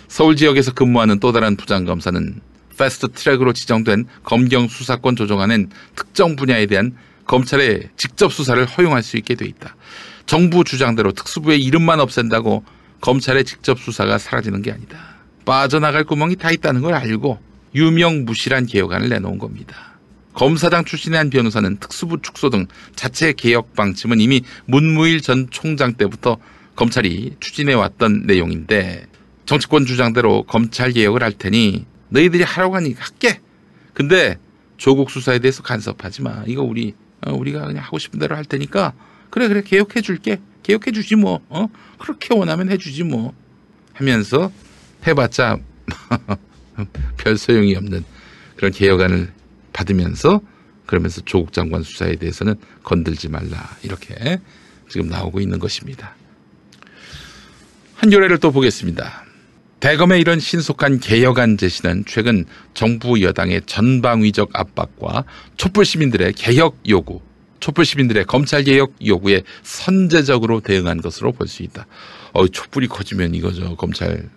서울 0.09 0.35
지역에서 0.35 0.73
근무하는 0.75 1.21
또 1.21 1.31
다른 1.31 1.57
부장검사는 1.57 2.41
패스트 2.77 3.09
트랙으로 3.13 3.53
지정된 3.53 4.07
검경 4.25 4.67
수사권 4.67 5.15
조정안은 5.15 5.71
특정 5.95 6.35
분야에 6.35 6.67
대한 6.67 6.97
검찰의 7.27 7.91
직접 7.97 8.33
수사를 8.33 8.65
허용할 8.67 9.03
수 9.03 9.17
있게 9.17 9.35
돼 9.35 9.47
있다. 9.47 9.77
정부 10.27 10.65
주장대로 10.65 11.13
특수부의 11.13 11.63
이름만 11.63 12.01
없앤다고 12.01 12.65
검찰의 13.01 13.45
직접 13.45 13.79
수사가 13.79 14.19
사라지는 14.19 14.63
게 14.63 14.73
아니다. 14.73 14.99
빠져나갈 15.45 16.05
구멍이 16.05 16.37
다 16.37 16.51
있다는 16.51 16.83
걸 16.83 16.95
알고 16.95 17.39
유명무실한 17.75 18.67
개혁안을 18.67 19.09
내놓은 19.09 19.39
겁니다. 19.39 19.99
검사장 20.35 20.85
출신의 20.85 21.19
한 21.19 21.31
변호사는 21.31 21.79
특수부 21.79 22.23
축소 22.23 22.51
등 22.51 22.67
자체 22.95 23.33
개혁 23.33 23.75
방침은 23.75 24.21
이미 24.21 24.43
문무일 24.67 25.21
전 25.21 25.49
총장 25.51 25.95
때부터 25.95 26.39
검찰이 26.77 27.37
추진해 27.41 27.75
왔던 27.75 28.27
내용인데 28.27 29.07
정치권 29.47 29.87
주장대로 29.87 30.45
검찰 30.45 30.93
개혁을 30.93 31.23
할 31.23 31.33
테니 31.33 31.85
너희들이 32.11 32.45
하라고 32.45 32.77
하니 32.77 32.95
할게. 32.95 33.41
근데 33.93 34.39
조국 34.77 35.11
수사에 35.11 35.41
대해서 35.41 35.63
간섭하지 35.63 36.23
마. 36.23 36.45
이거 36.47 36.63
우리 36.63 36.95
어, 37.27 37.33
우리가 37.33 37.67
그냥 37.67 37.85
하고 37.85 37.99
싶은 37.99 38.19
대로 38.19 38.37
할 38.37 38.45
테니까 38.45 38.95
그래 39.31 39.49
그래 39.49 39.63
개혁해 39.63 40.01
줄게. 40.01 40.41
개혁해 40.63 40.93
주지 40.93 41.17
뭐. 41.17 41.41
어? 41.49 41.67
그렇게 41.99 42.35
원하면 42.35 42.71
해 42.71 42.77
주지 42.77 43.03
뭐. 43.03 43.35
하면서 43.93 44.51
해봤자 45.07 45.59
별 47.19 47.37
소용이 47.37 47.75
없는 47.77 48.05
그런 48.57 48.73
개혁안을 48.73 49.33
받으면서 49.73 50.41
그러면서 50.87 51.21
조국 51.23 51.53
장관 51.53 51.83
수사에 51.83 52.17
대해서는 52.17 52.57
건들지 52.83 53.29
말라 53.29 53.77
이렇게 53.83 54.41
지금 54.89 55.09
나오고 55.09 55.41
있는 55.41 55.59
것입니다. 55.59 56.15
한 57.95 58.13
요례를 58.13 58.39
또 58.39 58.51
보겠습니다. 58.51 59.25
대검의 59.81 60.21
이런 60.21 60.39
신속한 60.39 61.01
개혁안 61.01 61.57
제시는 61.57 62.05
최근 62.07 62.45
정부 62.75 63.23
여당의 63.23 63.63
전방위적 63.65 64.51
압박과 64.53 65.25
촛불 65.57 65.87
시민들의 65.87 66.35
개혁 66.35 66.79
요구, 66.87 67.23
촛불 67.61 67.87
시민들의 67.87 68.27
검찰 68.27 68.63
개혁 68.63 68.95
요구에 69.05 69.43
선제적으로 69.63 70.61
대응한 70.61 71.01
것으로 71.01 71.33
볼 71.33 71.49
수 71.49 71.63
있다. 71.63 71.87
어, 72.33 72.47
촛불이 72.47 72.89
커지면 72.89 73.35
이거죠. 73.35 73.75
검찰 73.77 74.29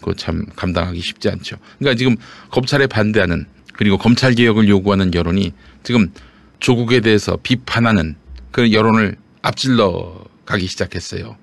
그참 0.00 0.46
감당하기 0.54 1.00
쉽지 1.00 1.28
않죠. 1.28 1.56
그러니까 1.78 1.98
지금 1.98 2.16
검찰에 2.50 2.86
반대하는 2.86 3.46
그리고 3.72 3.98
검찰 3.98 4.34
개혁을 4.34 4.68
요구하는 4.68 5.12
여론이 5.12 5.52
지금 5.82 6.12
조국에 6.60 7.00
대해서 7.00 7.36
비판하는 7.42 8.14
그 8.52 8.72
여론을 8.72 9.16
앞질러 9.42 10.24
가기 10.46 10.68
시작했어요. 10.68 11.36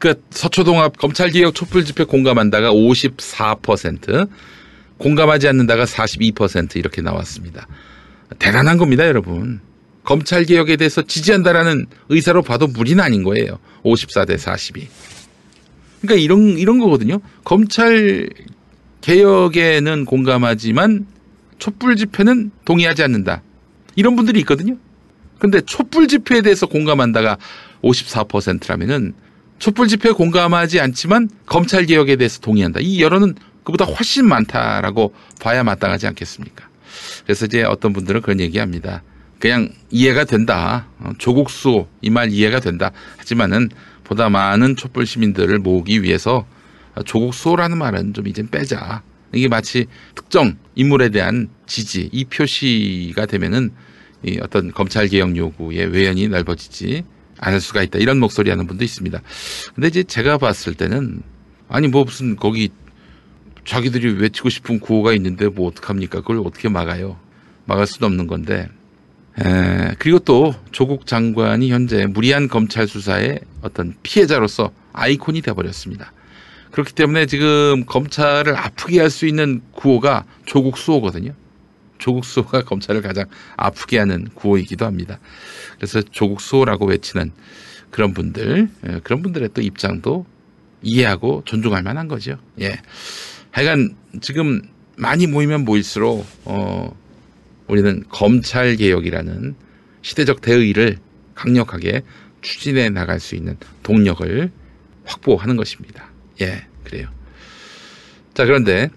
그 0.00 0.14
서초동합 0.30 0.96
검찰개혁 0.96 1.54
촛불 1.54 1.84
집회 1.84 2.04
공감한다가 2.04 2.72
54%, 2.72 4.28
공감하지 4.96 5.46
않는다가 5.46 5.84
42% 5.84 6.76
이렇게 6.76 7.02
나왔습니다. 7.02 7.68
대단한 8.38 8.78
겁니다, 8.78 9.06
여러분. 9.06 9.60
검찰개혁에 10.04 10.76
대해서 10.76 11.02
지지한다라는 11.02 11.84
의사로 12.08 12.42
봐도 12.42 12.66
무리는 12.66 13.04
아닌 13.04 13.22
거예요. 13.22 13.58
54대 13.84 14.38
42. 14.38 14.88
그러니까 16.00 16.22
이런, 16.22 16.58
이런 16.58 16.78
거거든요. 16.78 17.20
검찰 17.44 18.30
개혁에는 19.02 20.06
공감하지만 20.06 21.06
촛불 21.58 21.96
집회는 21.96 22.52
동의하지 22.64 23.02
않는다. 23.02 23.42
이런 23.96 24.16
분들이 24.16 24.40
있거든요. 24.40 24.78
근데 25.38 25.60
촛불 25.60 26.08
집회에 26.08 26.40
대해서 26.40 26.66
공감한다가 26.66 27.36
54%라면은 27.82 29.12
촛불 29.60 29.88
집회에 29.88 30.12
공감하지 30.12 30.80
않지만 30.80 31.28
검찰 31.46 31.84
개혁에 31.86 32.16
대해서 32.16 32.40
동의한다. 32.40 32.80
이 32.82 33.00
여론은 33.02 33.34
그보다 33.62 33.84
훨씬 33.84 34.26
많다라고 34.26 35.14
봐야 35.40 35.62
마땅하지 35.62 36.06
않겠습니까? 36.08 36.66
그래서 37.24 37.44
이제 37.44 37.62
어떤 37.62 37.92
분들은 37.92 38.22
그런 38.22 38.40
얘기합니다. 38.40 39.02
그냥 39.38 39.68
이해가 39.90 40.24
된다. 40.24 40.88
어, 40.98 41.12
조국 41.18 41.50
수 41.50 41.86
이 42.02 42.10
말 42.10 42.30
이해가 42.30 42.60
된다. 42.60 42.90
하지만은 43.18 43.68
보다 44.02 44.28
많은 44.30 44.76
촛불 44.76 45.06
시민들을 45.06 45.58
모으기 45.58 46.02
위해서 46.02 46.46
조국 47.04 47.34
수호라는 47.34 47.78
말은 47.78 48.14
좀 48.14 48.26
이젠 48.26 48.48
빼자. 48.48 49.02
이게 49.32 49.46
마치 49.46 49.86
특정 50.14 50.56
인물에 50.74 51.10
대한 51.10 51.48
지지, 51.66 52.08
이 52.12 52.24
표시가 52.24 53.26
되면은 53.26 53.70
이 54.26 54.38
어떤 54.42 54.72
검찰 54.72 55.06
개혁 55.06 55.36
요구의 55.36 55.86
외연이 55.92 56.26
넓어지지 56.28 57.04
않을 57.40 57.60
수가 57.60 57.82
있다. 57.82 57.98
이런 57.98 58.18
목소리 58.20 58.50
하는 58.50 58.66
분도 58.66 58.84
있습니다. 58.84 59.20
근데 59.74 59.88
이제 59.88 60.02
제가 60.02 60.38
봤을 60.38 60.74
때는 60.74 61.22
아니 61.68 61.88
뭐 61.88 62.04
무슨 62.04 62.36
거기 62.36 62.70
자기들이 63.64 64.14
외치고 64.14 64.48
싶은 64.48 64.80
구호가 64.80 65.12
있는데 65.14 65.48
뭐 65.48 65.68
어떡합니까? 65.68 66.20
그걸 66.20 66.38
어떻게 66.44 66.68
막아요? 66.68 67.18
막을 67.66 67.86
수도 67.86 68.06
없는 68.06 68.26
건데. 68.26 68.68
에, 69.40 69.94
그리고 69.98 70.18
또 70.18 70.54
조국 70.72 71.06
장관이 71.06 71.70
현재 71.70 72.06
무리한 72.06 72.48
검찰 72.48 72.88
수사의 72.88 73.40
어떤 73.62 73.94
피해자로서 74.02 74.72
아이콘이 74.92 75.40
돼버렸습니다. 75.42 76.12
그렇기 76.72 76.92
때문에 76.94 77.26
지금 77.26 77.84
검찰을 77.86 78.56
아프게 78.56 79.00
할 79.00 79.10
수 79.10 79.26
있는 79.26 79.60
구호가 79.72 80.24
조국 80.46 80.78
수호거든요. 80.78 81.32
조국 82.00 82.24
수호가 82.24 82.62
검찰을 82.66 83.02
가장 83.02 83.26
아프게 83.56 83.98
하는 83.98 84.26
구호이기도 84.34 84.84
합니다. 84.84 85.20
그래서 85.76 86.02
조국 86.02 86.40
수호라고 86.40 86.86
외치는 86.86 87.30
그런 87.90 88.12
분들, 88.12 88.68
예, 88.88 89.00
그런 89.04 89.22
분들의 89.22 89.50
또 89.54 89.60
입장도 89.60 90.26
이해하고 90.82 91.42
존중할 91.44 91.82
만한 91.82 92.08
거죠. 92.08 92.38
예. 92.60 92.78
하여간 93.52 93.96
지금 94.20 94.62
많이 94.96 95.26
모이면 95.26 95.64
모일수록, 95.64 96.26
어, 96.44 96.96
우리는 97.68 98.02
검찰 98.08 98.76
개혁이라는 98.76 99.54
시대적 100.02 100.40
대의를 100.40 100.98
강력하게 101.34 102.02
추진해 102.42 102.88
나갈 102.90 103.20
수 103.20 103.34
있는 103.34 103.56
동력을 103.82 104.50
확보하는 105.04 105.56
것입니다. 105.56 106.10
예, 106.40 106.66
그래요. 106.84 107.08
자, 108.34 108.44
그런데 108.44 108.88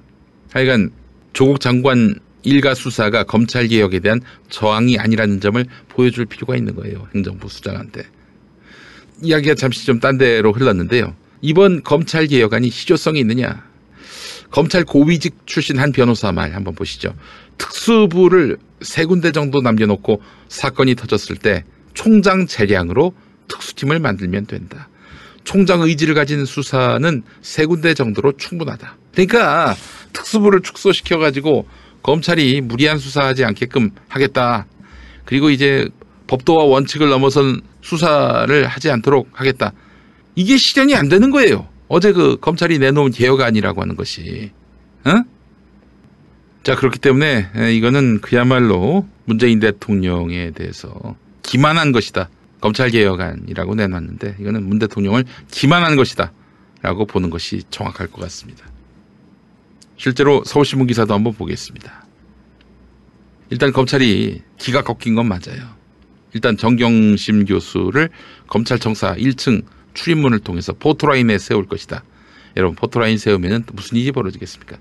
하여간 0.51 0.91
조국 1.33 1.59
장관 1.59 2.19
일가 2.43 2.75
수사가 2.75 3.23
검찰 3.23 3.67
개혁에 3.67 3.99
대한 3.99 4.21
저항이 4.49 4.97
아니라는 4.99 5.39
점을 5.39 5.65
보여줄 5.89 6.25
필요가 6.25 6.55
있는 6.55 6.75
거예요. 6.75 7.07
행정부 7.15 7.49
수장한테. 7.49 8.03
이야기가 9.21 9.55
잠시 9.55 9.85
좀 9.85 9.99
딴 9.99 10.17
데로 10.17 10.51
흘렀는데요. 10.51 11.15
이번 11.41 11.83
검찰 11.83 12.27
개혁안이 12.27 12.69
실효성이 12.69 13.19
있느냐? 13.21 13.63
검찰 14.51 14.83
고위직 14.83 15.47
출신 15.47 15.79
한 15.79 15.91
변호사 15.91 16.31
말 16.31 16.53
한번 16.53 16.75
보시죠. 16.75 17.13
특수부를 17.57 18.57
세 18.81 19.05
군데 19.05 19.31
정도 19.31 19.61
남겨놓고 19.61 20.21
사건이 20.49 20.95
터졌을 20.95 21.37
때 21.37 21.63
총장 21.93 22.45
재량으로 22.45 23.13
특수팀을 23.47 23.99
만들면 23.99 24.45
된다. 24.45 24.89
총장 25.43 25.81
의지를 25.81 26.15
가진 26.15 26.45
수사는 26.45 27.23
세 27.41 27.65
군데 27.65 27.93
정도로 27.93 28.33
충분하다. 28.37 28.97
그러니까 29.13 29.75
특수부를 30.13 30.61
축소시켜가지고 30.61 31.67
검찰이 32.03 32.61
무리한 32.61 32.97
수사하지 32.97 33.45
않게끔 33.45 33.91
하겠다. 34.07 34.67
그리고 35.25 35.49
이제 35.49 35.89
법도와 36.27 36.65
원칙을 36.65 37.09
넘어선 37.09 37.61
수사를 37.81 38.67
하지 38.67 38.91
않도록 38.91 39.29
하겠다. 39.33 39.73
이게 40.35 40.57
실현이 40.57 40.95
안 40.95 41.09
되는 41.09 41.31
거예요. 41.31 41.67
어제 41.87 42.11
그 42.11 42.37
검찰이 42.39 42.79
내놓은 42.79 43.11
개혁안이라고 43.11 43.81
하는 43.81 43.95
것이. 43.95 44.51
어? 45.05 45.23
자, 46.63 46.75
그렇기 46.75 46.99
때문에 46.99 47.49
이거는 47.73 48.21
그야말로 48.21 49.07
문재인 49.25 49.59
대통령에 49.59 50.51
대해서 50.51 51.15
기만한 51.41 51.91
것이다. 51.91 52.29
검찰 52.61 52.89
개혁안이라고 52.89 53.75
내놨는데 53.75 54.37
이거는 54.39 54.63
문 54.63 54.79
대통령을 54.79 55.25
기만한 55.51 55.95
것이다. 55.95 56.31
라고 56.81 57.05
보는 57.05 57.29
것이 57.29 57.63
정확할 57.69 58.07
것 58.07 58.21
같습니다. 58.21 58.65
실제로 60.03 60.43
서울신문 60.43 60.87
기사도 60.87 61.13
한번 61.13 61.31
보겠습니다. 61.31 62.05
일단 63.49 63.71
검찰이 63.71 64.41
기가 64.57 64.83
꺾인 64.83 65.15
건 65.15 65.29
맞아요. 65.29 65.77
일단 66.33 66.57
정경심 66.57 67.45
교수를 67.45 68.09
검찰청사 68.47 69.15
1층 69.15 69.63
출입문을 69.93 70.39
통해서 70.39 70.73
포토라인에 70.73 71.37
세울 71.37 71.67
것이다. 71.67 72.03
여러분 72.57 72.75
포토라인 72.75 73.17
세우면 73.17 73.63
무슨 73.71 73.95
일이 73.95 74.11
벌어지겠습니까? 74.11 74.75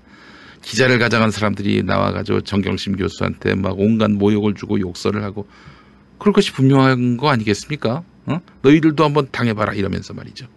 기자를 0.61 0.99
가장한 0.99 1.31
사람들이 1.31 1.83
나와가지고 1.83 2.41
정경심 2.41 2.97
교수한테 2.97 3.55
막 3.55 3.79
온갖 3.79 4.11
모욕을 4.11 4.55
주고 4.55 4.77
욕설을 4.81 5.23
하고 5.23 5.47
그럴 6.19 6.33
것이 6.33 6.51
분명한 6.51 7.15
거 7.15 7.29
아니겠습니까? 7.29 8.03
어? 8.25 8.41
너희들도 8.61 9.01
한번 9.05 9.29
당해봐라 9.31 9.71
이러면서 9.71 10.13
말이죠. 10.13 10.47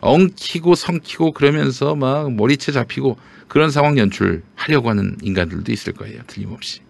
엉키고 0.00 0.74
성키고 0.74 1.32
그러면서 1.32 1.94
막 1.94 2.32
머리채 2.32 2.72
잡히고 2.72 3.18
그런 3.48 3.70
상황 3.70 3.98
연출하려고 3.98 4.90
하는 4.90 5.16
인간들도 5.22 5.70
있을 5.72 5.92
거예요. 5.92 6.20
틀림없이. 6.26 6.80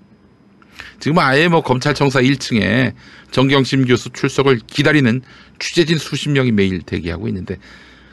지금 1.01 1.19
아예 1.19 1.49
뭐 1.49 1.62
검찰청사 1.62 2.20
1층에 2.20 2.95
정경심 3.31 3.87
교수 3.87 4.11
출석을 4.11 4.61
기다리는 4.66 5.23
취재진 5.59 5.99
수십 5.99 6.31
명이 6.31 6.53
매일 6.53 6.83
대기하고 6.83 7.28
있는데 7.28 7.59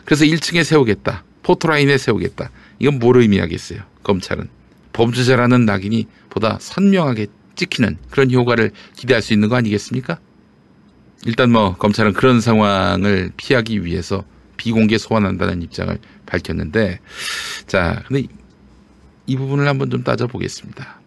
그래서 0.06 0.26
1층에 0.26 0.64
세우겠다. 0.64 1.24
포토라인에 1.44 1.98
세우겠다. 1.98 2.52
이건 2.80 3.00
뭘 3.00 3.18
의미하겠어요. 3.18 3.82
검찰은. 4.04 4.50
범죄자라는 4.94 5.66
낙인이 5.66 6.08
보다 6.30 6.58
선명하게 6.60 7.28
찍히는 7.56 7.98
그런 8.10 8.32
효과를 8.32 8.72
기대할 8.96 9.22
수 9.22 9.34
있는 9.34 9.50
거 9.50 9.56
아니겠습니까? 9.56 10.20
일단 11.26 11.52
뭐 11.52 11.76
검찰은 11.76 12.14
그런 12.14 12.42
상황을 12.42 13.32
피하기 13.38 13.86
위해서 13.86 14.24
비공개 14.58 14.98
소환한다는 14.98 15.62
입장을 15.62 15.98
밝혔는데 16.26 17.00
자 17.68 18.04
근데 18.08 18.28
이 19.26 19.38
부분을 19.38 19.68
한번 19.68 19.90
좀 19.90 20.04
따져보겠습니다. 20.04 21.02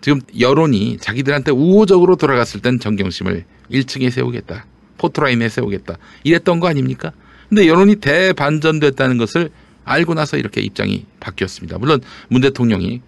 지금 0.00 0.20
여론이 0.38 0.98
자기들한테 0.98 1.50
우호적으로 1.50 2.16
돌아갔을 2.16 2.60
땐 2.60 2.78
정경심을 2.78 3.44
1층에 3.70 4.10
세우겠다. 4.10 4.66
포토라인에 4.96 5.48
세우겠다. 5.48 5.96
이랬던 6.24 6.60
거 6.60 6.68
아닙니까? 6.68 7.12
근데 7.48 7.66
여론이 7.66 7.96
대반전됐다는 7.96 9.18
것을 9.18 9.50
알고 9.84 10.14
나서 10.14 10.36
이렇게 10.36 10.60
입장이 10.60 11.06
바뀌었습니다. 11.18 11.78
물론 11.78 12.00
문 12.28 12.42
대통령이 12.42 13.00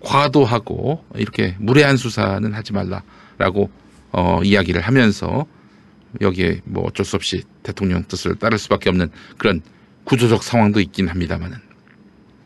과도하고 0.00 1.04
이렇게 1.14 1.54
무례한 1.58 1.96
수사는 1.96 2.52
하지 2.52 2.72
말라라고 2.72 3.70
어, 4.12 4.40
이야기를 4.42 4.80
하면서 4.80 5.46
여기에 6.20 6.62
뭐 6.64 6.84
어쩔 6.84 7.04
수 7.04 7.16
없이 7.16 7.42
대통령 7.62 8.04
뜻을 8.04 8.36
따를 8.36 8.58
수밖에 8.58 8.88
없는 8.88 9.10
그런 9.38 9.60
구조적 10.04 10.42
상황도 10.42 10.80
있긴 10.80 11.08
합니다만은 11.08 11.58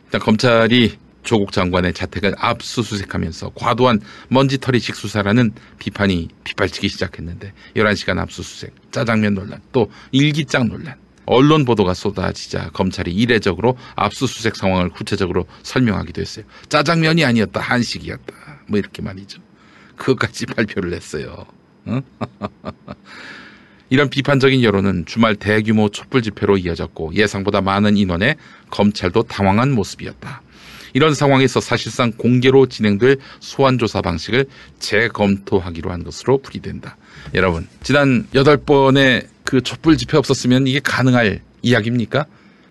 일단 0.07 0.21
검찰이 0.21 0.99
조국 1.23 1.53
장관의 1.53 1.93
자택을 1.93 2.35
압수수색하면서 2.39 3.53
과도한 3.55 4.01
먼지털이식 4.29 4.95
수사라는 4.95 5.53
비판이 5.79 6.29
빗발치기 6.45 6.89
시작했는데 6.89 7.53
11시간 7.77 8.19
압수수색, 8.19 8.75
짜장면 8.91 9.35
논란, 9.35 9.61
또 9.73 9.91
일기장 10.13 10.69
논란, 10.69 10.97
언론 11.27 11.65
보도가 11.65 11.95
쏟아지자 11.95 12.71
검찰이 12.71 13.13
이례적으로 13.13 13.77
압수수색 13.95 14.57
상황을 14.57 14.89
구체적으로 14.89 15.47
설명하기도 15.63 16.21
했어요. 16.21 16.45
짜장면이 16.69 17.25
아니었다, 17.25 17.61
한식이었다. 17.61 18.35
뭐 18.67 18.79
이렇게 18.79 19.03
말이죠. 19.03 19.41
그것까지 19.97 20.47
발표를 20.57 20.95
했어요. 20.95 21.47
어? 23.91 23.93
이런 23.93 24.09
비판적인 24.09 24.63
여론은 24.63 25.05
주말 25.07 25.35
대규모 25.35 25.89
촛불 25.91 26.23
집회로 26.23 26.59
이어졌고 26.59 27.15
예상보다 27.15 27.61
많은 27.61 27.97
인원에 27.97 28.37
검찰도 28.71 29.25
당황한 29.25 29.73
모습이었다. 29.73 30.43
이런 30.93 31.15
상황에서 31.15 31.61
사실상 31.61 32.13
공개로 32.13 32.67
진행될 32.67 33.19
소환조사 33.39 34.01
방식을 34.03 34.47
재검토하기로 34.79 35.91
한 35.91 36.03
것으로 36.03 36.39
풀이된다. 36.39 36.97
여러분, 37.35 37.69
지난 37.83 38.27
8번의 38.33 39.27
그 39.45 39.61
촛불 39.61 39.97
집회 39.97 40.17
없었으면 40.17 40.67
이게 40.67 40.81
가능할 40.81 41.43
이야기입니까? 41.63 42.27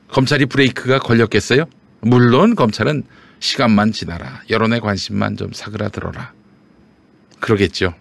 검찰이 0.09 0.47
브레이크가 0.47 0.99
걸렸겠어요? 0.99 1.65
물론 2.01 2.55
검찰은 2.55 3.03
시간만 3.39 3.91
지나라. 3.91 4.41
여론의 4.49 4.81
관심만 4.81 5.37
좀 5.37 5.51
사그라들어라. 5.53 6.33
그러겠죠. 7.39 7.93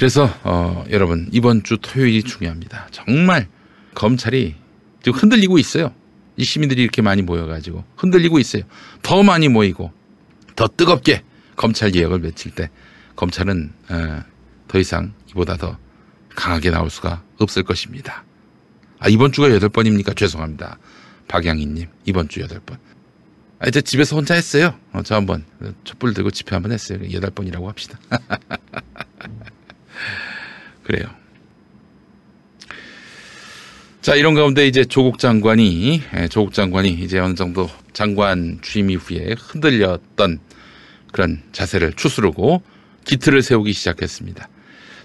그래서 0.00 0.34
어, 0.44 0.82
여러분 0.88 1.28
이번 1.30 1.62
주 1.62 1.76
토요일이 1.76 2.22
중요합니다. 2.22 2.88
정말 2.90 3.48
검찰이 3.94 4.54
지금 5.02 5.18
흔들리고 5.18 5.58
있어요. 5.58 5.92
이 6.38 6.44
시민들이 6.44 6.82
이렇게 6.82 7.02
많이 7.02 7.20
모여가지고 7.20 7.84
흔들리고 7.98 8.38
있어요. 8.38 8.62
더 9.02 9.22
많이 9.22 9.48
모이고 9.48 9.92
더 10.56 10.68
뜨겁게 10.68 11.22
검찰 11.54 11.90
개혁을 11.90 12.22
외칠 12.22 12.50
때 12.50 12.70
검찰은 13.14 13.74
어, 13.90 14.22
더 14.68 14.78
이상 14.78 15.12
이보다 15.32 15.58
더 15.58 15.76
강하게 16.34 16.70
나올 16.70 16.88
수가 16.88 17.22
없을 17.38 17.62
것입니다. 17.62 18.24
아 19.00 19.10
이번 19.10 19.32
주가 19.32 19.50
여덟 19.50 19.68
번입니까? 19.68 20.14
죄송합니다. 20.14 20.78
박양희님 21.28 21.88
이번 22.06 22.30
주 22.30 22.40
여덟 22.40 22.58
번. 22.60 22.78
아, 23.58 23.68
이제 23.68 23.82
집에서 23.82 24.16
혼자 24.16 24.32
했어요. 24.32 24.78
어, 24.94 25.02
저 25.02 25.14
한번 25.14 25.44
촛불 25.84 26.14
들고 26.14 26.30
집회 26.30 26.56
한번 26.56 26.72
했어요. 26.72 27.00
여덟 27.12 27.28
번이라고 27.28 27.68
합시다. 27.68 27.98
그래요. 30.90 31.06
자, 34.00 34.16
이런 34.16 34.34
가운데 34.34 34.66
이제 34.66 34.84
조국 34.84 35.20
장관이, 35.20 36.02
예, 36.16 36.26
조국 36.26 36.52
장관이 36.52 36.88
이제 36.90 37.20
어느 37.20 37.34
정도 37.34 37.70
장관 37.92 38.58
취임 38.60 38.90
이후에 38.90 39.36
흔들렸던 39.38 40.40
그런 41.12 41.42
자세를 41.52 41.92
추스르고 41.92 42.62
기틀을 43.04 43.42
세우기 43.42 43.72
시작했습니다. 43.72 44.48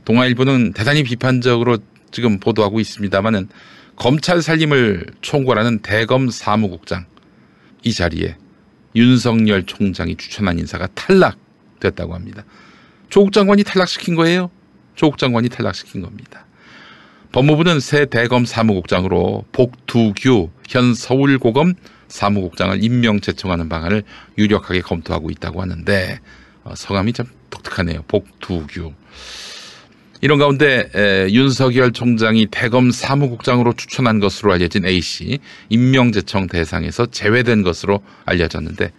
동아일보는 0.05 0.73
대단히 0.73 1.03
비판적으로 1.03 1.77
지금 2.09 2.39
보도하고 2.39 2.79
있습니다만은 2.79 3.49
검찰 3.95 4.41
살림을 4.41 5.05
총괄하는 5.21 5.79
대검 5.79 6.29
사무국장 6.31 7.05
이 7.83 7.93
자리에 7.93 8.37
윤석열 8.95 9.65
총장이 9.65 10.15
추천한 10.15 10.57
인사가 10.57 10.87
탈락됐다고 10.95 12.15
합니다. 12.15 12.43
조국 13.09 13.33
장관이 13.33 13.63
탈락시킨 13.63 14.15
거예요? 14.15 14.49
조국 14.95 15.17
장관이 15.17 15.49
탈락시킨 15.49 16.01
겁니다. 16.01 16.45
법무부는 17.31 17.79
새 17.81 18.05
대검 18.05 18.45
사무국장으로 18.45 19.45
복두규 19.51 20.49
현 20.69 20.93
서울고검 20.93 21.73
사무국장을 22.07 22.81
임명 22.83 23.19
제청하는 23.19 23.67
방안을 23.67 24.03
유력하게 24.37 24.81
검토하고 24.81 25.29
있다고 25.31 25.61
하는데 25.61 26.19
어, 26.63 26.73
성함이 26.75 27.13
참 27.13 27.25
독특하네요. 27.49 28.03
복두규. 28.07 28.93
이런 30.21 30.39
가운데 30.39 30.89
에, 30.95 31.27
윤석열 31.29 31.91
총장이 31.91 32.47
대검 32.49 32.89
사무국장으로 32.89 33.73
추천한 33.73 34.19
것으로 34.19 34.53
알려진 34.53 34.85
A씨 34.85 35.39
임명 35.69 36.11
제청 36.11 36.47
대상에서 36.47 37.07
제외된 37.07 37.63
것으로 37.63 38.01
알려졌는데 38.25 38.91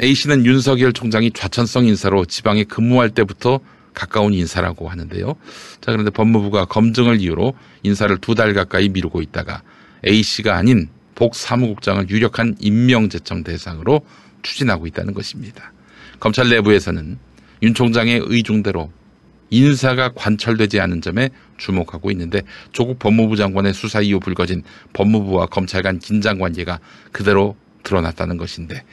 A씨는 0.00 0.44
윤석열 0.44 0.92
총장이 0.92 1.32
좌천성 1.32 1.86
인사로 1.86 2.26
지방에 2.26 2.64
근무할 2.64 3.10
때부터 3.10 3.60
가까운 3.98 4.32
인사라고 4.32 4.88
하는데요. 4.88 5.34
자, 5.80 5.90
그런데 5.90 6.10
법무부가 6.10 6.66
검증을 6.66 7.20
이유로 7.20 7.54
인사를 7.82 8.16
두 8.18 8.34
달 8.34 8.54
가까이 8.54 8.88
미루고 8.88 9.20
있다가 9.22 9.62
A씨가 10.06 10.56
아닌 10.56 10.88
복 11.16 11.34
사무국장을 11.34 12.08
유력한 12.08 12.54
임명 12.60 13.08
제청 13.08 13.42
대상으로 13.42 14.02
추진하고 14.42 14.86
있다는 14.86 15.14
것입니다. 15.14 15.72
검찰 16.20 16.48
내부에서는 16.48 17.18
윤 17.62 17.74
총장의 17.74 18.22
의중대로 18.24 18.92
인사가 19.50 20.10
관철되지 20.14 20.78
않은 20.78 21.00
점에 21.00 21.30
주목하고 21.56 22.12
있는데 22.12 22.42
조국 22.70 23.00
법무부 23.00 23.34
장관의 23.34 23.74
수사 23.74 24.00
이후 24.00 24.20
불거진 24.20 24.62
법무부와 24.92 25.46
검찰 25.46 25.82
간 25.82 25.98
긴장 25.98 26.38
관계가 26.38 26.78
그대로 27.10 27.56
드러났다는 27.82 28.36
것인데 28.36 28.84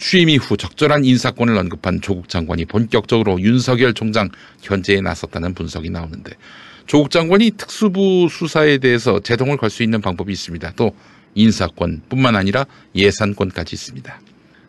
취임 0.00 0.30
이후 0.30 0.56
적절한 0.56 1.04
인사권을 1.04 1.56
언급한 1.58 2.00
조국 2.00 2.30
장관이 2.30 2.64
본격적으로 2.64 3.38
윤석열 3.38 3.92
총장 3.92 4.30
견제에 4.62 5.02
나섰다는 5.02 5.52
분석이 5.52 5.90
나오는데 5.90 6.32
조국 6.86 7.10
장관이 7.10 7.52
특수부 7.52 8.26
수사에 8.30 8.78
대해서 8.78 9.20
제동을 9.20 9.58
걸 9.58 9.68
수 9.68 9.82
있는 9.82 10.00
방법이 10.00 10.32
있습니다. 10.32 10.72
또 10.74 10.92
인사권뿐만 11.34 12.34
아니라 12.34 12.64
예산권까지 12.96 13.76
있습니다. 13.76 14.20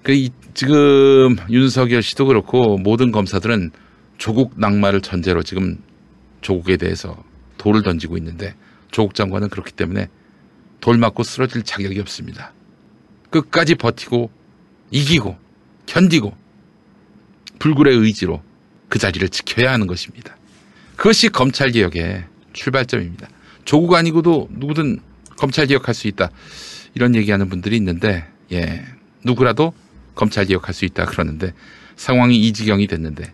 그 0.04 0.28
지금 0.54 1.38
윤석열 1.50 2.04
씨도 2.04 2.26
그렇고 2.26 2.78
모든 2.78 3.12
검사들은 3.12 3.72
조국 4.18 4.60
낙마를 4.60 5.00
전제로 5.00 5.42
지금 5.44 5.78
조국에 6.42 6.76
대해서 6.76 7.24
돌을 7.58 7.84
던지고 7.84 8.18
있는데 8.18 8.54
조국 8.92 9.16
장관은 9.16 9.48
그렇기 9.48 9.72
때문에 9.72 10.10
돌 10.82 10.98
맞고 10.98 11.24
쓰러질 11.24 11.64
자격이 11.64 12.02
없습니다. 12.02 12.54
끝까지 13.30 13.76
버티고 13.76 14.30
이기고 14.92 15.38
견디고 15.86 16.36
불굴의 17.60 17.98
의지로 17.98 18.42
그 18.90 19.00
자리를 19.00 19.28
지켜야 19.30 19.72
하는 19.72 19.88
것입니다. 19.88 20.36
그것이 20.96 21.30
검찰 21.30 21.72
개혁의 21.72 22.26
출발점입니다. 22.54 23.28
조국 23.66 23.94
아니고도 23.96 24.50
누구든 24.52 25.00
검찰 25.38 25.66
개혁할 25.66 25.96
수 25.96 26.08
있다. 26.08 26.30
이런 26.94 27.16
얘기하는 27.16 27.50
분들이 27.50 27.78
있는데 27.78 28.28
예. 28.52 28.84
누구라도 29.24 29.74
검찰 30.16 30.46
개혁할 30.46 30.74
수 30.74 30.86
있다 30.86 31.06
그러는데 31.06 31.54
상황이 31.96 32.38
이 32.40 32.52
지경이 32.54 32.88
됐는데 32.88 33.34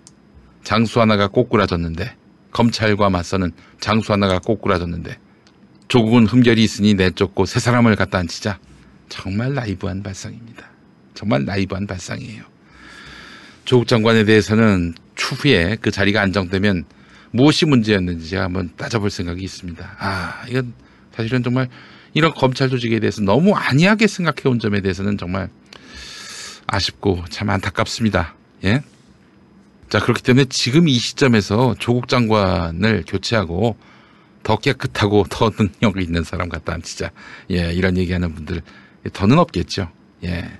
장수 0.63 1.01
하나가 1.01 1.27
꼬꾸라졌는데 1.27 2.15
검찰과 2.51 3.09
맞서는 3.09 3.51
장수 3.79 4.11
하나가 4.13 4.39
꼬꾸라졌는데 4.39 5.17
조국은 5.87 6.27
흠결이 6.27 6.61
있으니 6.63 6.93
내쫓고 6.93 7.45
새 7.45 7.59
사람을 7.59 7.95
갖다 7.95 8.19
앉히자 8.19 8.59
정말 9.09 9.53
나이브한 9.53 10.03
발상입니다. 10.03 10.76
정말 11.17 11.45
나이브한 11.45 11.87
발상이에요. 11.87 12.43
조국 13.65 13.87
장관에 13.87 14.23
대해서는 14.23 14.93
추후에 15.15 15.77
그 15.81 15.89
자리가 15.89 16.21
안정되면 16.21 16.85
무엇이 17.31 17.65
문제였는지 17.65 18.29
제가 18.29 18.43
한번 18.43 18.69
따져볼 18.77 19.09
생각이 19.09 19.43
있습니다. 19.43 19.95
아, 19.97 20.45
이건 20.47 20.73
사실은 21.11 21.41
정말 21.41 21.69
이런 22.13 22.31
검찰 22.33 22.69
조직에 22.69 22.99
대해서 22.99 23.23
너무 23.23 23.55
안이하게 23.55 24.05
생각해 24.05 24.41
온 24.45 24.59
점에 24.59 24.81
대해서는 24.81 25.17
정말 25.17 25.49
아쉽고 26.67 27.25
참 27.29 27.49
안타깝습니다. 27.49 28.35
예. 28.65 28.83
자, 29.89 29.99
그렇기 29.99 30.21
때문에 30.21 30.45
지금 30.49 30.87
이 30.87 30.93
시점에서 30.93 31.75
조국 31.79 32.07
장관을 32.07 33.05
교체하고 33.07 33.75
더 34.43 34.55
깨끗하고 34.57 35.25
더 35.29 35.49
능력 35.49 35.99
있는 35.99 36.23
사람 36.23 36.47
갖다 36.47 36.73
앉히자. 36.73 37.11
예, 37.51 37.73
이런 37.73 37.97
얘기하는 37.97 38.35
분들 38.35 38.61
더는 39.13 39.39
없겠죠. 39.39 39.89
예. 40.23 40.59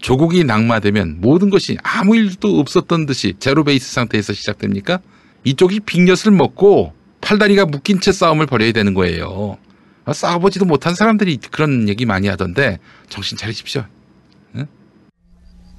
조국이 0.00 0.44
낙마되면 0.44 1.20
모든 1.20 1.50
것이 1.50 1.76
아무 1.82 2.16
일도 2.16 2.60
없었던 2.60 3.06
듯이 3.06 3.34
제로 3.38 3.64
베이스 3.64 3.92
상태에서 3.92 4.32
시작됩니까? 4.32 5.00
이쪽이 5.44 5.80
빅엿을 5.80 6.32
먹고 6.32 6.92
팔다리가 7.20 7.66
묶인 7.66 8.00
채 8.00 8.12
싸움을 8.12 8.46
벌여야 8.46 8.72
되는 8.72 8.94
거예요. 8.94 9.58
아, 10.04 10.12
싸워보지도 10.12 10.64
못한 10.64 10.94
사람들이 10.94 11.38
그런 11.50 11.88
얘기 11.88 12.06
많이 12.06 12.28
하던데 12.28 12.78
정신 13.08 13.36
차리십시오. 13.36 13.84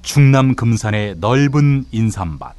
충남 0.02 0.54
금산의 0.54 1.16
넓은 1.18 1.84
인삼밭. 1.90 2.54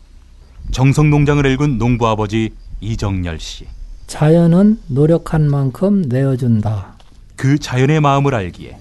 정성 0.72 1.10
농장을 1.10 1.44
일군 1.46 1.78
농부 1.78 2.08
아버지 2.08 2.52
이정열 2.82 3.40
씨. 3.40 3.66
자연은 4.08 4.80
노력한 4.88 5.50
만큼 5.50 6.04
내어준다. 6.04 6.98
그 7.36 7.58
자연의 7.58 8.02
마음을 8.02 8.36
알기에 8.36 8.78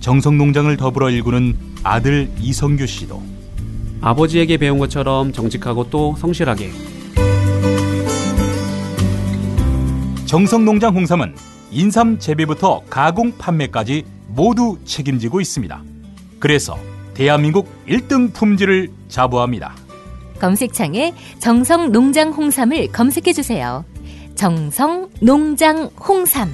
정성농장을 0.00 0.76
더불어 0.76 1.10
일구는 1.10 1.56
아들 1.82 2.30
이성규 2.40 2.86
씨도 2.86 3.22
아버지에게 4.00 4.56
배운 4.56 4.78
것처럼 4.78 5.32
정직하고 5.32 5.90
또 5.90 6.14
성실하게 6.18 6.70
정성농장 10.26 10.94
홍삼은 10.94 11.34
인삼 11.70 12.18
재배부터 12.18 12.82
가공 12.88 13.32
판매까지 13.36 14.04
모두 14.28 14.78
책임지고 14.84 15.40
있습니다. 15.40 15.82
그래서 16.38 16.78
대한민국 17.14 17.68
1등 17.88 18.32
품질을 18.32 18.90
자부합니다. 19.08 19.74
검색창에 20.38 21.14
정성 21.40 21.90
농장 21.90 22.30
홍삼을 22.30 22.92
검색해 22.92 23.32
주세요. 23.32 23.84
정성 24.36 25.10
농장 25.20 25.90
홍삼. 25.98 26.48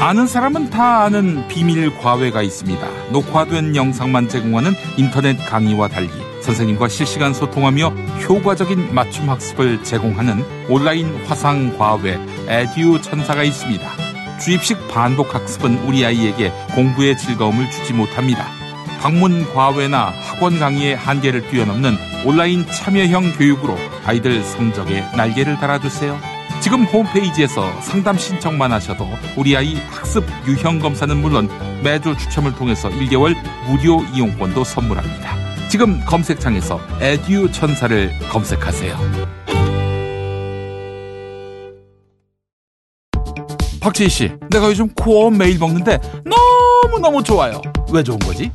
아는 0.00 0.26
사람은 0.26 0.70
다 0.70 1.04
아는 1.04 1.46
비밀 1.48 1.94
과외가 1.98 2.40
있습니다. 2.42 3.12
녹화된 3.12 3.76
영상만 3.76 4.28
제공하는 4.28 4.72
인터넷 4.96 5.36
강의와 5.36 5.88
달리 5.88 6.08
선생님과 6.40 6.88
실시간 6.88 7.34
소통하며 7.34 7.88
효과적인 8.28 8.94
맞춤 8.94 9.28
학습을 9.28 9.84
제공하는 9.84 10.42
온라인 10.70 11.14
화상 11.26 11.76
과외 11.76 12.18
에듀 12.48 13.02
천사가 13.02 13.42
있습니다. 13.42 13.86
주입식 14.38 14.78
반복 14.88 15.34
학습은 15.34 15.86
우리 15.86 16.06
아이에게 16.06 16.50
공부의 16.74 17.18
즐거움을 17.18 17.70
주지 17.70 17.92
못합니다. 17.92 18.57
방문 18.98 19.44
과외나 19.54 20.12
학원 20.20 20.58
강의의 20.58 20.96
한계를 20.96 21.48
뛰어넘는 21.50 21.96
온라인 22.24 22.66
참여형 22.66 23.32
교육으로 23.32 23.76
아이들 24.04 24.42
성적에 24.42 25.00
날개를 25.16 25.56
달아주세요. 25.58 26.18
지금 26.60 26.84
홈페이지에서 26.84 27.80
상담 27.80 28.18
신청만 28.18 28.72
하셔도 28.72 29.08
우리 29.36 29.56
아이 29.56 29.76
학습 29.90 30.24
유형 30.46 30.80
검사는 30.80 31.16
물론 31.16 31.48
매주 31.82 32.16
추첨을 32.16 32.54
통해서 32.56 32.88
1개월 32.88 33.36
무료 33.66 34.02
이용권도 34.12 34.64
선물합니다. 34.64 35.36
지금 35.68 36.04
검색창에서 36.04 36.80
에듀 37.00 37.52
천사를 37.52 38.10
검색하세요. 38.28 38.98
박지희 43.80 44.08
씨, 44.08 44.32
내가 44.50 44.66
요즘 44.68 44.88
코어 44.88 45.30
매일 45.30 45.58
먹는데 45.58 45.98
너무너무 46.24 47.22
좋아요. 47.22 47.62
왜 47.92 48.02
좋은 48.02 48.18
거지? 48.18 48.50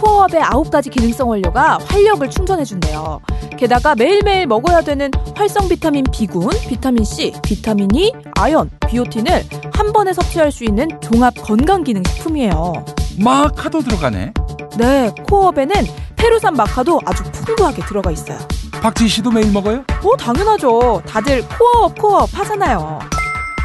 코어업의 0.00 0.40
9가지 0.42 0.90
기능성 0.90 1.28
원료가 1.28 1.78
활력을 1.86 2.30
충전해준대요. 2.30 3.20
게다가 3.58 3.94
매일매일 3.94 4.46
먹어야 4.46 4.80
되는 4.80 5.10
활성 5.36 5.68
비타민 5.68 6.04
B군, 6.04 6.48
비타민 6.68 7.04
C, 7.04 7.32
비타민 7.42 7.94
E, 7.94 8.12
아연, 8.38 8.70
비오틴을 8.88 9.44
한 9.74 9.92
번에 9.92 10.12
섭취할 10.12 10.50
수 10.50 10.64
있는 10.64 10.88
종합 11.00 11.34
건강기능식품이에요. 11.42 12.84
마카도 13.18 13.80
들어가네. 13.80 14.32
네, 14.78 15.10
코어업에는 15.28 15.74
페루산 16.16 16.54
마카도 16.54 17.00
아주 17.04 17.22
풍부하게 17.24 17.82
들어가 17.84 18.10
있어요. 18.10 18.38
박지희 18.80 19.08
씨도 19.08 19.30
매일 19.30 19.52
먹어요? 19.52 19.84
오, 20.02 20.16
당연하죠. 20.16 21.02
다들 21.06 21.44
코어업, 21.48 21.98
코어업 21.98 22.30
하잖아요. 22.38 22.98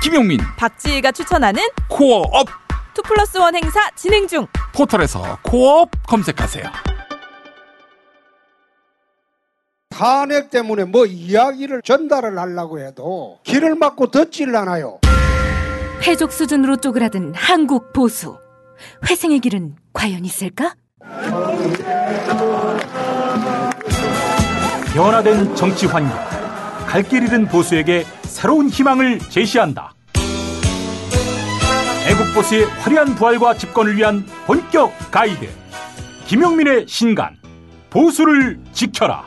김용민, 0.03 0.39
박지희가 0.57 1.11
추천하는 1.13 1.61
코어업 1.89 2.47
two 2.95 3.01
plus 3.03 3.37
one 3.37 3.55
행사 3.55 3.89
진행 3.95 4.27
중. 4.27 4.47
포털에서 4.73 5.37
코어업 5.43 5.89
검색하세요. 6.07 6.63
탄핵 9.89 10.49
때문에 10.49 10.83
뭐 10.85 11.05
이야기를 11.05 11.81
전달을 11.83 12.37
하려고 12.37 12.79
해도 12.79 13.39
길을 13.43 13.75
막고 13.75 14.11
듣질 14.11 14.55
않아요. 14.55 14.99
패족 16.01 16.31
수준으로 16.33 16.77
쪼그라든 16.77 17.33
한국 17.35 17.93
보수. 17.93 18.37
회생의 19.09 19.39
길은 19.39 19.75
과연 19.93 20.25
있을까? 20.25 20.75
변화된 24.93 25.55
정치 25.55 25.85
환경, 25.85 26.17
갈 26.87 27.03
길 27.03 27.23
잃은 27.23 27.47
보수에게 27.47 28.05
새로운 28.23 28.69
희망을 28.69 29.19
제시한다. 29.19 29.94
애국 32.15 32.33
보수의 32.33 32.63
화려한 32.63 33.15
부활과 33.15 33.53
집권을 33.55 33.97
위한 33.97 34.25
본격 34.45 34.93
가이드. 35.11 35.49
김용민의 36.27 36.85
신간, 36.87 37.35
보수를 37.89 38.57
지켜라. 38.71 39.25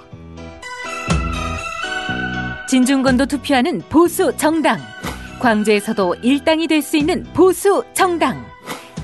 진중권도 2.66 3.26
투표하는 3.26 3.82
보수 3.90 4.34
정당. 4.38 4.80
광주에서도 5.38 6.14
일당이 6.22 6.66
될 6.66 6.80
수 6.80 6.96
있는 6.96 7.24
보수 7.34 7.84
정당. 7.92 8.42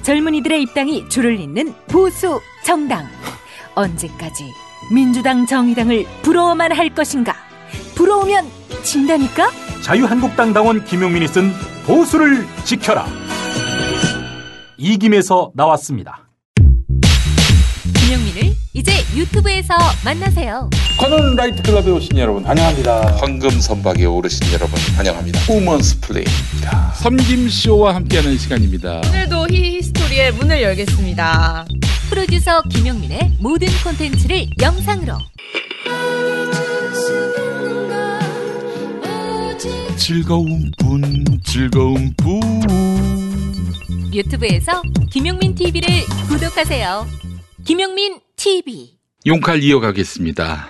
젊은이들의 0.02 0.62
입당이 0.62 1.09
줄을 1.11 1.39
잇는 1.39 1.74
보수 1.89 2.40
정당. 2.65 3.06
언제까지 3.74 4.44
민주당 4.94 5.44
정의당을 5.44 6.06
부러워만 6.23 6.73
할 6.73 6.89
것인가? 6.89 7.35
부러우면 7.94 8.47
진다니까? 8.82 9.51
자유한국당 9.82 10.55
당원 10.55 10.82
김용민이 10.85 11.28
쓴 11.28 11.52
보수를 11.86 12.47
지켜라. 12.65 13.06
이김에서 14.85 15.52
나왔습니다. 15.55 16.28
김용민을 17.97 18.55
이제 18.74 18.93
유튜브에서 19.16 19.74
만나세요. 20.05 20.69
커널 21.01 21.35
라이트 21.36 21.62
클럽에 21.62 21.90
오신 21.90 22.19
여러분 22.19 22.44
환영합니다. 22.44 23.16
황금 23.16 23.48
선박에 23.48 24.05
오르신 24.05 24.52
여러분 24.52 24.78
환영합니다. 24.94 25.40
우먼스 25.51 25.98
플레이입니다. 26.01 26.93
섬김 26.97 27.48
쇼와 27.48 27.94
함께하는 27.94 28.36
시간입니다. 28.36 29.01
오늘도 29.09 29.47
히히스토리의 29.48 30.32
문을 30.32 30.61
열겠습니다. 30.61 31.65
프로듀서 32.11 32.61
김용민의 32.65 33.39
모든 33.40 33.69
콘텐츠를 33.82 34.47
영상으로 34.61 35.15
즐거운 39.97 40.70
분, 40.78 41.24
즐거운 41.43 42.12
분. 42.19 43.24
유튜브에서 44.15 44.81
김용민 45.11 45.57
TV를 45.57 45.89
구독하세요. 46.28 47.07
김용민 47.65 48.20
TV. 48.36 48.97
용칼 49.27 49.62
이어가겠습니다. 49.62 50.69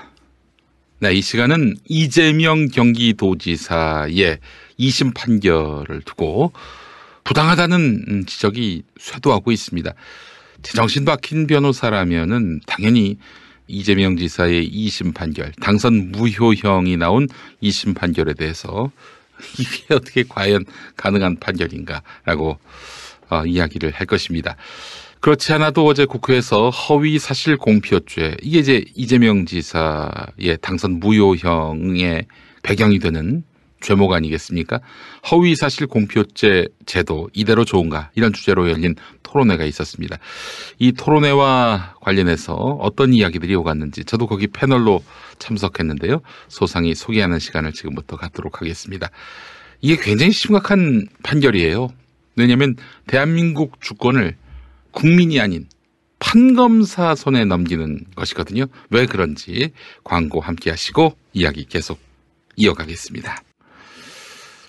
네, 1.01 1.13
이 1.13 1.21
시간은 1.21 1.77
이재명 1.87 2.69
경기도지사의 2.69 4.39
2심 4.81 5.15
판결을 5.15 6.01
두고 6.07 6.53
부당하다는 7.25 8.25
지적이 8.27 8.85
쇄도하고 8.99 9.53
있습니다. 9.53 9.93
제정신 10.63 11.05
박힌 11.05 11.47
변호사라면은 11.47 12.61
당연히 12.67 13.19
이재명 13.67 14.17
지사의 14.17 14.71
2심 14.71 15.15
판결, 15.15 15.53
당선 15.61 16.13
무효형이 16.13 16.97
나온 16.97 17.29
2심 17.63 17.95
판결에 17.95 18.33
대해서 18.33 18.91
이게 19.59 19.95
어떻게 19.95 20.25
과연 20.27 20.65
가능한 20.97 21.41
판결인가라고 21.41 22.59
어, 23.35 23.47
이야기를 23.47 23.93
할 23.93 24.07
것입니다. 24.07 24.57
그렇지 25.21 25.53
않아도 25.55 25.87
어제 25.87 26.05
국회에서 26.05 26.71
허위 26.71 27.19
사실 27.19 27.57
공표죄 27.57 28.37
이게 28.43 28.59
이제 28.59 28.85
이재명 28.95 29.47
지사의 29.47 30.59
당선 30.61 31.01
무효형의 31.01 32.27
배경이 32.63 32.99
되는 32.99 33.43
죄목 33.81 34.13
아니겠습니까? 34.13 34.81
허위 35.31 35.55
사실 35.55 35.87
공표죄 35.87 36.69
제도 36.87 37.29
이대로 37.35 37.65
좋은가 37.65 38.11
이런 38.15 38.33
주제로 38.33 38.69
열린 38.71 38.95
토론회가 39.23 39.65
있었습니다. 39.65 40.17
이 40.79 40.93
토론회와 40.93 41.97
관련해서 42.01 42.55
어떤 42.55 43.13
이야기들이 43.13 43.55
오갔는지 43.55 44.05
저도 44.05 44.27
거기 44.27 44.47
패널로 44.47 45.03
참석했는데요. 45.39 46.23
소상히 46.49 46.95
소개하는 46.95 47.39
시간을 47.39 47.73
지금부터 47.73 48.17
갖도록 48.17 48.61
하겠습니다. 48.61 49.11
이게 49.83 49.97
굉장히 49.97 50.33
심각한 50.33 51.07
판결이에요. 51.23 51.89
왜냐하면 52.37 52.77
대한민국 53.07 53.81
주권을 53.81 54.37
국민이 54.91 55.41
아닌 55.41 55.67
판검사 56.19 57.15
손에 57.15 57.45
넘기는 57.45 58.05
것이거든요. 58.17 58.67
왜 58.91 59.07
그런지 59.07 59.73
광고 60.05 60.41
함께 60.41 60.71
하시고 60.71 61.17
이야기 61.33 61.65
계속 61.67 61.99
이어가겠습니다. 62.57 63.43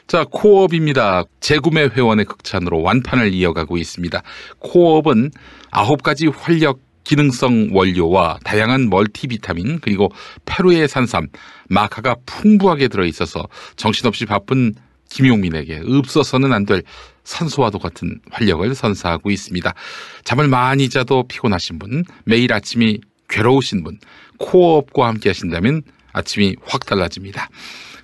자, 0.07 0.25
코업입니다. 0.29 1.23
재구매 1.39 1.85
회원의 1.85 2.25
극찬으로 2.25 2.81
완판을 2.81 3.33
이어가고 3.33 3.77
있습니다. 3.77 4.21
코업은 4.59 5.31
아홉 5.71 6.03
가지 6.03 6.27
활력 6.27 6.79
기능성 7.05 7.69
원료와 7.71 8.39
다양한 8.43 8.89
멀티비타민 8.89 9.79
그리고 9.79 10.11
페루의 10.45 10.87
산삼, 10.87 11.27
마카가 11.69 12.17
풍부하게 12.25 12.87
들어 12.87 13.05
있어서 13.05 13.47
정신없이 13.75 14.25
바쁜 14.25 14.75
김용민에게 15.09 15.81
없어서는 15.85 16.51
안 16.53 16.65
될 16.65 16.83
산소와도 17.25 17.79
같은 17.79 18.19
활력을 18.31 18.73
선사하고 18.75 19.31
있습니다. 19.31 19.73
잠을 20.23 20.47
많이 20.47 20.89
자도 20.89 21.27
피곤하신 21.27 21.79
분, 21.79 22.05
매일 22.23 22.53
아침이 22.53 23.01
괴로우신 23.27 23.83
분, 23.83 23.99
코어업과 24.37 25.07
함께 25.07 25.29
하신다면 25.29 25.81
아침이 26.13 26.55
확 26.63 26.85
달라집니다. 26.85 27.49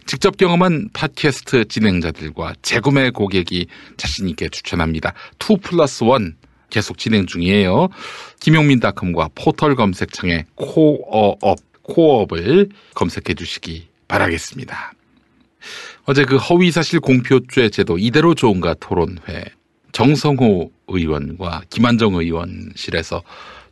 직접 0.06 0.36
경험한 0.36 0.90
팟캐스트 0.94 1.66
진행자들과 1.66 2.56
재구매 2.62 3.12
고객이 3.12 3.68
자신있게 3.98 4.50
추천합니다. 4.50 5.14
2 5.40 5.58
플러스 5.62 6.04
1 6.04 6.36
계속 6.70 6.98
진행 6.98 7.28
중이에요. 7.28 7.90
김용민닷컴과 8.40 9.30
포털 9.36 9.76
검색창에 9.76 10.46
코어업, 10.56 11.60
코어업을 11.84 12.70
검색해 12.96 13.36
주시기 13.36 13.88
바라겠습니다. 14.08 14.94
어제 16.06 16.26
그 16.26 16.38
허위사실 16.38 17.00
공표죄 17.00 17.70
제도 17.70 17.98
이대로 17.98 18.34
좋은가 18.34 18.74
토론회 18.76 19.46
정성호 19.92 20.72
의원과 20.88 21.64
김한정 21.70 22.16
의원실에서 22.16 23.22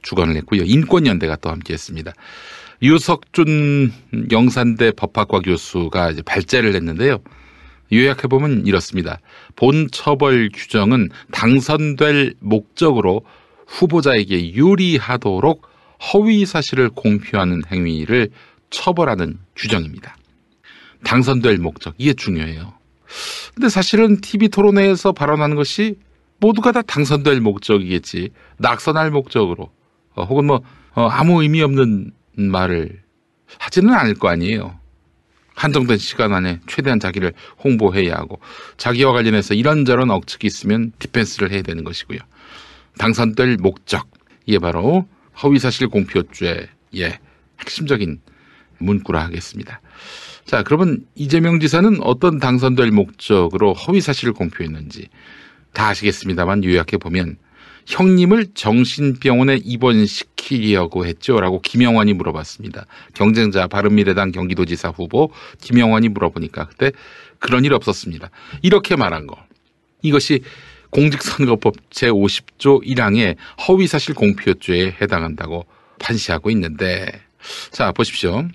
주관을 0.01 0.35
했고요. 0.37 0.63
인권연대가 0.63 1.37
또 1.37 1.49
함께 1.49 1.73
했습니다. 1.73 2.13
유석준 2.81 3.91
영산대 4.31 4.91
법학과 4.91 5.39
교수가 5.39 6.11
이제 6.11 6.21
발제를 6.21 6.75
했는데요. 6.75 7.19
요약해보면 7.91 8.67
이렇습니다. 8.67 9.19
본 9.55 9.89
처벌 9.91 10.49
규정은 10.53 11.09
당선될 11.31 12.35
목적으로 12.39 13.25
후보자에게 13.67 14.53
유리하도록 14.53 15.67
허위 16.13 16.45
사실을 16.45 16.89
공표하는 16.89 17.63
행위를 17.71 18.29
처벌하는 18.69 19.39
규정입니다. 19.55 20.15
당선될 21.03 21.57
목적, 21.57 21.95
이게 21.97 22.13
중요해요. 22.13 22.73
근데 23.55 23.69
사실은 23.69 24.21
TV 24.21 24.49
토론회에서 24.49 25.11
발언하는 25.11 25.55
것이 25.55 25.95
모두가 26.39 26.71
다 26.71 26.81
당선될 26.81 27.41
목적이겠지. 27.41 28.29
낙선할 28.57 29.11
목적으로. 29.11 29.71
어, 30.15 30.23
혹은 30.23 30.45
뭐, 30.45 30.61
어, 30.93 31.07
아무 31.07 31.41
의미 31.41 31.61
없는 31.61 32.11
말을 32.35 33.01
하지는 33.57 33.93
않을 33.93 34.15
거 34.15 34.29
아니에요. 34.29 34.79
한정된 35.55 35.97
시간 35.97 36.33
안에 36.33 36.59
최대한 36.67 37.01
자기를 37.01 37.33
홍보해야 37.61 38.13
하고 38.15 38.39
자기와 38.77 39.11
관련해서 39.11 39.55
이런저런 39.55 40.09
억측이 40.09 40.47
있으면 40.47 40.93
디펜스를 40.99 41.51
해야 41.51 41.61
되는 41.61 41.83
것이고요. 41.83 42.19
당선될 42.97 43.57
목적 43.57 44.09
이게 44.45 44.57
바로 44.57 45.05
허위사실 45.43 45.89
공표죄의 45.89 46.67
핵심적인 47.59 48.21
문구라 48.77 49.21
하겠습니다. 49.25 49.81
자, 50.49 50.63
그러면 50.63 51.05
이재명 51.13 51.59
지사는 51.59 51.99
어떤 52.01 52.39
당선될 52.39 52.89
목적으로 52.89 53.75
허위 53.75 54.01
사실을 54.01 54.33
공표했는지 54.33 55.07
다 55.73 55.89
아시겠습니다만 55.89 56.63
요약해 56.63 56.97
보면 56.97 57.37
형님을 57.85 58.47
정신병원에 58.55 59.59
입원시키려고 59.63 61.05
했죠? 61.05 61.39
라고 61.39 61.61
김영환이 61.61 62.13
물어봤습니다. 62.13 62.87
경쟁자 63.13 63.67
바른미래당 63.67 64.31
경기도지사 64.31 64.89
후보 64.89 65.31
김영환이 65.61 66.09
물어보니까 66.09 66.65
그때 66.65 66.93
그런 67.37 67.63
일 67.63 67.71
없었습니다. 67.75 68.31
이렇게 68.63 68.95
말한 68.95 69.27
거. 69.27 69.37
이것이 70.01 70.41
공직선거법 70.89 71.91
제50조 71.91 72.83
1항의 72.83 73.35
허위사실 73.67 74.15
공표죄에 74.15 74.95
해당한다고 74.99 75.67
판시하고 75.99 76.49
있는데 76.49 77.21
자 77.69 77.91
보십시오. 77.91 78.47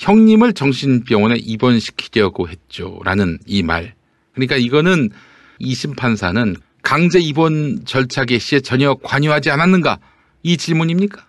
형님을 0.00 0.54
정신병원에 0.54 1.36
입원시키려고 1.36 2.48
했죠. 2.48 3.00
라는 3.04 3.38
이 3.46 3.62
말. 3.62 3.94
그러니까 4.32 4.56
이거는 4.56 5.10
이심 5.58 5.94
판사는 5.94 6.56
강제 6.82 7.20
입원 7.20 7.84
절차 7.84 8.24
개시에 8.24 8.60
전혀 8.60 8.94
관여하지 8.94 9.50
않았는가? 9.50 9.98
이 10.42 10.56
질문입니까? 10.56 11.26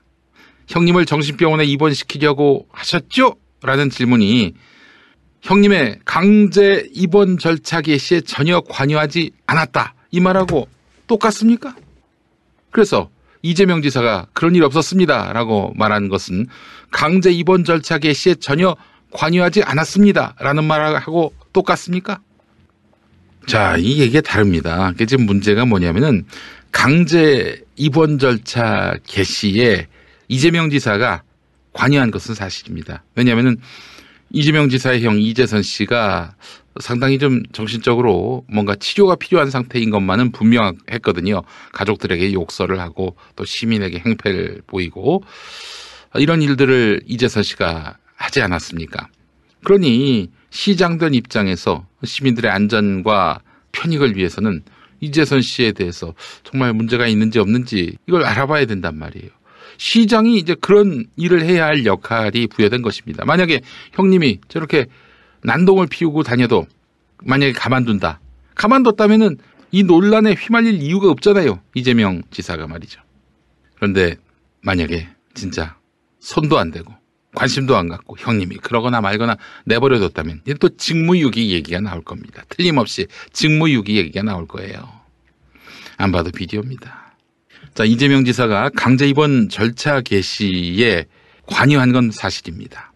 형님을 0.70 1.06
정신병원에 1.06 1.66
입원시키려고 1.66 2.66
하셨죠? 2.72 3.36
라는 3.62 3.90
질문이 3.90 4.54
형님의 5.42 6.00
강제 6.06 6.90
입원 6.94 7.38
절차 7.38 7.82
개시에 7.82 8.22
전혀 8.22 8.62
관여하지 8.62 9.32
않았다. 9.48 9.96
이 10.12 10.22
말하고 10.22 10.70
똑같습니까? 11.08 11.76
그래서 12.70 13.10
이재명 13.42 13.82
지사가 13.82 14.28
그런 14.34 14.56
일 14.56 14.64
없었습니다. 14.64 15.34
라고 15.34 15.74
말한 15.76 16.10
것은 16.10 16.48
강제 16.92 17.32
입원 17.32 17.64
절차 17.64 17.98
개시에 17.98 18.36
전혀 18.36 18.76
관여하지 19.12 19.64
않았습니다. 19.64 20.36
라는 20.40 20.64
말하고 20.64 21.34
똑같습니까? 21.54 22.22
자, 23.48 23.76
이 23.78 24.00
얘기가 24.00 24.22
다릅니다. 24.22 24.94
지금 25.08 25.26
문제가 25.26 25.66
뭐냐면은 25.66 26.26
강제 26.72 27.62
입원 27.76 28.20
절차 28.20 28.96
개시에 29.06 29.88
이재명 30.28 30.70
지사가 30.70 31.24
관여한 31.74 32.12
것은 32.12 32.36
사실입니다. 32.36 33.04
왜냐하면은 33.16 33.58
이재명 34.30 34.70
지사의 34.70 35.04
형 35.04 35.20
이재선 35.20 35.64
씨가 35.64 36.36
상당히 36.80 37.18
좀 37.20 37.44
정신적으로 37.52 38.46
뭔가 38.48 38.76
치료가 38.76 39.16
필요한 39.16 39.50
상태인 39.50 39.90
것만은 39.90 40.32
분명했거든요. 40.32 41.42
가족들에게 41.74 42.34
욕설을 42.34 42.80
하고 42.80 43.16
또 43.36 43.44
시민에게 43.44 44.00
행패를 44.00 44.62
보이고 44.68 45.24
이런 46.16 46.42
일들을 46.42 47.02
이재선 47.08 47.44
씨가 47.44 47.98
하지 48.16 48.42
않았습니까? 48.42 49.08
그러니 49.64 50.30
시장된 50.50 51.14
입장에서 51.14 51.86
시민들의 52.04 52.50
안전과 52.50 53.42
편익을 53.72 54.16
위해서는 54.16 54.64
이재선 55.00 55.42
씨에 55.42 55.72
대해서 55.72 56.14
정말 56.44 56.74
문제가 56.74 57.08
있는지 57.08 57.40
없는지 57.40 57.98
이걸 58.08 58.24
알아봐야 58.24 58.66
된단 58.66 58.98
말이에요. 58.98 59.30
시장이 59.78 60.38
이제 60.38 60.56
그런 60.60 61.06
일을 61.16 61.44
해야 61.44 61.66
할 61.66 61.86
역할이 61.86 62.48
부여된 62.48 62.82
것입니다. 62.82 63.26
만약에 63.26 63.62
형님이 63.94 64.40
저렇게 64.48 64.86
난동을 65.44 65.88
피우고 65.88 66.24
다녀도 66.24 66.68
만약에 67.24 67.54
가만둔다. 67.54 68.20
가만뒀다면은 68.56 69.38
이 69.72 69.84
논란에 69.84 70.34
휘말릴 70.34 70.82
이유가 70.82 71.10
없잖아요. 71.10 71.62
이재명 71.76 72.22
지사가 72.32 72.68
말이죠. 72.68 73.02
그런데 73.76 74.18
만약에 74.62 75.08
진짜 75.34 75.78
손도 76.20 76.60
안 76.60 76.72
대고 76.72 76.94
관심도 77.34 77.78
안 77.78 77.88
갖고 77.88 78.18
형님이 78.18 78.58
그러거나 78.58 79.00
말거나 79.02 79.38
내버려뒀다면 79.66 80.42
또 80.60 80.70
직무유기 80.76 81.52
얘기가 81.52 81.80
나올 81.80 82.04
겁니다. 82.04 82.44
틀림없이 82.50 83.08
직무유기 83.32 83.98
얘기가 83.98 84.22
나올 84.24 84.46
거예요. 84.48 84.90
안 85.98 86.12
봐도 86.12 86.32
비디오입니다. 86.32 87.16
자, 87.74 87.86
이재명 87.86 88.26
지사가 88.26 88.70
강제 88.76 89.08
입원 89.08 89.48
절차 89.48 90.02
개시에 90.02 91.06
관여한 91.46 91.94
건 91.94 92.12
사실입니다. 92.12 92.92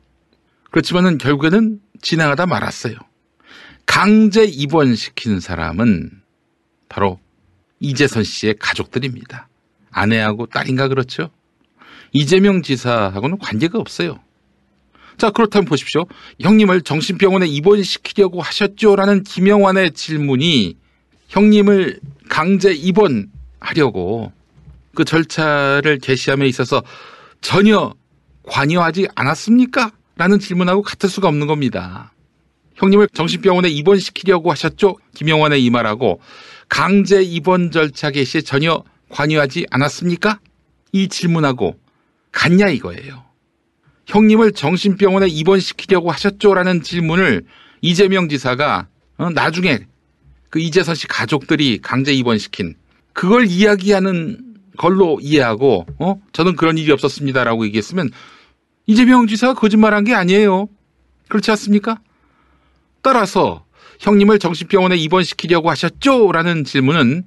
그렇지만은 0.72 1.18
결국에는 1.18 1.80
진행하다 2.06 2.46
말았어요. 2.46 2.94
강제 3.88 4.46
입원시킨 4.46 5.40
사람은 5.40 6.12
바로 6.88 7.20
이재선 7.80 8.24
씨의 8.24 8.58
가족들입니다. 8.60 9.50
아내하고 9.90 10.46
딸인가 10.46 10.88
그렇죠? 10.88 11.32
이재명 12.12 12.62
지사하고는 12.62 13.40
관계가 13.40 13.80
없어요. 13.80 14.20
자, 15.18 15.32
그렇다면 15.32 15.66
보십시오. 15.66 16.06
형님을 16.40 16.82
정신병원에 16.82 17.48
입원시키려고 17.48 18.40
하셨죠 18.40 18.96
라는 18.96 19.24
김영환의 19.24 19.94
질문이 19.94 20.78
형님을 21.30 22.02
강제 22.30 22.72
입원하려고 22.72 24.32
그 24.94 25.06
절차를 25.06 25.98
개시함에 25.98 26.46
있어서 26.48 26.84
전혀 27.42 27.96
관여하지 28.44 29.08
않았습니까? 29.16 29.92
라는 30.18 30.40
질문하고 30.40 30.82
같을 30.82 31.10
수가 31.10 31.28
없는 31.28 31.48
겁니다. 31.48 32.14
형님을 32.76 33.10
정신병원에 33.14 33.70
입원시키려고 33.70 34.52
하셨죠? 34.52 34.98
김영환의 35.16 35.64
이 35.64 35.70
말하고 35.70 36.20
강제 36.68 37.22
입원 37.22 37.72
절차 37.72 38.12
개시에 38.12 38.42
전혀 38.42 38.84
관여하지 39.10 39.68
않았습니까? 39.72 40.40
이 40.92 41.08
질문하고 41.08 41.80
같냐 42.32 42.70
이거예요. 42.70 43.24
형님을 44.08 44.52
정신병원에 44.52 45.28
입원시키려고 45.28 46.12
하셨죠? 46.12 46.54
라는 46.54 46.82
질문을 46.82 47.46
이재명 47.82 48.30
지사가 48.30 48.88
어, 49.18 49.30
나중에 49.30 49.80
그 50.50 50.60
이재선 50.60 50.96
씨 50.96 51.08
가족들이 51.08 51.80
강제 51.82 52.14
입원시킨 52.14 52.76
그걸 53.14 53.48
이야기하는 53.48 54.56
걸로 54.78 55.20
이해하고 55.22 55.86
어 56.00 56.22
저는 56.34 56.56
그런 56.56 56.78
일이 56.78 56.92
없었습니다라고 56.92 57.66
얘기했으면 57.66 58.10
이재명 58.88 59.28
지사가 59.28 59.54
거짓말한 59.54 60.04
게 60.04 60.14
아니에요. 60.14 60.68
그렇지 61.28 61.52
않습니까? 61.52 62.00
따라서 63.02 63.66
형님을 64.00 64.40
정신병원에 64.40 64.96
입원시키려고 64.98 65.70
하셨죠? 65.70 66.32
라는 66.32 66.64
질문은 66.64 67.26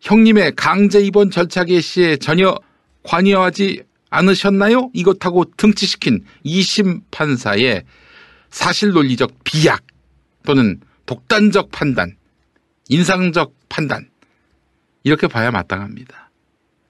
형님의 0.00 0.54
강제 0.56 1.00
입원 1.00 1.30
절차 1.30 1.64
개시에 1.64 2.16
전혀 2.16 2.54
관여하지 3.02 3.82
않으셨나요? 4.10 4.90
이것하고 4.94 5.44
등치시킨 5.56 6.24
2심 6.44 7.02
판사의 7.10 7.84
사실 8.50 8.90
논리적 8.90 9.44
비약 9.44 9.82
또는 10.44 10.80
독단적 11.06 11.70
판단, 11.72 12.16
인상적 12.88 13.52
판단 13.68 14.08
이렇게 15.02 15.26
봐야 15.26 15.50
마땅합니다. 15.50 16.30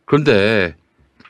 그런데 0.05 0.77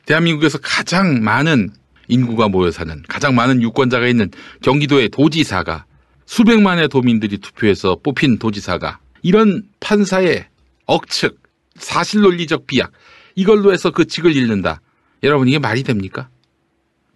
대한민국에서 0.05 0.57
가장 0.61 1.23
많은 1.23 1.71
인구가 2.07 2.47
모여 2.47 2.71
사는 2.71 3.01
가장 3.07 3.35
많은 3.35 3.61
유권자가 3.61 4.07
있는 4.07 4.31
경기도의 4.61 5.09
도지사가 5.09 5.85
수백만의 6.25 6.89
도민들이 6.89 7.37
투표해서 7.37 7.97
뽑힌 8.03 8.37
도지사가 8.37 8.99
이런 9.23 9.63
판사의 9.79 10.47
억측, 10.85 11.41
사실 11.75 12.21
논리적 12.21 12.67
비약 12.67 12.91
이걸로 13.35 13.71
해서 13.71 13.91
그 13.91 14.05
직을 14.05 14.35
잃는다. 14.35 14.81
여러분 15.23 15.47
이게 15.47 15.59
말이 15.59 15.83
됩니까? 15.83 16.29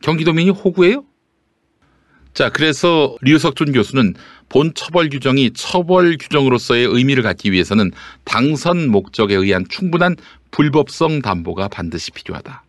경기도민이 0.01 0.49
호구예요? 0.49 1.05
자, 2.34 2.49
그래서 2.49 3.15
류석준 3.22 3.73
교수는 3.73 4.15
본 4.47 4.73
처벌 4.73 5.09
규정이 5.09 5.51
처벌 5.53 6.18
규정으로서의 6.18 6.85
의미를 6.85 7.23
갖기 7.23 7.51
위해서는 7.51 7.91
당선 8.23 8.89
목적에 8.89 9.35
의한 9.35 9.65
충분한 9.69 10.15
불법성 10.51 11.22
담보가 11.22 11.68
반드시 11.68 12.11
필요하다. 12.11 12.63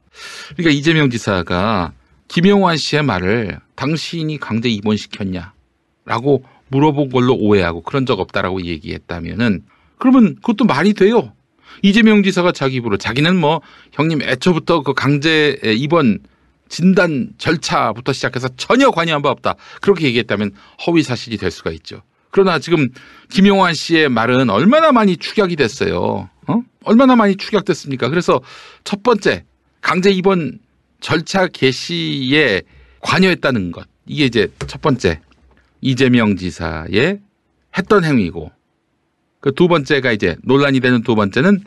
그러니까 0.56 0.76
이재명 0.76 1.10
지사가 1.10 1.92
김영환 2.32 2.78
씨의 2.78 3.02
말을 3.02 3.58
당신이 3.76 4.38
강제 4.38 4.70
입원시켰냐? 4.70 5.52
라고 6.06 6.42
물어본 6.68 7.10
걸로 7.10 7.34
오해하고 7.34 7.82
그런 7.82 8.06
적 8.06 8.20
없다라고 8.20 8.62
얘기했다면은 8.62 9.62
그러면 9.98 10.36
그것도 10.36 10.64
말이 10.64 10.94
돼요. 10.94 11.34
이재명 11.82 12.22
지사가 12.22 12.52
자기 12.52 12.76
입으로 12.76 12.96
자기는 12.96 13.36
뭐 13.36 13.60
형님 13.92 14.22
애초부터 14.22 14.82
그 14.82 14.94
강제 14.94 15.60
입원 15.76 16.20
진단 16.70 17.34
절차부터 17.36 18.14
시작해서 18.14 18.48
전혀 18.56 18.90
관여한 18.90 19.20
바 19.20 19.28
없다. 19.28 19.56
그렇게 19.82 20.06
얘기했다면 20.06 20.52
허위 20.86 21.02
사실이 21.02 21.36
될 21.36 21.50
수가 21.50 21.70
있죠. 21.72 22.00
그러나 22.30 22.58
지금 22.58 22.88
김용환 23.28 23.74
씨의 23.74 24.08
말은 24.08 24.48
얼마나 24.48 24.90
많이 24.90 25.18
축약이 25.18 25.56
됐어요. 25.56 26.30
어? 26.46 26.62
얼마나 26.84 27.14
많이 27.14 27.36
축약됐습니까? 27.36 28.08
그래서 28.08 28.40
첫 28.84 29.02
번째 29.02 29.44
강제 29.82 30.10
입원 30.10 30.60
절차 31.02 31.46
개시에 31.48 32.62
관여했다는 33.00 33.72
것. 33.72 33.86
이게 34.06 34.24
이제 34.24 34.48
첫 34.66 34.80
번째. 34.80 35.20
이재명 35.82 36.36
지사의 36.36 37.18
했던 37.76 38.04
행위고. 38.04 38.50
그 39.40 39.50
두 39.52 39.66
번째가 39.68 40.12
이제 40.12 40.36
논란이 40.44 40.78
되는 40.80 41.02
두 41.02 41.16
번째는 41.16 41.60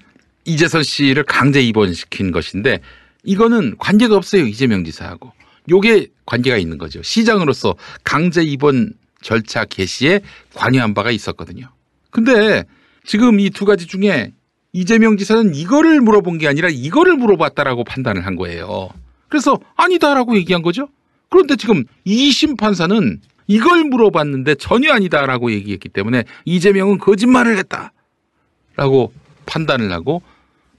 이재선 0.46 0.84
씨를 0.84 1.24
강제 1.24 1.62
입원시킨 1.62 2.32
것인데 2.32 2.80
이거는 3.24 3.76
관계가 3.78 4.16
없어요 4.16 4.46
이재명 4.48 4.86
지사하고. 4.86 5.34
요게 5.70 6.08
관계가 6.26 6.58
있는 6.58 6.78
거죠. 6.78 7.04
시장으로서 7.04 7.76
강제 8.04 8.42
입원 8.44 8.94
절차 9.22 9.66
개시에 9.66 10.22
관여한 10.54 10.94
바가 10.94 11.12
있었거든요. 11.12 11.70
근데 12.12 12.64
지금 13.04 13.40
이 13.40 13.50
두 13.50 13.66
가지 13.66 13.86
중에 13.88 14.32
이재명 14.72 15.18
지사는 15.18 15.54
이거를 15.56 16.00
물어본 16.02 16.38
게 16.38 16.48
아니라 16.48 16.70
이거를 16.70 17.16
물어봤다라고 17.18 17.84
판단을 17.84 18.26
한 18.26 18.36
거예요 18.36 18.90
그래서 19.28 19.60
아니다라고 19.76 20.36
얘기한 20.38 20.62
거죠 20.62 20.88
그런데 21.30 21.56
지금 21.56 21.84
2심 22.06 22.58
판사는 22.58 23.22
이걸 23.48 23.84
물어봤는데 23.84 24.56
전혀 24.56 24.94
아니다라고 24.94 25.52
얘기했기 25.52 25.90
때문에 25.90 26.24
이재명은 26.46 26.98
거짓말을 26.98 27.58
했다라고 27.58 29.14
판단을 29.46 29.92
하고 29.92 30.22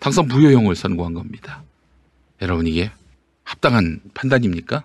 당선 0.01 0.27
무효형을 0.27 0.74
선고한 0.74 1.14
겁니다. 1.14 1.62
여러분 2.43 2.66
이게 2.66 2.90
합당한 3.44 4.01
판단입니까? 4.14 4.85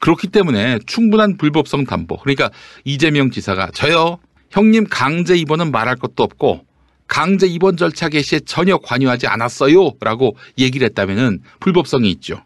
그렇기 0.00 0.28
때문에 0.28 0.78
충분한 0.86 1.36
불법성 1.36 1.84
담보 1.84 2.18
그러니까 2.18 2.50
이재명 2.84 3.30
지사가 3.30 3.70
저요 3.72 4.18
형님 4.50 4.86
강제 4.90 5.36
입원은 5.36 5.70
말할 5.70 5.96
것도 5.96 6.22
없고 6.22 6.66
강제 7.06 7.46
입원 7.46 7.76
절차 7.76 8.08
개시에 8.08 8.40
전혀 8.40 8.78
관여하지 8.78 9.26
않았어요라고 9.26 10.36
얘기를 10.58 10.86
했다면은 10.86 11.42
불법성이 11.60 12.10
있죠. 12.12 12.42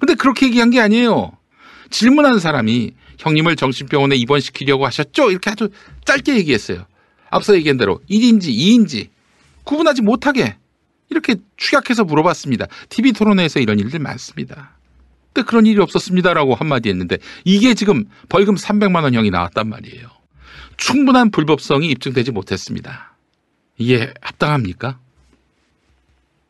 근데 0.00 0.14
그렇게 0.14 0.46
얘기한 0.46 0.70
게 0.70 0.80
아니에요. 0.80 1.32
질문한 1.90 2.40
사람이 2.40 2.92
형님을 3.18 3.54
정신병원에 3.54 4.16
입원시키려고 4.16 4.86
하셨죠? 4.86 5.30
이렇게 5.30 5.50
아주 5.50 5.68
짧게 6.04 6.36
얘기했어요. 6.36 6.86
앞서 7.30 7.54
얘기한 7.54 7.76
대로 7.76 8.00
1인지 8.10 8.48
2인지 8.48 9.10
구분하지 9.64 10.02
못하게 10.02 10.56
이렇게 11.10 11.36
축약해서 11.56 12.04
물어봤습니다. 12.04 12.66
TV 12.88 13.12
토론회에서 13.12 13.60
이런 13.60 13.78
일들 13.78 14.00
많습니다. 14.00 14.76
근데 15.32 15.46
그런 15.46 15.66
일이 15.66 15.80
없었습니다라고 15.80 16.54
한마디 16.54 16.88
했는데 16.88 17.18
이게 17.44 17.74
지금 17.74 18.06
벌금 18.28 18.54
300만 18.54 19.02
원형이 19.02 19.30
나왔단 19.30 19.68
말이에요. 19.68 20.08
충분한 20.76 21.30
불법성이 21.30 21.88
입증되지 21.90 22.30
못했습니다. 22.30 23.14
이게 23.76 24.12
합당합니까? 24.20 24.98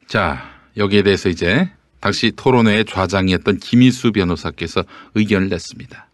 자, 0.06 0.60
여기에 0.76 1.02
대해서 1.02 1.28
이제 1.28 1.70
당시 2.00 2.32
토론회의 2.34 2.84
좌장이었던 2.86 3.58
김희수 3.58 4.12
변호사께서 4.12 4.84
의견을 5.14 5.48
냈습니다. 5.48 6.08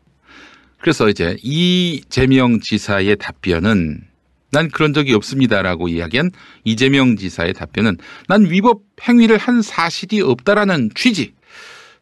그래서 0.80 1.08
이제 1.08 1.36
이재명 1.42 2.60
지사의 2.60 3.16
답변은 3.16 4.02
난 4.50 4.68
그런 4.68 4.92
적이 4.94 5.14
없습니다라고 5.14 5.88
이야기한 5.88 6.30
이재명 6.64 7.16
지사의 7.16 7.54
답변은 7.54 7.98
난 8.28 8.50
위법 8.50 8.82
행위를 9.02 9.38
한 9.38 9.62
사실이 9.62 10.20
없다라는 10.20 10.90
취지. 10.94 11.34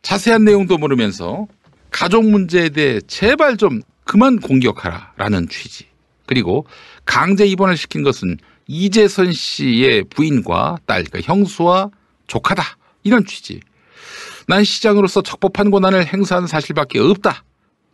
자세한 0.02 0.44
내용도 0.44 0.76
모르면서 0.76 1.46
가족 1.90 2.28
문제에 2.28 2.68
대해 2.68 3.00
제발 3.06 3.56
좀 3.56 3.80
그만 4.04 4.38
공격하라라는 4.38 5.48
취지. 5.48 5.86
그리고 6.26 6.66
강제 7.04 7.46
입원을 7.46 7.76
시킨 7.76 8.02
것은 8.02 8.36
이재선 8.66 9.32
씨의 9.32 10.04
부인과 10.10 10.78
딸, 10.86 11.04
그러니까 11.04 11.20
형수와 11.32 11.90
조카다. 12.26 12.76
이런 13.02 13.24
취지. 13.24 13.60
난 14.46 14.64
시장으로서 14.64 15.22
적법한 15.22 15.70
권한을 15.70 16.06
행사한 16.06 16.46
사실밖에 16.46 16.98
없다. 16.98 17.44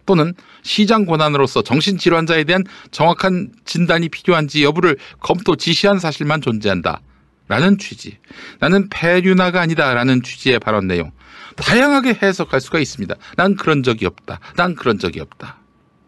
또는 0.07 0.35
시장 0.63 1.07
권한으로서 1.07 1.63
정신질환자에 1.63 2.45
대한 2.45 2.65
정확한 2.91 3.53
진단이 3.65 4.09
필요한지 4.09 4.65
여부를 4.65 4.97
검토 5.21 5.57
지시한 5.57 5.99
사실만 5.99 6.41
존재한다. 6.41 7.01
라는 7.49 7.79
취지. 7.79 8.19
나는 8.61 8.89
폐륜화가 8.89 9.61
아니다. 9.61 9.93
라는 9.93 10.23
취지의 10.23 10.61
발언 10.61 10.87
내용. 10.87 11.11
다양하게 11.57 12.19
해석할 12.23 12.61
수가 12.61 12.79
있습니다. 12.79 13.15
난 13.37 13.57
그런 13.57 13.83
적이 13.83 14.07
없다. 14.07 14.39
난 14.57 14.75
그런 14.75 14.99
적이 14.99 15.21
없다. 15.21 15.59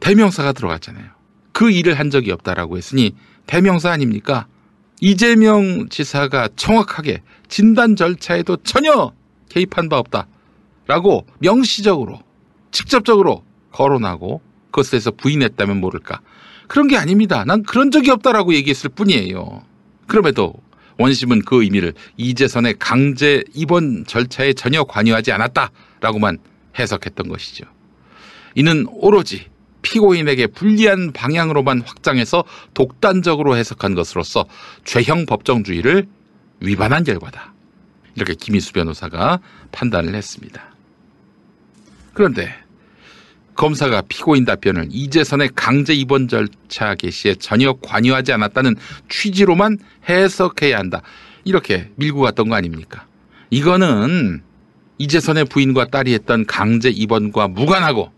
대명사가 0.01 0.53
들어갔잖아요. 0.53 1.07
그 1.53 1.71
일을 1.71 1.99
한 1.99 2.11
적이 2.11 2.33
없다라고 2.33 2.77
했으니 2.77 3.15
대명사 3.47 3.91
아닙니까? 3.91 4.47
이재명 5.01 5.89
지사가 5.89 6.49
정확하게 6.55 7.23
진단 7.49 7.97
절차에도 7.97 8.59
전혀 8.59 9.13
개입한 9.53 9.89
바 9.89 9.99
없다. 9.99 10.27
라고 10.87 11.27
명시적으로, 11.39 12.21
직접적으로 12.71 13.45
거론하고 13.71 14.41
그것에 14.71 14.93
대해서 14.93 15.11
부인했다면 15.11 15.79
모를까. 15.79 16.21
그런 16.67 16.89
게 16.89 16.97
아닙니다. 16.97 17.45
난 17.45 17.63
그런 17.63 17.91
적이 17.91 18.11
없다라고 18.11 18.55
얘기했을 18.55 18.91
뿐이에요. 18.91 19.63
그럼에도 20.07 20.55
원심은 20.99 21.43
그 21.43 21.63
의미를 21.63 21.93
이재선의 22.17 22.77
강제 22.79 23.45
입원 23.55 24.05
절차에 24.07 24.55
전혀 24.55 24.85
관여하지 24.85 25.33
않았다라고만 25.33 26.39
해석했던 26.79 27.29
것이죠. 27.29 27.65
이는 28.55 28.87
오로지 28.89 29.47
피고인에게 29.83 30.47
불리한 30.49 31.13
방향으로만 31.13 31.83
확장해서 31.83 32.45
독단적으로 32.73 33.57
해석한 33.57 33.95
것으로서 33.95 34.47
죄형 34.85 35.27
법정주의를 35.27 36.07
위반한 36.61 37.05
결과다. 37.05 37.52
이렇게 38.15 38.35
김희수 38.35 38.73
변호사가 38.73 39.41
판단을 39.73 40.15
했습니다. 40.15 40.63
그런데 42.15 42.55
검사가 43.55 44.03
피고인 44.09 44.45
답변을 44.45 44.89
이재선의 44.91 45.51
강제 45.55 45.95
입원 45.95 46.29
절차 46.29 46.95
개시에 46.95 47.35
전혀 47.35 47.75
관여하지 47.75 48.33
않았다는 48.33 48.77
취지로만 49.09 49.79
해석해야 50.09 50.79
한다. 50.79 51.03
이렇게 51.45 51.91
밀고 51.97 52.21
갔던 52.21 52.49
거 52.49 52.55
아닙니까? 52.55 53.07
이거는 53.51 54.43
이재선의 54.99 55.47
부인과 55.47 55.87
딸이 55.87 56.15
했던 56.15 56.47
강제 56.47 56.89
입원과 56.89 57.49
무관하고 57.49 58.13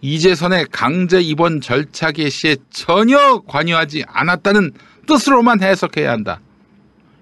이재선의 0.00 0.66
강제 0.70 1.20
입원 1.20 1.60
절차 1.60 2.12
개시에 2.12 2.56
전혀 2.70 3.40
관여하지 3.46 4.04
않았다는 4.06 4.72
뜻으로만 5.06 5.62
해석해야 5.62 6.10
한다. 6.10 6.40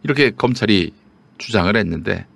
이렇게 0.02 0.30
검찰이 0.30 0.92
주장을 1.38 1.74
했는데 1.76 2.26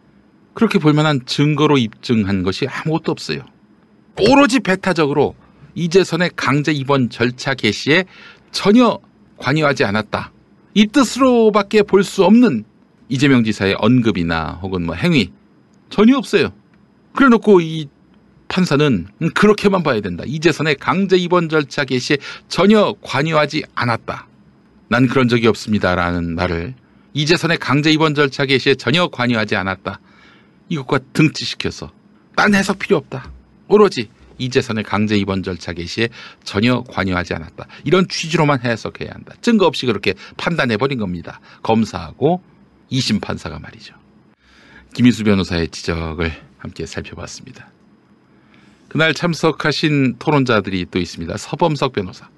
그렇게 0.54 0.78
볼 0.78 0.92
만한 0.92 1.20
증거로 1.26 1.78
입증한 1.78 2.42
것이 2.42 2.66
아무것도 2.66 3.12
없어요. 3.12 3.40
오로지 4.18 4.60
배타적으로 4.60 5.34
이재선의 5.74 6.30
강제 6.36 6.72
입원 6.72 7.10
절차 7.10 7.54
개시에 7.54 8.04
전혀 8.50 8.98
관여하지 9.36 9.84
않았다. 9.84 10.32
이 10.74 10.86
뜻으로밖에 10.86 11.82
볼 11.82 12.02
수 12.02 12.24
없는 12.24 12.64
이재명 13.08 13.44
지사의 13.44 13.76
언급이나 13.78 14.58
혹은 14.62 14.84
뭐 14.86 14.94
행위 14.94 15.30
전혀 15.90 16.16
없어요. 16.16 16.52
그래 17.14 17.28
놓고 17.28 17.60
이 17.60 17.88
판사는 18.48 19.06
그렇게만 19.34 19.82
봐야 19.82 20.00
된다. 20.00 20.24
이재선의 20.26 20.76
강제 20.76 21.16
입원 21.16 21.48
절차 21.48 21.84
개시에 21.84 22.16
전혀 22.48 22.94
관여하지 23.02 23.64
않았다. 23.74 24.26
난 24.88 25.06
그런 25.06 25.28
적이 25.28 25.48
없습니다라는 25.48 26.34
말을 26.34 26.74
이재선의 27.16 27.56
강제 27.56 27.90
입원 27.90 28.14
절차 28.14 28.44
개시에 28.44 28.74
전혀 28.74 29.08
관여하지 29.08 29.56
않았다. 29.56 30.00
이것과 30.68 30.98
등치시켜서 31.14 31.90
딴 32.36 32.54
해석 32.54 32.78
필요 32.78 32.98
없다. 32.98 33.32
오로지 33.68 34.10
이재선의 34.36 34.84
강제 34.84 35.16
입원 35.16 35.42
절차 35.42 35.72
개시에 35.72 36.10
전혀 36.44 36.82
관여하지 36.82 37.32
않았다. 37.32 37.68
이런 37.84 38.06
취지로만 38.06 38.60
해석해야 38.60 39.12
한다. 39.14 39.34
증거 39.40 39.64
없이 39.64 39.86
그렇게 39.86 40.12
판단해버린 40.36 40.98
겁니다. 40.98 41.40
검사하고 41.62 42.42
이심 42.90 43.20
판사가 43.20 43.60
말이죠. 43.60 43.94
김희수 44.92 45.24
변호사의 45.24 45.68
지적을 45.68 46.30
함께 46.58 46.84
살펴봤습니다. 46.84 47.70
그날 48.88 49.14
참석하신 49.14 50.16
토론자들이 50.18 50.84
또 50.90 50.98
있습니다. 50.98 51.34
서범석 51.38 51.94
변호사. 51.94 52.28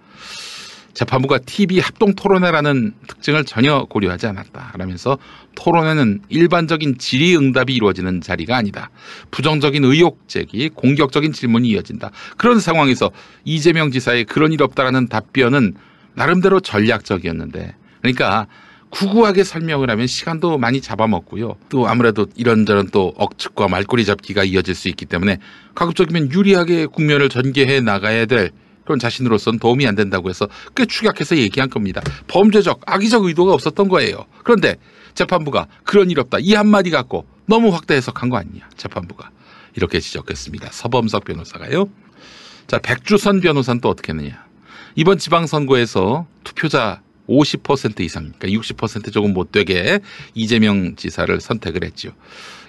재판부가 0.98 1.38
TV 1.38 1.78
합동 1.78 2.12
토론회라는 2.16 2.92
특징을 3.06 3.44
전혀 3.44 3.84
고려하지 3.84 4.26
않았다. 4.26 4.72
라면서 4.76 5.16
토론회는 5.54 6.22
일반적인 6.28 6.98
질의응답이 6.98 7.72
이루어지는 7.72 8.20
자리가 8.20 8.56
아니다. 8.56 8.90
부정적인 9.30 9.84
의혹 9.84 10.26
제기, 10.26 10.68
공격적인 10.68 11.32
질문이 11.32 11.68
이어진다. 11.68 12.10
그런 12.36 12.58
상황에서 12.58 13.12
이재명 13.44 13.92
지사의 13.92 14.24
그런 14.24 14.52
일 14.52 14.60
없다라는 14.60 15.06
답변은 15.06 15.76
나름대로 16.14 16.58
전략적이었는데, 16.58 17.76
그러니까 18.00 18.48
구구하게 18.90 19.44
설명을 19.44 19.90
하면 19.90 20.08
시간도 20.08 20.58
많이 20.58 20.80
잡아먹고요. 20.80 21.54
또 21.68 21.86
아무래도 21.86 22.26
이런저런 22.34 22.88
또 22.90 23.14
억측과 23.16 23.68
말꼬리 23.68 24.04
잡기가 24.04 24.42
이어질 24.42 24.74
수 24.74 24.88
있기 24.88 25.06
때문에 25.06 25.38
가급적이면 25.76 26.32
유리하게 26.32 26.86
국면을 26.86 27.28
전개해 27.28 27.80
나가야 27.80 28.26
될 28.26 28.50
그런 28.88 28.98
자신으로서는 28.98 29.58
도움이 29.58 29.86
안 29.86 29.94
된다고 29.94 30.30
해서 30.30 30.48
꽤 30.74 30.86
축약해서 30.86 31.36
얘기한 31.36 31.68
겁니다. 31.68 32.00
범죄적, 32.26 32.80
악의적 32.86 33.24
의도가 33.24 33.52
없었던 33.52 33.86
거예요. 33.88 34.24
그런데 34.42 34.76
재판부가 35.12 35.66
그런 35.84 36.10
일 36.10 36.18
없다. 36.20 36.38
이 36.40 36.54
한마디 36.54 36.88
갖고 36.88 37.26
너무 37.44 37.68
확대 37.68 37.94
해석한 37.96 38.30
거 38.30 38.38
아니냐. 38.38 38.66
재판부가. 38.78 39.30
이렇게 39.76 40.00
지적했습니다. 40.00 40.70
서범석 40.72 41.24
변호사가요. 41.24 41.90
자, 42.66 42.78
백주선 42.78 43.42
변호사는 43.42 43.82
또 43.82 43.90
어떻게 43.90 44.12
했느냐. 44.12 44.46
이번 44.94 45.18
지방선거에서 45.18 46.26
투표자 46.44 47.02
50% 47.28 48.00
이상, 48.00 48.32
그러니까 48.38 48.62
60% 48.62 49.12
조금 49.12 49.34
못 49.34 49.52
되게 49.52 50.00
이재명 50.34 50.96
지사를 50.96 51.38
선택을 51.38 51.84
했죠. 51.84 52.12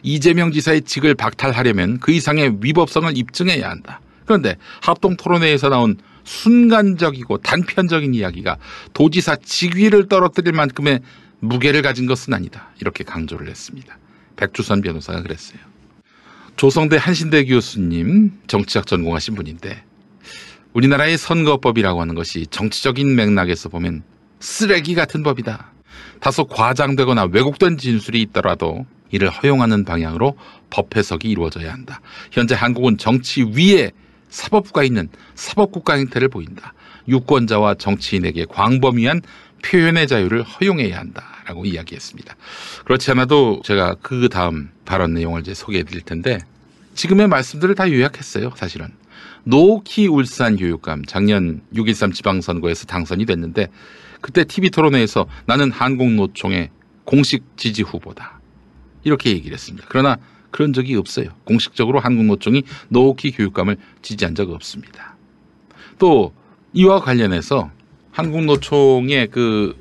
이재명 0.04 0.52
지사의 0.52 0.82
직을 0.82 1.16
박탈하려면 1.16 2.00
그 2.00 2.12
이상의 2.12 2.58
위법성을 2.60 3.18
입증해야 3.18 3.70
한다. 3.70 4.02
그런데 4.30 4.58
합동 4.84 5.18
토론회에서 5.18 5.70
나온 5.70 5.98
순간적이고 6.24 7.40
단편적인 7.40 8.14
이야기가 8.14 8.58
도지사 8.94 9.38
직위를 9.38 10.08
떨어뜨릴 10.08 10.54
만큼의 10.54 11.00
무게를 11.40 11.82
가진 11.82 12.06
것은 12.06 12.36
아니다. 12.36 12.70
이렇게 12.80 13.04
강조를 13.04 13.50
했습니다. 13.50 13.98
백주선 14.36 14.82
변호사가 14.82 15.24
그랬어요. 15.24 15.58
조성대 16.58 16.98
한신대 16.98 17.46
교수님 17.46 18.34
정치학 18.46 18.86
전공하신 18.86 19.34
분인데 19.34 19.84
우리나라의 20.74 21.18
선거법이라고 21.18 22.00
하는 22.00 22.14
것이 22.14 22.46
정치적인 22.52 23.16
맥락에서 23.16 23.70
보면 23.70 24.04
쓰레기 24.40 24.94
같은 24.94 25.24
법이다. 25.24 25.74
다소 26.20 26.46
과장되거나 26.46 27.30
왜곡된 27.32 27.80
진술이 27.80 28.22
있더라도 28.22 28.86
이를 29.10 29.32
허용하는 29.32 29.86
방향으로 29.86 30.38
법 30.70 30.96
해석이 30.96 31.28
이루어져야 31.28 31.74
한다. 31.74 32.00
현재 32.32 32.54
한국은 32.54 33.00
정치 33.00 33.42
위에 33.42 33.92
사법부가 34.30 34.84
있는 34.84 35.10
사법국가 35.36 35.94
행태를 35.96 36.30
보인다. 36.30 36.74
유권자와 37.08 37.76
정치인에게 37.76 38.46
광범위한 38.46 39.22
표현의 39.66 40.08
자유를 40.08 40.44
허용해야 40.44 40.98
한다라고 40.98 41.66
이야기했습니다. 41.66 42.36
그렇지 42.86 43.12
않아도 43.12 43.62
제가 43.66 43.96
그 44.02 44.30
다음 44.30 44.70
발언 44.86 45.14
내용을 45.14 45.42
이제 45.42 45.54
소개해 45.54 45.84
드릴 45.84 46.02
텐데 46.02 46.40
지금의 46.96 47.28
말씀들을 47.28 47.76
다 47.76 47.92
요약했어요. 47.92 48.54
사실은. 48.56 48.90
노키 49.44 50.08
울산 50.08 50.58
교육감 50.58 51.06
작년 51.06 51.62
6.13 51.74 52.14
지방선거에서 52.14 52.86
당선이 52.86 53.26
됐는데 53.26 53.68
그때 54.22 54.44
TV 54.44 54.70
토론회에서 54.70 55.28
나는 55.46 55.72
한국노총의 55.72 56.70
공식 57.06 57.44
지지 57.58 57.82
후보다. 57.82 58.40
이렇게 59.04 59.32
얘기를 59.32 59.54
했습니다. 59.54 59.88
그러나 59.90 60.18
그런 60.52 60.74
적이 60.74 60.96
없어요. 60.96 61.30
공식적으로 61.44 62.00
한국노총이 62.00 62.64
노키 62.90 63.32
교육감을 63.32 63.78
지지한 64.02 64.36
적 64.36 64.50
없습니다. 64.52 65.16
또 65.98 66.34
이와 66.74 67.02
관련해서 67.02 67.72
한국노총의 68.12 69.28
그 69.28 69.76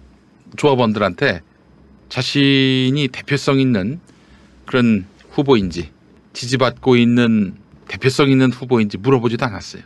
조합원들한테 0.57 1.43
자신이 2.09 3.09
대표성 3.09 3.61
있는 3.61 4.01
그런 4.65 5.07
후보인지 5.31 5.91
지지받고 6.33 6.97
있는 6.97 7.57
대표성 7.89 8.31
있는 8.31 8.53
후보인지 8.53 8.99
물어보지도 8.99 9.45
않았어요. 9.47 9.83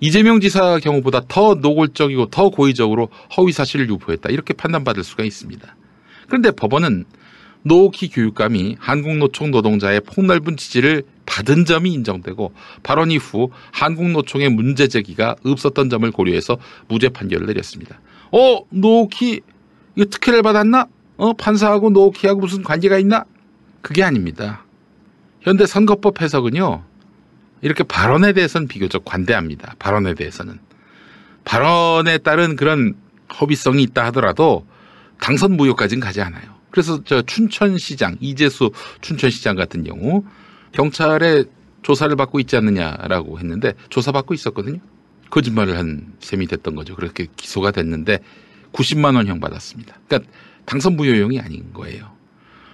이재명 0.00 0.40
지사 0.40 0.78
경우보다 0.78 1.22
더 1.28 1.54
노골적이고 1.54 2.26
더 2.26 2.48
고의적으로 2.48 3.10
허위 3.36 3.52
사실을 3.52 3.88
유포했다. 3.90 4.30
이렇게 4.30 4.54
판단받을 4.54 5.04
수가 5.04 5.24
있습니다. 5.24 5.76
그런데 6.26 6.50
법원은 6.50 7.04
노키 7.62 8.08
교육감이 8.08 8.76
한국노총 8.78 9.50
노동자의 9.50 10.00
폭넓은 10.00 10.56
지지를 10.56 11.02
받은 11.26 11.64
점이 11.64 11.92
인정되고 11.92 12.52
발언 12.82 13.10
이후 13.10 13.50
한국노총의 13.72 14.48
문제 14.50 14.88
제기가 14.88 15.36
없었던 15.44 15.90
점을 15.90 16.10
고려해서 16.10 16.58
무죄 16.88 17.08
판결을 17.08 17.46
내렸습니다. 17.46 18.00
어, 18.32 18.60
노키 18.70 19.40
이거 19.96 20.04
특혜를 20.06 20.42
받았나? 20.42 20.86
어, 21.16 21.32
판사하고 21.34 21.90
노키하고 21.90 22.40
무슨 22.40 22.62
관계가 22.62 22.98
있나? 22.98 23.24
그게 23.82 24.02
아닙니다. 24.02 24.64
현대 25.40 25.66
선거법 25.66 26.20
해석은요. 26.20 26.84
이렇게 27.62 27.84
발언에 27.84 28.32
대해서는 28.32 28.68
비교적 28.68 29.04
관대합니다. 29.04 29.74
발언에 29.78 30.14
대해서는. 30.14 30.58
발언에 31.44 32.18
따른 32.18 32.56
그런 32.56 32.94
허위성이 33.40 33.82
있다 33.82 34.06
하더라도 34.06 34.66
당선 35.20 35.56
무효까지는 35.56 36.00
가지 36.00 36.20
않아요. 36.22 36.59
그래서 36.70 37.02
저 37.04 37.22
춘천시장, 37.22 38.16
이재수 38.20 38.70
춘천시장 39.00 39.56
같은 39.56 39.84
경우 39.84 40.24
경찰에 40.72 41.44
조사를 41.82 42.14
받고 42.16 42.40
있지 42.40 42.56
않느냐라고 42.56 43.38
했는데 43.38 43.74
조사받고 43.88 44.34
있었거든요. 44.34 44.78
거짓말을 45.30 45.76
한 45.76 46.12
셈이 46.20 46.46
됐던 46.46 46.74
거죠. 46.74 46.94
그렇게 46.94 47.26
기소가 47.36 47.70
됐는데 47.70 48.18
90만 48.72 49.16
원형 49.16 49.40
받았습니다. 49.40 49.96
그러니까 50.06 50.30
당선 50.64 50.96
무효형이 50.96 51.40
아닌 51.40 51.72
거예요. 51.72 52.12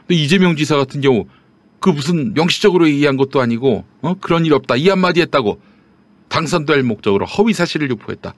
근데 0.01 0.15
이재명 0.15 0.57
지사 0.57 0.77
같은 0.77 1.01
경우 1.01 1.27
그 1.81 1.91
무슨 1.91 2.35
명시적으로 2.35 2.89
얘기한 2.89 3.17
것도 3.17 3.41
아니고 3.41 3.85
어? 4.03 4.15
그런 4.21 4.45
일 4.47 4.55
없다 4.55 4.77
이 4.77 4.89
한마디 4.89 5.21
했다고 5.21 5.61
당선될 6.29 6.83
목적으로 6.83 7.27
허위 7.27 7.53
사실을 7.53 7.91
유포했다 7.91 8.35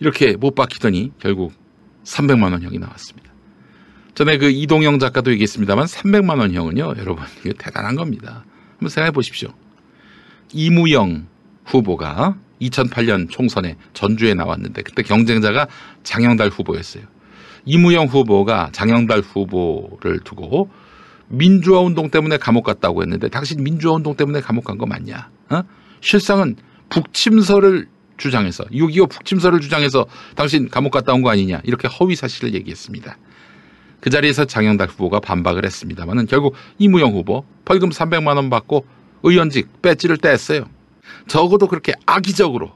이렇게 0.00 0.36
못 0.36 0.54
박히더니 0.54 1.12
결국 1.18 1.52
300만 2.04 2.52
원형이 2.52 2.78
나왔습니다. 2.78 3.32
전에 4.18 4.36
그 4.36 4.50
이동영 4.50 4.98
작가도 4.98 5.30
얘기했습니다만 5.30 5.86
300만 5.86 6.40
원형은요 6.40 6.94
여러분 6.98 7.24
이거 7.44 7.54
대단한 7.56 7.94
겁니다. 7.94 8.44
한번 8.72 8.88
생각해 8.88 9.12
보십시오. 9.12 9.50
이무영 10.52 11.28
후보가 11.64 12.36
2008년 12.60 13.30
총선에 13.30 13.76
전주에 13.92 14.34
나왔는데 14.34 14.82
그때 14.82 15.04
경쟁자가 15.04 15.68
장영달 16.02 16.48
후보였어요. 16.48 17.04
이무영 17.64 18.06
후보가 18.06 18.70
장영달 18.72 19.20
후보를 19.20 20.18
두고 20.24 20.68
민주화 21.28 21.78
운동 21.78 22.10
때문에 22.10 22.38
감옥 22.38 22.64
갔다고 22.64 23.02
했는데 23.02 23.28
당신 23.28 23.62
민주화 23.62 23.94
운동 23.94 24.16
때문에 24.16 24.40
감옥 24.40 24.64
간 24.64 24.78
거 24.78 24.86
맞냐? 24.86 25.30
어? 25.50 25.62
실상은 26.00 26.56
북침설을 26.88 27.86
주장해서 28.16 28.64
6.25 28.64 29.10
북침설을 29.10 29.60
주장해서 29.60 30.06
당신 30.34 30.68
감옥 30.68 30.90
갔다 30.90 31.12
온 31.12 31.22
거 31.22 31.30
아니냐 31.30 31.60
이렇게 31.62 31.86
허위 31.86 32.16
사실을 32.16 32.52
얘기했습니다. 32.54 33.16
그 34.00 34.10
자리에서 34.10 34.44
장영달 34.44 34.88
후보가 34.88 35.20
반박을 35.20 35.64
했습니다만은 35.64 36.26
결국 36.26 36.54
이무영 36.78 37.12
후보 37.12 37.44
벌금 37.64 37.90
300만 37.90 38.36
원 38.36 38.50
받고 38.50 38.86
의원직 39.22 39.82
배지를 39.82 40.18
뗐어요. 40.18 40.68
적어도 41.26 41.66
그렇게 41.66 41.92
악의적으로 42.06 42.72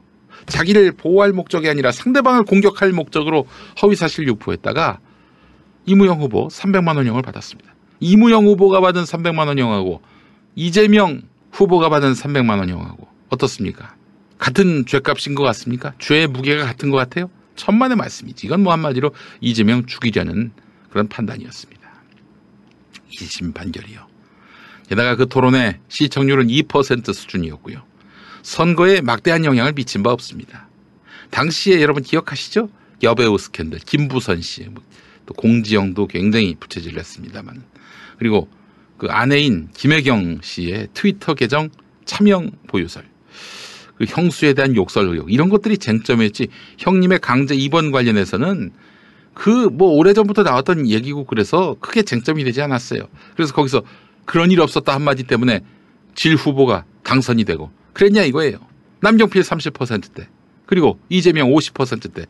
자기를 0.47 0.93
보호할 0.93 1.33
목적이 1.33 1.69
아니라 1.69 1.93
상대방을 1.93 2.45
공격할 2.45 2.93
목적으로 2.93 3.47
허위 3.83 3.95
사실 3.95 4.27
유포했다가 4.27 4.99
이무영 5.87 6.21
후보 6.21 6.49
300만 6.49 6.97
원형을 6.97 7.23
받았습니다. 7.23 7.73
이무영 8.01 8.47
후보가 8.47 8.81
받은 8.81 9.05
300만 9.05 9.47
원형하고 9.47 10.03
이재명 10.57 11.23
후보가 11.53 11.89
받은 11.89 12.13
300만 12.15 12.59
원형하고 12.59 13.07
어떻습니까? 13.29 13.95
같은 14.39 14.85
죄값인 14.87 15.37
것 15.37 15.45
같습니까? 15.45 15.93
죄의 15.99 16.27
무게가 16.27 16.65
같은 16.65 16.91
것 16.91 16.97
같아요? 16.97 17.31
천만의 17.55 17.97
말씀이지. 17.97 18.47
이건 18.47 18.63
뭐 18.63 18.73
한마디로 18.73 19.13
이재명 19.41 19.87
죽이려는 19.87 20.51
그런 20.93 21.09
판단이었습니다. 21.09 21.91
1심 23.19 23.55
판결이요. 23.55 24.07
게다가 24.89 25.17
그 25.17 25.27
토론의 25.27 25.81
시청률은 25.89 26.49
2% 26.49 27.15
수준이었고요. 27.15 27.83
선거에 28.43 29.01
막대한 29.01 29.47
영향을 29.47 29.73
미친 29.73 30.03
바 30.03 30.11
없습니다. 30.11 30.69
당시에 31.31 31.81
여러분 31.81 32.03
기억하시죠? 32.03 32.69
여배우 33.03 33.39
스캔들, 33.39 33.79
김부선 33.79 34.43
씨, 34.43 34.65
뭐또 34.65 35.33
공지영도 35.35 36.09
굉장히 36.09 36.57
부채질을 36.61 36.99
했습니다만. 36.99 37.63
그리고 38.19 38.51
그 38.99 39.07
아내인 39.09 39.71
김혜경 39.73 40.41
씨의 40.43 40.89
트위터 40.93 41.33
계정 41.33 41.71
차명 42.05 42.51
보유설. 42.67 43.05
그 43.97 44.05
형수에 44.07 44.53
대한 44.53 44.77
욕설 44.77 45.07
의혹. 45.09 45.33
이런 45.33 45.49
것들이 45.49 45.79
쟁점이었지. 45.79 46.49
형님의 46.79 47.21
강제 47.21 47.55
입원 47.55 47.93
관련해서는 47.93 48.73
그 49.35 49.69
뭐 49.71 49.93
오래전부터 49.93 50.43
나왔던 50.43 50.89
얘기고 50.89 51.25
그래서 51.25 51.77
크게 51.81 52.03
쟁점이 52.03 52.45
되지 52.45 52.61
않았어요. 52.63 53.09
그래서 53.35 53.55
거기서 53.55 53.83
그런 54.25 54.51
일 54.51 54.61
없었다 54.61 54.95
한마디 54.95 55.25
때문에 55.25 55.61
질 56.15 56.37
후보가 56.37 56.85
당선이 57.03 57.45
되고 57.45 57.71
그랬냐 57.93 58.23
이거예요. 58.23 58.59
남경필 59.01 59.43
30%대 59.43 60.29
그리고 60.67 60.99
이재명 61.09 61.51
50%대 61.51 62.27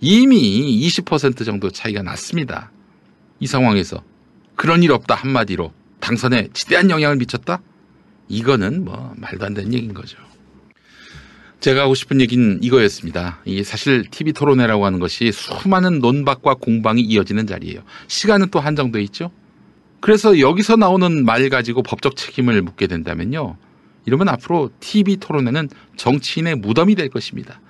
이미 0.00 0.88
20% 0.88 1.44
정도 1.44 1.70
차이가 1.70 2.02
났습니다. 2.02 2.70
이 3.40 3.46
상황에서 3.46 4.02
그런 4.56 4.82
일 4.82 4.92
없다 4.92 5.14
한마디로 5.14 5.72
당선에 6.00 6.48
지대한 6.52 6.90
영향을 6.90 7.16
미쳤다? 7.16 7.60
이거는 8.28 8.84
뭐 8.84 9.14
말도 9.16 9.46
안 9.46 9.54
되는 9.54 9.72
얘기인 9.72 9.94
거죠. 9.94 10.18
제가 11.62 11.82
하고 11.82 11.94
싶은 11.94 12.20
얘기는 12.20 12.58
이거였습니다. 12.60 13.38
이 13.44 13.62
사실 13.62 14.04
TV 14.10 14.32
토론회라고 14.32 14.84
하는 14.84 14.98
것이 14.98 15.30
수많은 15.30 16.00
논박과 16.00 16.54
공방이 16.54 17.00
이어지는 17.02 17.46
자리예요. 17.46 17.82
시간은 18.08 18.48
또 18.50 18.58
한정돼 18.58 19.00
있죠. 19.04 19.30
그래서 20.00 20.40
여기서 20.40 20.74
나오는 20.74 21.24
말 21.24 21.48
가지고 21.50 21.84
법적 21.84 22.16
책임을 22.16 22.60
묻게 22.62 22.88
된다면요. 22.88 23.56
이러면 24.06 24.28
앞으로 24.30 24.70
TV 24.80 25.18
토론회는 25.18 25.68
정치인의 25.96 26.56
무덤이 26.56 26.96
될 26.96 27.08
것입니다. 27.08 27.60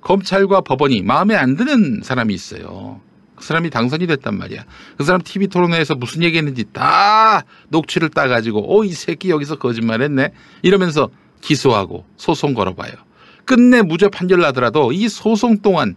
검찰과 0.00 0.62
법원이 0.62 1.02
마음에 1.02 1.34
안 1.34 1.54
드는 1.54 2.00
사람이 2.02 2.32
있어요. 2.32 3.02
그 3.36 3.44
사람이 3.44 3.68
당선이 3.68 4.06
됐단 4.06 4.38
말이야. 4.38 4.64
그 4.96 5.04
사람 5.04 5.20
TV 5.20 5.48
토론회에서 5.48 5.96
무슨 5.96 6.22
얘기했는지 6.22 6.64
다 6.72 7.42
녹취를 7.68 8.08
따가지고 8.08 8.74
어이 8.74 8.92
새끼 8.92 9.28
여기서 9.28 9.56
거짓말했네 9.56 10.32
이러면서 10.62 11.10
기소하고 11.42 12.06
소송 12.16 12.54
걸어봐요. 12.54 12.92
끝내 13.44 13.82
무죄 13.82 14.08
판결 14.08 14.40
나더라도 14.40 14.92
이 14.92 15.08
소송 15.08 15.58
동안 15.58 15.96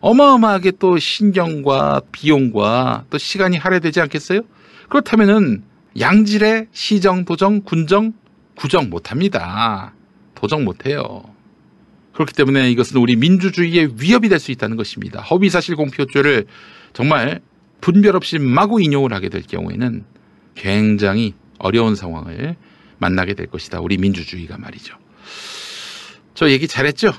어마어마하게 0.00 0.72
또 0.78 0.98
신경과 0.98 2.02
비용과 2.12 3.04
또 3.10 3.18
시간이 3.18 3.56
할애되지 3.56 4.00
않겠어요? 4.02 4.42
그렇다면은 4.88 5.64
양질의 5.98 6.68
시정, 6.72 7.24
도정, 7.24 7.62
군정, 7.62 8.12
구정 8.54 8.90
못합니다. 8.90 9.94
도정 10.34 10.64
못해요. 10.64 11.24
그렇기 12.12 12.32
때문에 12.34 12.70
이것은 12.70 12.98
우리 12.98 13.16
민주주의의 13.16 13.94
위협이 13.98 14.28
될 14.28 14.38
수 14.38 14.50
있다는 14.52 14.76
것입니다. 14.76 15.20
허위사실 15.22 15.76
공표죄를 15.76 16.46
정말 16.92 17.40
분별 17.80 18.16
없이 18.16 18.38
마구 18.38 18.80
인용을 18.80 19.12
하게 19.12 19.28
될 19.28 19.42
경우에는 19.42 20.04
굉장히 20.54 21.34
어려운 21.58 21.94
상황을 21.94 22.56
만나게 22.98 23.34
될 23.34 23.46
것이다. 23.46 23.80
우리 23.80 23.98
민주주의가 23.98 24.56
말이죠. 24.56 24.96
저 26.36 26.50
얘기 26.50 26.68
잘했죠? 26.68 27.12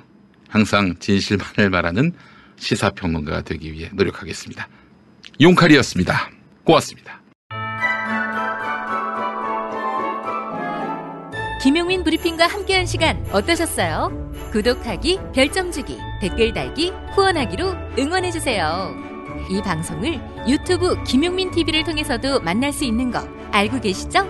항상 0.47 0.95
진실만을 0.99 1.71
말하는 1.71 2.13
시사평론가가 2.57 3.41
되기 3.41 3.73
위해 3.73 3.89
노력하겠습니다. 3.93 4.69
용칼이었습니다. 5.41 6.29
고맙습니다. 6.63 7.21
김용민 11.61 12.03
브리핑과 12.03 12.45
함께한 12.47 12.85
시간 12.85 13.25
어떠셨어요? 13.31 14.31
구독하기, 14.51 15.19
별점 15.33 15.71
주기, 15.71 15.97
댓글 16.21 16.53
달기, 16.53 16.91
후원하기로 17.15 17.75
응원해주세요. 17.97 18.95
이 19.49 19.61
방송을 19.63 20.21
유튜브 20.47 21.01
김용민 21.03 21.51
TV를 21.51 21.83
통해서도 21.83 22.39
만날 22.41 22.71
수 22.71 22.85
있는 22.85 23.09
거 23.11 23.27
알고 23.51 23.81
계시죠? 23.81 24.25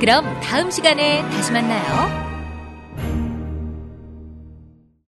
그럼 0.00 0.24
다음 0.40 0.70
시간에 0.70 1.22
다시 1.30 1.52
만나요. 1.52 2.31